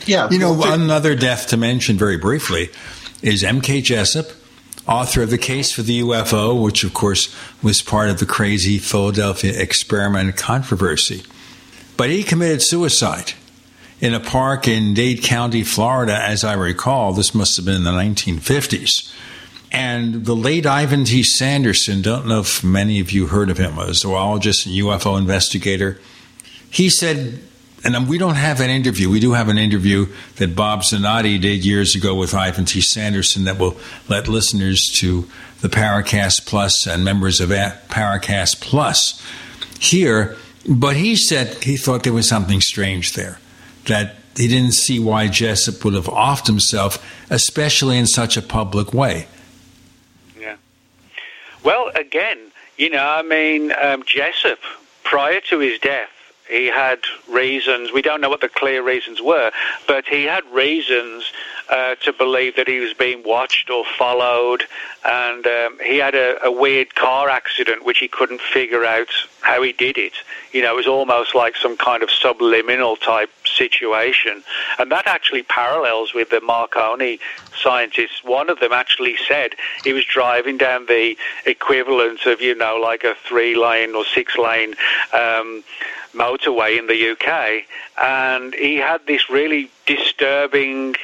Yeah, 0.05 0.29
you 0.29 0.39
know, 0.39 0.57
another 0.63 1.15
death 1.15 1.47
to 1.47 1.57
mention 1.57 1.97
very 1.97 2.17
briefly 2.17 2.69
is 3.21 3.43
M.K. 3.43 3.81
Jessup, 3.81 4.27
author 4.87 5.21
of 5.21 5.29
the 5.29 5.37
case 5.37 5.73
for 5.73 5.81
the 5.81 6.01
UFO, 6.01 6.63
which 6.63 6.85
of 6.85 6.93
course 6.93 7.35
was 7.61 7.81
part 7.81 8.09
of 8.09 8.19
the 8.19 8.25
crazy 8.25 8.77
Philadelphia 8.77 9.59
experiment 9.59 10.37
controversy. 10.37 11.23
But 11.99 12.11
he 12.11 12.23
committed 12.23 12.61
suicide 12.61 13.34
in 13.99 14.13
a 14.13 14.21
park 14.21 14.69
in 14.69 14.93
Dade 14.93 15.21
County, 15.21 15.65
Florida, 15.65 16.15
as 16.15 16.45
I 16.45 16.53
recall. 16.53 17.11
This 17.11 17.35
must 17.35 17.57
have 17.57 17.65
been 17.65 17.76
in 17.76 17.84
the 17.84 17.91
1950s. 17.91 19.13
And 19.69 20.23
the 20.26 20.34
late 20.34 20.65
Ivan 20.65 21.03
T. 21.03 21.23
Sanderson, 21.23 22.01
don't 22.01 22.26
know 22.26 22.39
if 22.39 22.63
many 22.63 23.01
of 23.01 23.11
you 23.11 23.27
heard 23.27 23.49
of 23.49 23.57
him, 23.57 23.77
a 23.77 23.93
zoologist 23.93 24.65
and 24.65 24.73
UFO 24.76 25.19
investigator. 25.19 25.99
He 26.69 26.89
said, 26.89 27.41
and 27.84 28.07
we 28.07 28.17
don't 28.17 28.35
have 28.35 28.61
an 28.61 28.69
interview. 28.69 29.09
We 29.09 29.19
do 29.19 29.34
have 29.34 29.49
an 29.49 29.57
interview 29.57 30.07
that 30.38 30.55
Bob 30.55 30.84
Zanotti 30.84 31.41
did 31.41 31.65
years 31.65 31.95
ago 31.95 32.15
with 32.15 32.34
Ivan 32.34 32.63
T. 32.63 32.80
Sanderson 32.80 33.43
that 33.43 33.59
will 33.59 33.77
let 34.07 34.30
listeners 34.30 34.88
to 34.99 35.27
the 35.59 35.67
Paracast 35.67 36.45
Plus 36.45 36.88
and 36.88 37.03
members 37.03 37.41
of 37.41 37.49
Paracast 37.49 38.61
Plus 38.61 39.21
hear 39.81 40.38
but 40.68 40.95
he 40.95 41.15
said 41.15 41.64
he 41.64 41.77
thought 41.77 42.03
there 42.03 42.14
was 42.14 42.27
something 42.27 42.61
strange 42.61 43.14
there, 43.14 43.40
that 43.88 44.15
he 44.36 44.48
didn't 44.48 44.73
see 44.73 44.99
why 44.99 45.27
Jessup 45.27 45.84
would 45.84 45.94
have 45.94 46.06
offed 46.06 46.48
himself, 46.48 47.03
especially 47.30 47.98
in 47.98 48.07
such 48.07 48.38
a 48.38 48.41
public 48.41 48.94
way. 48.94 49.27
Yeah. 50.40 50.56
Well, 51.64 51.91
again, 51.95 52.38
you 52.77 52.90
know, 52.90 53.06
I 53.06 53.22
mean, 53.22 53.73
um, 53.81 54.03
Jessup, 54.06 54.60
prior 55.03 55.41
to 55.49 55.60
his 55.60 55.80
death, 55.80 56.10
he 56.49 56.65
had 56.65 56.99
reasons. 57.30 57.91
We 57.91 58.02
don't 58.02 58.22
know 58.22 58.30
what 58.30 58.41
the 58.41 58.49
clear 58.49 58.81
reasons 58.81 59.22
were, 59.22 59.52
but 59.88 60.06
he 60.06 60.23
had 60.23 60.44
reasons 60.52 61.31
uh, 61.69 61.95
to 61.95 62.11
believe 62.11 62.55
that 62.55 62.67
he 62.67 62.79
was 62.79 62.93
being 62.93 63.21
watched 63.23 63.69
or 63.69 63.85
followed, 63.97 64.63
and 65.05 65.45
um, 65.45 65.77
he 65.85 65.97
had 65.97 66.15
a, 66.15 66.43
a, 66.43 66.51
weird 66.51 66.95
car 66.95 67.29
accident 67.29 67.85
which 67.85 67.99
he 67.99 68.07
couldn't 68.07 68.41
figure 68.41 68.83
out 68.83 69.07
how 69.41 69.61
he 69.61 69.71
did 69.71 69.97
it. 69.97 70.13
You 70.51 70.63
know, 70.63 70.73
it 70.73 70.75
was 70.75 70.87
almost 70.87 71.35
like 71.35 71.55
some 71.55 71.77
kind 71.77 72.01
of 72.01 72.09
subliminal 72.09 72.95
type 72.95 73.29
situation, 73.45 74.43
and 74.79 74.91
that 74.91 75.05
actually 75.05 75.43
parallels 75.43 76.13
with 76.13 76.31
the 76.31 76.41
Marconi 76.41 77.19
scientists. 77.61 78.23
One 78.23 78.49
of 78.49 78.59
them 78.59 78.73
actually 78.73 79.15
said 79.27 79.53
he 79.83 79.93
was 79.93 80.05
driving 80.05 80.57
down 80.57 80.87
the 80.87 81.15
equivalent 81.45 82.25
of, 82.25 82.41
you 82.41 82.55
know, 82.55 82.77
like 82.77 83.03
a 83.03 83.13
three 83.27 83.55
lane 83.55 83.93
or 83.93 84.05
six 84.05 84.37
lane. 84.37 84.75
Um, 85.13 85.63
motorway 86.13 86.79
in 86.79 86.87
the 86.87 87.11
UK, 87.11 87.63
and 88.01 88.55
he 88.55 88.77
had 88.77 89.05
this 89.05 89.29
really 89.29 89.69
disturbing 89.85 90.95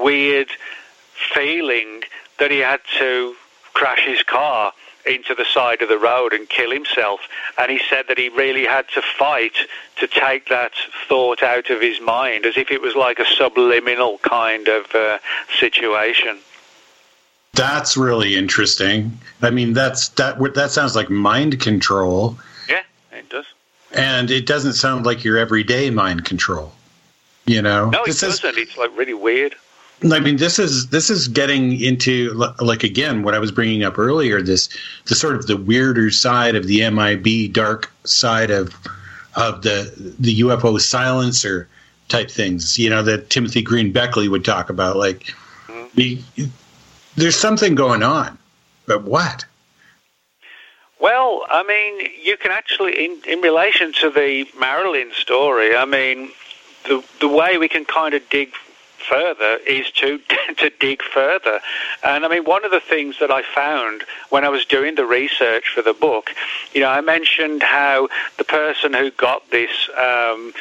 weird 0.00 0.48
feeling 1.34 2.02
that 2.38 2.50
he 2.50 2.58
had 2.58 2.80
to 2.98 3.34
crash 3.74 4.04
his 4.04 4.22
car 4.22 4.72
into 5.04 5.34
the 5.34 5.44
side 5.44 5.82
of 5.82 5.88
the 5.88 5.98
road 5.98 6.32
and 6.32 6.48
kill 6.48 6.70
himself. 6.70 7.20
And 7.58 7.70
he 7.70 7.80
said 7.90 8.06
that 8.08 8.18
he 8.18 8.28
really 8.28 8.64
had 8.64 8.86
to 8.94 9.02
fight 9.02 9.54
to 9.96 10.06
take 10.06 10.48
that 10.48 10.72
thought 11.08 11.42
out 11.42 11.70
of 11.70 11.80
his 11.80 12.00
mind, 12.00 12.46
as 12.46 12.56
if 12.56 12.70
it 12.70 12.80
was 12.80 12.94
like 12.94 13.18
a 13.18 13.24
subliminal 13.24 14.18
kind 14.18 14.68
of 14.68 14.94
uh, 14.94 15.18
situation. 15.58 16.38
That's 17.54 17.96
really 17.96 18.34
interesting. 18.34 19.18
I 19.42 19.50
mean, 19.50 19.74
that's 19.74 20.08
that. 20.10 20.38
That 20.54 20.70
sounds 20.70 20.96
like 20.96 21.10
mind 21.10 21.60
control. 21.60 22.38
Yeah, 22.68 22.82
it 23.12 23.28
does. 23.28 23.44
And 23.92 24.30
it 24.30 24.46
doesn't 24.46 24.72
sound 24.72 25.04
like 25.04 25.22
your 25.22 25.36
everyday 25.36 25.90
mind 25.90 26.24
control. 26.24 26.72
You 27.44 27.60
know, 27.60 27.90
no, 27.90 28.04
it 28.04 28.18
doesn't. 28.18 28.56
Is, 28.56 28.68
it's 28.68 28.78
like 28.78 28.96
really 28.96 29.14
weird. 29.14 29.54
I 30.10 30.18
mean, 30.18 30.36
this 30.36 30.58
is 30.58 30.88
this 30.88 31.10
is 31.10 31.28
getting 31.28 31.80
into 31.80 32.32
like 32.60 32.82
again 32.82 33.22
what 33.22 33.34
I 33.34 33.38
was 33.38 33.52
bringing 33.52 33.84
up 33.84 33.98
earlier. 33.98 34.42
This 34.42 34.68
the 35.06 35.14
sort 35.14 35.36
of 35.36 35.46
the 35.46 35.56
weirder 35.56 36.10
side 36.10 36.56
of 36.56 36.66
the 36.66 36.88
MIB 36.90 37.52
dark 37.52 37.92
side 38.04 38.50
of 38.50 38.74
of 39.36 39.62
the 39.62 40.14
the 40.18 40.40
UFO 40.40 40.80
silencer 40.80 41.68
type 42.08 42.30
things. 42.30 42.78
You 42.78 42.90
know 42.90 43.02
that 43.02 43.30
Timothy 43.30 43.62
Green 43.62 43.92
Beckley 43.92 44.28
would 44.28 44.44
talk 44.44 44.70
about. 44.70 44.96
Like, 44.96 45.34
mm-hmm. 45.68 46.44
there's 47.16 47.36
something 47.36 47.74
going 47.74 48.02
on, 48.02 48.38
but 48.86 49.04
what? 49.04 49.44
Well, 51.00 51.44
I 51.50 51.64
mean, 51.64 52.10
you 52.22 52.36
can 52.36 52.52
actually, 52.52 53.04
in, 53.04 53.20
in 53.26 53.40
relation 53.40 53.92
to 53.94 54.10
the 54.10 54.46
Marilyn 54.58 55.10
story, 55.12 55.74
I 55.74 55.84
mean, 55.84 56.30
the 56.84 57.04
the 57.20 57.28
way 57.28 57.58
we 57.58 57.68
can 57.68 57.84
kind 57.84 58.14
of 58.14 58.28
dig 58.30 58.52
further 59.08 59.58
is 59.66 59.90
to 59.92 60.20
to 60.56 60.70
dig 60.80 61.02
further. 61.02 61.60
And 62.04 62.24
I 62.24 62.28
mean, 62.28 62.44
one 62.44 62.64
of 62.64 62.70
the 62.70 62.80
things 62.80 63.16
that 63.20 63.30
I 63.30 63.42
found 63.42 64.04
when 64.30 64.44
I 64.44 64.48
was 64.48 64.64
doing 64.64 64.94
the 64.94 65.06
research 65.06 65.68
for 65.74 65.82
the 65.82 65.94
book, 65.94 66.30
you 66.72 66.80
know, 66.80 66.88
I 66.88 67.00
mentioned 67.00 67.62
how 67.62 68.08
the 68.38 68.44
person 68.44 68.92
who 68.94 69.10
got 69.10 69.50
this. 69.50 69.70
Um, 69.96 70.52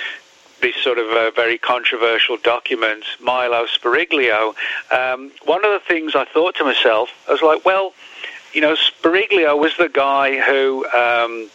this 0.61 0.75
sort 0.75 0.99
of 0.99 1.07
a 1.07 1.31
very 1.31 1.57
controversial 1.57 2.37
document, 2.37 3.03
Milo 3.19 3.65
Speriglio. 3.65 4.53
Um, 4.91 5.31
one 5.45 5.65
of 5.65 5.71
the 5.71 5.81
things 5.87 6.13
I 6.13 6.25
thought 6.25 6.53
to 6.57 6.63
myself, 6.63 7.09
I 7.27 7.31
was 7.31 7.41
like, 7.41 7.65
well, 7.65 7.93
you 8.53 8.61
know, 8.61 8.75
Speriglio 8.75 9.57
was 9.57 9.75
the 9.77 9.89
guy 9.89 10.39
who 10.39 10.85
um, 10.89 11.49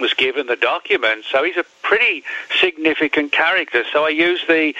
was 0.00 0.14
given 0.14 0.46
the 0.46 0.56
document. 0.56 1.24
So 1.30 1.44
he's 1.44 1.56
a 1.56 1.64
pretty 1.82 2.24
significant 2.60 3.32
character. 3.32 3.84
So 3.92 4.04
I 4.04 4.10
used 4.10 4.48
the 4.48 4.74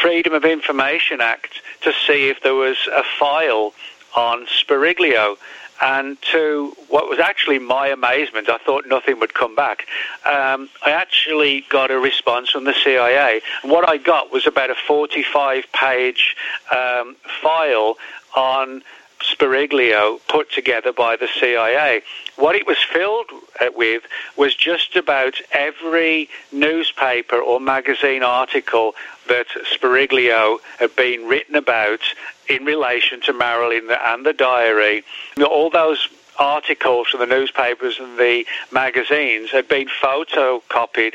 Freedom 0.00 0.32
of 0.32 0.44
Information 0.44 1.20
Act 1.20 1.60
to 1.82 1.92
see 2.06 2.28
if 2.28 2.42
there 2.42 2.54
was 2.54 2.76
a 2.92 3.02
file 3.18 3.72
on 4.16 4.46
Speriglio. 4.46 5.36
And 5.80 6.20
to 6.32 6.76
what 6.88 7.08
was 7.08 7.20
actually 7.20 7.60
my 7.60 7.88
amazement, 7.88 8.48
I 8.48 8.58
thought 8.58 8.84
nothing 8.88 9.20
would 9.20 9.32
come 9.32 9.54
back. 9.54 9.86
Um, 10.26 10.68
I 10.84 10.90
actually 10.90 11.64
got 11.68 11.92
a 11.92 11.98
response 11.98 12.50
from 12.50 12.64
the 12.64 12.74
CIA. 12.74 13.42
What 13.62 13.88
I 13.88 13.96
got 13.96 14.32
was 14.32 14.46
about 14.46 14.70
a 14.70 14.74
45 14.74 15.70
page 15.72 16.36
um, 16.74 17.14
file 17.40 17.96
on 18.34 18.82
Speriglio 19.20 20.20
put 20.28 20.50
together 20.50 20.92
by 20.92 21.16
the 21.16 21.28
CIA. 21.40 22.02
What 22.36 22.54
it 22.54 22.66
was 22.66 22.78
filled 22.78 23.30
with 23.74 24.02
was 24.36 24.54
just 24.54 24.96
about 24.96 25.34
every 25.52 26.28
newspaper 26.52 27.36
or 27.36 27.60
magazine 27.60 28.22
article 28.22 28.94
that 29.28 29.46
Speriglio 29.72 30.58
had 30.78 30.94
been 30.96 31.26
written 31.26 31.56
about 31.56 32.00
in 32.48 32.64
relation 32.64 33.20
to 33.22 33.32
Marilyn 33.32 33.90
and 33.90 34.24
the 34.24 34.32
diary. 34.32 35.04
All 35.38 35.70
those 35.70 36.08
articles 36.38 37.08
from 37.08 37.20
the 37.20 37.26
newspapers 37.26 37.98
and 37.98 38.18
the 38.18 38.46
magazines 38.70 39.50
had 39.50 39.68
been 39.68 39.88
photocopied 39.88 41.14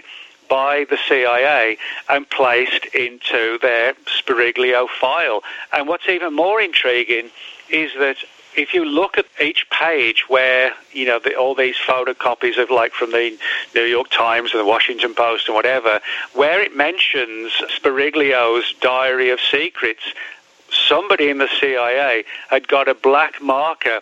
by 0.50 0.86
the 0.90 0.98
CIA 1.08 1.78
and 2.10 2.30
placed 2.30 2.86
into 2.94 3.58
their 3.62 3.94
Speriglio 4.06 4.88
file. 4.90 5.42
And 5.72 5.88
what's 5.88 6.08
even 6.10 6.34
more 6.34 6.62
intriguing 6.62 7.32
is 7.70 7.92
that 8.00 8.18
if 8.56 8.74
you 8.74 8.86
look 8.86 9.18
at 9.18 9.26
each 9.42 9.68
page 9.70 10.26
where 10.28 10.74
you 10.92 11.06
know 11.06 11.20
the, 11.20 11.36
all 11.36 11.56
these 11.56 11.76
photocopies 11.76 12.62
of 12.62 12.70
like 12.70 12.94
from 12.94 13.12
the 13.12 13.38
New 13.74 13.84
York 13.84 14.10
Times 14.10 14.52
and 14.52 14.60
the 14.60 14.66
Washington 14.66 15.14
Post 15.14 15.48
and 15.48 15.56
whatever, 15.56 16.00
where 16.34 16.62
it 16.62 16.76
mentions 16.76 17.52
Speriglio's 17.76 18.74
Diary 18.80 19.30
of 19.30 19.40
Secrets, 19.40 20.04
somebody 20.70 21.30
in 21.30 21.40
the 21.40 21.50
CIA 21.60 22.26
had 22.50 22.68
got 22.68 22.88
a 22.88 22.94
black 22.94 23.42
marker 23.42 24.02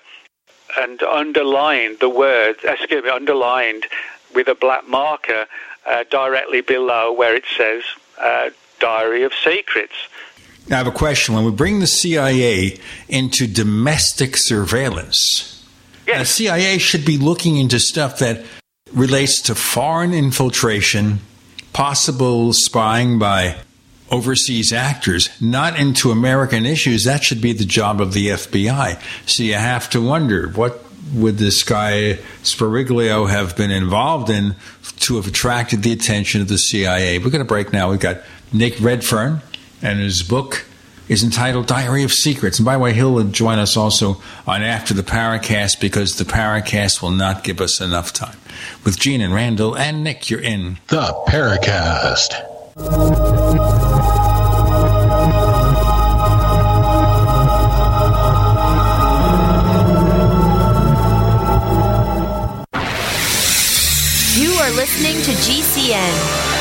and 0.78 1.02
underlined 1.04 2.00
the 2.00 2.10
word, 2.10 2.56
excuse 2.64 3.04
me, 3.04 3.10
underlined 3.10 3.86
with 4.34 4.48
a 4.48 4.56
black 4.56 4.88
marker 4.88 5.46
uh, 5.86 6.04
directly 6.10 6.62
below 6.62 7.12
where 7.12 7.36
it 7.36 7.44
says 7.58 7.84
uh, 8.20 8.50
Diary 8.80 9.24
of 9.24 9.34
Secrets. 9.34 9.94
Now, 10.68 10.76
I 10.76 10.78
have 10.78 10.88
a 10.88 10.92
question. 10.92 11.36
When 11.36 11.44
we 11.44 11.52
bring 11.52 11.80
the 11.80 11.88
CIA 11.88 12.80
into 13.10 13.48
domestic 13.48 14.38
surveillance, 14.38 15.66
yes. 16.08 16.20
the 16.20 16.26
CIA 16.26 16.78
should 16.78 17.06
be 17.06 17.18
looking 17.18 17.58
into 17.58 17.80
stuff 17.80 18.20
that 18.20 18.46
relates 18.94 19.42
to 19.44 19.56
foreign 19.56 20.14
infiltration, 20.14 21.20
possible 21.74 22.54
spying 22.54 23.20
by 23.20 23.58
overseas 24.12 24.74
actors, 24.74 25.30
not 25.42 25.80
into 25.80 26.12
American 26.12 26.66
issues. 26.66 27.06
That 27.06 27.24
should 27.24 27.42
be 27.42 27.54
the 27.54 27.66
job 27.66 28.02
of 28.02 28.14
the 28.14 28.28
FBI. 28.28 29.02
So 29.28 29.44
you 29.44 29.54
have 29.54 29.90
to 29.92 30.02
wonder 30.02 30.50
what 30.50 30.84
would 31.14 31.38
this 31.38 31.64
guy 31.64 32.20
Speriglio 32.44 33.30
have 33.30 33.56
been 33.56 33.72
involved 33.72 34.30
in 34.30 34.56
to 35.00 35.16
have 35.16 35.28
attracted 35.28 35.84
the 35.84 35.92
attention 35.92 36.42
of 36.42 36.50
the 36.50 36.58
CIA? 36.58 37.18
We're 37.18 37.30
going 37.30 37.40
to 37.40 37.46
break 37.46 37.74
now. 37.74 37.90
We've 37.90 38.00
got 38.00 38.22
Nick 38.54 38.80
Redfern, 38.80 39.42
and 39.82 40.00
his 40.00 40.24
book 40.24 40.66
is 41.08 41.24
entitled 41.24 41.68
Diary 41.68 42.04
of 42.04 42.12
Secrets. 42.14 42.58
And 42.58 42.66
by 42.66 42.74
the 42.76 42.80
way, 42.80 42.94
he'll 42.94 43.22
join 43.26 43.60
us 43.60 43.76
also 43.76 44.22
on 44.48 44.62
After 44.62 44.94
the 44.94 45.04
Paracast 45.04 45.80
because 45.82 46.16
the 46.18 46.24
Paracast 46.24 47.02
will 47.02 47.12
not 47.12 47.44
give 47.44 47.60
us 47.60 47.82
enough 47.82 48.14
time. 48.14 48.38
With 48.86 49.00
Gene 49.00 49.22
and 49.22 49.34
Randall 49.34 49.76
and 49.76 50.04
Nick, 50.04 50.30
you're 50.30 50.40
in 50.40 50.78
the 50.88 51.14
Paracast. 51.28 52.32
You 64.38 64.54
are 64.54 64.72
listening 64.72 65.22
to 65.24 65.32
GCN. 65.32 66.61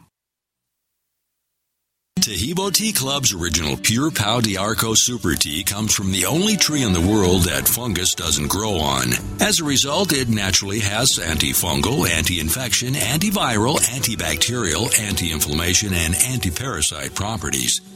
Taheebo 2.21 2.71
Tea 2.71 2.93
Club's 2.93 3.33
original 3.33 3.75
Pure 3.77 4.11
Pau 4.11 4.41
D'Arco 4.41 4.93
Super 4.93 5.33
Tea 5.33 5.63
comes 5.63 5.91
from 5.95 6.11
the 6.11 6.27
only 6.27 6.55
tree 6.55 6.83
in 6.83 6.93
the 6.93 7.01
world 7.01 7.45
that 7.45 7.67
fungus 7.67 8.13
doesn't 8.13 8.47
grow 8.47 8.73
on. 8.73 9.07
As 9.39 9.59
a 9.59 9.63
result, 9.63 10.13
it 10.13 10.29
naturally 10.29 10.81
has 10.81 11.17
antifungal, 11.19 12.07
anti-infection, 12.07 12.93
antiviral, 12.93 13.79
antibacterial, 13.79 14.99
anti-inflammation, 14.99 15.95
and 15.95 16.13
anti-parasite 16.13 17.15
properties. 17.15 17.81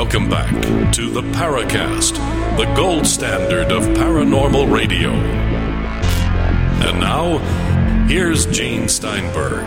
Welcome 0.00 0.28
back 0.28 0.52
to 0.92 1.10
the 1.10 1.22
Paracast, 1.22 2.14
the 2.56 2.72
gold 2.76 3.04
standard 3.04 3.72
of 3.72 3.82
paranormal 3.82 4.72
radio. 4.72 5.10
And 5.10 7.00
now, 7.00 7.38
here's 8.06 8.46
Gene 8.46 8.88
Steinberg. 8.88 9.66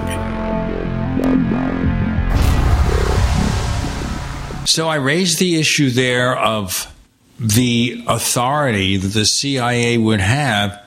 So 4.66 4.88
I 4.88 4.96
raised 4.96 5.38
the 5.40 5.60
issue 5.60 5.90
there 5.90 6.38
of 6.38 6.90
the 7.38 8.02
authority 8.08 8.96
that 8.96 9.10
the 9.10 9.26
CIA 9.26 9.98
would 9.98 10.22
have 10.22 10.82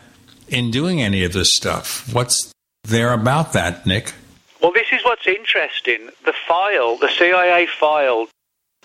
in 0.48 0.70
doing 0.70 1.02
any 1.02 1.22
of 1.22 1.34
this 1.34 1.54
stuff. 1.54 2.10
What's 2.14 2.50
there 2.84 3.12
about 3.12 3.52
that, 3.52 3.84
Nick? 3.84 4.14
Well, 4.62 4.72
this 4.72 4.86
is 4.90 5.04
what's 5.04 5.26
interesting. 5.26 6.08
The 6.24 6.32
file, 6.48 6.96
the 6.96 7.10
CIA 7.10 7.66
file 7.66 8.26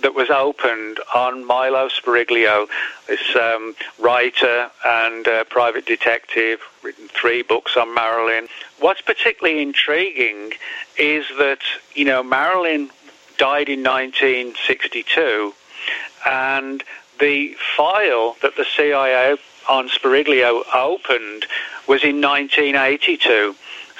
that 0.01 0.15
was 0.15 0.29
opened 0.29 0.99
on 1.13 1.45
Milo 1.45 1.89
Speriglio, 1.89 2.67
this 3.07 3.35
um, 3.35 3.75
writer 3.99 4.69
and 4.85 5.27
uh, 5.27 5.43
private 5.45 5.85
detective, 5.85 6.61
written 6.83 7.07
three 7.09 7.41
books 7.41 7.75
on 7.75 7.93
Marilyn. 7.93 8.47
What's 8.79 9.01
particularly 9.01 9.61
intriguing 9.61 10.53
is 10.97 11.25
that, 11.37 11.59
you 11.93 12.05
know, 12.05 12.23
Marilyn 12.23 12.89
died 13.37 13.69
in 13.69 13.83
1962, 13.83 15.53
and 16.25 16.83
the 17.19 17.55
file 17.75 18.37
that 18.41 18.55
the 18.55 18.65
CIA 18.75 19.37
on 19.69 19.89
Speriglio 19.89 20.63
opened 20.73 21.45
was 21.87 22.03
in 22.03 22.21
1982. 22.21 23.55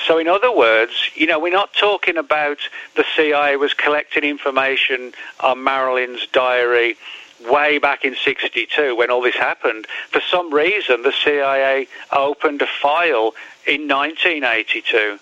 So, 0.06 0.18
in 0.18 0.28
other 0.28 0.52
words, 0.52 0.94
you 1.16 1.28
know, 1.28 1.40
we're 1.40 1.54
not 1.54 1.74
talking 1.74 2.18
about 2.18 2.58
the 2.96 3.06
CIA 3.16 3.58
was 3.58 3.74
collecting 3.74 4.24
information 4.24 5.14
on 5.42 5.64
Marilyn's 5.64 6.26
diary 6.28 6.96
way 7.50 7.78
back 7.78 8.04
in 8.04 8.16
62 8.16 8.96
when 8.96 9.12
all 9.12 9.22
this 9.22 9.36
happened. 9.36 9.88
For 10.12 10.22
some 10.22 10.54
reason, 10.54 11.04
the 11.04 11.14
CIA 11.24 11.88
opened 12.12 12.62
a 12.62 12.68
file 12.68 13.34
in 13.66 13.88
1982 13.88 15.20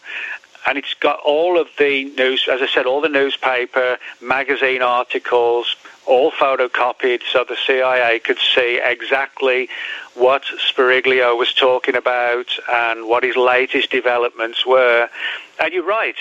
and 0.67 0.77
it's 0.77 0.93
got 0.95 1.19
all 1.25 1.59
of 1.59 1.67
the 1.79 2.05
news, 2.17 2.47
as 2.51 2.61
I 2.61 2.67
said, 2.67 2.85
all 2.85 2.99
the 2.99 3.09
newspaper, 3.09 3.97
magazine 4.21 4.81
articles, 4.81 5.77
all 6.07 6.31
photocopied 6.31 7.21
so 7.31 7.43
the 7.43 7.57
CIA 7.65 8.19
could 8.19 8.39
see 8.39 8.79
exactly 8.83 9.69
what 10.15 10.43
Speriglio 10.57 11.37
was 11.37 11.53
talking 11.53 11.95
about 11.95 12.47
and 12.71 13.07
what 13.07 13.23
his 13.23 13.35
latest 13.35 13.91
developments 13.91 14.65
were. 14.65 15.09
And 15.59 15.73
you're 15.73 15.85
right. 15.85 16.15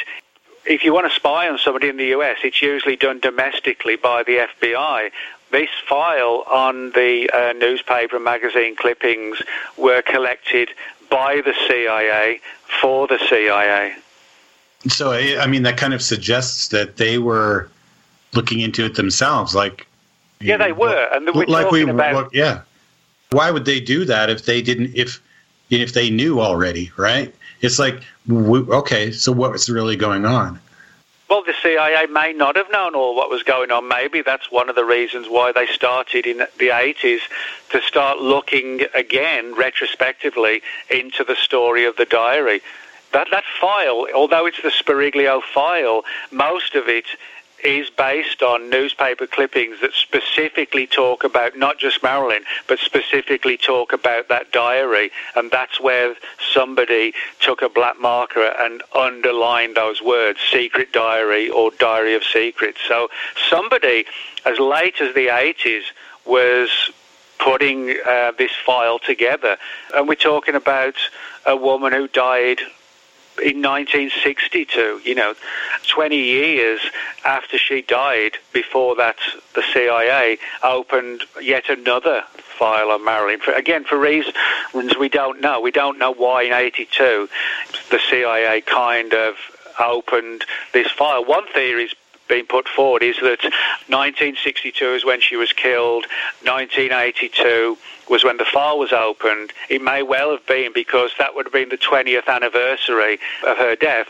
If 0.64 0.84
you 0.84 0.92
want 0.92 1.08
to 1.08 1.14
spy 1.14 1.48
on 1.48 1.58
somebody 1.58 1.88
in 1.88 1.96
the 1.96 2.08
US, 2.16 2.38
it's 2.42 2.60
usually 2.60 2.96
done 2.96 3.20
domestically 3.20 3.96
by 3.96 4.24
the 4.24 4.48
FBI. 4.60 5.10
This 5.52 5.70
file 5.88 6.44
on 6.50 6.90
the 6.90 7.30
uh, 7.32 7.52
newspaper 7.52 8.16
and 8.16 8.24
magazine 8.24 8.74
clippings 8.74 9.40
were 9.76 10.02
collected 10.02 10.70
by 11.08 11.40
the 11.44 11.54
CIA 11.68 12.40
for 12.80 13.06
the 13.06 13.18
CIA. 13.30 13.94
So, 14.88 15.12
I 15.12 15.46
mean, 15.46 15.62
that 15.62 15.76
kind 15.76 15.94
of 15.94 16.02
suggests 16.02 16.68
that 16.68 16.96
they 16.96 17.18
were 17.18 17.70
looking 18.36 18.60
into 18.60 18.84
it 18.84 18.94
themselves. 18.94 19.54
Like, 19.54 19.86
yeah, 20.40 20.56
they 20.56 20.72
were, 20.72 21.08
and 21.12 21.26
we're 21.34 21.46
like 21.46 21.70
we, 21.70 21.88
about 21.88 22.34
yeah. 22.34 22.62
Why 23.30 23.50
would 23.50 23.64
they 23.64 23.80
do 23.80 24.04
that 24.04 24.30
if 24.30 24.44
they 24.44 24.62
didn't? 24.62 24.94
If 24.94 25.20
if 25.70 25.92
they 25.94 26.10
knew 26.10 26.40
already, 26.40 26.92
right? 26.96 27.34
It's 27.60 27.78
like, 27.78 28.02
okay, 28.30 29.10
so 29.10 29.32
what 29.32 29.52
was 29.52 29.68
really 29.68 29.96
going 29.96 30.24
on? 30.24 30.60
Well, 31.28 31.42
the 31.42 31.54
CIA 31.60 32.06
may 32.06 32.32
not 32.32 32.54
have 32.54 32.70
known 32.70 32.94
all 32.94 33.16
what 33.16 33.30
was 33.30 33.42
going 33.42 33.72
on. 33.72 33.88
Maybe 33.88 34.22
that's 34.22 34.52
one 34.52 34.68
of 34.68 34.76
the 34.76 34.84
reasons 34.84 35.26
why 35.28 35.50
they 35.50 35.66
started 35.66 36.24
in 36.24 36.38
the 36.38 36.68
80s 36.68 37.18
to 37.70 37.82
start 37.82 38.18
looking 38.18 38.82
again, 38.94 39.56
retrospectively, 39.56 40.62
into 40.88 41.24
the 41.24 41.34
story 41.34 41.84
of 41.84 41.96
the 41.96 42.04
diary. 42.04 42.60
That, 43.12 43.28
that 43.32 43.44
file, 43.60 44.06
although 44.14 44.46
it's 44.46 44.62
the 44.62 44.70
Speriglio 44.70 45.42
file, 45.42 46.04
most 46.30 46.76
of 46.76 46.88
it 46.88 47.06
is 47.66 47.90
based 47.90 48.44
on 48.44 48.70
newspaper 48.70 49.26
clippings 49.26 49.80
that 49.80 49.92
specifically 49.92 50.86
talk 50.86 51.24
about 51.24 51.58
not 51.58 51.78
just 51.78 52.00
Marilyn, 52.00 52.44
but 52.68 52.78
specifically 52.78 53.56
talk 53.56 53.92
about 53.92 54.28
that 54.28 54.52
diary. 54.52 55.10
And 55.34 55.50
that's 55.50 55.80
where 55.80 56.14
somebody 56.54 57.12
took 57.40 57.62
a 57.62 57.68
black 57.68 58.00
marker 58.00 58.54
and 58.60 58.84
underlined 58.94 59.76
those 59.76 60.00
words, 60.00 60.38
secret 60.48 60.92
diary 60.92 61.50
or 61.50 61.72
diary 61.72 62.14
of 62.14 62.22
secrets. 62.22 62.78
So 62.86 63.08
somebody 63.50 64.04
as 64.44 64.60
late 64.60 65.00
as 65.00 65.12
the 65.16 65.26
80s 65.26 65.82
was 66.24 66.70
putting 67.38 67.96
uh, 68.06 68.30
this 68.38 68.52
file 68.64 69.00
together. 69.00 69.56
And 69.92 70.06
we're 70.06 70.14
talking 70.14 70.54
about 70.54 70.94
a 71.44 71.56
woman 71.56 71.92
who 71.92 72.06
died 72.06 72.60
in 73.42 73.62
1962, 73.62 75.00
you 75.04 75.14
know, 75.14 75.34
20 75.88 76.16
years 76.16 76.80
after 77.24 77.58
she 77.58 77.82
died, 77.82 78.32
before 78.52 78.96
that, 78.96 79.16
the 79.54 79.62
CIA 79.72 80.38
opened 80.62 81.24
yet 81.40 81.68
another 81.68 82.22
file 82.58 82.90
on 82.90 83.04
Marilyn. 83.04 83.40
For, 83.40 83.52
again, 83.52 83.84
for 83.84 83.98
reasons 83.98 84.34
we 84.98 85.08
don't 85.08 85.40
know. 85.40 85.60
We 85.60 85.70
don't 85.70 85.98
know 85.98 86.12
why 86.12 86.42
in 86.42 86.52
82 86.52 87.28
the 87.90 88.00
CIA 88.10 88.60
kind 88.62 89.12
of 89.12 89.34
opened 89.78 90.44
this 90.72 90.90
file. 90.90 91.24
One 91.24 91.46
theory 91.48 91.84
is 91.84 91.94
being 92.28 92.46
put 92.46 92.68
forward 92.68 93.02
is 93.02 93.16
that 93.16 93.42
1962 93.88 94.94
is 94.94 95.04
when 95.04 95.20
she 95.20 95.36
was 95.36 95.52
killed, 95.52 96.06
1982 96.42 97.76
was 98.08 98.24
when 98.24 98.36
the 98.36 98.44
file 98.44 98.78
was 98.78 98.92
opened. 98.92 99.52
It 99.68 99.82
may 99.82 100.02
well 100.02 100.30
have 100.30 100.46
been 100.46 100.72
because 100.72 101.10
that 101.18 101.34
would 101.34 101.46
have 101.46 101.52
been 101.52 101.68
the 101.68 101.78
20th 101.78 102.28
anniversary 102.28 103.18
of 103.46 103.56
her 103.58 103.76
death. 103.76 104.08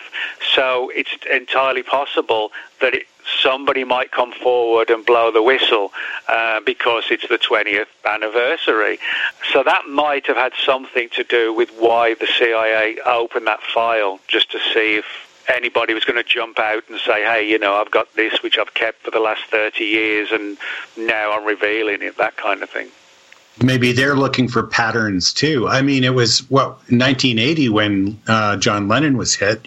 So 0.54 0.90
it's 0.94 1.10
entirely 1.30 1.82
possible 1.82 2.52
that 2.80 2.94
it, 2.94 3.06
somebody 3.42 3.84
might 3.84 4.12
come 4.12 4.32
forward 4.32 4.90
and 4.90 5.04
blow 5.04 5.30
the 5.30 5.42
whistle 5.42 5.92
uh, 6.28 6.60
because 6.60 7.04
it's 7.10 7.26
the 7.28 7.38
20th 7.38 7.86
anniversary. 8.04 8.98
So 9.52 9.62
that 9.62 9.88
might 9.88 10.26
have 10.26 10.36
had 10.36 10.52
something 10.64 11.08
to 11.10 11.24
do 11.24 11.52
with 11.52 11.70
why 11.78 12.14
the 12.14 12.26
CIA 12.26 12.98
opened 13.04 13.46
that 13.46 13.62
file, 13.62 14.20
just 14.28 14.50
to 14.52 14.58
see 14.72 14.96
if 14.96 15.04
anybody 15.48 15.94
was 15.94 16.04
going 16.04 16.22
to 16.22 16.28
jump 16.28 16.58
out 16.58 16.84
and 16.88 16.98
say, 17.00 17.22
hey, 17.22 17.48
you 17.48 17.58
know, 17.58 17.74
I've 17.74 17.90
got 17.90 18.12
this 18.14 18.42
which 18.42 18.58
I've 18.58 18.74
kept 18.74 19.02
for 19.02 19.10
the 19.10 19.20
last 19.20 19.44
30 19.44 19.84
years 19.84 20.32
and 20.32 20.58
now 20.96 21.32
I'm 21.32 21.44
revealing 21.46 22.02
it, 22.02 22.16
that 22.18 22.36
kind 22.36 22.62
of 22.62 22.70
thing. 22.70 22.88
Maybe 23.62 23.92
they're 23.92 24.16
looking 24.16 24.48
for 24.48 24.64
patterns 24.64 25.32
too. 25.32 25.66
I 25.66 25.82
mean, 25.82 26.04
it 26.04 26.14
was, 26.14 26.48
what, 26.50 26.68
1980 26.90 27.68
when 27.70 28.20
uh, 28.26 28.56
John 28.56 28.88
Lennon 28.88 29.16
was 29.16 29.34
hit. 29.34 29.66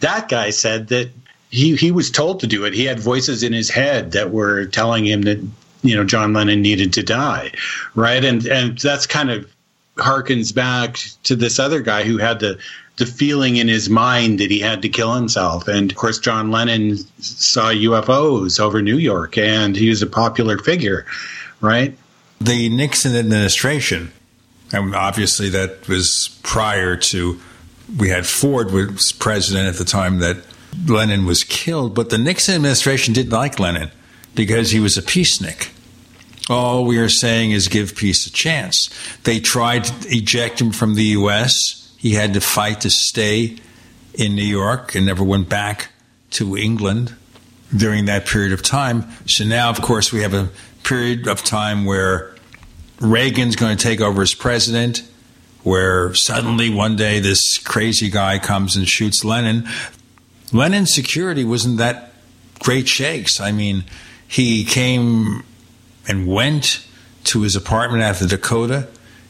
That 0.00 0.28
guy 0.28 0.50
said 0.50 0.88
that 0.88 1.10
he, 1.50 1.76
he 1.76 1.92
was 1.92 2.10
told 2.10 2.40
to 2.40 2.46
do 2.46 2.64
it. 2.64 2.74
He 2.74 2.84
had 2.84 2.98
voices 2.98 3.42
in 3.42 3.52
his 3.52 3.70
head 3.70 4.12
that 4.12 4.30
were 4.30 4.66
telling 4.66 5.06
him 5.06 5.22
that, 5.22 5.38
you 5.82 5.94
know, 5.94 6.04
John 6.04 6.32
Lennon 6.32 6.62
needed 6.62 6.92
to 6.94 7.02
die, 7.02 7.52
right? 7.94 8.24
And, 8.24 8.44
and 8.46 8.78
that's 8.78 9.06
kind 9.06 9.30
of 9.30 9.48
harkens 9.96 10.54
back 10.54 10.98
to 11.24 11.36
this 11.36 11.58
other 11.58 11.80
guy 11.80 12.02
who 12.02 12.18
had 12.18 12.40
the 12.40 12.58
the 12.98 13.06
feeling 13.06 13.56
in 13.56 13.68
his 13.68 13.88
mind 13.88 14.40
that 14.40 14.50
he 14.50 14.58
had 14.58 14.82
to 14.82 14.88
kill 14.88 15.14
himself. 15.14 15.68
And 15.68 15.90
of 15.90 15.96
course, 15.96 16.18
John 16.18 16.50
Lennon 16.50 16.98
saw 17.20 17.70
UFOs 17.70 18.60
over 18.60 18.82
New 18.82 18.98
York, 18.98 19.38
and 19.38 19.76
he 19.76 19.88
was 19.88 20.02
a 20.02 20.06
popular 20.06 20.58
figure, 20.58 21.06
right? 21.60 21.96
The 22.40 22.68
Nixon 22.68 23.16
administration, 23.16 24.12
and 24.72 24.94
obviously 24.94 25.48
that 25.50 25.88
was 25.88 26.38
prior 26.42 26.96
to 26.96 27.40
we 27.98 28.10
had 28.10 28.26
Ford 28.26 28.70
was 28.70 29.12
president 29.12 29.66
at 29.68 29.76
the 29.76 29.84
time 29.84 30.18
that 30.18 30.36
Lennon 30.86 31.24
was 31.24 31.42
killed, 31.42 31.94
but 31.94 32.10
the 32.10 32.18
Nixon 32.18 32.54
administration 32.54 33.14
didn't 33.14 33.32
like 33.32 33.58
Lennon 33.58 33.90
because 34.34 34.70
he 34.70 34.80
was 34.80 34.98
a 34.98 35.02
peacenik. 35.02 35.70
All 36.50 36.84
we 36.84 36.98
are 36.98 37.08
saying 37.08 37.52
is 37.52 37.68
give 37.68 37.96
peace 37.96 38.26
a 38.26 38.30
chance. 38.30 38.90
They 39.24 39.40
tried 39.40 39.84
to 39.84 40.08
eject 40.08 40.60
him 40.60 40.70
from 40.70 40.94
the 40.94 41.04
U.S. 41.04 41.87
He 41.98 42.14
had 42.14 42.32
to 42.34 42.40
fight 42.40 42.80
to 42.82 42.90
stay 42.90 43.58
in 44.14 44.34
New 44.34 44.44
York 44.44 44.94
and 44.94 45.04
never 45.04 45.24
went 45.24 45.48
back 45.48 45.90
to 46.30 46.56
England 46.56 47.14
during 47.76 48.06
that 48.06 48.26
period 48.26 48.52
of 48.52 48.62
time. 48.62 49.04
So 49.26 49.44
now, 49.44 49.68
of 49.68 49.82
course, 49.82 50.12
we 50.12 50.22
have 50.22 50.32
a 50.32 50.48
period 50.84 51.26
of 51.26 51.42
time 51.42 51.84
where 51.84 52.34
Reagan's 53.00 53.56
going 53.56 53.76
to 53.76 53.82
take 53.82 54.00
over 54.00 54.22
as 54.22 54.32
president, 54.32 55.02
where 55.64 56.14
suddenly 56.14 56.70
one 56.70 56.96
day 56.96 57.18
this 57.18 57.58
crazy 57.58 58.08
guy 58.08 58.38
comes 58.38 58.76
and 58.76 58.88
shoots 58.88 59.24
Lennon. 59.24 59.68
Lennon's 60.52 60.94
security 60.94 61.44
wasn't 61.44 61.78
that 61.78 62.12
great 62.60 62.88
shakes. 62.88 63.40
I 63.40 63.50
mean, 63.50 63.84
he 64.26 64.64
came 64.64 65.42
and 66.06 66.28
went 66.28 66.86
to 67.24 67.42
his 67.42 67.56
apartment 67.56 68.04
at 68.04 68.16
the 68.16 68.26
Dakota 68.26 68.88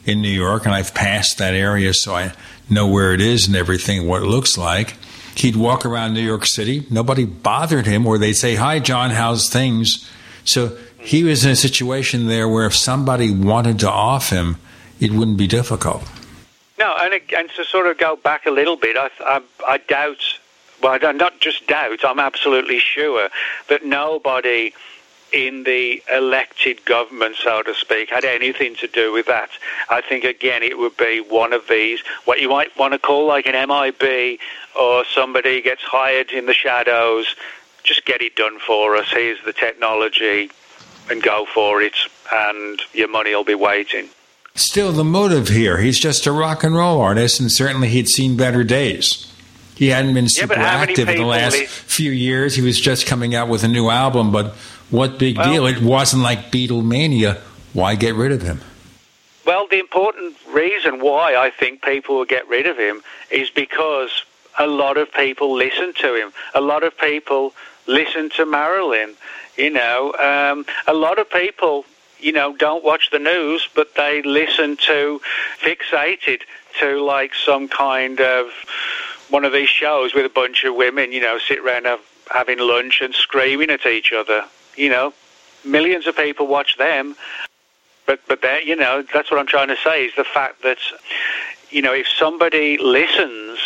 in 0.09 0.21
New 0.21 0.27
York, 0.27 0.65
and 0.65 0.73
I've 0.73 0.93
passed 0.93 1.37
that 1.37 1.53
area, 1.53 1.93
so 1.93 2.15
I 2.15 2.33
know 2.69 2.87
where 2.87 3.13
it 3.13 3.21
is 3.21 3.47
and 3.47 3.55
everything, 3.55 4.07
what 4.07 4.21
it 4.21 4.25
looks 4.25 4.57
like. 4.57 4.95
He'd 5.35 5.55
walk 5.55 5.85
around 5.85 6.13
New 6.13 6.21
York 6.21 6.45
City. 6.45 6.85
Nobody 6.89 7.25
bothered 7.25 7.85
him, 7.85 8.05
or 8.05 8.17
they'd 8.17 8.33
say, 8.33 8.55
Hi, 8.55 8.79
John, 8.79 9.11
how's 9.11 9.49
things? 9.49 10.09
So 10.43 10.77
he 10.97 11.23
was 11.23 11.45
in 11.45 11.51
a 11.51 11.55
situation 11.55 12.27
there 12.27 12.49
where 12.49 12.65
if 12.65 12.75
somebody 12.75 13.31
wanted 13.31 13.79
to 13.79 13.89
off 13.89 14.31
him, 14.31 14.57
it 14.99 15.11
wouldn't 15.11 15.37
be 15.37 15.47
difficult. 15.47 16.03
No, 16.77 16.95
and, 16.99 17.13
and 17.35 17.49
to 17.51 17.63
sort 17.63 17.87
of 17.87 17.97
go 17.97 18.15
back 18.15 18.45
a 18.45 18.51
little 18.51 18.75
bit, 18.75 18.97
I, 18.97 19.09
I, 19.21 19.41
I 19.67 19.77
doubt, 19.77 20.17
well, 20.81 20.97
I 21.01 21.11
not 21.11 21.39
just 21.39 21.67
doubt, 21.67 22.03
I'm 22.03 22.19
absolutely 22.19 22.79
sure 22.79 23.29
that 23.69 23.85
nobody 23.85 24.73
in 25.31 25.63
the 25.63 26.01
elected 26.11 26.83
government, 26.85 27.35
so 27.35 27.61
to 27.63 27.73
speak, 27.73 28.09
had 28.09 28.25
anything 28.25 28.75
to 28.75 28.87
do 28.87 29.11
with 29.11 29.27
that. 29.27 29.49
I 29.89 30.01
think, 30.01 30.23
again, 30.23 30.63
it 30.63 30.77
would 30.77 30.97
be 30.97 31.21
one 31.21 31.53
of 31.53 31.67
these, 31.67 32.01
what 32.25 32.39
you 32.39 32.49
might 32.49 32.75
want 32.77 32.93
to 32.93 32.99
call 32.99 33.27
like 33.27 33.45
an 33.45 33.53
MIB 33.67 34.39
or 34.79 35.05
somebody 35.05 35.61
gets 35.61 35.81
hired 35.83 36.31
in 36.31 36.45
the 36.45 36.53
shadows. 36.53 37.35
Just 37.83 38.05
get 38.05 38.21
it 38.21 38.35
done 38.35 38.59
for 38.59 38.95
us. 38.95 39.07
Here's 39.11 39.43
the 39.43 39.53
technology 39.53 40.51
and 41.09 41.23
go 41.23 41.45
for 41.53 41.81
it, 41.81 41.95
and 42.31 42.81
your 42.93 43.07
money 43.07 43.33
will 43.33 43.43
be 43.43 43.55
waiting. 43.55 44.09
Still, 44.55 44.91
the 44.91 45.03
motive 45.03 45.47
here, 45.47 45.77
he's 45.77 45.99
just 45.99 46.27
a 46.27 46.31
rock 46.31 46.63
and 46.63 46.75
roll 46.75 47.01
artist, 47.01 47.39
and 47.39 47.51
certainly 47.51 47.87
he'd 47.89 48.09
seen 48.09 48.35
better 48.35 48.63
days. 48.63 49.25
He 49.79 49.87
hadn't 49.87 50.13
been 50.13 50.27
super 50.27 50.55
yeah, 50.55 50.65
active 50.65 51.07
in 51.07 51.19
the 51.19 51.25
last 51.25 51.55
few 51.55 52.11
years. 52.11 52.53
He 52.53 52.61
was 52.61 52.77
just 52.77 53.07
coming 53.07 53.33
out 53.33 53.47
with 53.47 53.63
a 53.63 53.67
new 53.69 53.89
album, 53.89 54.29
but 54.29 54.53
what 54.89 55.19
big 55.19 55.37
well, 55.37 55.51
deal? 55.51 55.67
It 55.67 55.81
wasn't 55.81 56.23
like 56.23 56.51
Beatlemania. 56.51 57.37
Why 57.73 57.95
get 57.95 58.15
rid 58.15 58.31
of 58.31 58.41
him? 58.41 58.61
Well, 59.45 59.67
the 59.67 59.79
important 59.79 60.35
reason 60.51 60.99
why 60.99 61.35
I 61.35 61.49
think 61.49 61.81
people 61.81 62.17
will 62.17 62.25
get 62.25 62.47
rid 62.47 62.67
of 62.67 62.77
him 62.77 63.01
is 63.31 63.49
because 63.49 64.23
a 64.59 64.67
lot 64.67 64.97
of 64.97 65.11
people 65.11 65.55
listen 65.55 65.93
to 66.01 66.15
him. 66.15 66.33
A 66.53 66.61
lot 66.61 66.83
of 66.83 66.97
people 66.97 67.53
listen 67.87 68.29
to 68.31 68.45
Marilyn. 68.45 69.15
You 69.57 69.71
know, 69.71 70.13
um, 70.13 70.65
a 70.87 70.93
lot 70.93 71.19
of 71.19 71.29
people, 71.29 71.85
you 72.19 72.31
know, 72.31 72.55
don't 72.55 72.83
watch 72.83 73.09
the 73.11 73.19
news, 73.19 73.67
but 73.75 73.95
they 73.95 74.21
listen 74.21 74.77
to 74.87 75.21
fixated 75.61 76.41
to 76.79 77.03
like 77.03 77.33
some 77.33 77.67
kind 77.67 78.21
of 78.21 78.51
one 79.29 79.45
of 79.45 79.53
these 79.53 79.69
shows 79.69 80.13
with 80.13 80.25
a 80.25 80.29
bunch 80.29 80.63
of 80.63 80.75
women, 80.75 81.11
you 81.11 81.21
know, 81.21 81.37
sit 81.39 81.59
around 81.59 81.87
having 82.31 82.59
lunch 82.59 83.01
and 83.01 83.13
screaming 83.13 83.69
at 83.69 83.85
each 83.85 84.11
other. 84.11 84.45
You 84.79 84.87
know, 84.87 85.13
millions 85.65 86.07
of 86.07 86.15
people 86.15 86.47
watch 86.47 86.77
them, 86.77 87.17
but 88.05 88.21
but 88.29 88.41
that 88.43 88.65
you 88.65 88.77
know 88.77 89.03
that's 89.13 89.29
what 89.29 89.37
I'm 89.37 89.45
trying 89.45 89.67
to 89.67 89.75
say 89.75 90.05
is 90.05 90.13
the 90.15 90.23
fact 90.23 90.63
that 90.63 90.77
you 91.69 91.81
know 91.81 91.93
if 91.93 92.07
somebody 92.07 92.77
listens, 92.77 93.59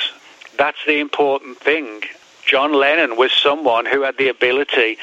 that's 0.57 0.83
the 0.87 0.99
important 0.99 1.59
thing. 1.59 2.01
John 2.47 2.73
Lennon 2.73 3.15
was 3.15 3.31
someone 3.31 3.85
who 3.85 4.01
had 4.01 4.17
the 4.17 4.27
ability 4.27 4.97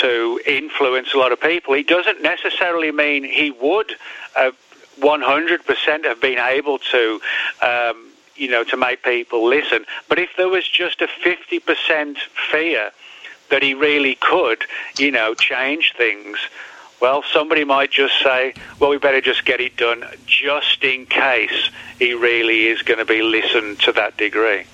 to 0.00 0.40
influence 0.46 1.12
a 1.12 1.18
lot 1.18 1.30
of 1.30 1.38
people. 1.42 1.74
He 1.74 1.82
doesn't 1.82 2.22
necessarily 2.22 2.90
mean 2.90 3.22
he 3.22 3.50
would 3.50 3.92
uh, 4.36 4.52
100% 5.00 6.04
have 6.04 6.20
been 6.22 6.38
able 6.38 6.78
to. 6.78 7.20
Um, 7.60 8.06
you 8.36 8.48
know, 8.48 8.64
to 8.64 8.76
make 8.78 9.02
people 9.02 9.46
listen. 9.46 9.84
But 10.08 10.18
if 10.18 10.30
there 10.38 10.48
was 10.48 10.66
just 10.66 11.02
a 11.02 11.08
50% 11.22 12.16
fear 12.50 12.90
that 13.50 13.62
he 13.62 13.74
really 13.74 14.16
could, 14.16 14.64
you 14.98 15.10
know, 15.10 15.34
change 15.34 15.94
things, 15.96 16.38
well, 17.00 17.22
somebody 17.32 17.64
might 17.64 17.90
just 17.90 18.14
say, 18.22 18.54
well, 18.78 18.90
we 18.90 18.98
better 18.98 19.20
just 19.20 19.44
get 19.44 19.60
it 19.60 19.76
done 19.76 20.04
just 20.26 20.84
in 20.84 21.06
case 21.06 21.70
he 21.98 22.12
really 22.14 22.66
is 22.66 22.82
going 22.82 22.98
to 22.98 23.04
be 23.04 23.22
listened 23.22 23.80
to 23.80 23.92
that 23.92 24.16
degree. 24.16 24.64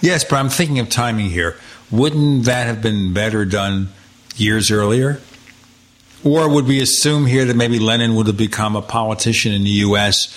Yes, 0.00 0.24
but 0.24 0.36
I'm 0.36 0.48
thinking 0.48 0.78
of 0.78 0.88
timing 0.88 1.30
here. 1.30 1.56
Wouldn't 1.90 2.44
that 2.44 2.66
have 2.66 2.80
been 2.80 3.12
better 3.12 3.44
done 3.44 3.88
years 4.36 4.70
earlier? 4.70 5.20
Or 6.22 6.48
would 6.48 6.66
we 6.66 6.80
assume 6.80 7.26
here 7.26 7.44
that 7.44 7.56
maybe 7.56 7.78
Lennon 7.78 8.14
would 8.14 8.26
have 8.28 8.36
become 8.36 8.76
a 8.76 8.82
politician 8.82 9.52
in 9.52 9.64
the 9.64 9.70
U.S., 9.70 10.34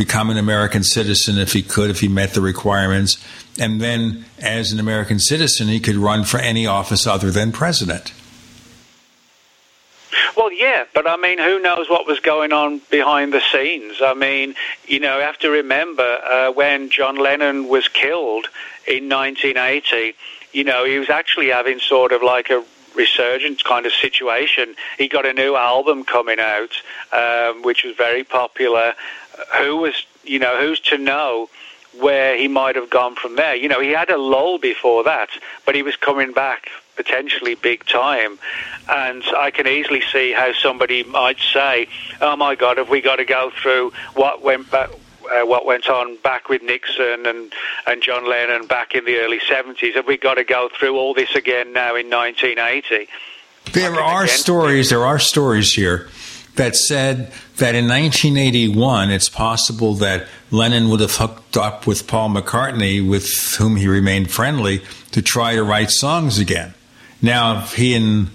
become 0.00 0.30
an 0.30 0.38
American 0.38 0.82
citizen 0.82 1.36
if 1.36 1.52
he 1.52 1.62
could, 1.62 1.90
if 1.90 2.00
he 2.00 2.08
met 2.08 2.32
the 2.32 2.40
requirements, 2.40 3.22
and 3.58 3.82
then 3.82 4.24
as 4.38 4.72
an 4.72 4.80
American 4.80 5.18
citizen, 5.18 5.68
he 5.68 5.78
could 5.78 5.96
run 5.96 6.24
for 6.24 6.38
any 6.40 6.66
office 6.66 7.06
other 7.06 7.30
than 7.30 7.52
president? 7.52 8.14
Well, 10.38 10.50
yeah, 10.50 10.84
but 10.94 11.06
I 11.06 11.18
mean, 11.18 11.38
who 11.38 11.60
knows 11.60 11.90
what 11.90 12.06
was 12.06 12.18
going 12.18 12.50
on 12.50 12.80
behind 12.90 13.34
the 13.34 13.42
scenes? 13.52 13.96
I 14.00 14.14
mean, 14.14 14.54
you 14.86 14.98
know, 14.98 15.18
you 15.18 15.22
have 15.22 15.38
to 15.40 15.50
remember 15.50 16.02
uh, 16.02 16.50
when 16.52 16.88
John 16.88 17.16
Lennon 17.16 17.68
was 17.68 17.86
killed 17.88 18.46
in 18.88 19.10
1980, 19.10 20.14
you 20.54 20.64
know, 20.64 20.86
he 20.86 20.98
was 20.98 21.10
actually 21.10 21.48
having 21.48 21.78
sort 21.78 22.12
of 22.12 22.22
like 22.22 22.48
a 22.48 22.64
resurgence 22.94 23.62
kind 23.62 23.84
of 23.84 23.92
situation. 23.92 24.74
He 24.98 25.08
got 25.08 25.26
a 25.26 25.32
new 25.32 25.56
album 25.56 26.04
coming 26.04 26.40
out, 26.40 26.72
um, 27.12 27.62
which 27.62 27.84
was 27.84 27.94
very 27.96 28.24
popular. 28.24 28.94
Who 29.58 29.76
was, 29.78 30.06
you 30.24 30.38
know, 30.38 30.60
who's 30.60 30.80
to 30.80 30.98
know 30.98 31.48
where 31.98 32.36
he 32.36 32.48
might 32.48 32.76
have 32.76 32.90
gone 32.90 33.16
from 33.16 33.36
there? 33.36 33.54
You 33.54 33.68
know, 33.68 33.80
he 33.80 33.90
had 33.90 34.10
a 34.10 34.16
lull 34.16 34.58
before 34.58 35.04
that, 35.04 35.30
but 35.66 35.74
he 35.74 35.82
was 35.82 35.96
coming 35.96 36.32
back 36.32 36.68
potentially 36.96 37.54
big 37.54 37.84
time. 37.86 38.38
And 38.88 39.22
I 39.36 39.50
can 39.50 39.66
easily 39.66 40.02
see 40.12 40.32
how 40.32 40.52
somebody 40.52 41.02
might 41.02 41.38
say, 41.38 41.88
"Oh 42.20 42.36
my 42.36 42.54
God, 42.54 42.76
have 42.76 42.90
we 42.90 43.00
got 43.00 43.16
to 43.16 43.24
go 43.24 43.50
through 43.62 43.92
what 44.14 44.42
went 44.42 44.70
back?" 44.70 44.90
Uh, 45.30 45.46
what 45.46 45.64
went 45.64 45.88
on 45.88 46.16
back 46.24 46.48
with 46.48 46.60
Nixon 46.60 47.24
and, 47.26 47.52
and 47.86 48.02
John 48.02 48.28
Lennon 48.28 48.66
back 48.66 48.94
in 48.94 49.04
the 49.04 49.18
early 49.18 49.38
70s. 49.38 49.94
Have 49.94 50.06
we 50.06 50.16
got 50.16 50.34
to 50.34 50.44
go 50.44 50.68
through 50.76 50.96
all 50.96 51.14
this 51.14 51.36
again 51.36 51.72
now 51.72 51.94
in 51.94 52.10
1980? 52.10 53.06
There 53.72 54.00
are 54.00 54.26
stories, 54.26 54.90
there 54.90 55.04
are 55.06 55.20
stories 55.20 55.74
here 55.74 56.08
that 56.56 56.74
said 56.74 57.32
that 57.60 57.74
in 57.74 57.88
1981 57.88 59.10
it's 59.10 59.28
possible 59.28 59.94
that 59.94 60.26
Lennon 60.50 60.90
would 60.90 61.00
have 61.00 61.14
hooked 61.14 61.56
up 61.56 61.86
with 61.86 62.06
Paul 62.06 62.30
McCartney, 62.30 63.06
with 63.06 63.54
whom 63.56 63.76
he 63.76 63.86
remained 63.86 64.30
friendly, 64.30 64.82
to 65.12 65.22
try 65.22 65.54
to 65.54 65.62
write 65.62 65.90
songs 65.90 66.38
again. 66.38 66.74
Now, 67.22 67.62
if 67.62 67.74
he 67.74 67.94
and 67.94 68.30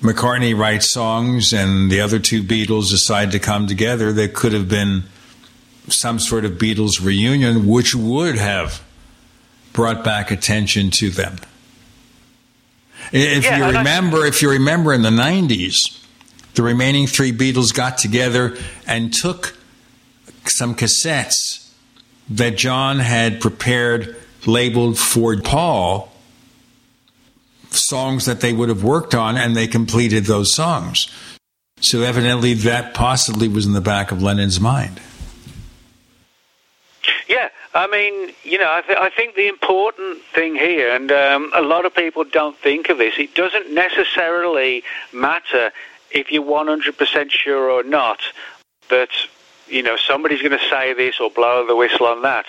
McCartney 0.00 0.56
write 0.56 0.82
songs 0.82 1.52
and 1.52 1.90
the 1.90 2.00
other 2.00 2.18
two 2.18 2.42
Beatles 2.42 2.90
decide 2.90 3.32
to 3.32 3.38
come 3.38 3.66
together, 3.66 4.12
there 4.12 4.28
could 4.28 4.52
have 4.52 4.68
been 4.68 5.04
some 5.88 6.18
sort 6.18 6.44
of 6.44 6.52
Beatles 6.52 7.04
reunion, 7.04 7.66
which 7.66 7.94
would 7.94 8.36
have 8.36 8.82
brought 9.72 10.04
back 10.04 10.30
attention 10.30 10.90
to 10.90 11.10
them. 11.10 11.36
If 13.12 13.44
Yeah, 13.44 13.58
you 13.58 13.78
remember, 13.78 14.24
if 14.24 14.42
you 14.42 14.50
remember 14.50 14.92
in 14.92 15.02
the 15.02 15.10
'90s, 15.10 15.99
the 16.54 16.62
remaining 16.62 17.06
three 17.06 17.32
Beatles 17.32 17.74
got 17.74 17.98
together 17.98 18.56
and 18.86 19.12
took 19.12 19.56
some 20.44 20.74
cassettes 20.74 21.70
that 22.28 22.56
John 22.56 22.98
had 22.98 23.40
prepared, 23.40 24.16
labeled 24.46 24.98
for 24.98 25.36
Paul, 25.40 26.12
songs 27.70 28.24
that 28.26 28.40
they 28.40 28.52
would 28.52 28.68
have 28.68 28.82
worked 28.82 29.14
on, 29.14 29.36
and 29.36 29.56
they 29.56 29.66
completed 29.66 30.24
those 30.24 30.54
songs. 30.54 31.08
So 31.80 32.02
evidently, 32.02 32.54
that 32.54 32.94
possibly 32.94 33.48
was 33.48 33.66
in 33.66 33.72
the 33.72 33.80
back 33.80 34.12
of 34.12 34.22
Lennon's 34.22 34.60
mind. 34.60 35.00
Yeah, 37.28 37.48
I 37.74 37.86
mean, 37.86 38.34
you 38.42 38.58
know, 38.58 38.70
I, 38.70 38.82
th- 38.82 38.98
I 38.98 39.08
think 39.10 39.34
the 39.34 39.48
important 39.48 40.22
thing 40.34 40.56
here, 40.56 40.94
and 40.94 41.10
um, 41.10 41.50
a 41.54 41.62
lot 41.62 41.86
of 41.86 41.94
people 41.94 42.24
don't 42.24 42.56
think 42.58 42.90
of 42.90 42.98
this, 42.98 43.14
it 43.18 43.34
doesn't 43.34 43.72
necessarily 43.72 44.82
matter 45.12 45.72
if 46.10 46.30
you're 46.30 46.44
100% 46.44 47.30
sure 47.30 47.70
or 47.70 47.82
not 47.82 48.20
that, 48.88 49.10
you 49.68 49.82
know, 49.82 49.96
somebody's 49.96 50.42
going 50.42 50.58
to 50.58 50.68
say 50.68 50.92
this 50.92 51.20
or 51.20 51.30
blow 51.30 51.66
the 51.66 51.76
whistle 51.76 52.06
on 52.06 52.22
that. 52.22 52.46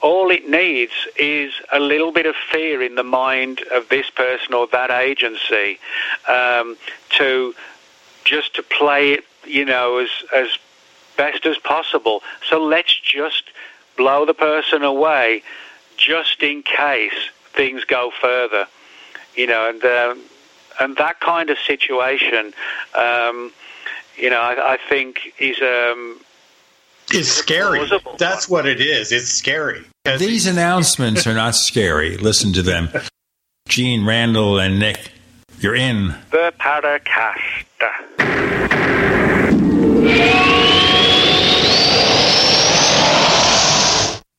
All 0.00 0.30
it 0.30 0.48
needs 0.48 0.92
is 1.16 1.52
a 1.72 1.78
little 1.78 2.10
bit 2.10 2.26
of 2.26 2.34
fear 2.50 2.82
in 2.82 2.96
the 2.96 3.04
mind 3.04 3.62
of 3.72 3.88
this 3.88 4.10
person 4.10 4.52
or 4.52 4.66
that 4.72 4.90
agency 4.90 5.78
um, 6.28 6.76
to 7.10 7.54
just 8.24 8.54
to 8.56 8.62
play 8.62 9.12
it, 9.12 9.24
you 9.46 9.64
know, 9.64 9.98
as 9.98 10.08
as 10.34 10.58
best 11.16 11.46
as 11.46 11.58
possible. 11.58 12.22
So 12.48 12.62
let's 12.62 12.98
just 13.00 13.44
blow 13.96 14.24
the 14.26 14.34
person 14.34 14.82
away, 14.82 15.42
just 15.96 16.42
in 16.42 16.62
case 16.62 17.30
things 17.52 17.84
go 17.84 18.10
further. 18.20 18.66
You 19.36 19.46
know, 19.46 19.68
and 19.68 19.84
um, 19.84 20.24
and 20.80 20.96
that 20.96 21.20
kind 21.20 21.50
of 21.50 21.58
situation, 21.58 22.52
um, 22.94 23.52
you 24.16 24.30
know, 24.30 24.40
I, 24.40 24.74
I 24.74 24.78
think 24.88 25.32
is 25.38 25.60
um, 25.60 26.20
It's 27.10 27.28
scary. 27.28 27.80
That's 28.18 28.48
what 28.48 28.66
it 28.66 28.80
is. 28.80 29.12
It's 29.12 29.28
scary. 29.28 29.84
These 30.18 30.46
announcements 30.46 31.26
are 31.26 31.34
not 31.34 31.54
scary. 31.54 32.16
Listen 32.16 32.52
to 32.54 32.62
them. 32.62 32.88
Gene, 33.68 34.04
Randall, 34.04 34.58
and 34.58 34.78
Nick, 34.78 35.12
you're 35.60 35.76
in. 35.76 36.14
the 36.30 36.52
Paracast. 36.58 37.66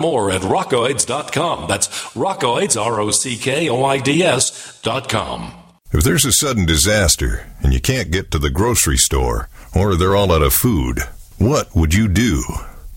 more 0.00 0.30
at 0.30 0.42
rockoids.com. 0.42 1.68
That's 1.68 1.88
rockoids, 2.14 2.80
R 2.80 3.00
O 3.00 3.10
C 3.10 3.36
K 3.36 3.68
O 3.68 3.84
I 3.84 3.98
D 3.98 4.22
S.com. 4.22 5.52
If 5.92 6.02
there's 6.02 6.24
a 6.24 6.32
sudden 6.32 6.66
disaster 6.66 7.46
and 7.62 7.72
you 7.72 7.80
can't 7.80 8.10
get 8.10 8.30
to 8.32 8.38
the 8.38 8.50
grocery 8.50 8.96
store, 8.96 9.48
or 9.74 9.94
they're 9.94 10.16
all 10.16 10.32
out 10.32 10.42
of 10.42 10.52
food, 10.52 11.00
what 11.38 11.74
would 11.74 11.94
you 11.94 12.08
do? 12.08 12.42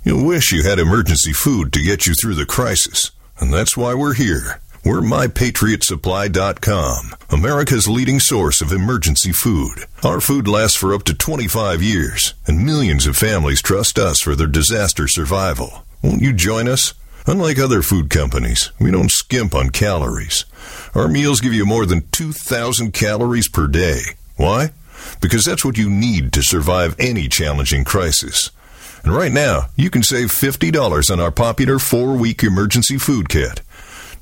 You'll 0.04 0.26
wish 0.26 0.52
you 0.52 0.64
had 0.64 0.80
emergency 0.80 1.34
food 1.34 1.72
to 1.74 1.84
get 1.84 2.08
you 2.08 2.14
through 2.14 2.36
the 2.36 2.46
crisis. 2.46 3.12
And 3.40 3.54
that's 3.54 3.78
why 3.78 3.94
we're 3.94 4.16
here. 4.16 4.60
We're 4.86 5.02
MyPatriotSupply.com, 5.02 7.16
America's 7.30 7.88
leading 7.88 8.22
source 8.22 8.62
of 8.62 8.72
emergency 8.72 9.34
food. 9.34 9.86
Our 10.04 10.22
food 10.22 10.48
lasts 10.48 10.78
for 10.78 10.94
up 10.94 11.04
to 11.04 11.14
25 11.14 11.84
years, 11.84 12.34
and 12.48 12.66
millions 12.66 13.06
of 13.06 13.18
families 13.18 13.62
trust 13.62 14.00
us 14.00 14.22
for 14.22 14.36
their 14.36 14.48
disaster 14.48 15.08
survival. 15.08 15.86
Won't 16.02 16.22
you 16.22 16.34
join 16.34 16.68
us? 16.68 16.94
Unlike 17.28 17.60
other 17.60 17.82
food 17.82 18.10
companies, 18.10 18.72
we 18.80 18.90
don't 18.90 19.12
skimp 19.12 19.54
on 19.54 19.70
calories. 19.70 20.46
Our 20.96 21.08
meals 21.08 21.42
give 21.42 21.54
you 21.54 21.66
more 21.66 21.86
than 21.86 22.08
2,000 22.12 22.94
calories 22.94 23.50
per 23.50 23.68
day. 23.68 24.02
Why? 24.38 24.72
Because 25.22 25.46
that's 25.46 25.66
what 25.66 25.78
you 25.78 25.90
need 25.90 26.32
to 26.34 26.42
survive 26.42 26.96
any 27.00 27.28
challenging 27.28 27.84
crisis. 27.84 28.52
And 29.04 29.14
right 29.14 29.32
now, 29.32 29.68
you 29.76 29.90
can 29.90 30.04
save 30.04 30.30
$50 30.30 31.12
on 31.12 31.20
our 31.20 31.32
popular 31.32 31.80
four 31.80 32.16
week 32.18 32.44
emergency 32.44 32.98
food 32.98 33.30
kit. 33.30 33.62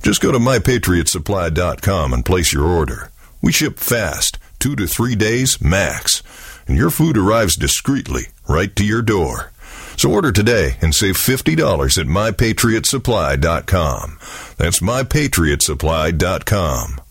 Just 0.04 0.22
go 0.22 0.32
to 0.32 0.40
mypatriotsupply.com 0.40 2.14
and 2.14 2.26
place 2.26 2.54
your 2.54 2.66
order. 2.66 3.12
We 3.42 3.52
ship 3.52 3.80
fast, 3.80 4.38
two 4.60 4.76
to 4.76 4.88
three 4.88 5.16
days 5.16 5.62
max, 5.62 6.22
and 6.68 6.78
your 6.78 6.90
food 6.90 7.18
arrives 7.18 7.56
discreetly 7.56 8.28
right 8.48 8.76
to 8.76 8.86
your 8.86 9.02
door. 9.02 9.52
So 9.98 10.12
order 10.12 10.32
today 10.32 10.78
and 10.82 10.96
save 10.96 11.16
$50 11.16 11.98
at 11.98 12.06
mypatriotsupply.com. 12.06 14.20
That's 14.58 14.80
mypatriotsupply.com. 14.80 17.07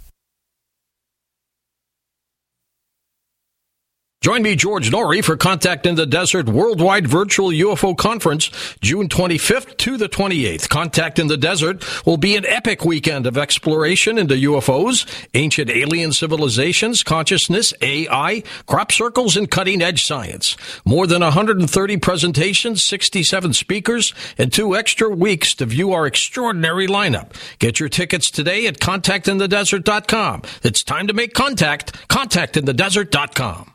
Join 4.27 4.43
me, 4.43 4.57
George 4.57 4.91
Noory, 4.91 5.23
for 5.23 5.37
Contact 5.37 5.87
in 5.87 5.95
the 5.95 6.05
Desert 6.05 6.49
Worldwide 6.49 7.07
Virtual 7.07 7.51
UFO 7.51 7.97
Conference, 7.97 8.51
June 8.81 9.09
25th 9.09 9.77
to 9.77 9.97
the 9.97 10.09
28th. 10.09 10.69
Contact 10.69 11.21
in 11.21 11.29
the 11.29 11.37
Desert 11.37 11.85
will 12.05 12.17
be 12.17 12.35
an 12.35 12.45
epic 12.45 12.85
weekend 12.85 13.29
of 13.29 13.39
exploration 13.39 14.19
into 14.19 14.35
UFOs, 14.35 15.07
ancient 15.35 15.71
alien 15.71 16.13
civilizations, 16.13 17.05
consciousness, 17.05 17.73
AI, 17.81 18.43
crop 18.67 18.91
circles, 18.91 19.37
and 19.37 19.49
cutting 19.49 19.81
edge 19.81 20.03
science. 20.03 20.57
More 20.85 21.07
than 21.07 21.23
130 21.23 21.97
presentations, 21.99 22.85
67 22.85 23.53
speakers, 23.53 24.13
and 24.37 24.53
two 24.53 24.75
extra 24.75 25.09
weeks 25.09 25.55
to 25.55 25.67
view 25.67 25.93
our 25.93 26.05
extraordinary 26.05 26.89
lineup. 26.89 27.31
Get 27.61 27.79
your 27.79 27.89
tickets 27.89 28.33
today 28.33 28.67
at 28.67 28.81
contactinthedesert.com. 28.81 30.43
It's 30.65 30.83
time 30.83 31.07
to 31.07 31.13
make 31.13 31.33
contact. 31.33 31.93
Contactinthedesert.com. 32.09 33.75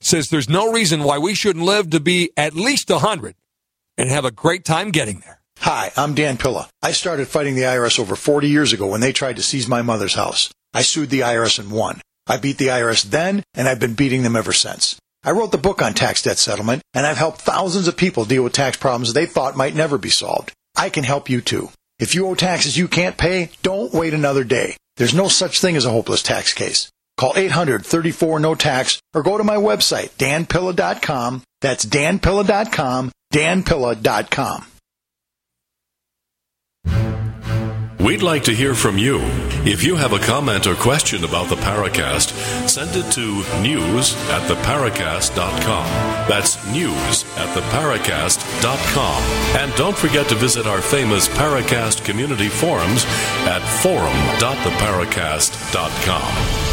says 0.00 0.28
there's 0.28 0.48
no 0.48 0.72
reason 0.72 1.02
why 1.02 1.18
we 1.18 1.34
shouldn't 1.34 1.64
live 1.64 1.90
to 1.90 2.00
be 2.00 2.30
at 2.36 2.54
least 2.54 2.90
100 2.90 3.34
and 3.96 4.08
have 4.10 4.24
a 4.24 4.30
great 4.30 4.64
time 4.64 4.90
getting 4.90 5.20
there. 5.20 5.40
Hi, 5.60 5.90
I'm 5.96 6.14
Dan 6.14 6.36
Pilla. 6.36 6.68
I 6.82 6.92
started 6.92 7.26
fighting 7.28 7.56
the 7.56 7.62
IRS 7.62 7.98
over 7.98 8.14
40 8.14 8.48
years 8.48 8.72
ago 8.72 8.86
when 8.86 9.00
they 9.00 9.12
tried 9.12 9.36
to 9.36 9.42
seize 9.42 9.66
my 9.66 9.82
mother's 9.82 10.14
house. 10.14 10.50
I 10.72 10.82
sued 10.82 11.10
the 11.10 11.20
IRS 11.20 11.58
and 11.58 11.72
won. 11.72 12.00
I 12.26 12.36
beat 12.36 12.58
the 12.58 12.68
IRS 12.68 13.04
then, 13.04 13.42
and 13.54 13.66
I've 13.66 13.80
been 13.80 13.94
beating 13.94 14.22
them 14.22 14.36
ever 14.36 14.52
since. 14.52 14.98
I 15.24 15.32
wrote 15.32 15.50
the 15.50 15.58
book 15.58 15.82
on 15.82 15.94
tax 15.94 16.22
debt 16.22 16.38
settlement, 16.38 16.82
and 16.94 17.06
I've 17.06 17.16
helped 17.16 17.40
thousands 17.40 17.88
of 17.88 17.96
people 17.96 18.24
deal 18.24 18.44
with 18.44 18.52
tax 18.52 18.76
problems 18.76 19.12
they 19.12 19.26
thought 19.26 19.56
might 19.56 19.74
never 19.74 19.98
be 19.98 20.10
solved. 20.10 20.52
I 20.76 20.90
can 20.90 21.04
help 21.04 21.28
you 21.28 21.40
too. 21.40 21.70
If 21.98 22.14
you 22.14 22.28
owe 22.28 22.36
taxes 22.36 22.76
you 22.76 22.86
can't 22.86 23.16
pay, 23.16 23.50
don't 23.62 23.92
wait 23.92 24.14
another 24.14 24.44
day. 24.44 24.76
There's 24.96 25.14
no 25.14 25.26
such 25.28 25.60
thing 25.60 25.76
as 25.76 25.84
a 25.84 25.90
hopeless 25.90 26.22
tax 26.22 26.54
case. 26.54 26.88
Call 27.18 27.34
800 27.36 27.84
34 27.84 28.40
no 28.40 28.54
tax 28.54 29.02
or 29.12 29.22
go 29.22 29.36
to 29.36 29.44
my 29.44 29.56
website, 29.56 30.08
danpilla.com. 30.16 31.42
That's 31.60 31.84
danpilla.com, 31.84 33.12
danpilla.com. 33.34 34.64
We'd 38.00 38.22
like 38.22 38.44
to 38.44 38.54
hear 38.54 38.74
from 38.74 38.96
you. 38.96 39.18
If 39.66 39.82
you 39.82 39.96
have 39.96 40.12
a 40.12 40.20
comment 40.20 40.68
or 40.68 40.76
question 40.76 41.24
about 41.24 41.48
the 41.48 41.56
Paracast, 41.56 42.30
send 42.68 42.94
it 42.94 43.10
to 43.12 43.42
news 43.60 44.14
at 44.30 44.48
theparacast.com. 44.48 45.84
That's 46.28 46.64
news 46.72 47.24
at 47.36 47.48
theparacast.com. 47.56 49.22
And 49.60 49.74
don't 49.74 49.98
forget 49.98 50.28
to 50.28 50.36
visit 50.36 50.68
our 50.68 50.80
famous 50.80 51.26
Paracast 51.28 52.04
community 52.04 52.48
forums 52.48 53.04
at 53.44 53.62
forum.theparacast.com. 53.82 56.67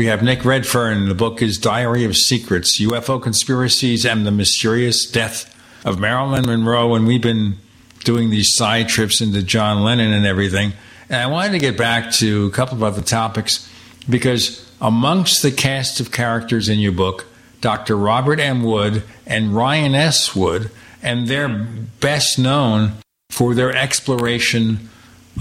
We 0.00 0.06
have 0.06 0.22
Nick 0.22 0.46
Redfern. 0.46 1.10
The 1.10 1.14
book 1.14 1.42
is 1.42 1.58
Diary 1.58 2.06
of 2.06 2.16
Secrets 2.16 2.80
UFO 2.80 3.22
Conspiracies 3.22 4.06
and 4.06 4.26
the 4.26 4.30
Mysterious 4.30 5.04
Death 5.04 5.54
of 5.84 6.00
Marilyn 6.00 6.46
Monroe. 6.46 6.94
And 6.94 7.06
we've 7.06 7.20
been 7.20 7.58
doing 8.02 8.30
these 8.30 8.54
side 8.54 8.88
trips 8.88 9.20
into 9.20 9.42
John 9.42 9.82
Lennon 9.84 10.14
and 10.14 10.24
everything. 10.24 10.72
And 11.10 11.20
I 11.20 11.26
wanted 11.26 11.52
to 11.52 11.58
get 11.58 11.76
back 11.76 12.12
to 12.12 12.46
a 12.46 12.50
couple 12.50 12.78
of 12.78 12.82
other 12.82 13.02
topics 13.02 13.68
because 14.08 14.66
amongst 14.80 15.42
the 15.42 15.52
cast 15.52 16.00
of 16.00 16.10
characters 16.10 16.70
in 16.70 16.78
your 16.78 16.92
book, 16.92 17.26
Dr. 17.60 17.94
Robert 17.94 18.40
M. 18.40 18.62
Wood 18.62 19.02
and 19.26 19.54
Ryan 19.54 19.94
S. 19.94 20.34
Wood, 20.34 20.70
and 21.02 21.28
they're 21.28 21.68
best 22.00 22.38
known 22.38 22.92
for 23.28 23.54
their 23.54 23.76
exploration 23.76 24.88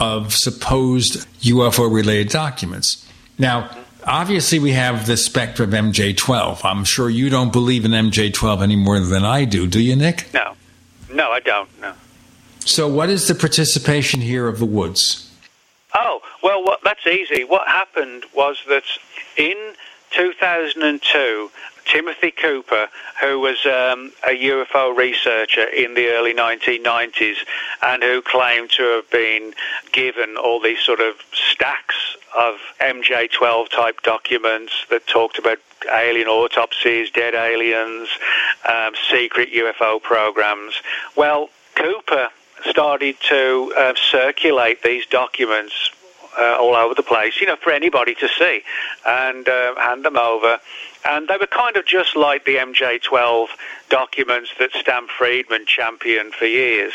of 0.01 0.33
supposed 0.33 1.25
UFO 1.43 1.89
related 1.89 2.27
documents. 2.27 3.05
Now, 3.37 3.69
obviously, 4.05 4.59
we 4.59 4.71
have 4.71 5.05
the 5.05 5.17
specter 5.17 5.63
of 5.63 5.69
MJ12. 5.71 6.63
I'm 6.63 6.83
sure 6.83 7.09
you 7.09 7.29
don't 7.29 7.51
believe 7.51 7.85
in 7.85 7.91
MJ12 7.91 8.61
any 8.61 8.75
more 8.75 8.99
than 8.99 9.23
I 9.23 9.45
do, 9.45 9.67
do 9.67 9.81
you, 9.81 9.95
Nick? 9.95 10.33
No. 10.33 10.55
No, 11.11 11.31
I 11.31 11.39
don't. 11.39 11.69
No. 11.81 11.93
So, 12.65 12.87
what 12.87 13.09
is 13.09 13.27
the 13.27 13.35
participation 13.35 14.21
here 14.21 14.47
of 14.47 14.59
the 14.59 14.65
Woods? 14.65 15.31
Oh, 15.95 16.21
well, 16.43 16.63
what, 16.63 16.81
that's 16.83 17.07
easy. 17.07 17.43
What 17.43 17.67
happened 17.67 18.25
was 18.35 18.61
that 18.67 18.83
in 19.37 19.73
2002, 20.11 21.51
Timothy 21.91 22.31
Cooper, 22.31 22.87
who 23.21 23.39
was 23.39 23.65
um, 23.65 24.11
a 24.27 24.31
UFO 24.31 24.95
researcher 24.95 25.63
in 25.63 25.95
the 25.95 26.09
early 26.09 26.33
1990s 26.33 27.37
and 27.81 28.03
who 28.03 28.21
claimed 28.21 28.69
to 28.71 28.83
have 28.83 29.09
been 29.09 29.53
given 29.91 30.37
all 30.37 30.59
these 30.59 30.79
sort 30.81 30.99
of 30.99 31.15
stacks 31.33 31.95
of 32.37 32.55
MJ12 32.79 33.69
type 33.69 34.01
documents 34.03 34.73
that 34.89 35.07
talked 35.07 35.39
about 35.39 35.57
alien 35.91 36.27
autopsies, 36.27 37.09
dead 37.09 37.33
aliens, 37.33 38.09
um, 38.67 38.93
secret 39.09 39.49
UFO 39.51 40.01
programs. 40.01 40.75
Well, 41.15 41.49
Cooper 41.75 42.29
started 42.67 43.15
to 43.29 43.73
uh, 43.77 43.93
circulate 44.11 44.83
these 44.83 45.05
documents 45.07 45.91
uh, 46.37 46.57
all 46.59 46.75
over 46.75 46.93
the 46.93 47.03
place, 47.03 47.39
you 47.39 47.47
know, 47.47 47.55
for 47.55 47.71
anybody 47.71 48.15
to 48.15 48.27
see, 48.27 48.61
and 49.05 49.47
uh, 49.47 49.75
hand 49.75 50.05
them 50.05 50.17
over. 50.17 50.59
And 51.07 51.27
they 51.27 51.37
were 51.37 51.47
kind 51.47 51.77
of 51.77 51.85
just 51.85 52.15
like 52.15 52.45
the 52.45 52.57
MJ12 52.57 53.47
documents 53.89 54.51
that 54.59 54.71
Stan 54.73 55.07
Friedman 55.07 55.65
championed 55.65 56.33
for 56.33 56.45
years. 56.45 56.93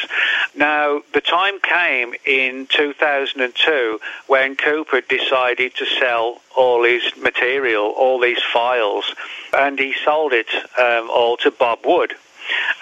Now, 0.55 1.03
the 1.15 1.21
time 1.21 1.59
came 1.61 2.15
in 2.27 2.67
2002 2.67 3.99
when 4.27 4.57
Cooper 4.57 5.01
decided 5.01 5.75
to 5.77 5.87
sell 5.87 6.41
all 6.57 6.85
his 6.85 7.03
material, 7.17 7.87
all 7.97 8.21
these 8.21 8.43
files, 8.53 9.15
and 9.57 9.79
he 9.79 9.95
sold 10.05 10.33
it 10.33 10.49
um, 10.79 11.09
all 11.11 11.37
to 11.39 11.51
Bob 11.51 11.81
Wood. 11.85 12.15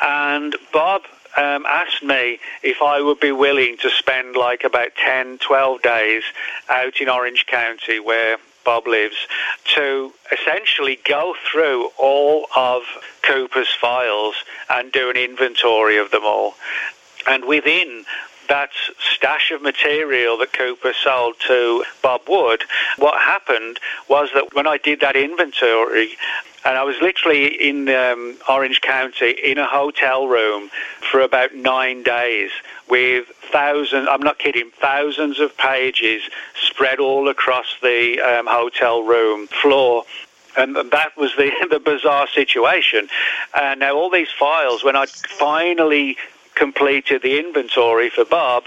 And 0.02 0.56
Bob 0.72 1.02
um, 1.36 1.64
asked 1.66 2.02
me 2.02 2.38
if 2.62 2.82
I 2.82 3.00
would 3.00 3.20
be 3.20 3.32
willing 3.32 3.76
to 3.78 3.90
spend 3.90 4.36
like 4.36 4.64
about 4.64 4.94
10, 4.96 5.38
12 5.38 5.82
days 5.82 6.22
out 6.68 7.00
in 7.00 7.08
Orange 7.08 7.46
County 7.46 8.00
where 8.00 8.36
Bob 8.64 8.86
lives 8.86 9.16
to 9.74 10.12
essentially 10.30 10.98
go 11.08 11.34
through 11.50 11.90
all 11.98 12.46
of 12.54 12.82
Cooper's 13.22 13.72
files 13.72 14.36
and 14.70 14.92
do 14.92 15.10
an 15.10 15.16
inventory 15.16 15.98
of 15.98 16.10
them 16.10 16.22
all. 16.24 16.54
And 17.26 17.44
within 17.44 18.04
that 18.52 18.68
stash 18.98 19.50
of 19.50 19.62
material 19.62 20.36
that 20.36 20.52
Cooper 20.52 20.92
sold 20.92 21.36
to 21.48 21.82
Bob 22.02 22.20
Wood, 22.28 22.64
what 22.98 23.18
happened 23.18 23.80
was 24.10 24.28
that 24.34 24.52
when 24.52 24.66
I 24.66 24.76
did 24.76 25.00
that 25.00 25.16
inventory, 25.16 26.18
and 26.62 26.76
I 26.76 26.82
was 26.82 26.96
literally 27.00 27.46
in 27.46 27.88
um, 27.88 28.36
Orange 28.50 28.82
County 28.82 29.30
in 29.42 29.56
a 29.56 29.64
hotel 29.64 30.28
room 30.28 30.68
for 31.10 31.22
about 31.22 31.54
nine 31.54 32.02
days 32.02 32.50
with 32.90 33.26
thousands, 33.50 34.06
I'm 34.10 34.20
not 34.20 34.38
kidding, 34.38 34.70
thousands 34.78 35.40
of 35.40 35.56
pages 35.56 36.20
spread 36.54 37.00
all 37.00 37.30
across 37.30 37.76
the 37.80 38.20
um, 38.20 38.46
hotel 38.46 39.02
room 39.02 39.46
floor 39.46 40.04
and 40.58 40.76
that 40.76 41.16
was 41.16 41.34
the 41.38 41.50
the 41.70 41.80
bizarre 41.80 42.28
situation. 42.28 43.08
And 43.58 43.80
now 43.80 43.94
all 43.94 44.10
these 44.10 44.30
files, 44.38 44.84
when 44.84 44.96
I 44.96 45.06
finally 45.06 46.18
completed 46.54 47.22
the 47.22 47.38
inventory 47.38 48.10
for 48.10 48.24
Bob, 48.24 48.64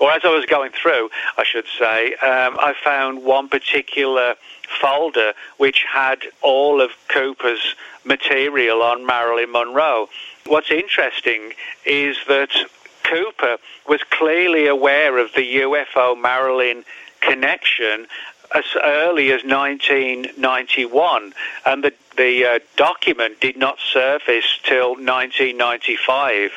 or 0.00 0.10
as 0.12 0.22
I 0.24 0.28
was 0.28 0.46
going 0.46 0.72
through, 0.72 1.10
I 1.36 1.44
should 1.44 1.66
say, 1.78 2.14
um, 2.14 2.56
I 2.58 2.74
found 2.82 3.24
one 3.24 3.48
particular 3.48 4.34
folder 4.80 5.32
which 5.58 5.84
had 5.90 6.18
all 6.42 6.80
of 6.80 6.90
Cooper's 7.08 7.74
material 8.04 8.82
on 8.82 9.06
Marilyn 9.06 9.52
Monroe. 9.52 10.08
What's 10.46 10.70
interesting 10.70 11.52
is 11.84 12.16
that 12.28 12.50
Cooper 13.02 13.58
was 13.88 14.02
clearly 14.10 14.66
aware 14.66 15.18
of 15.18 15.32
the 15.34 15.56
UFO 15.56 16.20
Marilyn 16.20 16.84
connection 17.20 18.06
as 18.54 18.64
early 18.82 19.32
as 19.32 19.42
1991, 19.44 21.32
and 21.64 21.84
the 21.84 21.92
the 22.16 22.46
uh, 22.46 22.58
document 22.76 23.40
did 23.40 23.58
not 23.58 23.78
surface 23.78 24.58
till 24.62 24.94
1995. 24.94 26.50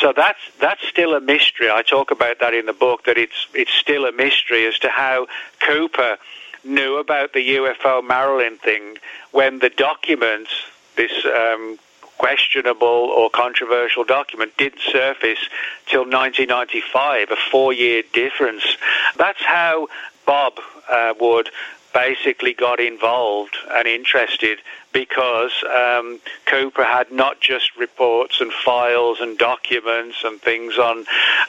So 0.00 0.12
that's 0.14 0.40
that's 0.60 0.86
still 0.86 1.14
a 1.14 1.20
mystery. 1.20 1.70
I 1.70 1.82
talk 1.82 2.10
about 2.10 2.40
that 2.40 2.54
in 2.54 2.66
the 2.66 2.72
book. 2.72 3.04
That 3.04 3.16
it's 3.16 3.46
it's 3.54 3.72
still 3.72 4.04
a 4.04 4.12
mystery 4.12 4.66
as 4.66 4.78
to 4.80 4.88
how 4.88 5.26
Cooper 5.60 6.18
knew 6.64 6.96
about 6.96 7.32
the 7.32 7.56
UFO 7.56 8.06
Marilyn 8.06 8.58
thing 8.58 8.98
when 9.32 9.60
the 9.60 9.70
document, 9.70 10.48
this 10.96 11.12
um, 11.24 11.78
questionable 12.18 12.86
or 12.86 13.30
controversial 13.30 14.04
document, 14.04 14.54
didn't 14.58 14.82
surface 14.82 15.38
till 15.86 16.02
1995, 16.02 17.30
a 17.30 17.36
four-year 17.50 18.02
difference. 18.12 18.76
That's 19.16 19.42
how 19.42 19.88
Bob 20.30 20.60
uh, 20.88 21.12
Wood 21.18 21.50
basically 21.92 22.52
got 22.54 22.78
involved 22.78 23.56
and 23.72 23.88
interested 23.88 24.60
because 24.92 25.50
um, 25.64 26.20
Cooper 26.46 26.84
had 26.84 27.10
not 27.10 27.40
just 27.40 27.76
reports 27.76 28.40
and 28.40 28.52
files 28.52 29.18
and 29.20 29.36
documents 29.36 30.18
and 30.24 30.40
things 30.40 30.78
on 30.78 30.98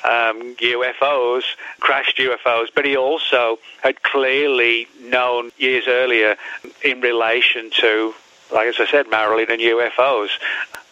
um, 0.03 0.55
UFOs, 0.55 1.43
crashed 1.79 2.17
UFOs, 2.17 2.69
but 2.73 2.83
he 2.83 2.97
also 2.97 3.59
had 3.83 4.01
clearly 4.01 4.87
known 4.99 5.51
years 5.59 5.83
earlier 5.87 6.35
in 6.83 7.01
relation 7.01 7.69
to, 7.81 8.15
like 8.51 8.65
as 8.65 8.79
I 8.79 8.87
said, 8.89 9.11
Marilyn 9.11 9.51
and 9.51 9.61
UFOs. 9.61 10.29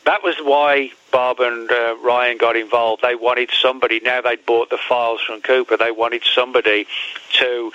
That 0.09 0.23
was 0.23 0.37
why 0.41 0.89
Bob 1.11 1.39
and 1.39 1.71
uh, 1.71 1.95
Ryan 2.03 2.39
got 2.39 2.55
involved. 2.55 3.03
They 3.03 3.13
wanted 3.13 3.51
somebody, 3.51 3.99
now 3.99 4.21
they'd 4.21 4.43
bought 4.43 4.71
the 4.71 4.79
files 4.79 5.21
from 5.21 5.39
Cooper, 5.41 5.77
they 5.77 5.91
wanted 5.91 6.23
somebody 6.23 6.87
to 7.33 7.71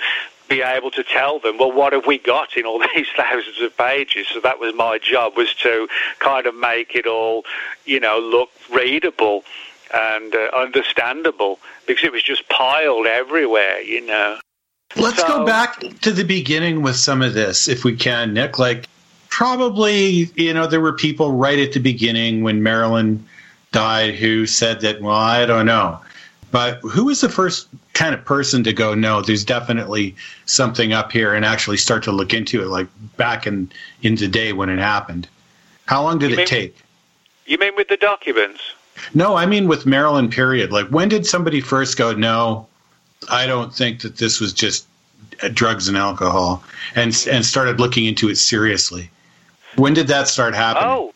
be 0.49 0.61
able 0.61 0.91
to 0.91 1.03
tell 1.05 1.39
them, 1.39 1.57
well, 1.57 1.71
what 1.71 1.93
have 1.93 2.05
we 2.05 2.17
got 2.17 2.57
in 2.57 2.65
all 2.65 2.79
these 2.93 3.07
thousands 3.15 3.61
of 3.61 3.77
pages? 3.77 4.27
So 4.33 4.41
that 4.41 4.59
was 4.59 4.75
my 4.75 4.97
job, 4.97 5.37
was 5.37 5.53
to 5.63 5.87
kind 6.19 6.45
of 6.45 6.53
make 6.55 6.93
it 6.93 7.07
all, 7.07 7.45
you 7.85 8.01
know, 8.01 8.19
look 8.19 8.49
readable 8.69 9.45
and 9.93 10.35
uh, 10.35 10.49
understandable 10.53 11.59
because 11.87 12.03
it 12.03 12.11
was 12.11 12.21
just 12.21 12.49
piled 12.49 13.07
everywhere, 13.07 13.79
you 13.79 14.05
know. 14.05 14.39
Let's 14.97 15.21
so, 15.21 15.27
go 15.29 15.45
back 15.45 15.79
to 16.01 16.11
the 16.11 16.25
beginning 16.25 16.81
with 16.81 16.97
some 16.97 17.21
of 17.21 17.33
this, 17.33 17.69
if 17.69 17.85
we 17.85 17.95
can, 17.95 18.33
Nick. 18.33 18.59
Like, 18.59 18.87
probably, 19.35 20.31
you 20.35 20.53
know, 20.53 20.65
there 20.65 20.79
were 20.79 20.93
people 20.93 21.33
right 21.33 21.59
at 21.59 21.73
the 21.73 21.79
beginning 21.79 22.41
when 22.41 22.63
Marilyn 22.63 23.21
died 23.73 24.15
who 24.15 24.45
said 24.45 24.79
that, 24.79 25.01
well, 25.01 25.13
I 25.13 25.45
don't 25.45 25.65
know. 25.65 25.99
But 26.51 26.79
who 26.79 27.03
was 27.03 27.19
the 27.19 27.27
first 27.27 27.67
kind 27.91 28.15
of 28.15 28.23
person 28.23 28.63
to 28.63 28.71
go, 28.71 28.95
no, 28.95 29.21
there's 29.21 29.43
definitely 29.43 30.15
something 30.45 30.93
up 30.93 31.11
here 31.11 31.33
and 31.33 31.43
actually 31.43 31.75
start 31.75 32.01
to 32.03 32.13
look 32.13 32.33
into 32.33 32.61
it, 32.61 32.67
like 32.67 32.87
back 33.17 33.45
in, 33.45 33.69
in 34.03 34.15
the 34.15 34.29
day 34.29 34.53
when 34.53 34.69
it 34.69 34.79
happened? 34.79 35.27
How 35.85 36.01
long 36.01 36.17
did 36.17 36.29
you 36.29 36.35
it 36.35 36.37
mean, 36.37 36.47
take? 36.47 36.77
You 37.45 37.57
mean 37.57 37.75
with 37.75 37.89
the 37.89 37.97
documents? 37.97 38.61
No, 39.13 39.35
I 39.35 39.45
mean 39.45 39.67
with 39.67 39.85
Marilyn, 39.85 40.29
period. 40.29 40.71
Like, 40.71 40.87
when 40.87 41.09
did 41.09 41.25
somebody 41.25 41.59
first 41.59 41.97
go, 41.97 42.13
no, 42.13 42.67
I 43.29 43.47
don't 43.47 43.75
think 43.75 43.99
that 44.03 44.15
this 44.15 44.39
was 44.39 44.53
just 44.53 44.87
drugs 45.51 45.89
and 45.89 45.97
alcohol, 45.97 46.63
and, 46.95 47.07
and 47.29 47.45
started 47.45 47.81
looking 47.81 48.05
into 48.05 48.29
it 48.29 48.37
seriously? 48.37 49.09
When 49.75 49.93
did 49.93 50.07
that 50.07 50.27
start 50.27 50.55
happening? 50.55 50.89
Oh, 50.89 51.13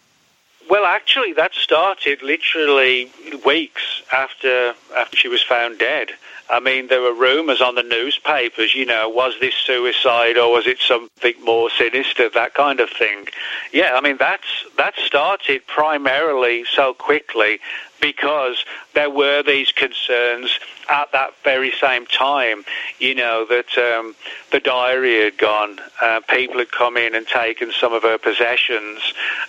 well, 0.69 0.85
actually, 0.85 1.33
that 1.33 1.55
started 1.55 2.21
literally 2.21 3.11
weeks 3.45 4.03
after 4.13 4.75
after 4.95 5.17
she 5.17 5.27
was 5.27 5.41
found 5.41 5.79
dead. 5.79 6.11
I 6.51 6.59
mean, 6.59 6.87
there 6.87 7.01
were 7.01 7.13
rumours 7.13 7.61
on 7.61 7.75
the 7.75 7.83
newspapers, 7.83 8.73
you 8.73 8.85
know, 8.85 9.07
was 9.07 9.35
this 9.39 9.53
suicide 9.53 10.35
or 10.35 10.51
was 10.51 10.65
it 10.65 10.79
something 10.79 11.35
more 11.43 11.69
sinister, 11.69 12.27
that 12.29 12.55
kind 12.55 12.79
of 12.79 12.89
thing. 12.89 13.27
Yeah, 13.71 13.93
I 13.95 14.01
mean, 14.01 14.17
that's 14.17 14.65
that 14.77 14.95
started 15.05 15.65
primarily 15.67 16.65
so 16.65 16.93
quickly 16.93 17.59
because 18.01 18.65
there 18.95 19.09
were 19.09 19.43
these 19.43 19.71
concerns 19.71 20.59
at 20.89 21.11
that 21.11 21.33
very 21.43 21.71
same 21.79 22.05
time, 22.05 22.65
you 22.99 23.13
know, 23.15 23.45
that 23.45 23.77
um, 23.77 24.15
the 24.51 24.59
diary 24.59 25.23
had 25.23 25.37
gone, 25.37 25.79
uh, 26.01 26.21
people 26.27 26.57
had 26.57 26.71
come 26.71 26.97
in 26.97 27.15
and 27.15 27.27
taken 27.27 27.71
some 27.71 27.93
of 27.93 28.03
her 28.03 28.17
possessions, 28.17 28.99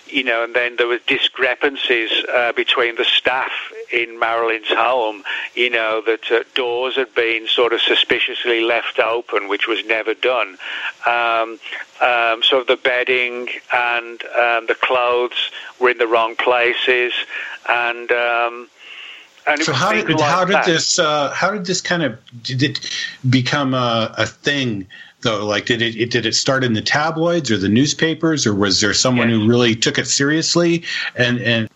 you 0.07 0.23
know, 0.23 0.45
and 0.45 0.55
then 0.55 0.77
there 0.77 0.87
were 0.87 1.01
discrepancies 1.07 2.11
uh, 2.33 2.53
between 2.53 2.97
the 2.97 3.05
staff 3.05 3.51
in 3.93 4.19
Marilyn's 4.19 4.69
home, 4.69 5.25
you 5.55 5.71
know, 5.71 6.03
that 6.05 6.31
uh, 6.31 6.45
doors 6.55 6.97
had 6.97 7.15
been 7.15 7.49
sort 7.49 7.73
of 7.73 7.81
suspiciously 7.81 8.61
left 8.61 8.99
open, 8.99 9.49
which 9.49 9.67
was 9.67 9.85
never 9.87 10.15
done. 10.15 10.59
Um, 11.07 11.59
um, 12.01 12.43
so 12.43 12.65
the 12.67 12.79
bedding 12.83 13.49
and 13.73 14.23
um, 14.25 14.67
the 14.67 14.77
clothes 14.81 15.51
were 15.81 15.91
in 15.91 15.99
the 15.99 16.07
wrong 16.07 16.37
places, 16.37 17.13
and 17.69 18.11
um, 18.13 18.69
so 19.57 19.73
how 19.73 19.93
did 19.93 20.09
like 20.09 20.21
how 20.21 20.45
did 20.45 20.57
that. 20.57 20.67
this 20.67 20.99
uh, 20.99 21.31
how 21.31 21.51
did 21.51 21.65
this 21.67 21.81
kind 21.81 22.03
of 22.03 22.19
did 22.43 22.63
it 22.63 22.91
become 23.29 23.75
a, 23.75 24.15
a 24.19 24.27
thing 24.27 24.87
though? 25.23 25.45
Like 25.47 25.67
did 25.67 25.83
it, 25.83 25.97
it, 25.97 26.11
did 26.11 26.27
it 26.27 26.35
start 26.35 26.65
in 26.65 26.73
the 26.73 26.83
tabloids 26.83 27.51
or 27.51 27.57
the 27.59 27.69
newspapers 27.69 28.47
or 28.47 28.55
was 28.55 28.81
there 28.81 28.95
someone 28.95 29.29
who 29.29 29.49
really 29.49 29.75
took 29.75 29.99
it 29.99 30.07
seriously 30.07 30.85
and 31.17 31.41
and 31.41 31.69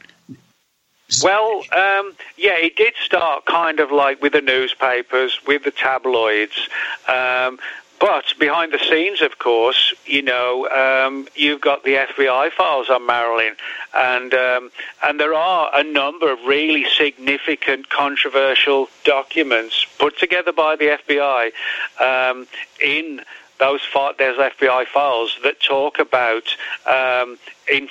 Well, 1.22 1.62
um, 1.72 2.14
yeah, 2.36 2.56
it 2.56 2.76
did 2.76 2.94
start 3.02 3.44
kind 3.46 3.78
of 3.80 3.92
like 3.92 4.22
with 4.22 4.32
the 4.32 4.40
newspapers, 4.40 5.38
with 5.46 5.64
the 5.64 5.70
tabloids. 5.70 6.68
Um, 7.08 7.58
but 8.00 8.24
behind 8.38 8.72
the 8.72 8.78
scenes, 8.78 9.22
of 9.22 9.38
course, 9.38 9.94
you 10.04 10.22
know, 10.22 10.68
um, 10.68 11.28
you've 11.34 11.60
got 11.60 11.84
the 11.84 11.94
FBI 11.94 12.50
files 12.52 12.90
on 12.90 13.06
Marilyn, 13.06 13.54
and 13.94 14.34
um, 14.34 14.70
and 15.02 15.18
there 15.18 15.34
are 15.34 15.70
a 15.74 15.82
number 15.82 16.32
of 16.32 16.38
really 16.44 16.84
significant, 16.96 17.88
controversial 17.90 18.88
documents 19.04 19.86
put 19.98 20.18
together 20.18 20.52
by 20.52 20.76
the 20.76 20.98
FBI 21.08 21.52
um, 22.00 22.46
in 22.82 23.22
those 23.58 23.80
there's 24.18 24.36
FBI 24.36 24.86
files 24.86 25.38
that 25.42 25.60
talk 25.60 25.98
about 25.98 26.56
um, 26.86 27.38
in, 27.70 27.88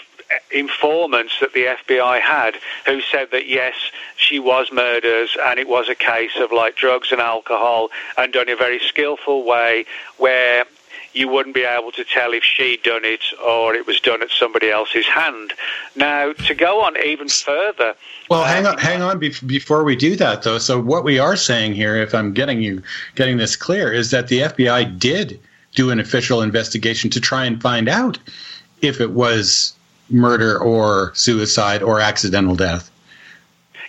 informants 0.51 1.33
that 1.39 1.53
the 1.53 1.65
FBI 1.65 2.19
had 2.19 2.55
who 2.85 3.01
said 3.01 3.29
that 3.31 3.47
yes, 3.47 3.75
she 4.15 4.39
was 4.39 4.71
murdered 4.71 5.29
and 5.45 5.59
it 5.59 5.67
was 5.67 5.89
a 5.89 5.95
case 5.95 6.37
of 6.37 6.51
like 6.51 6.75
drugs 6.75 7.11
and 7.11 7.21
alcohol 7.21 7.89
and 8.17 8.33
done 8.33 8.47
in 8.47 8.53
a 8.53 8.57
very 8.57 8.79
skillful 8.79 9.43
way 9.45 9.85
where 10.17 10.65
you 11.13 11.27
wouldn't 11.27 11.55
be 11.55 11.63
able 11.63 11.91
to 11.91 12.03
tell 12.03 12.33
if 12.33 12.43
she'd 12.43 12.81
done 12.83 13.05
it 13.05 13.21
or 13.43 13.75
it 13.75 13.85
was 13.85 13.99
done 13.99 14.21
at 14.21 14.29
somebody 14.31 14.69
else's 14.69 15.05
hand. 15.05 15.53
Now, 15.95 16.33
to 16.33 16.55
go 16.55 16.81
on 16.81 16.97
even 17.03 17.29
further. 17.29 17.95
Well, 18.29 18.43
hang 18.43 18.65
on, 18.65 18.75
uh, 18.75 18.79
hang 18.79 19.01
on 19.01 19.19
be- 19.19 19.33
before 19.45 19.83
we 19.83 19.95
do 19.95 20.15
that, 20.15 20.41
though. 20.41 20.57
So, 20.57 20.81
what 20.81 21.03
we 21.03 21.19
are 21.19 21.35
saying 21.35 21.73
here, 21.73 21.95
if 21.95 22.15
I'm 22.15 22.33
getting 22.33 22.61
you 22.61 22.81
getting 23.15 23.37
this 23.37 23.55
clear, 23.55 23.91
is 23.91 24.11
that 24.11 24.27
the 24.27 24.39
FBI 24.39 24.97
did 24.99 25.39
do 25.75 25.91
an 25.91 25.99
official 25.99 26.41
investigation 26.41 27.09
to 27.11 27.21
try 27.21 27.45
and 27.45 27.61
find 27.61 27.87
out 27.87 28.17
if 28.81 28.99
it 28.99 29.11
was 29.11 29.72
murder 30.13 30.57
or 30.57 31.11
suicide 31.15 31.81
or 31.83 31.99
accidental 31.99 32.55
death. 32.55 32.89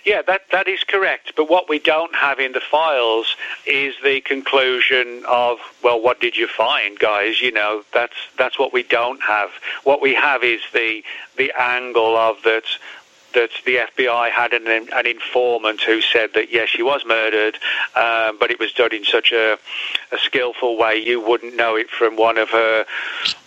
Yeah, 0.05 0.21
that 0.27 0.41
that 0.51 0.67
is 0.67 0.83
correct. 0.83 1.33
But 1.35 1.49
what 1.49 1.67
we 1.67 1.79
don't 1.79 2.13
have 2.15 2.39
in 2.39 2.51
the 2.51 2.61
files 2.61 3.35
is 3.65 3.95
the 4.03 4.21
conclusion 4.21 5.23
of, 5.27 5.57
well, 5.83 5.99
what 5.99 6.21
did 6.21 6.37
you 6.37 6.47
find, 6.47 6.99
guys? 6.99 7.41
You 7.41 7.51
know, 7.51 7.83
that's 7.91 8.13
that's 8.37 8.59
what 8.59 8.71
we 8.71 8.83
don't 8.83 9.21
have. 9.23 9.49
What 9.83 10.03
we 10.03 10.13
have 10.13 10.43
is 10.43 10.61
the 10.73 11.03
the 11.37 11.51
angle 11.59 12.15
of 12.15 12.43
that 12.43 12.65
that 13.35 13.51
the 13.65 13.75
FBI 13.75 14.31
had 14.31 14.53
an, 14.53 14.67
an 14.67 15.05
informant 15.05 15.81
who 15.81 16.01
said 16.01 16.31
that 16.33 16.51
yes, 16.51 16.69
she 16.69 16.81
was 16.81 17.05
murdered, 17.05 17.55
um, 17.95 18.37
but 18.39 18.49
it 18.49 18.59
was 18.59 18.73
done 18.73 18.93
in 18.93 19.05
such 19.05 19.31
a, 19.31 19.59
a 20.11 20.17
skillful 20.17 20.77
way 20.77 20.97
you 20.97 21.21
wouldn't 21.21 21.55
know 21.55 21.75
it 21.75 21.89
from 21.89 22.15
one 22.15 22.37
of 22.37 22.49
her 22.49 22.85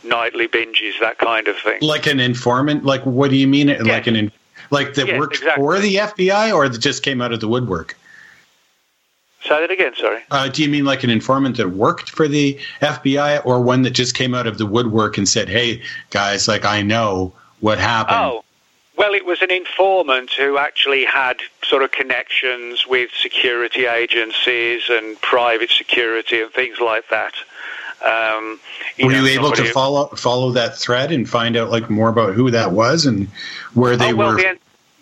nightly 0.05 0.47
binges, 0.47 1.01
that 1.01 1.19
kind 1.19 1.49
of 1.49 1.57
thing. 1.57 1.79
Like 1.83 2.07
an 2.07 2.21
informant? 2.21 2.85
Like 2.85 3.05
what 3.05 3.31
do 3.31 3.37
you 3.37 3.49
mean? 3.49 3.77
Like 3.85 4.07
an 4.07 4.31
like 4.71 4.95
that 4.95 5.07
Yes, 5.07 5.19
worked 5.19 5.37
exactly. 5.37 5.63
for 5.63 5.79
the 5.79 5.95
FBI 5.97 6.55
or 6.55 6.69
that 6.69 6.79
just 6.79 7.03
came 7.03 7.21
out 7.21 7.33
of 7.33 7.41
the 7.41 7.49
woodwork? 7.49 7.97
Say 9.43 9.61
that 9.61 9.71
again. 9.71 9.95
Sorry. 9.97 10.21
Uh, 10.31 10.49
do 10.49 10.63
you 10.63 10.69
mean 10.69 10.85
like 10.85 11.05
an 11.05 11.11
informant 11.11 11.57
that 11.57 11.71
worked 11.71 12.11
for 12.11 12.29
the 12.29 12.59
FBI 12.83 13.47
or 13.47 13.63
one 13.63 13.83
that 13.83 13.91
just 13.93 14.15
came 14.15 14.35
out 14.35 14.47
of 14.47 14.59
the 14.59 14.67
woodwork 14.67 15.17
and 15.17 15.29
said, 15.29 15.49
"Hey 15.49 15.83
guys, 16.11 16.49
like 16.49 16.65
I 16.65 16.83
know 16.83 17.33
what 17.61 17.79
happened." 17.79 18.19
Oh, 18.19 18.45
well, 18.99 19.15
it 19.15 19.25
was 19.25 19.41
an 19.43 19.51
informant 19.53 20.33
who 20.33 20.59
actually 20.59 21.05
had 21.05 21.39
sort 21.63 21.83
of 21.85 21.93
connections 21.93 22.85
with 22.87 23.11
security 23.13 23.87
agencies 23.87 24.83
and 24.91 25.19
private 25.21 25.71
security 25.71 26.43
and 26.43 26.51
things 26.51 26.81
like 26.81 27.09
that. 27.09 27.35
Um, 28.05 28.61
Were 29.01 29.13
know, 29.13 29.25
you 29.25 29.39
able 29.39 29.53
to 29.53 29.65
follow 29.73 30.07
follow 30.09 30.53
that 30.53 30.77
thread 30.77 31.13
and 31.13 31.29
find 31.29 31.57
out 31.57 31.71
like 31.71 31.89
more 31.89 32.09
about 32.09 32.35
who 32.35 32.51
that 32.51 32.73
was 32.73 33.07
and 33.07 33.29
where 33.75 33.97
they 33.97 34.13
oh, 34.13 34.17
well, 34.17 34.31
were? 34.31 34.37
The, 34.37 34.59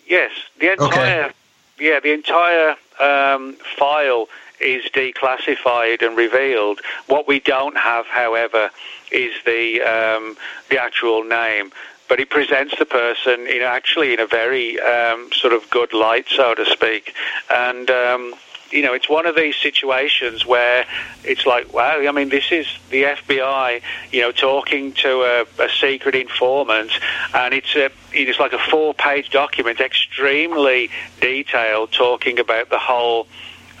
yes, 0.07 0.31
the 0.59 0.71
entire 0.73 1.31
yeah, 1.79 1.99
the 1.99 2.13
entire 2.13 2.75
um, 2.99 3.53
file 3.77 4.27
is 4.59 4.83
declassified 4.85 6.01
and 6.01 6.17
revealed. 6.17 6.81
What 7.07 7.27
we 7.27 7.39
don't 7.39 7.77
have, 7.77 8.07
however, 8.07 8.71
is 9.11 9.33
the 9.45 9.81
um, 9.81 10.37
the 10.69 10.81
actual 10.81 11.23
name. 11.23 11.71
But 12.07 12.19
he 12.19 12.25
presents 12.25 12.77
the 12.77 12.85
person 12.85 13.47
in 13.47 13.61
actually 13.61 14.13
in 14.13 14.19
a 14.19 14.27
very 14.27 14.79
um, 14.79 15.29
sort 15.33 15.53
of 15.53 15.69
good 15.69 15.93
light, 15.93 16.27
so 16.29 16.55
to 16.55 16.65
speak. 16.65 17.13
And 17.49 17.89
um, 17.89 18.33
you 18.71 18.81
know, 18.81 18.93
it's 18.93 19.09
one 19.09 19.25
of 19.25 19.35
these 19.35 19.55
situations 19.55 20.45
where 20.45 20.85
it's 21.23 21.45
like, 21.45 21.73
wow, 21.73 21.99
I 21.99 22.11
mean, 22.11 22.29
this 22.29 22.51
is 22.51 22.67
the 22.89 23.03
FBI, 23.03 23.81
you 24.11 24.21
know, 24.21 24.31
talking 24.31 24.93
to 24.93 25.21
a, 25.21 25.63
a 25.63 25.69
secret 25.69 26.15
informant, 26.15 26.91
and 27.33 27.53
it's 27.53 27.75
a, 27.75 27.89
it's 28.11 28.39
like 28.39 28.53
a 28.53 28.59
four-page 28.59 29.29
document, 29.29 29.79
extremely 29.79 30.89
detailed, 31.21 31.91
talking 31.91 32.39
about 32.39 32.69
the 32.69 32.79
whole 32.79 33.27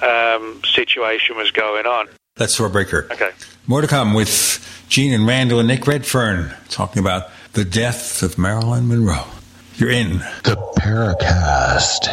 um, 0.01 0.61
situation 0.63 1.35
was 1.35 1.51
going 1.51 1.85
on. 1.85 2.07
That's 2.35 2.57
Breaker. 2.57 3.07
Okay. 3.11 3.31
More 3.65 3.81
to 3.81 3.87
come 3.87 4.13
with 4.13 4.85
Gene 4.89 5.13
and 5.13 5.25
Randall 5.25 5.59
and 5.59 5.67
Nick 5.67 5.87
Redfern 5.87 6.53
talking 6.69 6.99
about 6.99 7.29
the 7.53 7.65
death 7.65 8.23
of 8.23 8.37
Marilyn 8.37 8.87
Monroe. 8.87 9.25
You're 9.75 9.91
in 9.91 10.19
the 10.43 10.55
Paracast. 10.77 12.07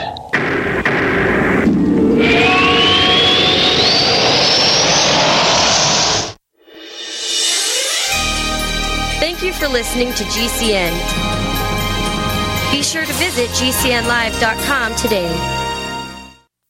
Thank 9.21 9.43
you 9.43 9.53
for 9.53 9.69
listening 9.69 10.13
to 10.15 10.25
GCN. 10.25 10.93
Be 12.73 12.83
sure 12.83 13.05
to 13.05 13.13
visit 13.15 13.49
GCNlive.com 13.51 14.95
today. 14.97 15.31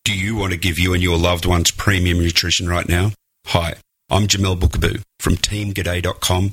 Do 0.04 0.16
you 0.16 0.36
want 0.36 0.52
to 0.52 0.58
give 0.58 0.78
you 0.78 0.92
and 0.94 1.02
your 1.02 1.16
loved 1.18 1.46
ones 1.46 1.70
premium 1.70 2.20
nutrition 2.20 2.68
right 2.68 2.88
now? 2.88 3.12
Hi, 3.46 3.74
I'm 4.10 4.26
Jamel 4.28 4.56
Bookaboo 4.58 5.02
from 5.18 5.34
TeamGaday.com 5.36 6.52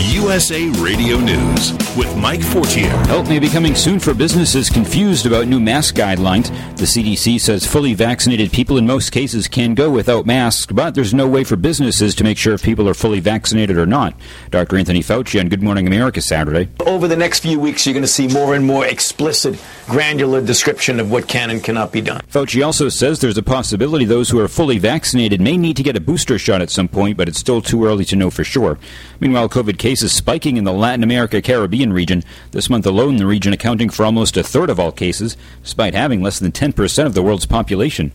USA 0.00 0.68
Radio 0.80 1.18
News 1.18 1.72
with 1.96 2.16
Mike 2.16 2.40
Fortier. 2.40 2.88
Help 3.06 3.28
may 3.28 3.40
be 3.40 3.48
coming 3.48 3.74
soon 3.74 3.98
for 3.98 4.14
businesses 4.14 4.70
confused 4.70 5.26
about 5.26 5.48
new 5.48 5.58
mask 5.58 5.96
guidelines. 5.96 6.50
The 6.76 6.84
CDC 6.84 7.40
says 7.40 7.66
fully 7.66 7.94
vaccinated 7.94 8.52
people 8.52 8.78
in 8.78 8.86
most 8.86 9.10
cases 9.10 9.48
can 9.48 9.74
go 9.74 9.90
without 9.90 10.24
masks, 10.24 10.72
but 10.72 10.94
there's 10.94 11.12
no 11.12 11.26
way 11.26 11.42
for 11.42 11.56
businesses 11.56 12.14
to 12.14 12.22
make 12.22 12.38
sure 12.38 12.54
if 12.54 12.62
people 12.62 12.88
are 12.88 12.94
fully 12.94 13.18
vaccinated 13.18 13.76
or 13.76 13.86
not. 13.86 14.14
Dr. 14.50 14.76
Anthony 14.76 15.00
Fauci 15.00 15.40
on 15.40 15.48
Good 15.48 15.64
Morning 15.64 15.88
America 15.88 16.20
Saturday. 16.20 16.68
Over 16.86 17.08
the 17.08 17.16
next 17.16 17.40
few 17.40 17.58
weeks, 17.58 17.84
you're 17.84 17.94
going 17.94 18.02
to 18.02 18.08
see 18.08 18.28
more 18.28 18.54
and 18.54 18.64
more 18.64 18.86
explicit, 18.86 19.60
granular 19.86 20.40
description 20.40 21.00
of 21.00 21.10
what 21.10 21.26
can 21.26 21.50
and 21.50 21.64
cannot 21.64 21.90
be 21.90 22.00
done. 22.00 22.20
Fauci 22.30 22.64
also 22.64 22.88
says 22.88 23.18
there's 23.18 23.36
a 23.36 23.42
possibility 23.42 24.04
those 24.04 24.30
who 24.30 24.38
are 24.38 24.46
fully 24.46 24.78
vaccinated 24.78 25.40
may 25.40 25.56
need 25.56 25.76
to 25.76 25.82
get 25.82 25.96
a 25.96 26.00
booster 26.00 26.38
shot 26.38 26.62
at 26.62 26.70
some 26.70 26.86
point, 26.86 27.16
but 27.16 27.28
it's 27.28 27.38
still 27.38 27.60
too 27.60 27.84
early 27.84 28.04
to 28.04 28.14
know 28.14 28.30
for 28.30 28.44
sure. 28.44 28.78
Meanwhile, 29.18 29.48
COVID 29.48 29.76
cases 29.76 29.87
spiking 29.94 30.56
in 30.56 30.64
the 30.64 30.72
Latin 30.72 31.02
America 31.02 31.40
Caribbean 31.40 31.92
region. 31.92 32.22
This 32.50 32.68
month 32.68 32.86
alone, 32.86 33.16
the 33.16 33.26
region 33.26 33.52
accounting 33.52 33.88
for 33.88 34.04
almost 34.04 34.36
a 34.36 34.42
third 34.42 34.70
of 34.70 34.78
all 34.78 34.92
cases, 34.92 35.36
despite 35.62 35.94
having 35.94 36.22
less 36.22 36.38
than 36.38 36.52
10% 36.52 37.06
of 37.06 37.14
the 37.14 37.22
world's 37.22 37.46
population. 37.46 38.12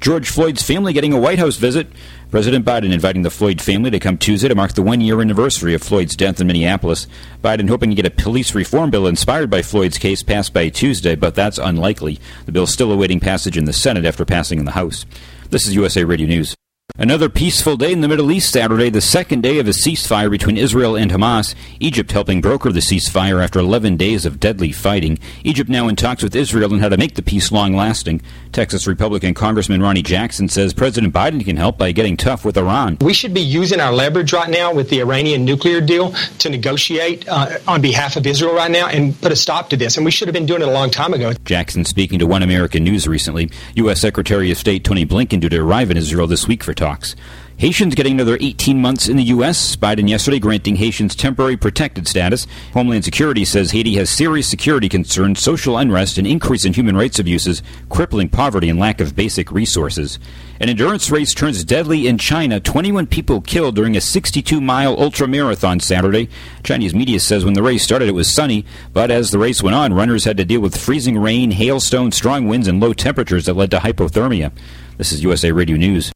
George 0.00 0.28
Floyd's 0.28 0.62
family 0.62 0.92
getting 0.92 1.12
a 1.12 1.18
White 1.18 1.40
House 1.40 1.56
visit. 1.56 1.88
President 2.30 2.64
Biden 2.64 2.92
inviting 2.92 3.22
the 3.22 3.30
Floyd 3.30 3.60
family 3.60 3.90
to 3.90 3.98
come 3.98 4.16
Tuesday 4.16 4.48
to 4.48 4.54
mark 4.54 4.74
the 4.74 4.82
one 4.82 5.00
year 5.00 5.20
anniversary 5.20 5.74
of 5.74 5.82
Floyd's 5.82 6.14
death 6.14 6.40
in 6.40 6.46
Minneapolis. 6.46 7.06
Biden 7.42 7.68
hoping 7.68 7.90
to 7.90 7.96
get 7.96 8.06
a 8.06 8.10
police 8.10 8.54
reform 8.54 8.90
bill 8.90 9.06
inspired 9.06 9.50
by 9.50 9.62
Floyd's 9.62 9.98
case 9.98 10.22
passed 10.22 10.54
by 10.54 10.68
Tuesday, 10.68 11.16
but 11.16 11.34
that's 11.34 11.58
unlikely. 11.58 12.20
The 12.46 12.52
bill 12.52 12.66
still 12.66 12.92
awaiting 12.92 13.18
passage 13.18 13.56
in 13.56 13.64
the 13.64 13.72
Senate 13.72 14.04
after 14.04 14.24
passing 14.24 14.58
in 14.58 14.66
the 14.66 14.72
House. 14.72 15.04
This 15.50 15.66
is 15.66 15.74
USA 15.74 16.04
Radio 16.04 16.28
News. 16.28 16.57
Another 17.00 17.28
peaceful 17.28 17.76
day 17.76 17.92
in 17.92 18.00
the 18.00 18.08
Middle 18.08 18.32
East 18.32 18.50
Saturday, 18.50 18.90
the 18.90 19.00
second 19.00 19.40
day 19.40 19.60
of 19.60 19.68
a 19.68 19.70
ceasefire 19.70 20.28
between 20.28 20.56
Israel 20.56 20.96
and 20.96 21.12
Hamas. 21.12 21.54
Egypt 21.78 22.10
helping 22.10 22.40
broker 22.40 22.72
the 22.72 22.80
ceasefire 22.80 23.40
after 23.40 23.60
11 23.60 23.96
days 23.96 24.26
of 24.26 24.40
deadly 24.40 24.72
fighting. 24.72 25.16
Egypt 25.44 25.70
now 25.70 25.86
in 25.86 25.94
talks 25.94 26.24
with 26.24 26.34
Israel 26.34 26.72
on 26.72 26.80
how 26.80 26.88
to 26.88 26.96
make 26.96 27.14
the 27.14 27.22
peace 27.22 27.52
long 27.52 27.72
lasting. 27.72 28.20
Texas 28.50 28.88
Republican 28.88 29.32
Congressman 29.32 29.80
Ronny 29.80 30.02
Jackson 30.02 30.48
says 30.48 30.74
President 30.74 31.14
Biden 31.14 31.44
can 31.44 31.56
help 31.56 31.78
by 31.78 31.92
getting 31.92 32.16
tough 32.16 32.44
with 32.44 32.56
Iran. 32.58 32.98
We 33.00 33.14
should 33.14 33.32
be 33.32 33.42
using 33.42 33.78
our 33.78 33.92
leverage 33.92 34.32
right 34.32 34.50
now 34.50 34.74
with 34.74 34.90
the 34.90 34.98
Iranian 34.98 35.44
nuclear 35.44 35.80
deal 35.80 36.10
to 36.40 36.50
negotiate 36.50 37.28
uh, 37.28 37.58
on 37.68 37.80
behalf 37.80 38.16
of 38.16 38.26
Israel 38.26 38.54
right 38.54 38.72
now 38.72 38.88
and 38.88 39.16
put 39.20 39.30
a 39.30 39.36
stop 39.36 39.70
to 39.70 39.76
this. 39.76 39.96
And 39.96 40.04
we 40.04 40.10
should 40.10 40.26
have 40.26 40.34
been 40.34 40.46
doing 40.46 40.62
it 40.62 40.68
a 40.68 40.72
long 40.72 40.90
time 40.90 41.14
ago. 41.14 41.32
Jackson 41.44 41.84
speaking 41.84 42.18
to 42.18 42.26
One 42.26 42.42
American 42.42 42.82
News 42.82 43.06
recently. 43.06 43.52
U.S. 43.76 44.00
Secretary 44.00 44.50
of 44.50 44.58
State 44.58 44.82
Tony 44.82 45.06
Blinken 45.06 45.38
due 45.38 45.48
to 45.48 45.60
arrive 45.60 45.92
in 45.92 45.96
Israel 45.96 46.26
this 46.26 46.48
week 46.48 46.64
for 46.64 46.74
talks 46.74 46.87
talks. 46.88 47.14
Haitians 47.58 47.96
getting 47.96 48.12
another 48.12 48.38
18 48.40 48.80
months 48.80 49.08
in 49.08 49.16
the 49.16 49.24
U.S. 49.24 49.74
Biden 49.74 50.08
yesterday 50.08 50.38
granting 50.38 50.76
Haitians 50.76 51.16
temporary 51.16 51.56
protected 51.56 52.06
status. 52.06 52.46
Homeland 52.72 53.04
Security 53.04 53.44
says 53.44 53.72
Haiti 53.72 53.96
has 53.96 54.08
serious 54.10 54.48
security 54.48 54.88
concerns, 54.88 55.42
social 55.42 55.76
unrest, 55.76 56.18
and 56.18 56.26
increase 56.26 56.64
in 56.64 56.72
human 56.72 56.96
rights 56.96 57.18
abuses, 57.18 57.64
crippling 57.88 58.28
poverty 58.28 58.68
and 58.68 58.78
lack 58.78 59.00
of 59.00 59.16
basic 59.16 59.50
resources. 59.50 60.20
An 60.60 60.68
endurance 60.68 61.10
race 61.10 61.34
turns 61.34 61.64
deadly 61.64 62.06
in 62.06 62.16
China. 62.16 62.60
21 62.60 63.08
people 63.08 63.40
killed 63.40 63.74
during 63.74 63.96
a 63.96 64.00
62 64.00 64.60
mile 64.60 64.94
ultra 64.96 65.26
marathon 65.26 65.80
Saturday. 65.80 66.28
Chinese 66.62 66.94
media 66.94 67.18
says 67.18 67.44
when 67.44 67.54
the 67.54 67.62
race 67.62 67.82
started 67.82 68.08
it 68.08 68.12
was 68.12 68.32
sunny, 68.32 68.64
but 68.92 69.10
as 69.10 69.32
the 69.32 69.38
race 69.38 69.64
went 69.64 69.74
on, 69.74 69.92
runners 69.92 70.24
had 70.24 70.36
to 70.36 70.44
deal 70.44 70.60
with 70.60 70.78
freezing 70.78 71.18
rain, 71.18 71.50
hailstones, 71.50 72.16
strong 72.16 72.46
winds, 72.46 72.68
and 72.68 72.80
low 72.80 72.92
temperatures 72.92 73.46
that 73.46 73.54
led 73.54 73.72
to 73.72 73.78
hypothermia. 73.78 74.52
This 74.96 75.10
is 75.10 75.24
USA 75.24 75.50
Radio 75.50 75.76
News. 75.76 76.12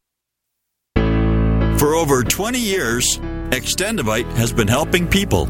For 1.82 1.96
over 1.96 2.22
20 2.22 2.60
years, 2.60 3.18
Extendovite 3.50 4.30
has 4.34 4.52
been 4.52 4.68
helping 4.68 5.09
people. 5.09 5.46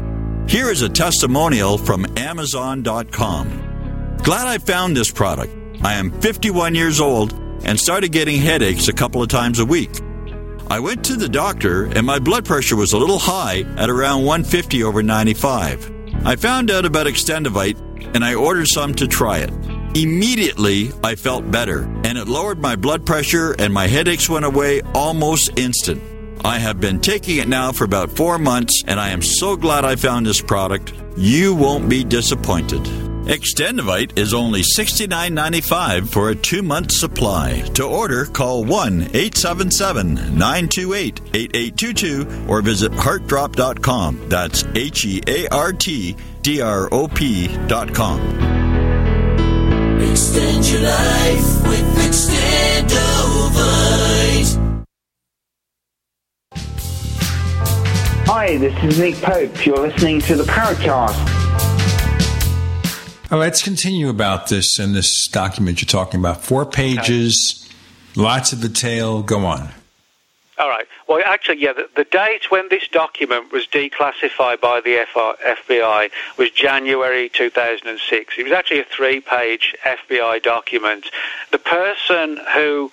Here 0.47 0.71
is 0.71 0.81
a 0.81 0.89
testimonial 0.89 1.77
from 1.77 2.07
Amazon.com. 2.17 4.17
Glad 4.23 4.47
I 4.47 4.57
found 4.57 4.97
this 4.97 5.11
product. 5.11 5.53
I 5.83 5.93
am 5.93 6.09
51 6.21 6.73
years 6.73 6.99
old 6.99 7.33
and 7.65 7.79
started 7.79 8.11
getting 8.11 8.41
headaches 8.41 8.87
a 8.87 8.93
couple 8.93 9.21
of 9.21 9.29
times 9.29 9.59
a 9.59 9.65
week. 9.65 9.91
I 10.71 10.79
went 10.79 11.05
to 11.05 11.17
the 11.17 11.29
doctor 11.29 11.83
and 11.83 12.03
my 12.03 12.17
blood 12.17 12.45
pressure 12.45 12.77
was 12.77 12.93
a 12.93 12.97
little 12.97 13.19
high 13.19 13.59
at 13.77 13.91
around 13.91 14.25
150 14.25 14.83
over 14.83 15.03
95. 15.03 15.91
I 16.25 16.35
found 16.35 16.71
out 16.71 16.83
about 16.83 17.05
Extendovite 17.05 17.77
and 18.15 18.25
I 18.25 18.33
ordered 18.33 18.69
some 18.69 18.95
to 18.95 19.07
try 19.07 19.37
it. 19.37 19.51
Immediately, 19.95 20.93
I 21.03 21.13
felt 21.13 21.51
better 21.51 21.83
and 22.03 22.17
it 22.17 22.27
lowered 22.27 22.57
my 22.57 22.75
blood 22.75 23.05
pressure 23.05 23.55
and 23.59 23.71
my 23.71 23.85
headaches 23.85 24.27
went 24.27 24.45
away 24.45 24.81
almost 24.95 25.59
instant. 25.59 26.01
I 26.45 26.59
have 26.59 26.81
been 26.81 26.99
taking 26.99 27.37
it 27.37 27.47
now 27.47 27.71
for 27.71 27.85
about 27.85 28.11
four 28.11 28.37
months, 28.37 28.83
and 28.85 28.99
I 28.99 29.09
am 29.09 29.21
so 29.21 29.55
glad 29.55 29.85
I 29.85 29.95
found 29.95 30.25
this 30.25 30.41
product. 30.41 30.93
You 31.15 31.55
won't 31.55 31.87
be 31.87 32.03
disappointed. 32.03 32.81
Extendovite 33.23 34.17
is 34.17 34.33
only 34.33 34.61
$69.95 34.61 36.09
for 36.09 36.31
a 36.31 36.35
two 36.35 36.61
month 36.61 36.91
supply. 36.91 37.61
To 37.75 37.85
order, 37.85 38.25
call 38.25 38.65
1 38.65 39.03
877 39.13 40.15
928 40.37 41.21
8822 41.33 42.45
or 42.49 42.61
visit 42.61 42.91
heartdrop.com. 42.91 44.27
That's 44.27 44.65
H 44.75 45.05
E 45.05 45.21
A 45.25 45.47
R 45.47 45.71
T 45.71 46.17
D 46.41 46.59
R 46.61 46.89
O 46.93 47.07
P.com. 47.07 48.19
Extend 50.01 50.65
your 50.65 50.81
life 50.81 51.67
with 51.67 51.97
Extendovite. 52.05 52.72
Hi, 58.35 58.57
this 58.57 58.73
is 58.83 58.97
Nick 58.97 59.13
Pope. 59.21 59.63
You're 59.63 59.77
listening 59.77 60.19
to 60.21 60.35
the 60.35 60.43
Paracast. 60.43 61.13
Oh, 63.31 63.37
let's 63.37 63.61
continue 63.61 64.09
about 64.09 64.47
this 64.47 64.79
and 64.79 64.95
this 64.95 65.27
document 65.27 65.81
you're 65.81 65.85
talking 65.85 66.19
about. 66.19 66.43
Four 66.43 66.65
pages, 66.65 67.69
okay. 68.15 68.23
lots 68.23 68.51
of 68.51 68.59
detail. 68.59 69.21
Go 69.21 69.45
on. 69.45 69.69
All 70.57 70.67
right. 70.67 70.87
Well, 71.07 71.21
actually, 71.23 71.61
yeah, 71.61 71.73
the, 71.73 71.87
the, 71.95 72.05
date 72.05 72.49
when 72.49 72.69
this 72.69 72.87
document 72.87 73.51
was 73.51 73.67
declassified 73.67 74.59
by 74.59 74.81
the 74.81 75.05
FR, 75.13 75.37
FBI 75.47 76.09
was 76.35 76.49
January 76.49 77.29
2006. 77.29 78.33
It 78.35 78.43
was 78.43 78.51
actually 78.51 78.79
a 78.79 78.85
three 78.85 79.19
page 79.19 79.75
FBI 79.85 80.41
document. 80.41 81.11
The 81.51 81.59
person 81.59 82.39
who 82.55 82.91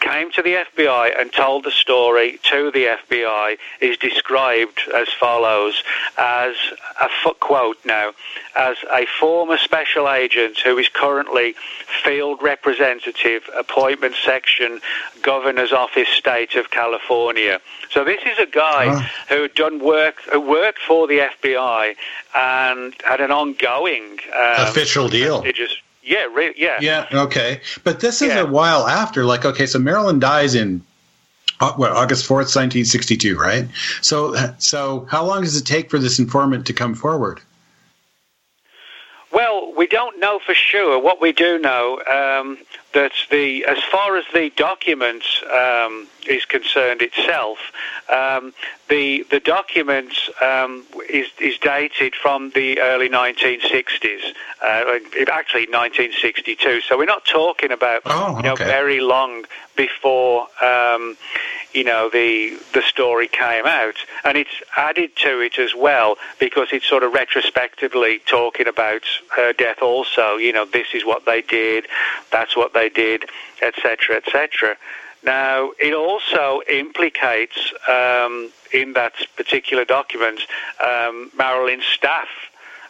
came 0.00 0.30
to 0.32 0.42
the 0.42 0.64
FBI 0.76 1.20
and 1.20 1.32
told 1.32 1.64
the 1.64 1.70
story 1.70 2.40
to 2.50 2.70
the 2.70 2.96
FBI 3.08 3.58
is 3.80 3.96
described 3.98 4.80
as 4.94 5.08
follows 5.08 5.82
as 6.18 6.54
a 7.00 7.08
quote 7.38 7.78
now 7.84 8.12
as 8.56 8.76
a 8.92 9.06
former 9.18 9.58
special 9.58 10.08
agent 10.08 10.58
who 10.58 10.78
is 10.78 10.88
currently 10.88 11.54
field 12.02 12.42
representative 12.42 13.42
appointment 13.56 14.14
section 14.24 14.80
governor's 15.22 15.72
office 15.72 16.08
state 16.08 16.54
of 16.54 16.70
California. 16.70 17.60
So 17.90 18.04
this 18.04 18.20
is 18.24 18.38
a 18.38 18.46
guy 18.46 18.86
oh. 18.88 19.34
who 19.34 19.42
had 19.42 19.54
done 19.54 19.84
work 19.84 20.22
who 20.32 20.40
worked 20.40 20.80
for 20.80 21.06
the 21.06 21.18
FBI 21.42 21.94
and 22.34 22.94
had 23.04 23.20
an 23.20 23.30
ongoing 23.30 24.18
um, 24.34 24.66
official 24.66 25.08
deal 25.08 25.42
yeah, 26.02 26.24
re- 26.24 26.54
yeah. 26.56 26.78
Yeah, 26.80 27.06
okay. 27.12 27.60
But 27.84 28.00
this 28.00 28.22
is 28.22 28.28
yeah. 28.28 28.40
a 28.40 28.46
while 28.46 28.86
after. 28.86 29.24
Like, 29.24 29.44
okay, 29.44 29.66
so 29.66 29.78
Marilyn 29.78 30.18
dies 30.18 30.54
in 30.54 30.82
uh, 31.60 31.72
what 31.74 31.92
August 31.92 32.26
fourth, 32.26 32.54
nineteen 32.56 32.84
sixty 32.84 33.16
two, 33.16 33.36
right? 33.38 33.68
So, 34.00 34.34
so 34.58 35.06
how 35.10 35.24
long 35.24 35.42
does 35.42 35.56
it 35.56 35.66
take 35.66 35.90
for 35.90 35.98
this 35.98 36.18
informant 36.18 36.66
to 36.66 36.72
come 36.72 36.94
forward? 36.94 37.40
Well, 39.32 39.72
we 39.76 39.86
don't 39.86 40.18
know 40.18 40.40
for 40.44 40.54
sure. 40.54 41.00
What 41.00 41.20
we 41.20 41.32
do 41.32 41.58
know 41.58 42.02
um, 42.10 42.58
that 42.92 43.12
the, 43.30 43.64
as 43.66 43.78
far 43.84 44.16
as 44.16 44.24
the 44.34 44.50
document 44.56 45.22
um, 45.52 46.08
is 46.28 46.44
concerned 46.44 47.02
itself, 47.02 47.58
um, 48.08 48.52
the 48.88 49.24
the 49.30 49.40
document 49.40 50.12
um, 50.42 50.84
is 51.08 51.28
is 51.40 51.56
dated 51.58 52.14
from 52.14 52.50
the 52.50 52.80
early 52.80 53.08
1960s, 53.08 54.34
uh, 54.62 54.98
actually 55.30 55.66
1962. 55.66 56.80
So 56.82 56.98
we're 56.98 57.04
not 57.04 57.24
talking 57.24 57.70
about 57.70 58.02
oh, 58.06 58.36
you 58.36 58.42
know 58.42 58.56
very 58.56 59.00
long 59.00 59.44
before 59.76 60.48
um, 60.62 61.16
you 61.72 61.84
know 61.84 62.10
the 62.10 62.58
the 62.74 62.82
story 62.82 63.28
came 63.28 63.64
out, 63.64 63.94
and 64.24 64.36
it's 64.36 64.62
added 64.76 65.14
to 65.16 65.40
it 65.40 65.58
as 65.58 65.74
well 65.74 66.16
because 66.38 66.68
it's 66.72 66.86
sort 66.86 67.04
of 67.04 67.12
retrospectively 67.12 68.20
talking 68.26 68.66
about 68.66 69.02
her 69.36 69.52
death. 69.52 69.82
Also, 69.82 70.36
you 70.36 70.52
know, 70.52 70.64
this 70.64 70.88
is 70.94 71.04
what 71.04 71.26
they 71.26 71.42
did, 71.42 71.86
that's 72.32 72.56
what 72.56 72.74
they 72.74 72.79
did, 72.88 73.24
etc., 73.62 74.16
etc. 74.16 74.76
Now, 75.22 75.72
it 75.78 75.92
also 75.92 76.62
implicates 76.70 77.72
um, 77.88 78.50
in 78.72 78.94
that 78.94 79.12
particular 79.36 79.84
document 79.84 80.40
um, 80.82 81.30
Marilyn's 81.36 81.84
staff 81.84 82.28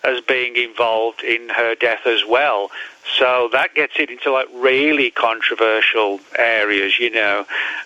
as 0.05 0.21
being 0.23 0.57
involved 0.57 1.23
in 1.23 1.49
her 1.51 1.75
death 1.75 2.07
as 2.07 2.25
well. 2.27 2.71
So 3.19 3.49
that 3.53 3.75
gets 3.75 3.95
it 3.99 4.11
into 4.11 4.31
like 4.31 4.47
really 4.55 5.11
controversial 5.11 6.21
areas, 6.39 6.99
you 6.99 7.11
know. 7.11 7.45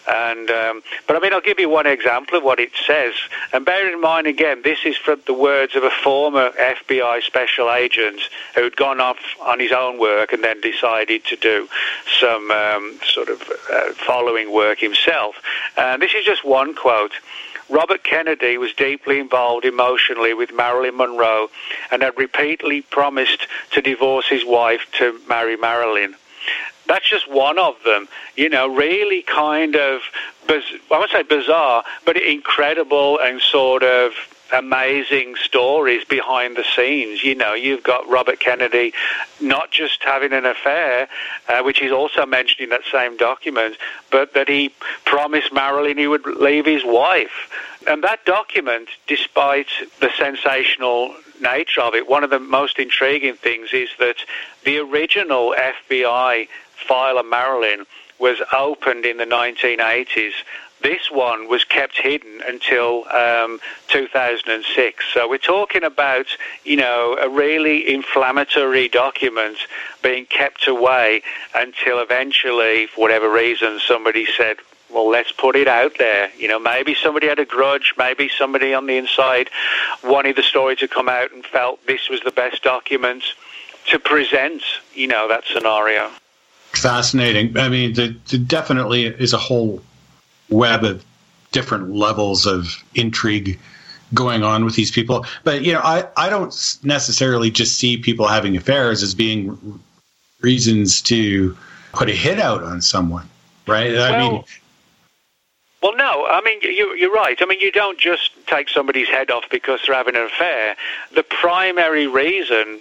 And 0.08 0.50
um, 0.50 0.82
but 1.06 1.16
I 1.16 1.20
mean, 1.20 1.32
I'll 1.32 1.40
give 1.40 1.58
you 1.58 1.68
one 1.68 1.86
example 1.86 2.36
of 2.36 2.44
what 2.44 2.60
it 2.60 2.72
says. 2.86 3.14
And 3.52 3.64
bear 3.64 3.90
in 3.92 4.00
mind 4.00 4.26
again, 4.26 4.62
this 4.62 4.80
is 4.84 4.96
from 4.96 5.22
the 5.26 5.32
words 5.32 5.76
of 5.76 5.82
a 5.82 5.90
former 5.90 6.50
FBI 6.50 7.22
special 7.22 7.70
agent 7.70 8.20
who'd 8.54 8.76
gone 8.76 9.00
off 9.00 9.18
on 9.40 9.60
his 9.60 9.72
own 9.72 9.98
work 9.98 10.32
and 10.32 10.44
then 10.44 10.60
decided 10.60 11.24
to 11.26 11.36
do 11.36 11.68
some 12.20 12.50
um, 12.50 12.98
sort 13.04 13.28
of 13.28 13.42
uh, 13.72 13.92
following 13.94 14.52
work 14.52 14.78
himself. 14.78 15.36
And 15.76 16.02
this 16.02 16.12
is 16.14 16.24
just 16.24 16.44
one 16.44 16.74
quote. 16.74 17.12
Robert 17.68 18.04
Kennedy 18.04 18.58
was 18.58 18.72
deeply 18.74 19.18
involved 19.18 19.64
emotionally 19.64 20.34
with 20.34 20.52
Marilyn 20.52 20.96
Monroe 20.96 21.50
and 21.90 22.02
had 22.02 22.18
repeatedly 22.18 22.82
promised 22.82 23.46
to 23.72 23.80
divorce 23.80 24.28
his 24.28 24.44
wife 24.44 24.86
to 24.98 25.18
marry 25.28 25.56
Marilyn. 25.56 26.14
That's 26.86 27.08
just 27.08 27.30
one 27.30 27.58
of 27.58 27.76
them, 27.84 28.08
you 28.36 28.48
know, 28.48 28.68
really 28.68 29.22
kind 29.22 29.76
of, 29.76 30.02
I 30.48 30.62
won't 30.90 31.10
say 31.10 31.22
bizarre, 31.22 31.84
but 32.04 32.16
incredible 32.16 33.18
and 33.18 33.40
sort 33.40 33.82
of 33.82 34.12
amazing 34.52 35.34
stories 35.36 36.04
behind 36.04 36.56
the 36.56 36.64
scenes. 36.76 37.24
You 37.24 37.34
know, 37.34 37.54
you've 37.54 37.82
got 37.82 38.08
Robert 38.08 38.40
Kennedy 38.40 38.92
not 39.40 39.70
just 39.70 40.02
having 40.02 40.32
an 40.32 40.46
affair, 40.46 41.08
uh, 41.48 41.62
which 41.62 41.82
is 41.82 41.92
also 41.92 42.26
mentioned 42.26 42.60
in 42.60 42.68
that 42.70 42.82
same 42.90 43.16
document, 43.16 43.76
but 44.10 44.34
that 44.34 44.48
he 44.48 44.70
promised 45.04 45.52
Marilyn 45.52 45.98
he 45.98 46.06
would 46.06 46.26
leave 46.26 46.66
his 46.66 46.84
wife. 46.84 47.50
And 47.86 48.02
that 48.04 48.24
document, 48.24 48.88
despite 49.06 49.68
the 50.00 50.10
sensational 50.16 51.14
nature 51.40 51.80
of 51.80 51.94
it, 51.94 52.08
one 52.08 52.24
of 52.24 52.30
the 52.30 52.38
most 52.38 52.78
intriguing 52.78 53.34
things 53.34 53.70
is 53.72 53.90
that 53.98 54.16
the 54.64 54.78
original 54.78 55.54
FBI 55.58 56.48
file 56.76 57.18
of 57.18 57.26
Marilyn 57.26 57.86
was 58.18 58.40
opened 58.52 59.04
in 59.04 59.16
the 59.16 59.26
1980s 59.26 60.32
This 60.84 61.10
one 61.10 61.48
was 61.48 61.64
kept 61.64 61.96
hidden 61.98 62.42
until 62.46 63.08
um, 63.08 63.58
2006. 63.88 65.04
So 65.14 65.26
we're 65.28 65.38
talking 65.38 65.82
about, 65.82 66.26
you 66.62 66.76
know, 66.76 67.16
a 67.18 67.28
really 67.28 67.90
inflammatory 67.92 68.88
document 68.88 69.56
being 70.02 70.26
kept 70.26 70.68
away 70.68 71.22
until 71.54 72.00
eventually, 72.00 72.86
for 72.86 73.00
whatever 73.00 73.30
reason, 73.30 73.80
somebody 73.86 74.26
said, 74.26 74.58
well, 74.90 75.08
let's 75.08 75.32
put 75.32 75.56
it 75.56 75.68
out 75.68 75.96
there. 75.98 76.30
You 76.36 76.48
know, 76.48 76.58
maybe 76.58 76.94
somebody 76.94 77.28
had 77.28 77.38
a 77.38 77.46
grudge, 77.46 77.94
maybe 77.96 78.28
somebody 78.28 78.74
on 78.74 78.86
the 78.86 78.98
inside 78.98 79.48
wanted 80.02 80.36
the 80.36 80.42
story 80.42 80.76
to 80.76 80.86
come 80.86 81.08
out 81.08 81.32
and 81.32 81.46
felt 81.46 81.84
this 81.86 82.10
was 82.10 82.20
the 82.20 82.30
best 82.30 82.62
document 82.62 83.24
to 83.86 83.98
present, 83.98 84.62
you 84.94 85.06
know, 85.06 85.28
that 85.28 85.44
scenario. 85.46 86.10
Fascinating. 86.76 87.56
I 87.58 87.68
mean, 87.68 87.94
there, 87.94 88.08
definitely 88.08 89.04
is 89.06 89.32
a 89.32 89.38
whole 89.38 89.82
web 90.48 90.84
of 90.84 91.04
different 91.52 91.90
levels 91.90 92.46
of 92.46 92.82
intrigue 92.94 93.58
going 94.12 94.42
on 94.42 94.64
with 94.64 94.74
these 94.74 94.90
people. 94.90 95.24
But 95.44 95.62
you 95.62 95.72
know, 95.72 95.80
I, 95.80 96.06
I 96.16 96.28
don't 96.28 96.78
necessarily 96.82 97.50
just 97.50 97.76
see 97.76 97.96
people 97.96 98.28
having 98.28 98.56
affairs 98.56 99.02
as 99.02 99.14
being 99.14 99.80
reasons 100.40 101.00
to 101.02 101.56
put 101.92 102.08
a 102.08 102.12
hit 102.12 102.38
out 102.38 102.62
on 102.62 102.82
someone, 102.82 103.28
right? 103.66 103.92
Well, 103.92 104.12
I 104.12 104.18
mean, 104.18 104.44
well, 105.82 105.96
no. 105.96 106.26
I 106.26 106.40
mean, 106.42 106.60
you, 106.62 106.94
you're 106.94 107.12
right. 107.12 107.36
I 107.40 107.44
mean, 107.44 107.60
you 107.60 107.70
don't 107.70 107.98
just 107.98 108.30
take 108.46 108.68
somebody's 108.68 109.08
head 109.08 109.30
off 109.30 109.44
because 109.50 109.80
they're 109.86 109.94
having 109.94 110.16
an 110.16 110.22
affair. 110.22 110.76
The 111.14 111.22
primary 111.22 112.06
reason 112.06 112.80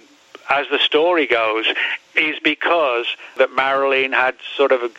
as 0.50 0.66
the 0.70 0.78
story 0.78 1.26
goes, 1.26 1.66
is 2.14 2.38
because 2.40 3.06
that 3.38 3.54
Marilyn 3.54 4.12
had 4.12 4.36
sort 4.56 4.72
of 4.72 4.82
a, 4.82 4.90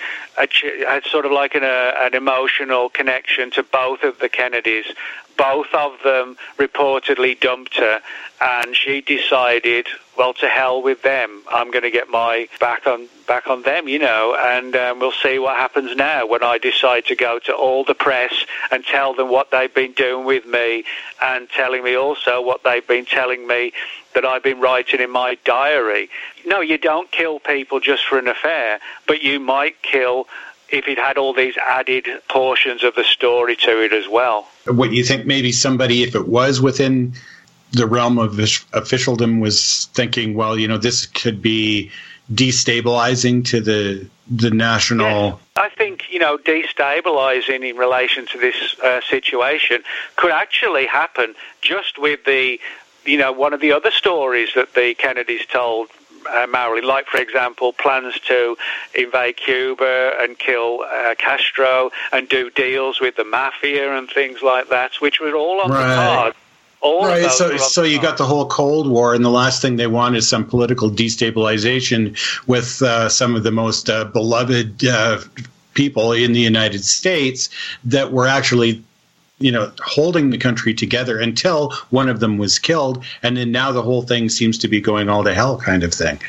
a 0.41 0.48
had 0.88 1.06
sort 1.06 1.25
of 1.25 1.32
like 1.32 1.56
an, 1.56 1.64
a, 1.64 1.93
an 1.99 2.14
emotional 2.14 2.90
connection 2.90 3.51
to 3.51 3.64
both 3.64 4.03
of 4.03 4.19
the 4.19 4.30
Kennedys. 4.30 4.85
Both 5.38 5.74
of 5.74 5.93
them 6.03 6.38
reportedly 6.57 7.40
dumped 7.40 7.75
her, 7.77 8.01
and 8.40 8.75
she 8.75 9.01
decided, 9.01 9.88
well, 10.18 10.34
to 10.35 10.48
hell 10.48 10.82
with 10.82 11.02
them. 11.02 11.44
I'm 11.50 11.72
going 11.72 11.84
to 11.84 11.92
get 11.92 12.10
my 12.10 12.48
back 12.60 12.88
on 12.88 13.08
back 13.27 13.48
on 13.48 13.64
them, 13.64 13.88
you 13.88 14.00
know, 14.00 14.38
and 14.40 14.76
um, 14.76 15.00
we'll 15.00 15.11
see 15.11 15.40
what 15.40 15.58
happens 15.58 15.95
now 15.95 16.27
when 16.27 16.44
I 16.44 16.58
decide 16.58 17.06
to 17.06 17.16
go 17.16 17.40
to 17.40 17.53
all 17.53 17.84
the 17.84 17.95
press 17.95 18.34
and 18.72 18.84
tell 18.84 19.16
them 19.16 19.30
what 19.30 19.50
they've 19.52 19.74
been 19.74 19.94
doing 19.94 20.26
with 20.26 20.45
me, 20.45 20.84
and 21.22 21.50
telling 21.50 21.84
me 21.84 21.95
also 21.95 22.42
what 22.42 22.64
they've 22.64 22.88
been 22.88 23.06
telling 23.06 23.48
me 23.48 23.74
that 24.14 24.26
I've 24.26 24.44
been 24.44 24.60
writing 24.60 25.02
in 25.02 25.11
my 25.11 25.38
diary. 25.44 26.10
No, 26.45 26.61
you 26.61 26.77
don't 26.77 27.11
kill 27.11 27.40
people 27.40 27.80
just 27.80 28.06
for 28.06 28.18
an 28.18 28.27
affair, 28.27 28.80
but 29.08 29.22
you 29.24 29.40
might 29.40 29.82
kill 29.82 30.27
if 30.69 30.88
it 30.88 30.98
had 30.98 31.18
all 31.18 31.34
these 31.34 31.56
added 31.58 32.08
portions 32.27 32.84
of 32.84 32.95
the 32.95 33.03
story 33.03 33.56
to 33.56 33.84
it 33.84 33.94
as 33.94 34.08
well. 34.08 34.48
what 34.66 34.92
you 34.92 35.03
think 35.03 35.26
maybe 35.26 35.52
somebody, 35.52 36.03
if 36.03 36.16
it 36.16 36.27
was 36.27 36.61
within 36.61 37.14
the 37.75 37.87
realm 37.87 38.17
of 38.17 38.39
officialdom, 38.73 39.39
was 39.39 39.89
thinking, 39.93 40.33
well, 40.35 40.57
you 40.57 40.67
know, 40.67 40.77
this 40.77 41.05
could 41.05 41.41
be 41.41 41.91
destabilizing 42.33 43.45
to 43.45 43.61
the 43.61 44.07
the 44.29 44.49
national. 44.49 45.39
I 45.55 45.69
think 45.69 46.11
you 46.11 46.19
know 46.19 46.37
destabilizing 46.37 47.69
in 47.69 47.77
relation 47.77 48.25
to 48.27 48.39
this 48.39 48.79
uh, 48.83 49.01
situation 49.07 49.83
could 50.15 50.31
actually 50.31 50.87
happen 50.87 51.35
just 51.61 51.99
with 51.99 52.25
the 52.25 52.59
you 53.05 53.17
know 53.17 53.31
one 53.31 53.53
of 53.53 53.61
the 53.61 53.71
other 53.71 53.91
stories 53.91 54.49
that 54.55 54.73
the 54.73 54.95
Kennedys 54.95 55.45
told 55.45 55.89
uh, 56.33 56.47
Marilyn, 56.47 56.85
like 56.85 57.07
for 57.07 57.17
example, 57.17 57.73
plans 57.73 58.19
to 58.21 58.57
invade 58.95 59.37
Cuba 59.37 60.13
and 60.19 60.37
kill 60.37 60.81
uh, 60.81 61.15
Castro 61.17 61.91
and 62.11 62.27
do 62.27 62.49
deals 62.49 62.99
with 62.99 63.15
the 63.15 63.23
mafia 63.23 63.95
and 63.95 64.09
things 64.09 64.41
like 64.41 64.69
that, 64.69 64.95
which 64.99 65.19
were 65.19 65.35
all 65.35 65.61
on 65.61 65.69
Right. 65.69 65.87
the 65.87 65.95
card. 65.95 66.33
All 66.85 67.07
right, 67.07 67.31
so 67.31 67.57
so 67.57 67.81
you 67.81 67.99
got 67.99 68.17
the 68.17 68.25
whole 68.25 68.45
Cold 68.45 68.88
War, 68.88 69.15
and 69.15 69.25
the 69.25 69.31
last 69.31 69.59
thing 69.59 69.77
they 69.77 69.88
want 69.88 70.15
is 70.15 70.30
some 70.30 70.45
political 70.45 70.91
destabilization 70.91 72.15
with 72.45 72.80
uh, 72.83 73.09
some 73.09 73.35
of 73.35 73.41
the 73.41 73.51
most 73.51 73.89
uh, 73.89 74.05
beloved 74.05 74.85
uh, 74.85 75.19
people 75.73 76.11
in 76.11 76.33
the 76.33 76.39
United 76.39 76.85
States 76.85 77.49
that 77.85 78.11
were 78.11 78.27
actually, 78.27 78.83
you 79.39 79.51
know, 79.51 79.72
holding 79.83 80.30
the 80.30 80.38
country 80.38 80.75
together 80.75 81.19
until 81.19 81.72
one 81.89 82.07
of 82.07 82.19
them 82.19 82.38
was 82.38 82.59
killed, 82.59 83.03
and 83.23 83.35
then 83.35 83.51
now 83.51 83.72
the 83.72 83.81
whole 83.81 84.03
thing 84.03 84.30
seems 84.30 84.55
to 84.59 84.67
be 84.67 84.80
going 84.80 85.09
all 85.09 85.23
to 85.23 85.33
hell, 85.33 85.57
kind 85.57 85.83
of 85.83 85.91
thing. 85.91 86.19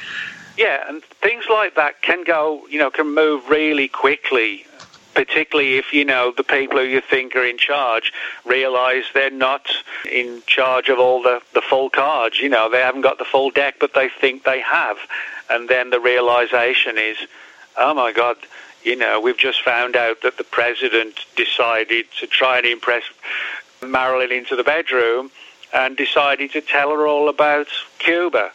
Yeah, 0.57 0.89
and 0.89 1.02
things 1.05 1.44
like 1.51 1.75
that 1.75 2.01
can 2.01 2.25
go, 2.25 2.67
you 2.70 2.78
know, 2.78 2.91
can 2.91 3.15
move 3.15 3.47
really 3.51 3.89
quickly, 3.89 4.66
particularly 5.17 5.78
if, 5.78 5.95
you 5.95 6.05
know, 6.05 6.31
the 6.31 6.45
people 6.45 6.78
who 6.78 6.85
you 6.85 7.01
think 7.01 7.35
are 7.35 7.45
in 7.45 7.57
charge 7.57 8.12
realize 8.45 9.05
they're 9.15 9.31
not 9.31 9.67
in 10.09 10.43
charge 10.47 10.91
of 10.91 10.99
all 10.99 11.23
the, 11.23 11.41
the 11.55 11.62
full 11.62 11.89
cards. 11.89 12.39
You 12.39 12.51
know, 12.51 12.70
they 12.70 12.81
haven't 12.81 13.01
got 13.01 13.19
the 13.19 13.25
full 13.25 13.51
deck, 13.51 13.77
but 13.81 13.95
they 13.95 14.11
think 14.11 14.45
they 14.45 14.61
have. 14.61 14.99
And 15.49 15.70
then 15.70 15.89
the 15.89 16.01
realization 16.01 16.99
is, 16.99 17.17
oh 17.78 17.95
my 17.95 18.12
God, 18.12 18.36
you 18.85 18.95
know, 18.95 19.19
we've 19.19 19.39
just 19.39 19.62
found 19.62 19.97
out 19.97 20.20
that 20.23 20.36
the 20.36 20.45
president 20.45 21.25
decided 21.35 22.05
to 22.20 22.27
try 22.27 22.59
and 22.59 22.67
impress 22.67 23.03
Marilyn 23.83 24.31
into 24.31 24.55
the 24.55 24.65
bedroom 24.65 25.31
and 25.73 25.97
decided 25.97 26.53
to 26.53 26.61
tell 26.61 26.91
her 26.91 27.07
all 27.07 27.31
about 27.31 27.69
Cuba. 27.99 28.53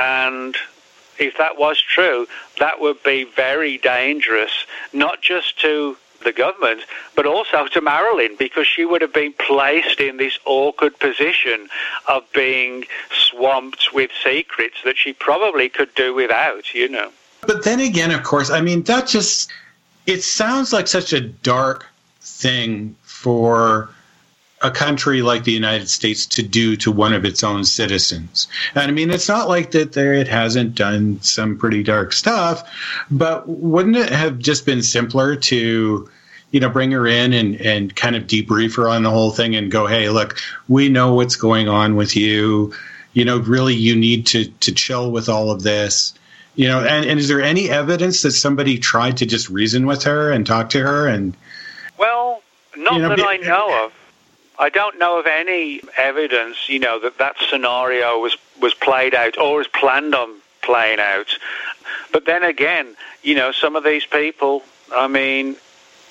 And 0.00 0.56
if 1.18 1.36
that 1.38 1.58
was 1.58 1.80
true, 1.80 2.26
that 2.58 2.80
would 2.80 3.02
be 3.02 3.24
very 3.24 3.78
dangerous, 3.78 4.66
not 4.92 5.22
just 5.22 5.60
to 5.60 5.96
the 6.24 6.32
government, 6.32 6.82
but 7.16 7.26
also 7.26 7.66
to 7.66 7.80
Marilyn, 7.80 8.36
because 8.38 8.66
she 8.66 8.84
would 8.84 9.02
have 9.02 9.12
been 9.12 9.32
placed 9.32 10.00
in 10.00 10.16
this 10.16 10.38
awkward 10.44 10.98
position 10.98 11.68
of 12.08 12.22
being 12.32 12.84
swamped 13.10 13.92
with 13.92 14.10
secrets 14.22 14.76
that 14.84 14.96
she 14.96 15.12
probably 15.12 15.68
could 15.68 15.94
do 15.94 16.14
without, 16.14 16.74
you 16.74 16.88
know. 16.88 17.10
But 17.46 17.64
then 17.64 17.80
again, 17.80 18.12
of 18.12 18.22
course, 18.22 18.50
I 18.50 18.60
mean, 18.60 18.82
that 18.84 19.08
just, 19.08 19.50
it 20.06 20.22
sounds 20.22 20.72
like 20.72 20.86
such 20.86 21.12
a 21.12 21.20
dark 21.20 21.88
thing 22.20 22.94
for 23.02 23.90
a 24.62 24.70
country 24.70 25.22
like 25.22 25.44
the 25.44 25.52
United 25.52 25.88
States 25.88 26.24
to 26.26 26.42
do 26.42 26.76
to 26.76 26.92
one 26.92 27.12
of 27.12 27.24
its 27.24 27.42
own 27.42 27.64
citizens. 27.64 28.46
And 28.74 28.84
I 28.84 28.90
mean, 28.92 29.10
it's 29.10 29.28
not 29.28 29.48
like 29.48 29.72
that 29.72 29.92
there 29.92 30.14
it 30.14 30.28
hasn't 30.28 30.76
done 30.76 31.20
some 31.20 31.58
pretty 31.58 31.82
dark 31.82 32.12
stuff, 32.12 32.68
but 33.10 33.48
wouldn't 33.48 33.96
it 33.96 34.10
have 34.10 34.38
just 34.38 34.64
been 34.64 34.82
simpler 34.82 35.34
to, 35.36 36.08
you 36.52 36.60
know, 36.60 36.68
bring 36.68 36.92
her 36.92 37.06
in 37.06 37.32
and, 37.32 37.60
and 37.60 37.96
kind 37.96 38.14
of 38.14 38.24
debrief 38.24 38.76
her 38.76 38.88
on 38.88 39.02
the 39.02 39.10
whole 39.10 39.30
thing 39.32 39.56
and 39.56 39.70
go, 39.70 39.86
hey, 39.86 40.08
look, 40.08 40.38
we 40.68 40.88
know 40.88 41.14
what's 41.14 41.36
going 41.36 41.68
on 41.68 41.96
with 41.96 42.14
you. 42.14 42.72
You 43.14 43.24
know, 43.24 43.38
really, 43.38 43.74
you 43.74 43.96
need 43.96 44.26
to, 44.28 44.44
to 44.46 44.72
chill 44.72 45.10
with 45.10 45.28
all 45.28 45.50
of 45.50 45.62
this. 45.62 46.14
You 46.54 46.68
know, 46.68 46.80
and, 46.80 47.06
and 47.06 47.18
is 47.18 47.28
there 47.28 47.42
any 47.42 47.68
evidence 47.70 48.22
that 48.22 48.32
somebody 48.32 48.78
tried 48.78 49.16
to 49.18 49.26
just 49.26 49.48
reason 49.48 49.86
with 49.86 50.04
her 50.04 50.30
and 50.30 50.46
talk 50.46 50.70
to 50.70 50.80
her 50.80 51.08
and 51.08 51.34
Well, 51.98 52.42
not 52.76 52.94
You 52.94 53.02
know, 53.02 53.08
that 53.08 53.16
be- 53.16 53.24
I 53.24 53.36
know 53.38 53.86
of. 53.86 53.92
I 54.62 54.68
don't 54.68 54.96
know 54.96 55.18
of 55.18 55.26
any 55.26 55.80
evidence, 55.96 56.68
you 56.68 56.78
know, 56.78 57.00
that 57.00 57.18
that 57.18 57.34
scenario 57.50 58.20
was 58.20 58.36
was 58.60 58.74
played 58.74 59.12
out 59.12 59.36
or 59.36 59.60
is 59.60 59.66
planned 59.66 60.14
on 60.14 60.36
playing 60.60 61.00
out. 61.00 61.36
But 62.12 62.26
then 62.26 62.44
again, 62.44 62.94
you 63.24 63.34
know, 63.34 63.50
some 63.50 63.74
of 63.74 63.82
these 63.82 64.06
people, 64.06 64.62
I 64.94 65.08
mean, 65.08 65.56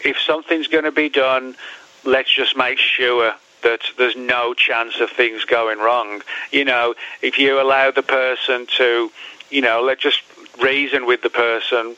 if 0.03 0.19
something's 0.19 0.67
going 0.67 0.83
to 0.83 0.91
be 0.91 1.07
done, 1.07 1.55
let's 2.03 2.29
just 2.29 2.57
make 2.57 2.77
sure 2.77 3.35
that 3.63 3.83
there's 3.97 4.17
no 4.17 4.53
chance 4.53 4.99
of 4.99 5.09
things 5.09 5.45
going 5.45 5.79
wrong. 5.79 6.21
You 6.51 6.65
know, 6.65 6.93
if 7.21 7.39
you 7.39 7.61
allow 7.61 7.91
the 7.91 8.03
person 8.03 8.67
to, 8.77 9.09
you 9.49 9.61
know, 9.61 9.81
let's 9.81 10.01
just 10.01 10.23
reason 10.61 11.05
with 11.05 11.21
the 11.21 11.29
person, 11.29 11.95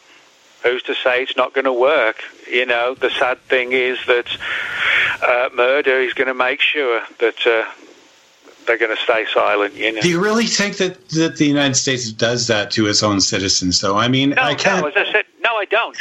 who's 0.64 0.82
to 0.84 0.96
say 0.96 1.22
it's 1.24 1.36
not 1.38 1.54
going 1.54 1.66
to 1.66 1.74
work? 1.74 2.24
You 2.50 2.66
know, 2.66 2.96
the 2.96 3.10
sad 3.10 3.40
thing 3.42 3.72
is 3.74 4.00
that 4.08 4.28
uh, 5.22 5.50
murder 5.54 6.00
is 6.00 6.14
going 6.14 6.28
to 6.28 6.34
make 6.34 6.62
sure 6.62 7.02
that 7.20 7.46
uh, 7.46 7.70
they're 8.66 8.78
going 8.78 8.96
to 8.96 9.02
stay 9.04 9.26
silent. 9.34 9.74
You 9.76 9.92
know. 9.94 10.02
Do 10.02 10.10
you 10.10 10.22
really 10.24 10.48
think 10.48 10.78
that, 10.78 11.10
that 11.10 11.38
the 11.38 11.46
United 11.46 11.76
States 11.76 12.12
does 12.12 12.48
that 12.48 12.72
to 12.72 12.88
its 12.88 13.04
own 13.04 13.22
citizens, 13.22 13.82
though? 13.82 13.98
I 13.98 14.08
mean, 14.08 14.32
no, 14.32 14.42
I 14.42 14.56
can't. 14.56 14.82
no, 14.82 14.88
as 14.90 15.08
I 15.08 15.12
said, 15.12 15.26
no, 15.42 15.56
I 15.56 15.66
don't. 15.66 15.98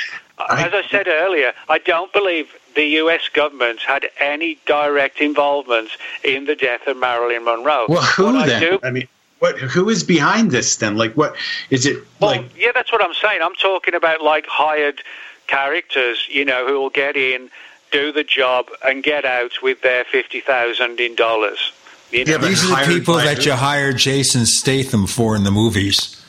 as 0.51 0.73
I 0.73 0.83
said 0.91 1.09
earlier, 1.09 1.53
I 1.69 1.79
don't 1.79 2.13
believe 2.13 2.53
the 2.75 2.85
U.S. 3.03 3.29
government 3.33 3.81
had 3.81 4.07
any 4.21 4.59
direct 4.67 5.21
involvement 5.21 5.91
in 6.25 6.47
the 6.47 6.57
death 6.57 6.87
of 6.87 6.97
Marilyn 6.97 7.45
Monroe. 7.45 7.87
Well, 7.89 8.03
who 8.03 8.25
What 8.25 8.35
I 8.37 8.47
then? 8.47 8.61
do- 8.63 8.81
I 8.83 8.91
mean, 8.91 9.09
what? 9.43 9.59
Who 9.59 9.89
is 9.89 10.05
behind 10.05 10.53
this 10.53 10.77
then? 10.77 10.97
Like, 10.97 11.15
what 11.15 11.35
is 11.69 11.85
it? 11.85 11.99
like, 12.21 12.45
Yeah, 12.57 12.71
that's 12.73 12.93
what 12.93 13.03
I'm 13.03 13.13
saying. 13.15 13.41
I'm 13.43 13.57
talking 13.57 13.93
about 13.93 14.23
like 14.23 14.47
hired 14.47 15.03
characters, 15.49 16.29
you 16.31 16.45
know, 16.45 16.65
who 16.65 16.75
will 16.81 16.91
get 16.91 17.17
in, 17.17 17.51
do 17.91 18.13
the 18.13 18.23
job, 18.23 18.67
and 18.85 19.03
get 19.03 19.25
out 19.25 19.51
with 19.61 19.83
their 19.83 20.05
fifty 20.05 20.39
thousand 20.41 21.01
in 21.01 21.17
dollars. 21.17 21.73
You 22.13 22.25
know? 22.25 22.39
These 22.39 22.71
are 22.71 22.87
the 22.87 22.95
people 22.95 23.15
that 23.17 23.45
you 23.45 23.53
hire 23.53 23.93
Jason 23.93 24.47
Statham 24.47 25.09
for 25.09 25.35
in 25.35 25.43
the 25.43 25.51
movies, 25.51 26.25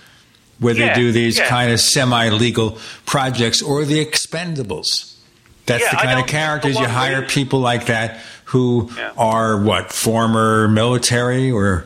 where 0.60 0.74
they 0.74 0.88
Yeah, 0.88 0.96
do 0.96 1.12
these 1.12 1.38
yeah. 1.38 1.48
kind 1.48 1.72
of 1.72 1.80
semi-legal 1.80 2.80
projects, 3.06 3.62
or 3.62 3.86
the 3.86 4.04
Expendables. 4.04 5.14
That's 5.68 5.84
Yeah, 5.84 5.92
the 5.92 5.98
kind 5.98 6.20
of 6.20 6.26
characters 6.26 6.80
you 6.80 6.88
hire 6.88 7.22
reason- 7.22 7.30
people 7.30 7.60
like 7.60 7.86
that 7.86 8.20
who 8.46 8.90
are 9.18 9.56
what 9.62 9.94
former 9.94 10.68
military 10.68 11.52
or 11.52 11.86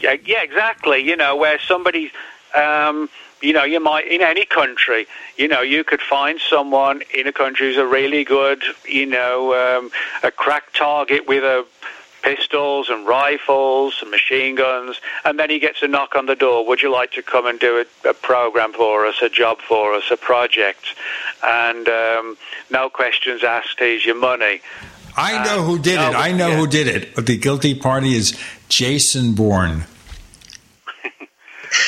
Yeah, 0.00 0.16
yeah, 0.24 0.42
exactly. 0.42 0.98
You 0.98 1.16
know, 1.16 1.36
where 1.36 1.58
somebody, 1.60 2.10
um, 2.54 3.08
you 3.42 3.52
know, 3.52 3.64
you 3.64 3.80
might 3.80 4.06
in 4.06 4.22
any 4.22 4.44
country, 4.44 5.06
you 5.36 5.48
know, 5.48 5.60
you 5.60 5.84
could 5.84 6.00
find 6.00 6.40
someone 6.40 7.02
in 7.14 7.26
a 7.26 7.32
country 7.32 7.68
who's 7.68 7.76
a 7.76 7.86
really 7.86 8.24
good, 8.24 8.62
you 8.86 9.06
know, 9.06 9.54
um, 9.54 9.90
a 10.22 10.30
crack 10.30 10.72
target 10.72 11.26
with 11.26 11.44
a 11.44 11.66
pistols 12.22 12.88
and 12.90 13.06
rifles 13.06 13.98
and 14.02 14.10
machine 14.10 14.54
guns, 14.54 15.00
and 15.24 15.38
then 15.38 15.50
he 15.50 15.58
gets 15.58 15.82
a 15.82 15.88
knock 15.88 16.14
on 16.14 16.26
the 16.26 16.36
door. 16.36 16.66
Would 16.66 16.82
you 16.82 16.92
like 16.92 17.12
to 17.12 17.22
come 17.22 17.46
and 17.46 17.58
do 17.58 17.84
a, 18.04 18.08
a 18.08 18.14
program 18.14 18.72
for 18.72 19.06
us, 19.06 19.22
a 19.22 19.28
job 19.28 19.58
for 19.66 19.94
us, 19.94 20.04
a 20.10 20.16
project? 20.16 20.84
And 21.42 21.88
um, 21.88 22.36
no 22.70 22.90
questions 22.90 23.42
asked. 23.42 23.78
Here's 23.78 24.04
your 24.04 24.16
money. 24.16 24.60
I 25.16 25.44
know 25.44 25.62
who 25.62 25.78
did 25.78 25.96
no, 25.96 26.10
it. 26.10 26.14
I 26.14 26.32
know 26.32 26.48
yeah. 26.48 26.56
who 26.56 26.66
did 26.66 26.86
it. 26.86 27.16
The 27.16 27.36
guilty 27.36 27.74
party 27.74 28.14
is 28.14 28.38
Jason 28.70 29.34
Bourne. 29.34 29.84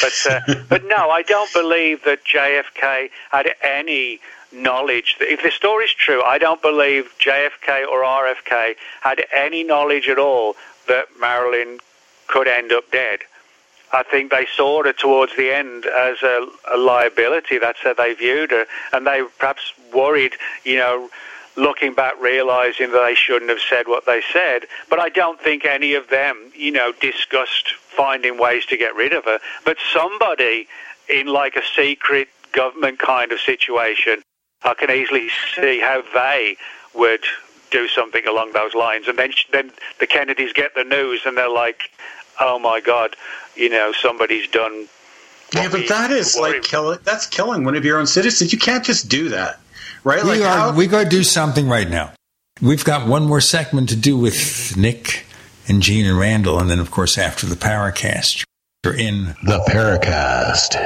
But 0.01 0.27
uh, 0.31 0.55
but 0.69 0.85
no, 0.85 1.11
I 1.11 1.23
don't 1.23 1.53
believe 1.53 2.05
that 2.05 2.25
JFK 2.25 3.11
had 3.33 3.49
any 3.63 4.21
knowledge. 4.53 5.17
If 5.21 5.43
the 5.43 5.51
story's 5.51 5.93
true, 5.93 6.23
I 6.23 6.39
don't 6.39 6.63
believe 6.63 7.13
JFK 7.19 7.87
or 7.89 8.03
RFK 8.03 8.77
had 9.01 9.25
any 9.35 9.65
knowledge 9.65 10.09
at 10.09 10.19
all 10.19 10.55
that 10.87 11.07
Marilyn 11.21 11.79
could 12.29 12.47
end 12.47 12.73
up 12.73 12.91
dead. 12.93 13.21
I 13.93 14.03
think 14.03 14.31
they 14.31 14.47
saw 14.57 14.83
her 14.85 14.93
towards 14.93 15.37
the 15.37 15.51
end 15.53 15.87
as 15.87 16.23
a, 16.23 16.47
a 16.73 16.77
liability. 16.77 17.59
That's 17.59 17.81
how 17.83 17.95
they 17.95 18.15
viewed 18.15 18.51
her, 18.51 18.67
and 18.93 19.07
they 19.07 19.23
perhaps 19.39 19.73
worried, 19.93 20.35
you 20.65 20.77
know, 20.77 21.11
looking 21.57 21.95
back, 21.95 22.15
realizing 22.21 22.93
that 22.93 23.05
they 23.05 23.15
shouldn't 23.15 23.51
have 23.51 23.61
said 23.61 23.87
what 23.89 24.07
they 24.07 24.23
said. 24.33 24.67
But 24.89 24.99
I 24.99 25.09
don't 25.09 25.41
think 25.41 25.65
any 25.65 25.95
of 25.95 26.09
them, 26.09 26.53
you 26.57 26.71
know, 26.71 26.93
discussed 27.01 27.75
finding 27.75 28.39
ways 28.39 28.65
to 28.67 28.77
get 28.77 28.95
rid 28.95 29.13
of 29.13 29.25
her. 29.25 29.39
But 29.65 29.77
somebody 29.93 30.69
in 31.09 31.27
like 31.27 31.57
a 31.57 31.63
secret 31.77 32.29
government 32.53 32.99
kind 32.99 33.33
of 33.33 33.41
situation, 33.41 34.23
I 34.63 34.75
can 34.75 34.91
easily 34.91 35.29
see 35.55 35.81
how 35.81 36.03
they 36.15 36.57
would 36.95 37.25
do 37.71 37.89
something 37.89 38.27
along 38.27 38.53
those 38.53 38.75
lines. 38.75 39.09
And 39.09 39.19
then 39.19 39.33
then 39.51 39.73
the 39.99 40.07
Kennedys 40.07 40.53
get 40.53 40.75
the 40.75 40.85
news, 40.85 41.23
and 41.27 41.37
they're 41.37 41.49
like, 41.49 41.91
"Oh 42.41 42.59
my 42.59 42.81
God, 42.81 43.17
you 43.57 43.69
know, 43.69 43.93
somebody's 43.93 44.47
done." 44.49 44.89
Yeah, 45.55 45.69
but 45.69 45.89
that 45.89 46.11
is 46.11 46.39
like 46.39 46.63
killing. 46.63 46.99
That's 47.05 47.27
killing 47.27 47.65
one 47.65 47.75
of 47.75 47.85
your 47.85 47.99
own 47.99 48.07
citizens. 48.07 48.53
You 48.53 48.59
can't 48.59 48.85
just 48.85 49.09
do 49.09 49.29
that, 49.31 49.59
right? 50.05 50.25
Like 50.25 50.39
we 50.39 50.45
are. 50.45 50.57
how- 50.57 50.73
We 50.73 50.87
got 50.87 51.05
to 51.05 51.09
do 51.09 51.23
something 51.23 51.69
right 51.69 51.89
now. 51.89 52.13
We've 52.61 52.85
got 52.85 53.07
one 53.09 53.25
more 53.27 53.41
segment 53.41 53.89
to 53.89 53.97
do 53.97 54.17
with 54.17 54.77
Nick 54.77 55.25
and 55.69 55.83
Gene 55.83 56.07
and 56.07 56.19
Randall, 56.19 56.59
and 56.61 56.71
then 56.71 56.79
of 56.81 56.91
course 56.91 57.19
after 57.19 57.47
the 57.47 57.57
Paracast, 57.57 58.45
you're 58.85 58.95
in 58.97 59.35
the 59.43 59.59
Paracast. 59.69 60.77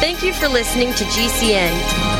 Thank 0.00 0.22
you 0.22 0.32
for 0.32 0.48
listening 0.48 0.92
to 0.94 1.04
GCN. 1.04 2.19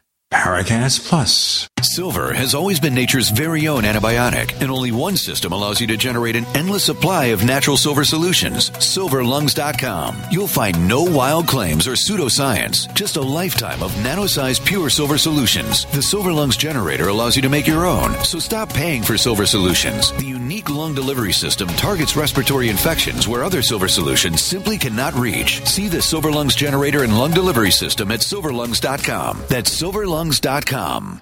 Paracast 0.31 1.09
Plus. 1.09 1.67
Silver 1.81 2.33
has 2.33 2.55
always 2.55 2.79
been 2.79 2.93
nature's 2.93 3.29
very 3.29 3.67
own 3.67 3.83
antibiotic, 3.83 4.61
and 4.61 4.71
only 4.71 4.91
one 4.91 5.17
system 5.17 5.51
allows 5.51 5.81
you 5.81 5.87
to 5.87 5.97
generate 5.97 6.37
an 6.37 6.45
endless 6.55 6.85
supply 6.85 7.25
of 7.25 7.43
natural 7.43 7.75
silver 7.75 8.05
solutions. 8.05 8.69
SilverLungs.com. 8.69 10.15
You'll 10.31 10.47
find 10.47 10.87
no 10.87 11.03
wild 11.03 11.47
claims 11.47 11.87
or 11.87 11.93
pseudoscience, 11.93 12.93
just 12.93 13.17
a 13.17 13.21
lifetime 13.21 13.83
of 13.83 14.01
nano-sized 14.03 14.65
pure 14.65 14.89
silver 14.89 15.17
solutions. 15.17 15.85
The 15.85 16.01
Silver 16.01 16.31
Lungs 16.31 16.55
generator 16.55 17.09
allows 17.09 17.35
you 17.35 17.41
to 17.41 17.49
make 17.49 17.67
your 17.67 17.85
own, 17.85 18.13
so 18.23 18.39
stop 18.39 18.69
paying 18.71 19.03
for 19.03 19.17
silver 19.17 19.45
solutions. 19.45 20.13
The 20.13 20.35
unique 20.61 20.77
lung 20.77 20.93
delivery 20.93 21.33
system 21.33 21.67
targets 21.69 22.15
respiratory 22.15 22.69
infections 22.69 23.27
where 23.27 23.43
other 23.43 23.61
silver 23.61 23.87
solutions 23.87 24.41
simply 24.41 24.77
cannot 24.77 25.13
reach. 25.15 25.65
See 25.65 25.87
the 25.87 26.01
Silver 26.01 26.31
Lungs 26.31 26.55
generator 26.55 27.03
and 27.03 27.17
lung 27.17 27.31
delivery 27.31 27.71
system 27.71 28.11
at 28.11 28.19
SilverLungs.com. 28.19 29.43
That's 29.47 29.81
SilverLungs.com. 29.81 31.21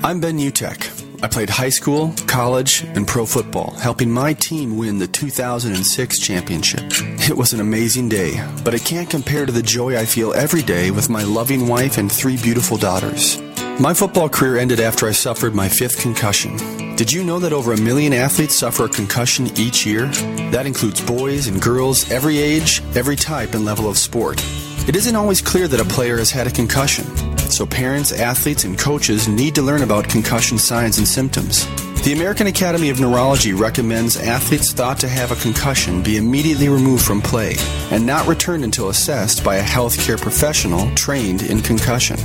I'm 0.00 0.20
Ben 0.20 0.38
Utecht. 0.38 1.04
I 1.24 1.26
played 1.26 1.50
high 1.50 1.70
school, 1.70 2.14
college, 2.28 2.82
and 2.82 3.06
pro 3.06 3.26
football, 3.26 3.72
helping 3.72 4.10
my 4.10 4.32
team 4.32 4.76
win 4.76 4.98
the 4.98 5.08
2006 5.08 6.20
championship. 6.20 6.84
It 7.28 7.36
was 7.36 7.52
an 7.52 7.60
amazing 7.60 8.08
day, 8.08 8.40
but 8.64 8.74
it 8.74 8.84
can't 8.84 9.10
compare 9.10 9.44
to 9.44 9.50
the 9.50 9.62
joy 9.62 9.98
I 9.98 10.04
feel 10.04 10.32
every 10.34 10.62
day 10.62 10.92
with 10.92 11.10
my 11.10 11.24
loving 11.24 11.66
wife 11.66 11.98
and 11.98 12.10
three 12.10 12.36
beautiful 12.36 12.76
daughters. 12.76 13.40
My 13.80 13.92
football 13.92 14.28
career 14.28 14.56
ended 14.58 14.78
after 14.78 15.08
I 15.08 15.12
suffered 15.12 15.54
my 15.54 15.68
fifth 15.68 16.00
concussion. 16.00 16.56
Did 16.94 17.12
you 17.12 17.24
know 17.24 17.40
that 17.40 17.52
over 17.52 17.72
a 17.72 17.80
million 17.80 18.12
athletes 18.12 18.54
suffer 18.54 18.84
a 18.84 18.88
concussion 18.88 19.48
each 19.58 19.84
year? 19.84 20.06
That 20.52 20.66
includes 20.66 21.00
boys 21.00 21.48
and 21.48 21.60
girls, 21.60 22.08
every 22.10 22.38
age, 22.38 22.82
every 22.94 23.16
type 23.16 23.54
and 23.54 23.64
level 23.64 23.88
of 23.88 23.98
sport. 23.98 24.40
It 24.88 24.94
isn't 24.96 25.16
always 25.16 25.42
clear 25.42 25.68
that 25.68 25.80
a 25.80 25.84
player 25.84 26.18
has 26.18 26.30
had 26.30 26.46
a 26.46 26.50
concussion, 26.50 27.04
so 27.52 27.66
parents, 27.66 28.12
athletes, 28.12 28.64
and 28.64 28.78
coaches 28.78 29.28
need 29.28 29.54
to 29.54 29.62
learn 29.62 29.82
about 29.82 30.08
concussion 30.08 30.58
signs 30.58 30.98
and 30.98 31.06
symptoms. 31.06 31.66
The 32.04 32.12
American 32.12 32.46
Academy 32.46 32.90
of 32.90 33.00
Neurology 33.00 33.52
recommends 33.52 34.16
athletes 34.16 34.72
thought 34.72 34.98
to 35.00 35.08
have 35.08 35.32
a 35.32 35.36
concussion 35.36 36.02
be 36.02 36.16
immediately 36.16 36.68
removed 36.68 37.04
from 37.04 37.20
play 37.20 37.56
and 37.90 38.06
not 38.06 38.26
returned 38.26 38.64
until 38.64 38.88
assessed 38.88 39.44
by 39.44 39.56
a 39.56 39.62
healthcare 39.62 40.20
professional 40.20 40.94
trained 40.94 41.42
in 41.42 41.60
concussion. 41.60 42.16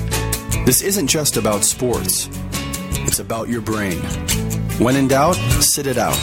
This 0.66 0.82
isn't 0.82 1.08
just 1.08 1.38
about 1.38 1.64
sports, 1.64 2.30
it's 3.06 3.20
about 3.20 3.50
your 3.50 3.62
brain. 3.62 4.00
When 4.80 4.96
in 4.96 5.08
doubt, 5.08 5.36
sit 5.62 5.88
it 5.88 5.98
out. 5.98 6.20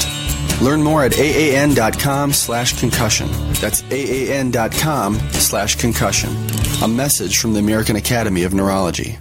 Learn 0.61 0.83
more 0.83 1.05
at 1.05 1.19
aan.com 1.19 2.33
slash 2.33 2.79
concussion. 2.79 3.29
That's 3.55 3.83
aan.com 3.91 5.19
slash 5.33 5.77
concussion. 5.77 6.50
A 6.83 6.89
message 6.89 7.37
from 7.37 7.53
the 7.53 7.61
American 7.61 7.97
Academy 7.97 8.45
of 8.45 8.55
Neurology. 8.55 9.19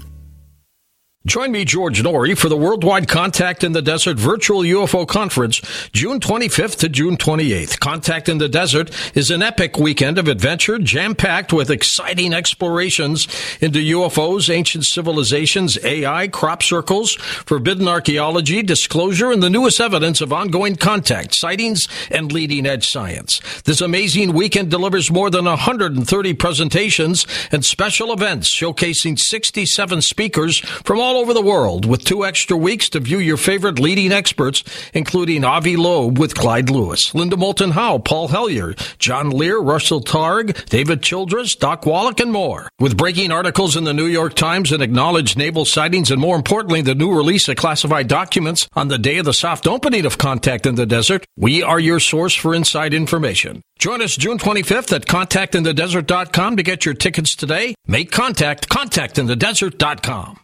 Join 1.25 1.51
me, 1.51 1.65
George 1.65 2.01
Noory, 2.01 2.37
for 2.37 2.47
the 2.47 2.55
Worldwide 2.55 3.09
Contact 3.09 3.65
in 3.65 3.73
the 3.73 3.81
Desert 3.81 4.17
Virtual 4.17 4.61
UFO 4.61 5.05
Conference, 5.05 5.59
June 5.91 6.21
25th 6.21 6.77
to 6.77 6.87
June 6.87 7.17
28th. 7.17 7.77
Contact 7.81 8.29
in 8.29 8.37
the 8.37 8.47
Desert 8.47 8.89
is 9.17 9.29
an 9.29 9.41
epic 9.41 9.77
weekend 9.77 10.17
of 10.17 10.29
adventure, 10.29 10.79
jam-packed 10.79 11.51
with 11.51 11.69
exciting 11.69 12.33
explorations 12.33 13.27
into 13.59 13.79
UFOs, 13.79 14.49
ancient 14.49 14.85
civilizations, 14.85 15.77
AI, 15.83 16.29
crop 16.29 16.63
circles, 16.63 17.15
forbidden 17.15 17.89
archaeology, 17.89 18.63
disclosure, 18.63 19.29
and 19.29 19.43
the 19.43 19.49
newest 19.49 19.81
evidence 19.81 20.21
of 20.21 20.31
ongoing 20.31 20.77
contact, 20.77 21.35
sightings, 21.35 21.85
and 22.09 22.31
leading-edge 22.31 22.87
science. 22.87 23.41
This 23.65 23.81
amazing 23.81 24.31
weekend 24.31 24.71
delivers 24.71 25.11
more 25.11 25.29
than 25.29 25.43
130 25.43 26.33
presentations 26.35 27.27
and 27.51 27.65
special 27.65 28.13
events 28.13 28.57
showcasing 28.57 29.19
67 29.19 30.01
speakers 30.01 30.59
from 30.59 30.97
all 31.09 31.18
over 31.19 31.33
the 31.33 31.41
world 31.41 31.85
with 31.85 32.05
two 32.05 32.25
extra 32.25 32.55
weeks 32.55 32.89
to 32.89 32.99
view 32.99 33.19
your 33.19 33.37
favorite 33.37 33.77
leading 33.77 34.11
experts, 34.11 34.63
including 34.93 35.43
Avi 35.43 35.75
Loeb 35.75 36.17
with 36.17 36.33
Clyde 36.33 36.69
Lewis, 36.69 37.13
Linda 37.13 37.35
Moulton 37.35 37.71
Howe, 37.71 37.97
Paul 37.97 38.29
Hellyer, 38.29 38.73
John 38.97 39.29
Lear, 39.29 39.59
Russell 39.59 40.01
Targ, 40.01 40.65
David 40.69 41.03
Childress, 41.03 41.55
Doc 41.55 41.85
Wallach, 41.85 42.19
and 42.19 42.31
more. 42.31 42.69
With 42.79 42.97
breaking 42.97 43.31
articles 43.31 43.75
in 43.75 43.83
the 43.83 43.93
New 43.93 44.05
York 44.05 44.33
Times 44.33 44.71
and 44.71 44.81
acknowledged 44.81 45.37
naval 45.37 45.65
sightings, 45.65 46.09
and 46.09 46.21
more 46.21 46.35
importantly, 46.35 46.81
the 46.81 46.95
new 46.95 47.15
release 47.15 47.47
of 47.47 47.57
classified 47.57 48.07
documents 48.07 48.67
on 48.73 48.87
the 48.87 48.97
day 48.97 49.17
of 49.17 49.25
the 49.25 49.33
soft 49.33 49.67
opening 49.67 50.05
of 50.05 50.17
Contact 50.17 50.65
in 50.65 50.75
the 50.75 50.85
Desert, 50.85 51.25
we 51.35 51.61
are 51.61 51.79
your 51.79 51.99
source 51.99 52.33
for 52.33 52.55
inside 52.55 52.93
information. 52.93 53.61
Join 53.79 54.01
us 54.01 54.15
June 54.15 54.37
25th 54.37 54.93
at 54.93 55.05
contactinthedesert.com 55.05 56.57
to 56.57 56.63
get 56.63 56.85
your 56.85 56.95
tickets 56.95 57.35
today. 57.35 57.75
Make 57.87 58.11
contact, 58.11 58.67
contactinthedesert.com. 58.67 60.39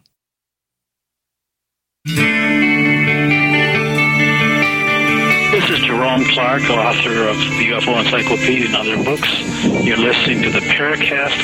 This 2.06 2.14
is 5.70 5.80
Jerome 5.80 6.24
Clark, 6.26 6.62
author 6.70 7.26
of 7.26 7.36
the 7.36 7.72
UFO 7.72 7.98
Encyclopedia 7.98 8.66
and 8.66 8.76
other 8.76 9.02
books. 9.02 9.28
You're 9.84 9.96
listening 9.96 10.42
to 10.42 10.50
the 10.50 10.60
Paracast. 10.60 11.34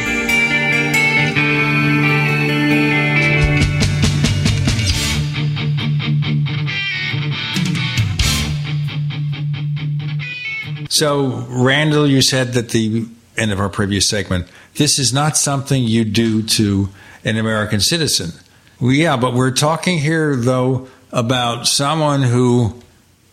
So, 10.92 11.44
Randall, 11.49 12.07
you 12.07 12.23
said 12.23 12.57
at 12.57 12.68
the 12.68 13.08
end 13.36 13.50
of 13.50 13.58
our 13.58 13.68
previous 13.68 14.08
segment, 14.08 14.47
this 14.76 15.00
is 15.00 15.12
not 15.12 15.36
something 15.36 15.82
you 15.82 16.05
do 16.05 16.41
to 16.44 16.89
an 17.24 17.36
American 17.36 17.81
citizen. 17.81 18.42
Yeah, 18.83 19.17
but 19.17 19.33
we're 19.33 19.52
talking 19.52 19.99
here, 19.99 20.35
though, 20.35 20.89
about 21.12 21.69
someone 21.69 22.23
who 22.23 22.83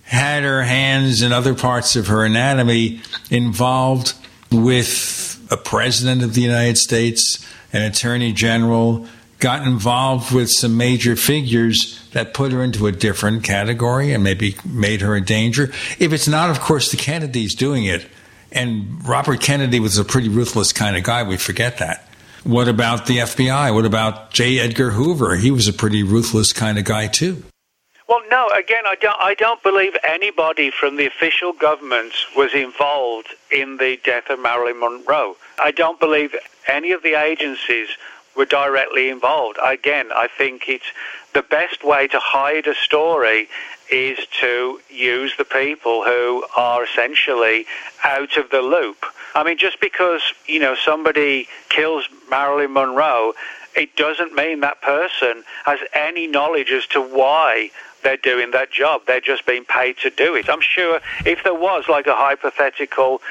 had 0.04 0.44
her 0.44 0.62
hands 0.62 1.24
and 1.24 1.34
other 1.34 1.56
parts 1.56 1.96
of 1.96 2.08
her 2.08 2.24
anatomy 2.24 3.02
involved 3.32 4.14
with 4.52 5.44
a 5.50 5.58
president 5.58 6.22
of 6.22 6.36
the 6.36 6.42
United 6.42 6.78
States, 6.78 7.44
an 7.74 7.82
attorney 7.82 8.32
general, 8.32 9.08
got 9.40 9.66
involved 9.66 10.32
with 10.32 10.50
some 10.52 10.78
major 10.78 11.16
figures 11.16 12.00
that 12.12 12.36
put 12.36 12.52
her 12.52 12.64
into 12.64 12.86
a 12.86 12.92
different 12.92 13.44
category 13.44 14.14
and 14.14 14.24
maybe 14.24 14.56
made 14.64 15.02
her 15.02 15.16
a 15.16 15.22
danger. 15.22 15.72
If 15.98 16.14
it's 16.14 16.28
not, 16.28 16.52
of 16.52 16.60
course, 16.60 16.92
the 16.92 16.98
Kennedys 16.98 17.56
doing 17.56 17.86
it, 17.86 18.06
and 18.52 19.04
Robert 19.08 19.42
Kennedy 19.42 19.80
was 19.80 19.98
a 19.98 20.04
pretty 20.04 20.30
ruthless 20.30 20.74
kind 20.74 20.96
of 20.96 21.04
guy, 21.04 21.24
we 21.24 21.38
forget 21.38 21.80
that. 21.80 22.09
What 22.44 22.68
about 22.68 23.06
the 23.06 23.18
FBI? 23.18 23.74
What 23.74 23.86
about 23.86 24.32
J. 24.32 24.60
Edgar 24.60 24.92
Hoover? 24.92 25.36
He 25.36 25.52
was 25.52 25.68
a 25.68 25.74
pretty 25.74 26.04
ruthless 26.04 26.54
kind 26.54 26.78
of 26.78 26.86
guy, 26.86 27.08
too. 27.08 27.44
Well, 28.08 28.22
no. 28.32 28.48
Again, 28.58 28.86
I 28.88 28.96
don't. 28.96 29.18
I 29.20 29.36
don't 29.36 29.62
believe 29.62 29.96
anybody 30.04 30.72
from 30.72 30.96
the 30.96 31.06
official 31.06 31.54
government 31.54 32.14
was 32.36 32.56
involved 32.56 33.36
in 33.52 33.78
the 33.78 34.00
death 34.04 34.30
of 34.30 34.40
Marilyn 34.40 34.80
Monroe. 34.80 35.36
I 35.62 35.72
don't 35.72 36.00
believe 36.00 36.36
any 36.68 36.92
of 36.92 37.04
the 37.04 37.14
agencies 37.14 37.90
were 38.36 38.46
directly 38.46 39.10
involved. 39.10 39.60
Again, 39.64 40.08
I 40.12 40.28
think 40.28 40.68
it's 40.68 40.86
the 41.34 41.42
best 41.44 41.84
way 41.84 42.08
to 42.08 42.20
hide 42.20 42.68
a 42.68 42.76
story 42.76 43.48
is 43.92 44.20
to 44.40 44.80
use 44.90 45.34
the 45.38 45.46
people 45.46 46.04
who 46.04 46.46
are 46.56 46.84
essentially 46.84 47.66
out 48.04 48.38
of 48.38 48.50
the 48.52 48.62
loop. 48.62 49.06
I 49.36 49.44
mean, 49.44 49.58
just 49.58 49.80
because 49.80 50.22
you 50.48 50.60
know 50.60 50.76
somebody 50.76 51.48
kills 51.70 52.08
Marilyn 52.30 52.74
Monroe, 52.74 53.34
it 53.76 53.96
doesn't 53.96 54.34
mean 54.34 54.62
that 54.62 54.82
person 54.82 55.44
has 55.66 55.80
any 55.94 56.28
knowledge 56.28 56.72
as 56.72 56.86
to 56.88 57.02
why 57.02 57.72
they're 58.04 58.18
doing 58.18 58.52
that 58.52 58.72
job. 58.72 59.02
They're 59.06 59.22
just 59.22 59.46
being 59.46 59.66
paid 59.66 59.98
to 60.04 60.10
do 60.10 60.36
it. 60.36 60.50
I'm 60.50 60.62
sure 60.62 61.00
if 61.26 61.44
there 61.44 61.54
was 61.54 61.86
like 61.90 62.08
a 62.08 62.16
hypothetical 62.16 63.22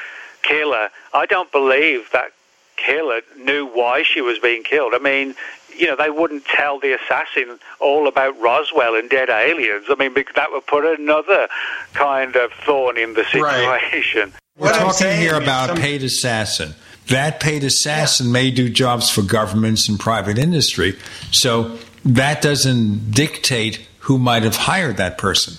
killer, 0.41 0.89
I 1.13 1.25
don't 1.25 1.51
believe 1.51 2.09
that 2.13 2.31
killer 2.77 3.21
knew 3.37 3.65
why 3.65 4.03
she 4.03 4.21
was 4.21 4.39
being 4.39 4.63
killed. 4.63 4.93
I 4.93 4.99
mean, 4.99 5.35
you 5.79 5.87
know, 5.87 5.95
they 5.95 6.09
wouldn't 6.09 6.45
tell 6.45 6.79
the 6.79 6.93
assassin 6.93 7.59
all 7.79 8.07
about 8.07 8.39
Roswell 8.39 8.95
and 8.95 9.09
dead 9.09 9.29
aliens. 9.29 9.85
I 9.89 9.95
mean, 9.95 10.13
that 10.35 10.51
would 10.51 10.65
put 10.67 10.85
another 10.85 11.47
kind 11.93 12.35
of 12.35 12.51
thorn 12.65 12.97
in 12.97 13.13
the 13.13 13.23
situation. 13.23 14.33
We're 14.57 14.73
talking 14.73 15.11
here 15.17 15.35
about 15.35 15.77
a 15.77 15.81
paid 15.81 16.03
assassin. 16.03 16.75
That 17.07 17.39
paid 17.39 17.63
assassin 17.63 18.27
yeah. 18.27 18.33
may 18.33 18.51
do 18.51 18.69
jobs 18.69 19.09
for 19.09 19.21
governments 19.21 19.87
and 19.89 19.99
private 19.99 20.37
industry. 20.37 20.97
So 21.31 21.77
that 22.05 22.41
doesn't 22.41 23.11
dictate 23.11 23.87
who 23.99 24.19
might 24.19 24.43
have 24.43 24.55
hired 24.55 24.97
that 24.97 25.17
person. 25.17 25.55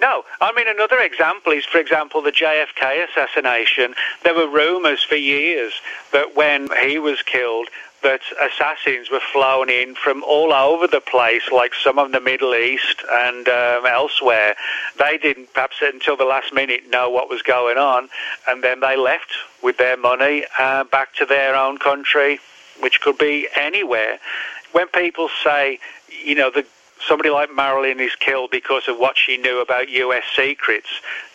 No, 0.00 0.24
I 0.40 0.52
mean 0.52 0.66
another 0.68 0.98
example 0.98 1.52
is, 1.52 1.64
for 1.64 1.78
example, 1.78 2.22
the 2.22 2.32
JFK 2.32 3.08
assassination. 3.08 3.94
There 4.24 4.34
were 4.34 4.48
rumours 4.48 5.02
for 5.02 5.14
years 5.14 5.72
that 6.12 6.34
when 6.36 6.68
he 6.84 6.98
was 6.98 7.22
killed, 7.22 7.68
that 8.02 8.20
assassins 8.40 9.10
were 9.10 9.20
flown 9.32 9.70
in 9.70 9.94
from 9.94 10.22
all 10.24 10.52
over 10.52 10.86
the 10.86 11.00
place, 11.00 11.42
like 11.52 11.72
some 11.74 11.98
of 11.98 12.12
the 12.12 12.20
Middle 12.20 12.54
East 12.54 13.02
and 13.10 13.48
um, 13.48 13.86
elsewhere. 13.86 14.54
They 14.98 15.18
didn't, 15.18 15.52
perhaps 15.54 15.76
until 15.80 16.16
the 16.16 16.24
last 16.24 16.52
minute, 16.52 16.90
know 16.90 17.10
what 17.10 17.28
was 17.28 17.42
going 17.42 17.78
on, 17.78 18.08
and 18.48 18.62
then 18.62 18.80
they 18.80 18.96
left 18.96 19.32
with 19.62 19.76
their 19.78 19.96
money 19.96 20.44
uh, 20.58 20.84
back 20.84 21.14
to 21.16 21.26
their 21.26 21.54
own 21.54 21.78
country, 21.78 22.40
which 22.80 23.00
could 23.00 23.18
be 23.18 23.48
anywhere. 23.56 24.18
When 24.72 24.88
people 24.88 25.28
say, 25.44 25.78
you 26.24 26.34
know, 26.34 26.50
the 26.50 26.66
somebody 27.06 27.30
like 27.30 27.52
Marilyn 27.54 28.00
is 28.00 28.14
killed 28.16 28.50
because 28.50 28.88
of 28.88 28.98
what 28.98 29.16
she 29.18 29.36
knew 29.36 29.60
about 29.60 29.88
U.S. 29.88 30.22
secrets 30.36 30.88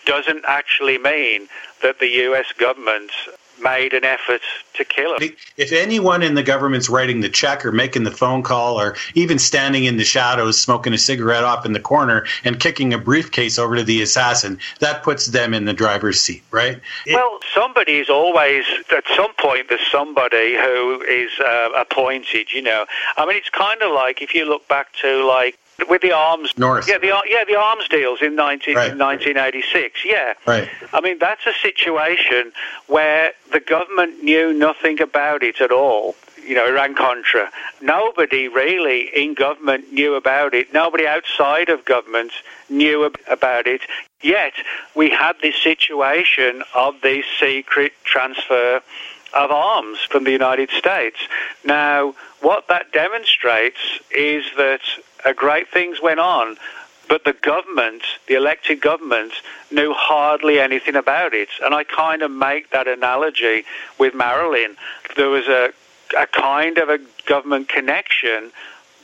doesn't 0.05 0.45
actually 0.47 0.97
mean 0.97 1.47
that 1.81 1.99
the 1.99 2.07
U.S. 2.07 2.53
government 2.57 3.11
made 3.61 3.93
an 3.93 4.03
effort 4.03 4.41
to 4.75 4.85
kill 4.85 5.17
him. 5.17 5.35
If 5.57 5.71
anyone 5.71 6.23
in 6.23 6.35
the 6.35 6.43
government's 6.43 6.89
writing 6.89 7.21
the 7.21 7.29
check 7.29 7.65
or 7.65 7.71
making 7.71 8.03
the 8.03 8.11
phone 8.11 8.43
call 8.43 8.79
or 8.79 8.95
even 9.15 9.39
standing 9.39 9.85
in 9.85 9.97
the 9.97 10.03
shadows 10.03 10.59
smoking 10.59 10.93
a 10.93 10.97
cigarette 10.97 11.43
off 11.43 11.65
in 11.65 11.73
the 11.73 11.79
corner 11.79 12.25
and 12.43 12.59
kicking 12.59 12.93
a 12.93 12.97
briefcase 12.97 13.57
over 13.57 13.75
to 13.75 13.83
the 13.83 14.01
assassin, 14.01 14.59
that 14.79 15.03
puts 15.03 15.27
them 15.27 15.53
in 15.53 15.65
the 15.65 15.73
driver's 15.73 16.19
seat, 16.19 16.43
right? 16.51 16.79
Well, 17.07 17.39
somebody's 17.53 18.09
always, 18.09 18.65
at 18.91 19.03
some 19.15 19.33
point, 19.35 19.69
there's 19.69 19.91
somebody 19.91 20.55
who 20.55 21.01
is 21.07 21.31
uh, 21.39 21.69
appointed, 21.75 22.51
you 22.51 22.61
know. 22.61 22.85
I 23.17 23.25
mean, 23.25 23.37
it's 23.37 23.49
kind 23.49 23.81
of 23.81 23.91
like 23.91 24.21
if 24.21 24.33
you 24.33 24.45
look 24.45 24.67
back 24.67 24.93
to 25.01 25.25
like 25.25 25.57
with 25.89 26.01
the 26.01 26.11
arms 26.11 26.53
north. 26.57 26.87
yeah 26.87 26.97
the 26.97 27.07
yeah 27.27 27.43
the 27.47 27.55
arms 27.55 27.87
deals 27.87 28.21
in 28.21 28.35
19, 28.35 28.75
right. 28.75 28.97
1986 28.97 30.05
yeah. 30.05 30.33
Right. 30.45 30.69
I 30.93 31.01
mean 31.01 31.19
that's 31.19 31.45
a 31.45 31.53
situation 31.61 32.51
where 32.87 33.33
the 33.51 33.59
government 33.59 34.23
knew 34.23 34.53
nothing 34.53 35.01
about 35.01 35.43
it 35.43 35.61
at 35.61 35.71
all 35.71 36.15
you 36.47 36.55
know 36.55 36.65
iran 36.65 36.95
contra. 36.95 37.51
Nobody 37.81 38.47
really 38.47 39.09
in 39.15 39.33
government 39.33 39.91
knew 39.91 40.15
about 40.15 40.53
it. 40.53 40.73
Nobody 40.73 41.05
outside 41.05 41.69
of 41.69 41.85
government 41.85 42.31
knew 42.69 43.11
about 43.27 43.67
it. 43.67 43.81
Yet 44.23 44.53
we 44.95 45.09
had 45.09 45.33
this 45.41 45.55
situation 45.55 46.63
of 46.73 46.95
the 47.01 47.23
secret 47.39 47.93
transfer 48.03 48.81
of 49.33 49.51
arms 49.51 49.99
from 50.09 50.23
the 50.23 50.31
United 50.31 50.69
States. 50.71 51.17
Now, 51.63 52.15
what 52.41 52.67
that 52.69 52.91
demonstrates 52.91 53.99
is 54.11 54.43
that 54.57 54.81
uh, 55.25 55.33
great 55.33 55.69
things 55.69 56.01
went 56.01 56.19
on, 56.19 56.57
but 57.09 57.23
the 57.23 57.33
government, 57.33 58.03
the 58.27 58.35
elected 58.35 58.81
government, 58.81 59.33
knew 59.71 59.93
hardly 59.93 60.59
anything 60.59 60.95
about 60.95 61.33
it. 61.33 61.49
And 61.63 61.73
I 61.73 61.83
kind 61.83 62.21
of 62.21 62.31
make 62.31 62.71
that 62.71 62.87
analogy 62.87 63.63
with 63.97 64.13
Marilyn. 64.13 64.75
There 65.15 65.29
was 65.29 65.47
a, 65.47 65.71
a 66.17 66.27
kind 66.27 66.77
of 66.77 66.89
a 66.89 66.99
government 67.25 67.69
connection, 67.69 68.51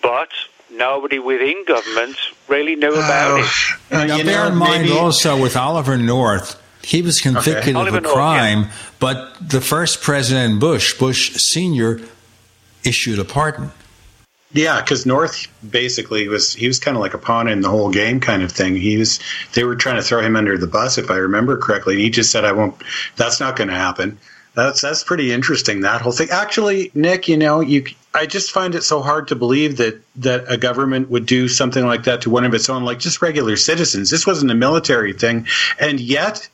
but 0.02 0.30
nobody 0.72 1.20
within 1.20 1.64
government 1.66 2.18
really 2.48 2.76
knew 2.76 2.94
about 2.94 3.40
uh, 3.40 3.44
it. 3.44 3.52
Uh, 3.92 4.06
now, 4.06 4.24
bear 4.24 4.48
in 4.48 4.56
mind 4.56 4.84
maybe... 4.84 4.98
also 4.98 5.42
with 5.42 5.56
Oliver 5.56 5.98
North, 5.98 6.62
he 6.84 7.02
was 7.02 7.20
convicted 7.20 7.76
okay. 7.76 7.88
of 7.88 7.96
a 7.96 8.02
North, 8.02 8.14
crime, 8.14 8.64
yeah. 8.64 8.72
but 9.00 9.50
the 9.50 9.62
first 9.62 10.02
President 10.02 10.60
Bush, 10.60 10.98
Bush 10.98 11.32
Sr., 11.36 12.02
issued 12.84 13.20
a 13.20 13.26
pardon. 13.26 13.72
Yeah, 14.52 14.82
because 14.82 15.06
North 15.06 15.48
basically 15.68 16.28
was 16.28 16.54
he 16.54 16.68
was 16.68 16.80
kind 16.80 16.96
of 16.96 17.02
like 17.02 17.16
a 17.16 17.18
pawn 17.18 17.48
in 17.48 17.62
the 17.62 17.70
whole 17.70 17.90
game 17.90 18.20
kind 18.20 18.44
of 18.44 18.52
thing. 18.52 18.76
He 18.76 18.98
was 18.98 19.20
they 19.54 19.64
were 19.64 19.76
trying 19.76 19.96
to 19.96 20.04
throw 20.04 20.22
him 20.22 20.36
under 20.36 20.58
the 20.58 20.68
bus 20.68 20.98
if 20.98 21.10
I 21.10 21.16
remember 21.16 21.58
correctly, 21.58 21.96
and 21.96 22.04
he 22.04 22.10
just 22.12 22.32
said, 22.32 22.46
"I 22.46 22.52
won't. 22.52 22.76
That's 23.16 23.40
not 23.40 23.56
going 23.56 23.70
to 23.70 23.76
happen." 23.76 24.20
That's 24.54 24.82
that's 24.82 25.04
pretty 25.04 25.32
interesting 25.32 25.82
that 25.82 26.02
whole 26.02 26.12
thing. 26.12 26.30
Actually, 26.30 26.92
Nick, 26.94 27.28
you 27.28 27.38
know, 27.38 27.62
you 27.62 27.86
I 28.14 28.28
just 28.28 28.52
find 28.52 28.76
it 28.76 28.84
so 28.84 29.02
hard 29.02 29.28
to 29.30 29.36
believe 29.36 29.78
that 29.78 30.00
that 30.18 30.46
a 30.48 30.58
government 30.58 31.10
would 31.10 31.26
do 31.26 31.48
something 31.48 31.86
like 31.88 32.04
that 32.04 32.22
to 32.22 32.30
one 32.30 32.46
of 32.46 32.54
its 32.54 32.70
own, 32.70 32.84
like 32.84 33.00
just 33.00 33.24
regular 33.24 33.56
citizens. 33.56 34.12
This 34.12 34.28
wasn't 34.28 34.52
a 34.52 34.56
military 34.56 35.14
thing, 35.14 35.48
and 35.80 36.00
yet 36.00 36.48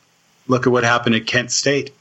look 0.49 0.67
at 0.67 0.73
what 0.73 0.83
happened 0.83 1.15
at 1.15 1.25
Kent 1.25 1.51
State. 1.51 1.91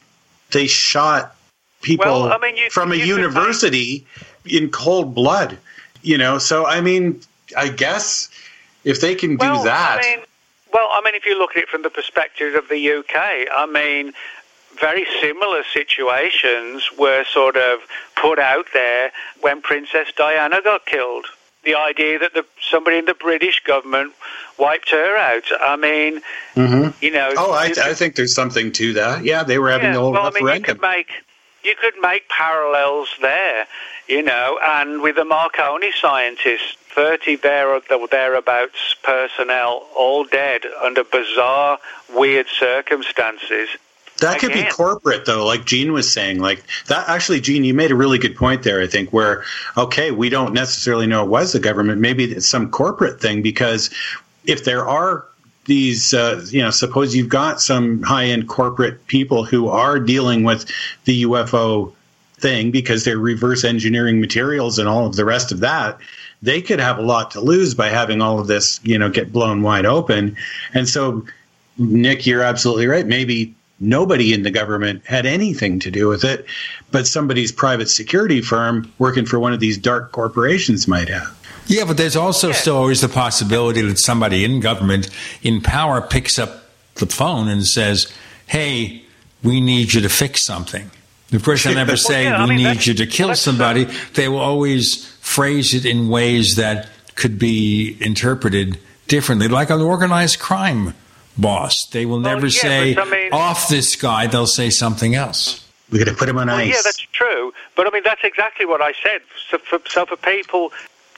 They 0.50 0.66
shot 0.66 1.36
people 1.82 2.06
Well, 2.06 2.32
I 2.32 2.38
mean, 2.38 2.56
you- 2.56 2.70
from 2.70 2.90
a 2.90 2.96
you 2.96 3.14
could 3.14 3.22
university 3.22 4.04
in 4.44 4.70
cold 4.70 5.14
blood. 5.14 5.58
You 6.02 6.18
know, 6.18 6.38
so 6.38 6.66
I 6.66 6.80
mean, 6.80 7.20
I 7.56 7.68
guess 7.68 8.28
if 8.84 9.00
they 9.00 9.14
can 9.14 9.36
do 9.36 9.46
well, 9.46 9.64
that, 9.64 9.98
I 9.98 10.16
mean, 10.16 10.24
well, 10.72 10.88
I 10.92 11.00
mean, 11.04 11.14
if 11.14 11.26
you 11.26 11.38
look 11.38 11.56
at 11.56 11.62
it 11.62 11.68
from 11.68 11.82
the 11.82 11.90
perspective 11.90 12.54
of 12.54 12.68
the 12.68 12.78
UK, 12.78 13.48
I 13.54 13.66
mean, 13.66 14.12
very 14.80 15.06
similar 15.20 15.64
situations 15.72 16.88
were 16.98 17.24
sort 17.24 17.56
of 17.56 17.80
put 18.16 18.38
out 18.38 18.66
there 18.72 19.12
when 19.40 19.60
Princess 19.60 20.08
Diana 20.16 20.60
got 20.62 20.86
killed. 20.86 21.26
The 21.68 21.74
idea 21.74 22.18
that 22.20 22.32
the, 22.32 22.46
somebody 22.70 22.96
in 22.96 23.04
the 23.04 23.12
British 23.12 23.60
government 23.62 24.14
wiped 24.56 24.88
her 24.88 25.18
out. 25.18 25.44
I 25.60 25.76
mean, 25.76 26.22
Mhm. 26.56 26.94
you 27.02 27.10
know. 27.10 27.34
Oh, 27.36 27.52
I, 27.52 27.74
I 27.90 27.92
think 27.92 28.14
there's 28.14 28.34
something 28.34 28.72
to 28.72 28.94
that. 28.94 29.22
Yeah, 29.22 29.42
they 29.42 29.58
were 29.58 29.70
having 29.70 29.88
yeah, 29.88 29.92
the 29.92 30.00
whole 30.00 30.12
well, 30.12 30.28
I 30.28 30.30
mean, 30.30 30.46
you 30.46 30.62
could 30.62 30.80
make 30.80 31.10
you 31.62 31.74
could 31.74 31.92
make 32.00 32.26
parallels 32.30 33.10
there, 33.20 33.66
you 34.06 34.22
know, 34.22 34.58
and 34.62 35.02
with 35.02 35.16
the 35.16 35.26
Marconi 35.26 35.92
scientists, 35.92 36.78
thirty 36.94 37.36
there 37.36 37.68
or 37.68 37.82
thereabouts 38.10 38.96
personnel, 39.02 39.86
all 39.94 40.24
dead 40.24 40.62
under 40.82 41.04
bizarre, 41.04 41.78
weird 42.14 42.46
circumstances. 42.48 43.68
That 44.20 44.40
could 44.40 44.52
be 44.52 44.64
corporate, 44.64 45.26
though, 45.26 45.46
like 45.46 45.64
Gene 45.64 45.92
was 45.92 46.12
saying. 46.12 46.40
Like 46.40 46.64
that, 46.86 47.08
actually, 47.08 47.40
Gene, 47.40 47.64
you 47.64 47.74
made 47.74 47.92
a 47.92 47.94
really 47.94 48.18
good 48.18 48.36
point 48.36 48.62
there. 48.64 48.82
I 48.82 48.86
think 48.86 49.12
where 49.12 49.44
okay, 49.76 50.10
we 50.10 50.28
don't 50.28 50.52
necessarily 50.52 51.06
know 51.06 51.24
it 51.24 51.28
was 51.28 51.52
the 51.52 51.60
government. 51.60 52.00
Maybe 52.00 52.24
it's 52.24 52.48
some 52.48 52.70
corporate 52.70 53.20
thing 53.20 53.42
because 53.42 53.90
if 54.44 54.64
there 54.64 54.88
are 54.88 55.26
these, 55.66 56.14
uh, 56.14 56.44
you 56.48 56.62
know, 56.62 56.70
suppose 56.70 57.14
you've 57.14 57.28
got 57.28 57.60
some 57.60 58.02
high-end 58.02 58.48
corporate 58.48 59.06
people 59.06 59.44
who 59.44 59.68
are 59.68 60.00
dealing 60.00 60.42
with 60.42 60.64
the 61.04 61.24
UFO 61.24 61.92
thing 62.38 62.70
because 62.70 63.04
they're 63.04 63.18
reverse 63.18 63.64
engineering 63.64 64.20
materials 64.20 64.78
and 64.78 64.88
all 64.88 65.06
of 65.06 65.14
the 65.14 65.24
rest 65.24 65.52
of 65.52 65.60
that. 65.60 65.98
They 66.40 66.62
could 66.62 66.80
have 66.80 66.98
a 66.98 67.02
lot 67.02 67.32
to 67.32 67.40
lose 67.40 67.74
by 67.74 67.88
having 67.88 68.22
all 68.22 68.38
of 68.40 68.46
this, 68.46 68.80
you 68.82 68.98
know, 68.98 69.10
get 69.10 69.32
blown 69.32 69.62
wide 69.62 69.86
open. 69.86 70.36
And 70.72 70.88
so 70.88 71.26
Nick, 71.76 72.26
you're 72.26 72.42
absolutely 72.42 72.86
right. 72.86 73.06
Maybe 73.06 73.54
nobody 73.80 74.32
in 74.32 74.42
the 74.42 74.50
government 74.50 75.04
had 75.06 75.26
anything 75.26 75.78
to 75.80 75.90
do 75.90 76.08
with 76.08 76.24
it, 76.24 76.46
but 76.90 77.06
somebody's 77.06 77.52
private 77.52 77.88
security 77.88 78.40
firm 78.40 78.92
working 78.98 79.24
for 79.24 79.38
one 79.38 79.52
of 79.52 79.60
these 79.60 79.78
dark 79.78 80.12
corporations 80.12 80.88
might 80.88 81.08
have. 81.08 81.34
Yeah, 81.66 81.84
but 81.84 81.96
there's 81.96 82.16
also 82.16 82.52
still 82.52 82.76
always 82.76 83.02
the 83.02 83.08
possibility 83.08 83.82
that 83.82 83.98
somebody 83.98 84.44
in 84.44 84.60
government 84.60 85.10
in 85.42 85.60
power 85.60 86.00
picks 86.00 86.38
up 86.38 86.64
the 86.94 87.06
phone 87.06 87.46
and 87.48 87.66
says, 87.66 88.10
"Hey, 88.46 89.02
we 89.42 89.60
need 89.60 89.92
you 89.92 90.00
to 90.00 90.08
fix 90.08 90.44
something." 90.46 90.90
Of 91.32 91.44
course, 91.44 91.64
they'll 91.64 91.74
never 91.74 91.90
Well, 91.92 91.96
say, 91.98 92.24
yeah, 92.24 92.38
I 92.42 92.44
"We 92.44 92.56
mean, 92.56 92.64
need 92.64 92.86
you 92.86 92.94
to 92.94 93.06
kill 93.06 93.34
somebody." 93.34 93.86
They 94.14 94.28
will 94.28 94.38
always 94.38 95.04
phrase 95.20 95.74
it 95.74 95.84
in 95.84 96.08
ways 96.08 96.56
that 96.56 96.88
could 97.16 97.38
be 97.38 97.98
interpreted 98.00 98.78
differently, 99.06 99.48
like 99.48 99.68
an 99.68 99.82
organized 99.82 100.38
crime 100.38 100.94
boss. 101.38 101.86
They 101.86 102.04
will 102.06 102.20
never 102.20 102.46
yeah, 102.46 102.60
say, 102.60 102.94
but 102.94 103.06
I 103.06 103.10
mean- 103.10 103.32
"Off 103.32 103.68
this 103.68 103.96
guy." 103.96 104.26
They'll 104.26 104.46
say 104.46 104.70
something 104.70 105.14
else. 105.14 105.64
We 105.90 105.98
got 105.98 106.08
to 106.08 106.14
put 106.14 106.28
him 106.28 106.36
on 106.36 106.48
Well, 106.48 106.56
ice. 106.56 106.68
yeah, 106.68 106.80
that's 106.84 106.98
true. 107.12 107.54
But 107.74 107.86
I 107.86 107.90
mean, 107.90 108.02
that's 108.04 108.22
exactly 108.22 108.66
what 108.66 108.82
I 108.82 108.92
said. 109.02 109.22
So 109.50 109.56
for, 109.58 109.80
so 109.88 110.04
for 110.04 110.16
people 110.16 110.70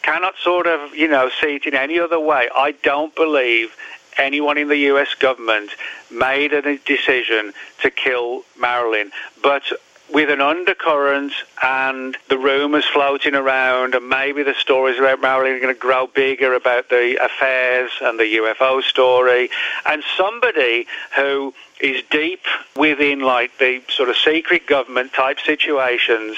cannot 0.03 0.35
sort 0.43 0.67
of, 0.69 0.95
you 0.95 1.09
know, 1.09 1.29
see 1.41 1.57
it 1.57 1.67
in 1.67 1.75
any 1.75 1.99
other 1.99 2.21
way, 2.21 2.49
I 2.55 2.73
don't 2.83 3.15
believe 3.17 3.75
anyone 4.17 4.59
in 4.59 4.69
the 4.69 4.77
U.S. 4.93 5.15
government 5.15 5.71
made 6.11 6.53
a 6.53 6.79
decision 6.79 7.53
to 7.83 7.91
kill 7.91 8.43
Marilyn. 8.59 9.11
But 9.43 9.65
with 10.13 10.31
an 10.31 10.41
undercurrent 10.41 11.33
and 11.63 12.17
the 12.29 12.39
rumours 12.39 12.85
floating 12.87 13.35
around, 13.35 13.95
and 13.95 14.09
maybe 14.09 14.43
the 14.43 14.55
stories 14.55 14.99
about 14.99 15.21
Marilyn 15.21 15.55
are 15.55 15.61
going 15.61 15.75
to 15.75 15.81
grow 15.81 16.07
bigger 16.07 16.55
about 16.55 16.89
the 16.89 17.17
affairs 17.23 17.91
and 18.01 18.19
the 18.19 18.37
UFO 18.37 18.83
story, 18.83 19.51
and 19.87 20.03
somebody 20.17 20.87
who 21.17 21.55
is 21.81 22.03
deep 22.11 22.45
within 22.77 23.21
like 23.21 23.57
the 23.59 23.83
sort 23.89 24.09
of 24.09 24.17
secret 24.17 24.67
government 24.67 25.13
type 25.13 25.39
situations, 25.41 26.37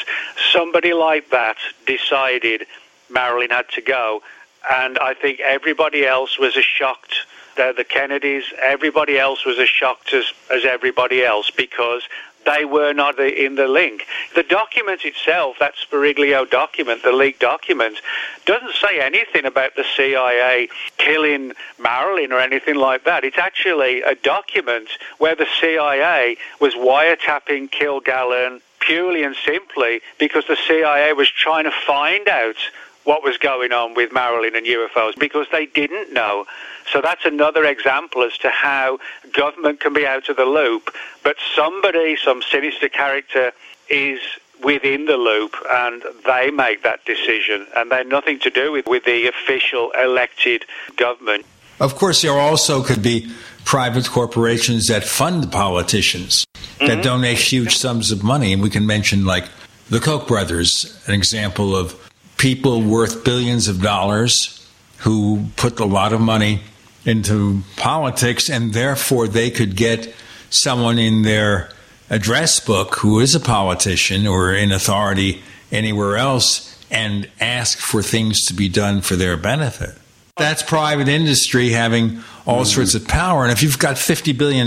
somebody 0.53 0.93
like 0.93 1.31
that 1.31 1.57
decided 1.87 2.67
Marilyn 3.11 3.51
had 3.51 3.69
to 3.71 3.81
go. 3.81 4.23
And 4.71 4.99
I 4.99 5.15
think 5.15 5.41
everybody 5.41 6.07
else 6.07 6.39
was 6.39 6.57
as 6.57 6.65
shocked. 6.65 7.15
The, 7.57 7.75
the 7.77 7.85
Kennedys, 7.85 8.45
everybody 8.63 9.19
else 9.19 9.45
was 9.45 9.59
as 9.59 9.69
shocked 9.69 10.15
as, 10.15 10.33
as 10.51 10.65
everybody 10.65 11.25
else 11.25 11.51
because 11.51 12.03
they 12.45 12.65
were 12.65 12.93
not 12.93 13.19
in 13.19 13.55
the 13.55 13.69
link. 13.69 14.07
The 14.35 14.43
document 14.43 15.05
itself, 15.05 15.57
that 15.61 15.75
Speriglio 15.77 16.49
document, 16.49 17.03
the 17.03 17.13
leaked 17.13 17.41
document, 17.41 17.99
doesn't 18.45 18.75
say 18.75 19.01
anything 19.01 19.45
about 19.45 19.77
the 19.77 19.85
CIA 19.97 20.69
killing 20.99 21.53
Marilyn 21.79 22.33
or 22.33 22.41
anything 22.41 22.77
like 22.77 23.05
that. 23.05 23.25
It's 23.25 23.39
actually 23.39 24.03
a 24.03 24.15
document 24.15 24.89
where 25.19 25.35
the 25.35 25.47
CIA 25.61 26.37
was 26.61 26.75
wiretapping 26.75 27.71
Kilgallen 27.71 28.61
purely 28.81 29.23
and 29.23 29.37
simply 29.47 30.01
because 30.19 30.45
the 30.47 30.57
CIA 30.67 31.13
was 31.13 31.31
trying 31.31 31.65
to 31.65 31.73
find 31.87 32.29
out 32.29 32.57
what 33.05 33.23
was 33.23 33.37
going 33.39 33.73
on 33.73 33.95
with 33.95 34.13
Marilyn 34.13 34.55
and 34.55 34.67
UFOs 34.67 35.19
because 35.19 35.47
they 35.51 35.67
didn't 35.67 36.13
know. 36.13 36.47
So 36.93 37.01
that's 37.01 37.25
another 37.25 37.65
example 37.65 38.23
as 38.23 38.37
to 38.39 38.49
how 38.49 38.99
government 39.33 39.81
can 39.81 39.93
be 39.93 40.07
out 40.07 40.29
of 40.29 40.37
the 40.37 40.45
loop, 40.45 40.95
but 41.23 41.37
somebody, 41.55 42.17
some 42.17 42.43
sinister 42.43 42.89
character, 42.89 43.53
is 43.89 44.21
within 44.63 45.07
the 45.07 45.17
loop 45.17 45.57
and 45.71 46.03
they 46.25 46.51
make 46.51 46.83
that 46.83 47.05
decision 47.05 47.67
and 47.77 47.91
they're 47.91 48.05
nothing 48.05 48.39
to 48.41 48.51
do 48.51 48.73
with, 48.73 48.87
with 48.87 49.05
the 49.05 49.27
official 49.27 49.91
elected 50.01 50.65
government. 50.97 51.45
Of 51.81 51.97
course, 51.97 52.23
there 52.23 52.33
also 52.33 52.83
could 52.83 53.03
be 53.03 53.33
private 53.65 54.09
corporations 54.09 54.87
that 54.87 55.05
fund 55.05 55.51
politicians 55.51 56.45
that 56.79 56.89
mm-hmm. 56.89 57.01
donate 57.01 57.39
huge 57.39 57.77
sums 57.77 58.13
of 58.13 58.23
money. 58.23 58.53
And 58.53 58.63
we 58.63 58.71
can 58.71 58.87
mention, 58.87 59.25
like, 59.25 59.45
the 59.89 59.99
Koch 59.99 60.29
brothers, 60.29 61.03
an 61.07 61.15
example 61.15 61.75
of 61.77 62.12
people 62.43 62.83
worth 62.83 63.23
billions 63.23 63.69
of 63.69 63.81
dollars 63.81 64.69
who 64.99 65.45
put 65.55 65.79
a 65.79 65.85
lot 65.85 66.13
of 66.13 66.21
money 66.21 66.61
into 67.05 67.63
politics, 67.77 68.51
and 68.51 68.73
therefore 68.73 69.29
they 69.29 69.49
could 69.49 69.77
get 69.77 70.13
someone 70.51 70.99
in 70.99 71.23
their 71.23 71.71
address 72.11 72.59
book 72.59 72.97
who 72.97 73.21
is 73.21 73.37
a 73.37 73.41
politician 73.41 74.27
or 74.27 74.53
in 74.53 74.73
authority 74.73 75.41
anywhere 75.71 76.17
else 76.17 76.77
and 76.91 77.31
ask 77.41 77.79
for 77.79 78.03
things 78.03 78.45
to 78.45 78.55
be 78.55 78.69
done 78.69 79.01
for 79.01 79.15
their 79.15 79.37
benefit. 79.37 79.97
That's 80.37 80.65
private 80.65 81.07
industry 81.07 81.69
having 81.69 82.25
all 82.45 82.63
mm. 82.63 82.67
sorts 82.67 82.97
of 82.97 83.07
power. 83.07 83.45
And 83.45 83.53
if 83.53 83.63
you've 83.63 83.79
got 83.79 83.95
$50 83.95 84.37
billion 84.37 84.67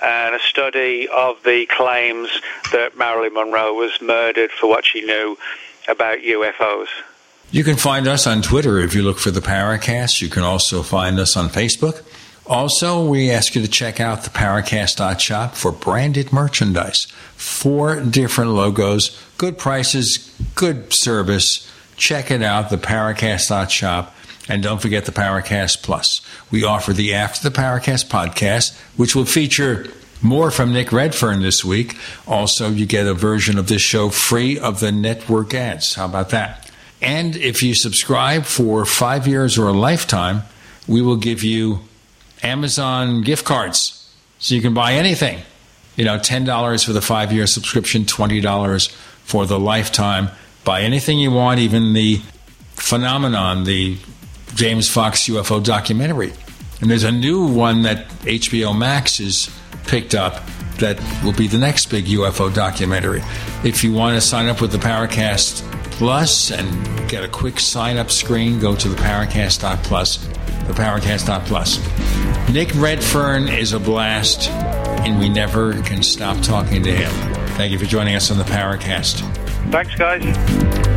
And 0.03 0.35
a 0.35 0.39
study 0.39 1.07
of 1.07 1.41
the 1.43 1.65
claims 1.65 2.29
that 2.71 2.95
Marilyn 2.97 3.33
Monroe 3.33 3.73
was 3.73 3.99
murdered 3.99 4.51
for 4.51 4.67
what 4.67 4.85
she 4.85 5.01
knew 5.01 5.37
about 5.87 6.19
UFOs. 6.19 6.89
You 7.49 7.63
can 7.63 7.77
find 7.77 8.07
us 8.07 8.27
on 8.27 8.41
Twitter 8.41 8.77
if 8.77 8.93
you 8.93 9.01
look 9.01 9.17
for 9.17 9.31
the 9.31 9.39
Paracast. 9.39 10.21
You 10.21 10.27
can 10.27 10.43
also 10.43 10.83
find 10.83 11.17
us 11.17 11.35
on 11.37 11.47
Facebook 11.47 12.03
Also, 12.47 13.05
we 13.05 13.29
ask 13.29 13.55
you 13.55 13.61
to 13.61 13.67
check 13.67 13.99
out 13.99 14.23
the 14.23 14.29
Paracast.shop 14.29 15.55
for 15.55 15.71
branded 15.71 16.31
merchandise. 16.31 17.05
Four 17.35 17.99
different 17.99 18.51
logos, 18.51 19.21
good 19.37 19.57
prices, 19.57 20.33
good 20.55 20.93
service. 20.93 21.69
Check 21.97 22.31
it 22.31 22.41
out, 22.41 22.69
the 22.69 22.77
Paracast.shop. 22.77 24.15
And 24.47 24.63
don't 24.63 24.81
forget 24.81 25.03
the 25.03 25.11
Paracast 25.11 25.83
Plus. 25.83 26.21
We 26.49 26.63
offer 26.63 26.93
the 26.93 27.13
After 27.13 27.49
the 27.49 27.55
Paracast 27.55 28.07
podcast, 28.07 28.77
which 28.95 29.13
will 29.13 29.25
feature 29.25 29.87
more 30.21 30.49
from 30.49 30.71
Nick 30.71 30.93
Redfern 30.93 31.41
this 31.41 31.65
week. 31.65 31.97
Also, 32.25 32.69
you 32.69 32.85
get 32.85 33.07
a 33.07 33.13
version 33.13 33.57
of 33.57 33.67
this 33.67 33.81
show 33.81 34.09
free 34.09 34.57
of 34.57 34.79
the 34.79 34.93
network 34.93 35.53
ads. 35.53 35.95
How 35.95 36.05
about 36.05 36.29
that? 36.29 36.71
And 37.01 37.35
if 37.35 37.61
you 37.61 37.75
subscribe 37.75 38.45
for 38.45 38.85
five 38.85 39.27
years 39.27 39.57
or 39.57 39.67
a 39.67 39.73
lifetime, 39.73 40.43
we 40.87 41.01
will 41.01 41.17
give 41.17 41.43
you 41.43 41.81
Amazon 42.43 43.21
gift 43.21 43.45
cards 43.45 44.13
so 44.39 44.55
you 44.55 44.61
can 44.61 44.73
buy 44.73 44.93
anything. 44.93 45.41
You 45.95 46.05
know, 46.05 46.19
$10 46.19 46.85
for 46.85 46.93
the 46.93 47.01
five 47.01 47.33
year 47.33 47.47
subscription, 47.47 48.03
$20 48.03 48.91
for 49.23 49.45
the 49.45 49.59
lifetime. 49.59 50.29
Buy 50.63 50.81
anything 50.81 51.19
you 51.19 51.31
want, 51.31 51.59
even 51.59 51.93
the 51.93 52.21
phenomenon, 52.75 53.63
the 53.63 53.97
James 54.53 54.89
Fox 54.89 55.27
UFO 55.27 55.63
documentary. 55.63 56.33
And 56.81 56.91
there's 56.91 57.03
a 57.03 57.11
new 57.11 57.45
one 57.47 57.81
that 57.83 58.07
HBO 58.21 58.77
Max 58.77 59.17
has 59.17 59.49
picked 59.87 60.13
up 60.13 60.43
that 60.79 60.99
will 61.23 61.33
be 61.33 61.47
the 61.47 61.57
next 61.57 61.87
big 61.87 62.05
UFO 62.05 62.53
documentary. 62.53 63.21
If 63.63 63.83
you 63.83 63.93
want 63.93 64.15
to 64.15 64.21
sign 64.21 64.47
up 64.47 64.61
with 64.61 64.71
the 64.71 64.77
Paracast 64.77 65.63
Plus 65.91 66.51
and 66.51 67.09
get 67.09 67.23
a 67.23 67.27
quick 67.27 67.59
sign 67.59 67.97
up 67.97 68.11
screen, 68.11 68.59
go 68.59 68.75
to 68.75 68.87
the 68.87 68.95
Paracast.plus, 68.95 70.17
the 70.17 70.73
Paracast.plus. 70.73 72.51
Nick 72.53 72.69
Redfern 72.75 73.47
is 73.47 73.73
a 73.73 73.79
blast, 73.79 74.49
and 74.49 75.19
we 75.19 75.27
never 75.27 75.81
can 75.81 76.03
stop 76.03 76.39
talking 76.43 76.83
to 76.83 76.91
him. 76.91 77.11
Thank 77.55 77.71
you 77.71 77.79
for 77.79 77.85
joining 77.85 78.15
us 78.15 78.29
on 78.29 78.37
the 78.37 78.43
Paracast. 78.43 79.21
Thanks, 79.71 79.95
guys. 79.95 80.96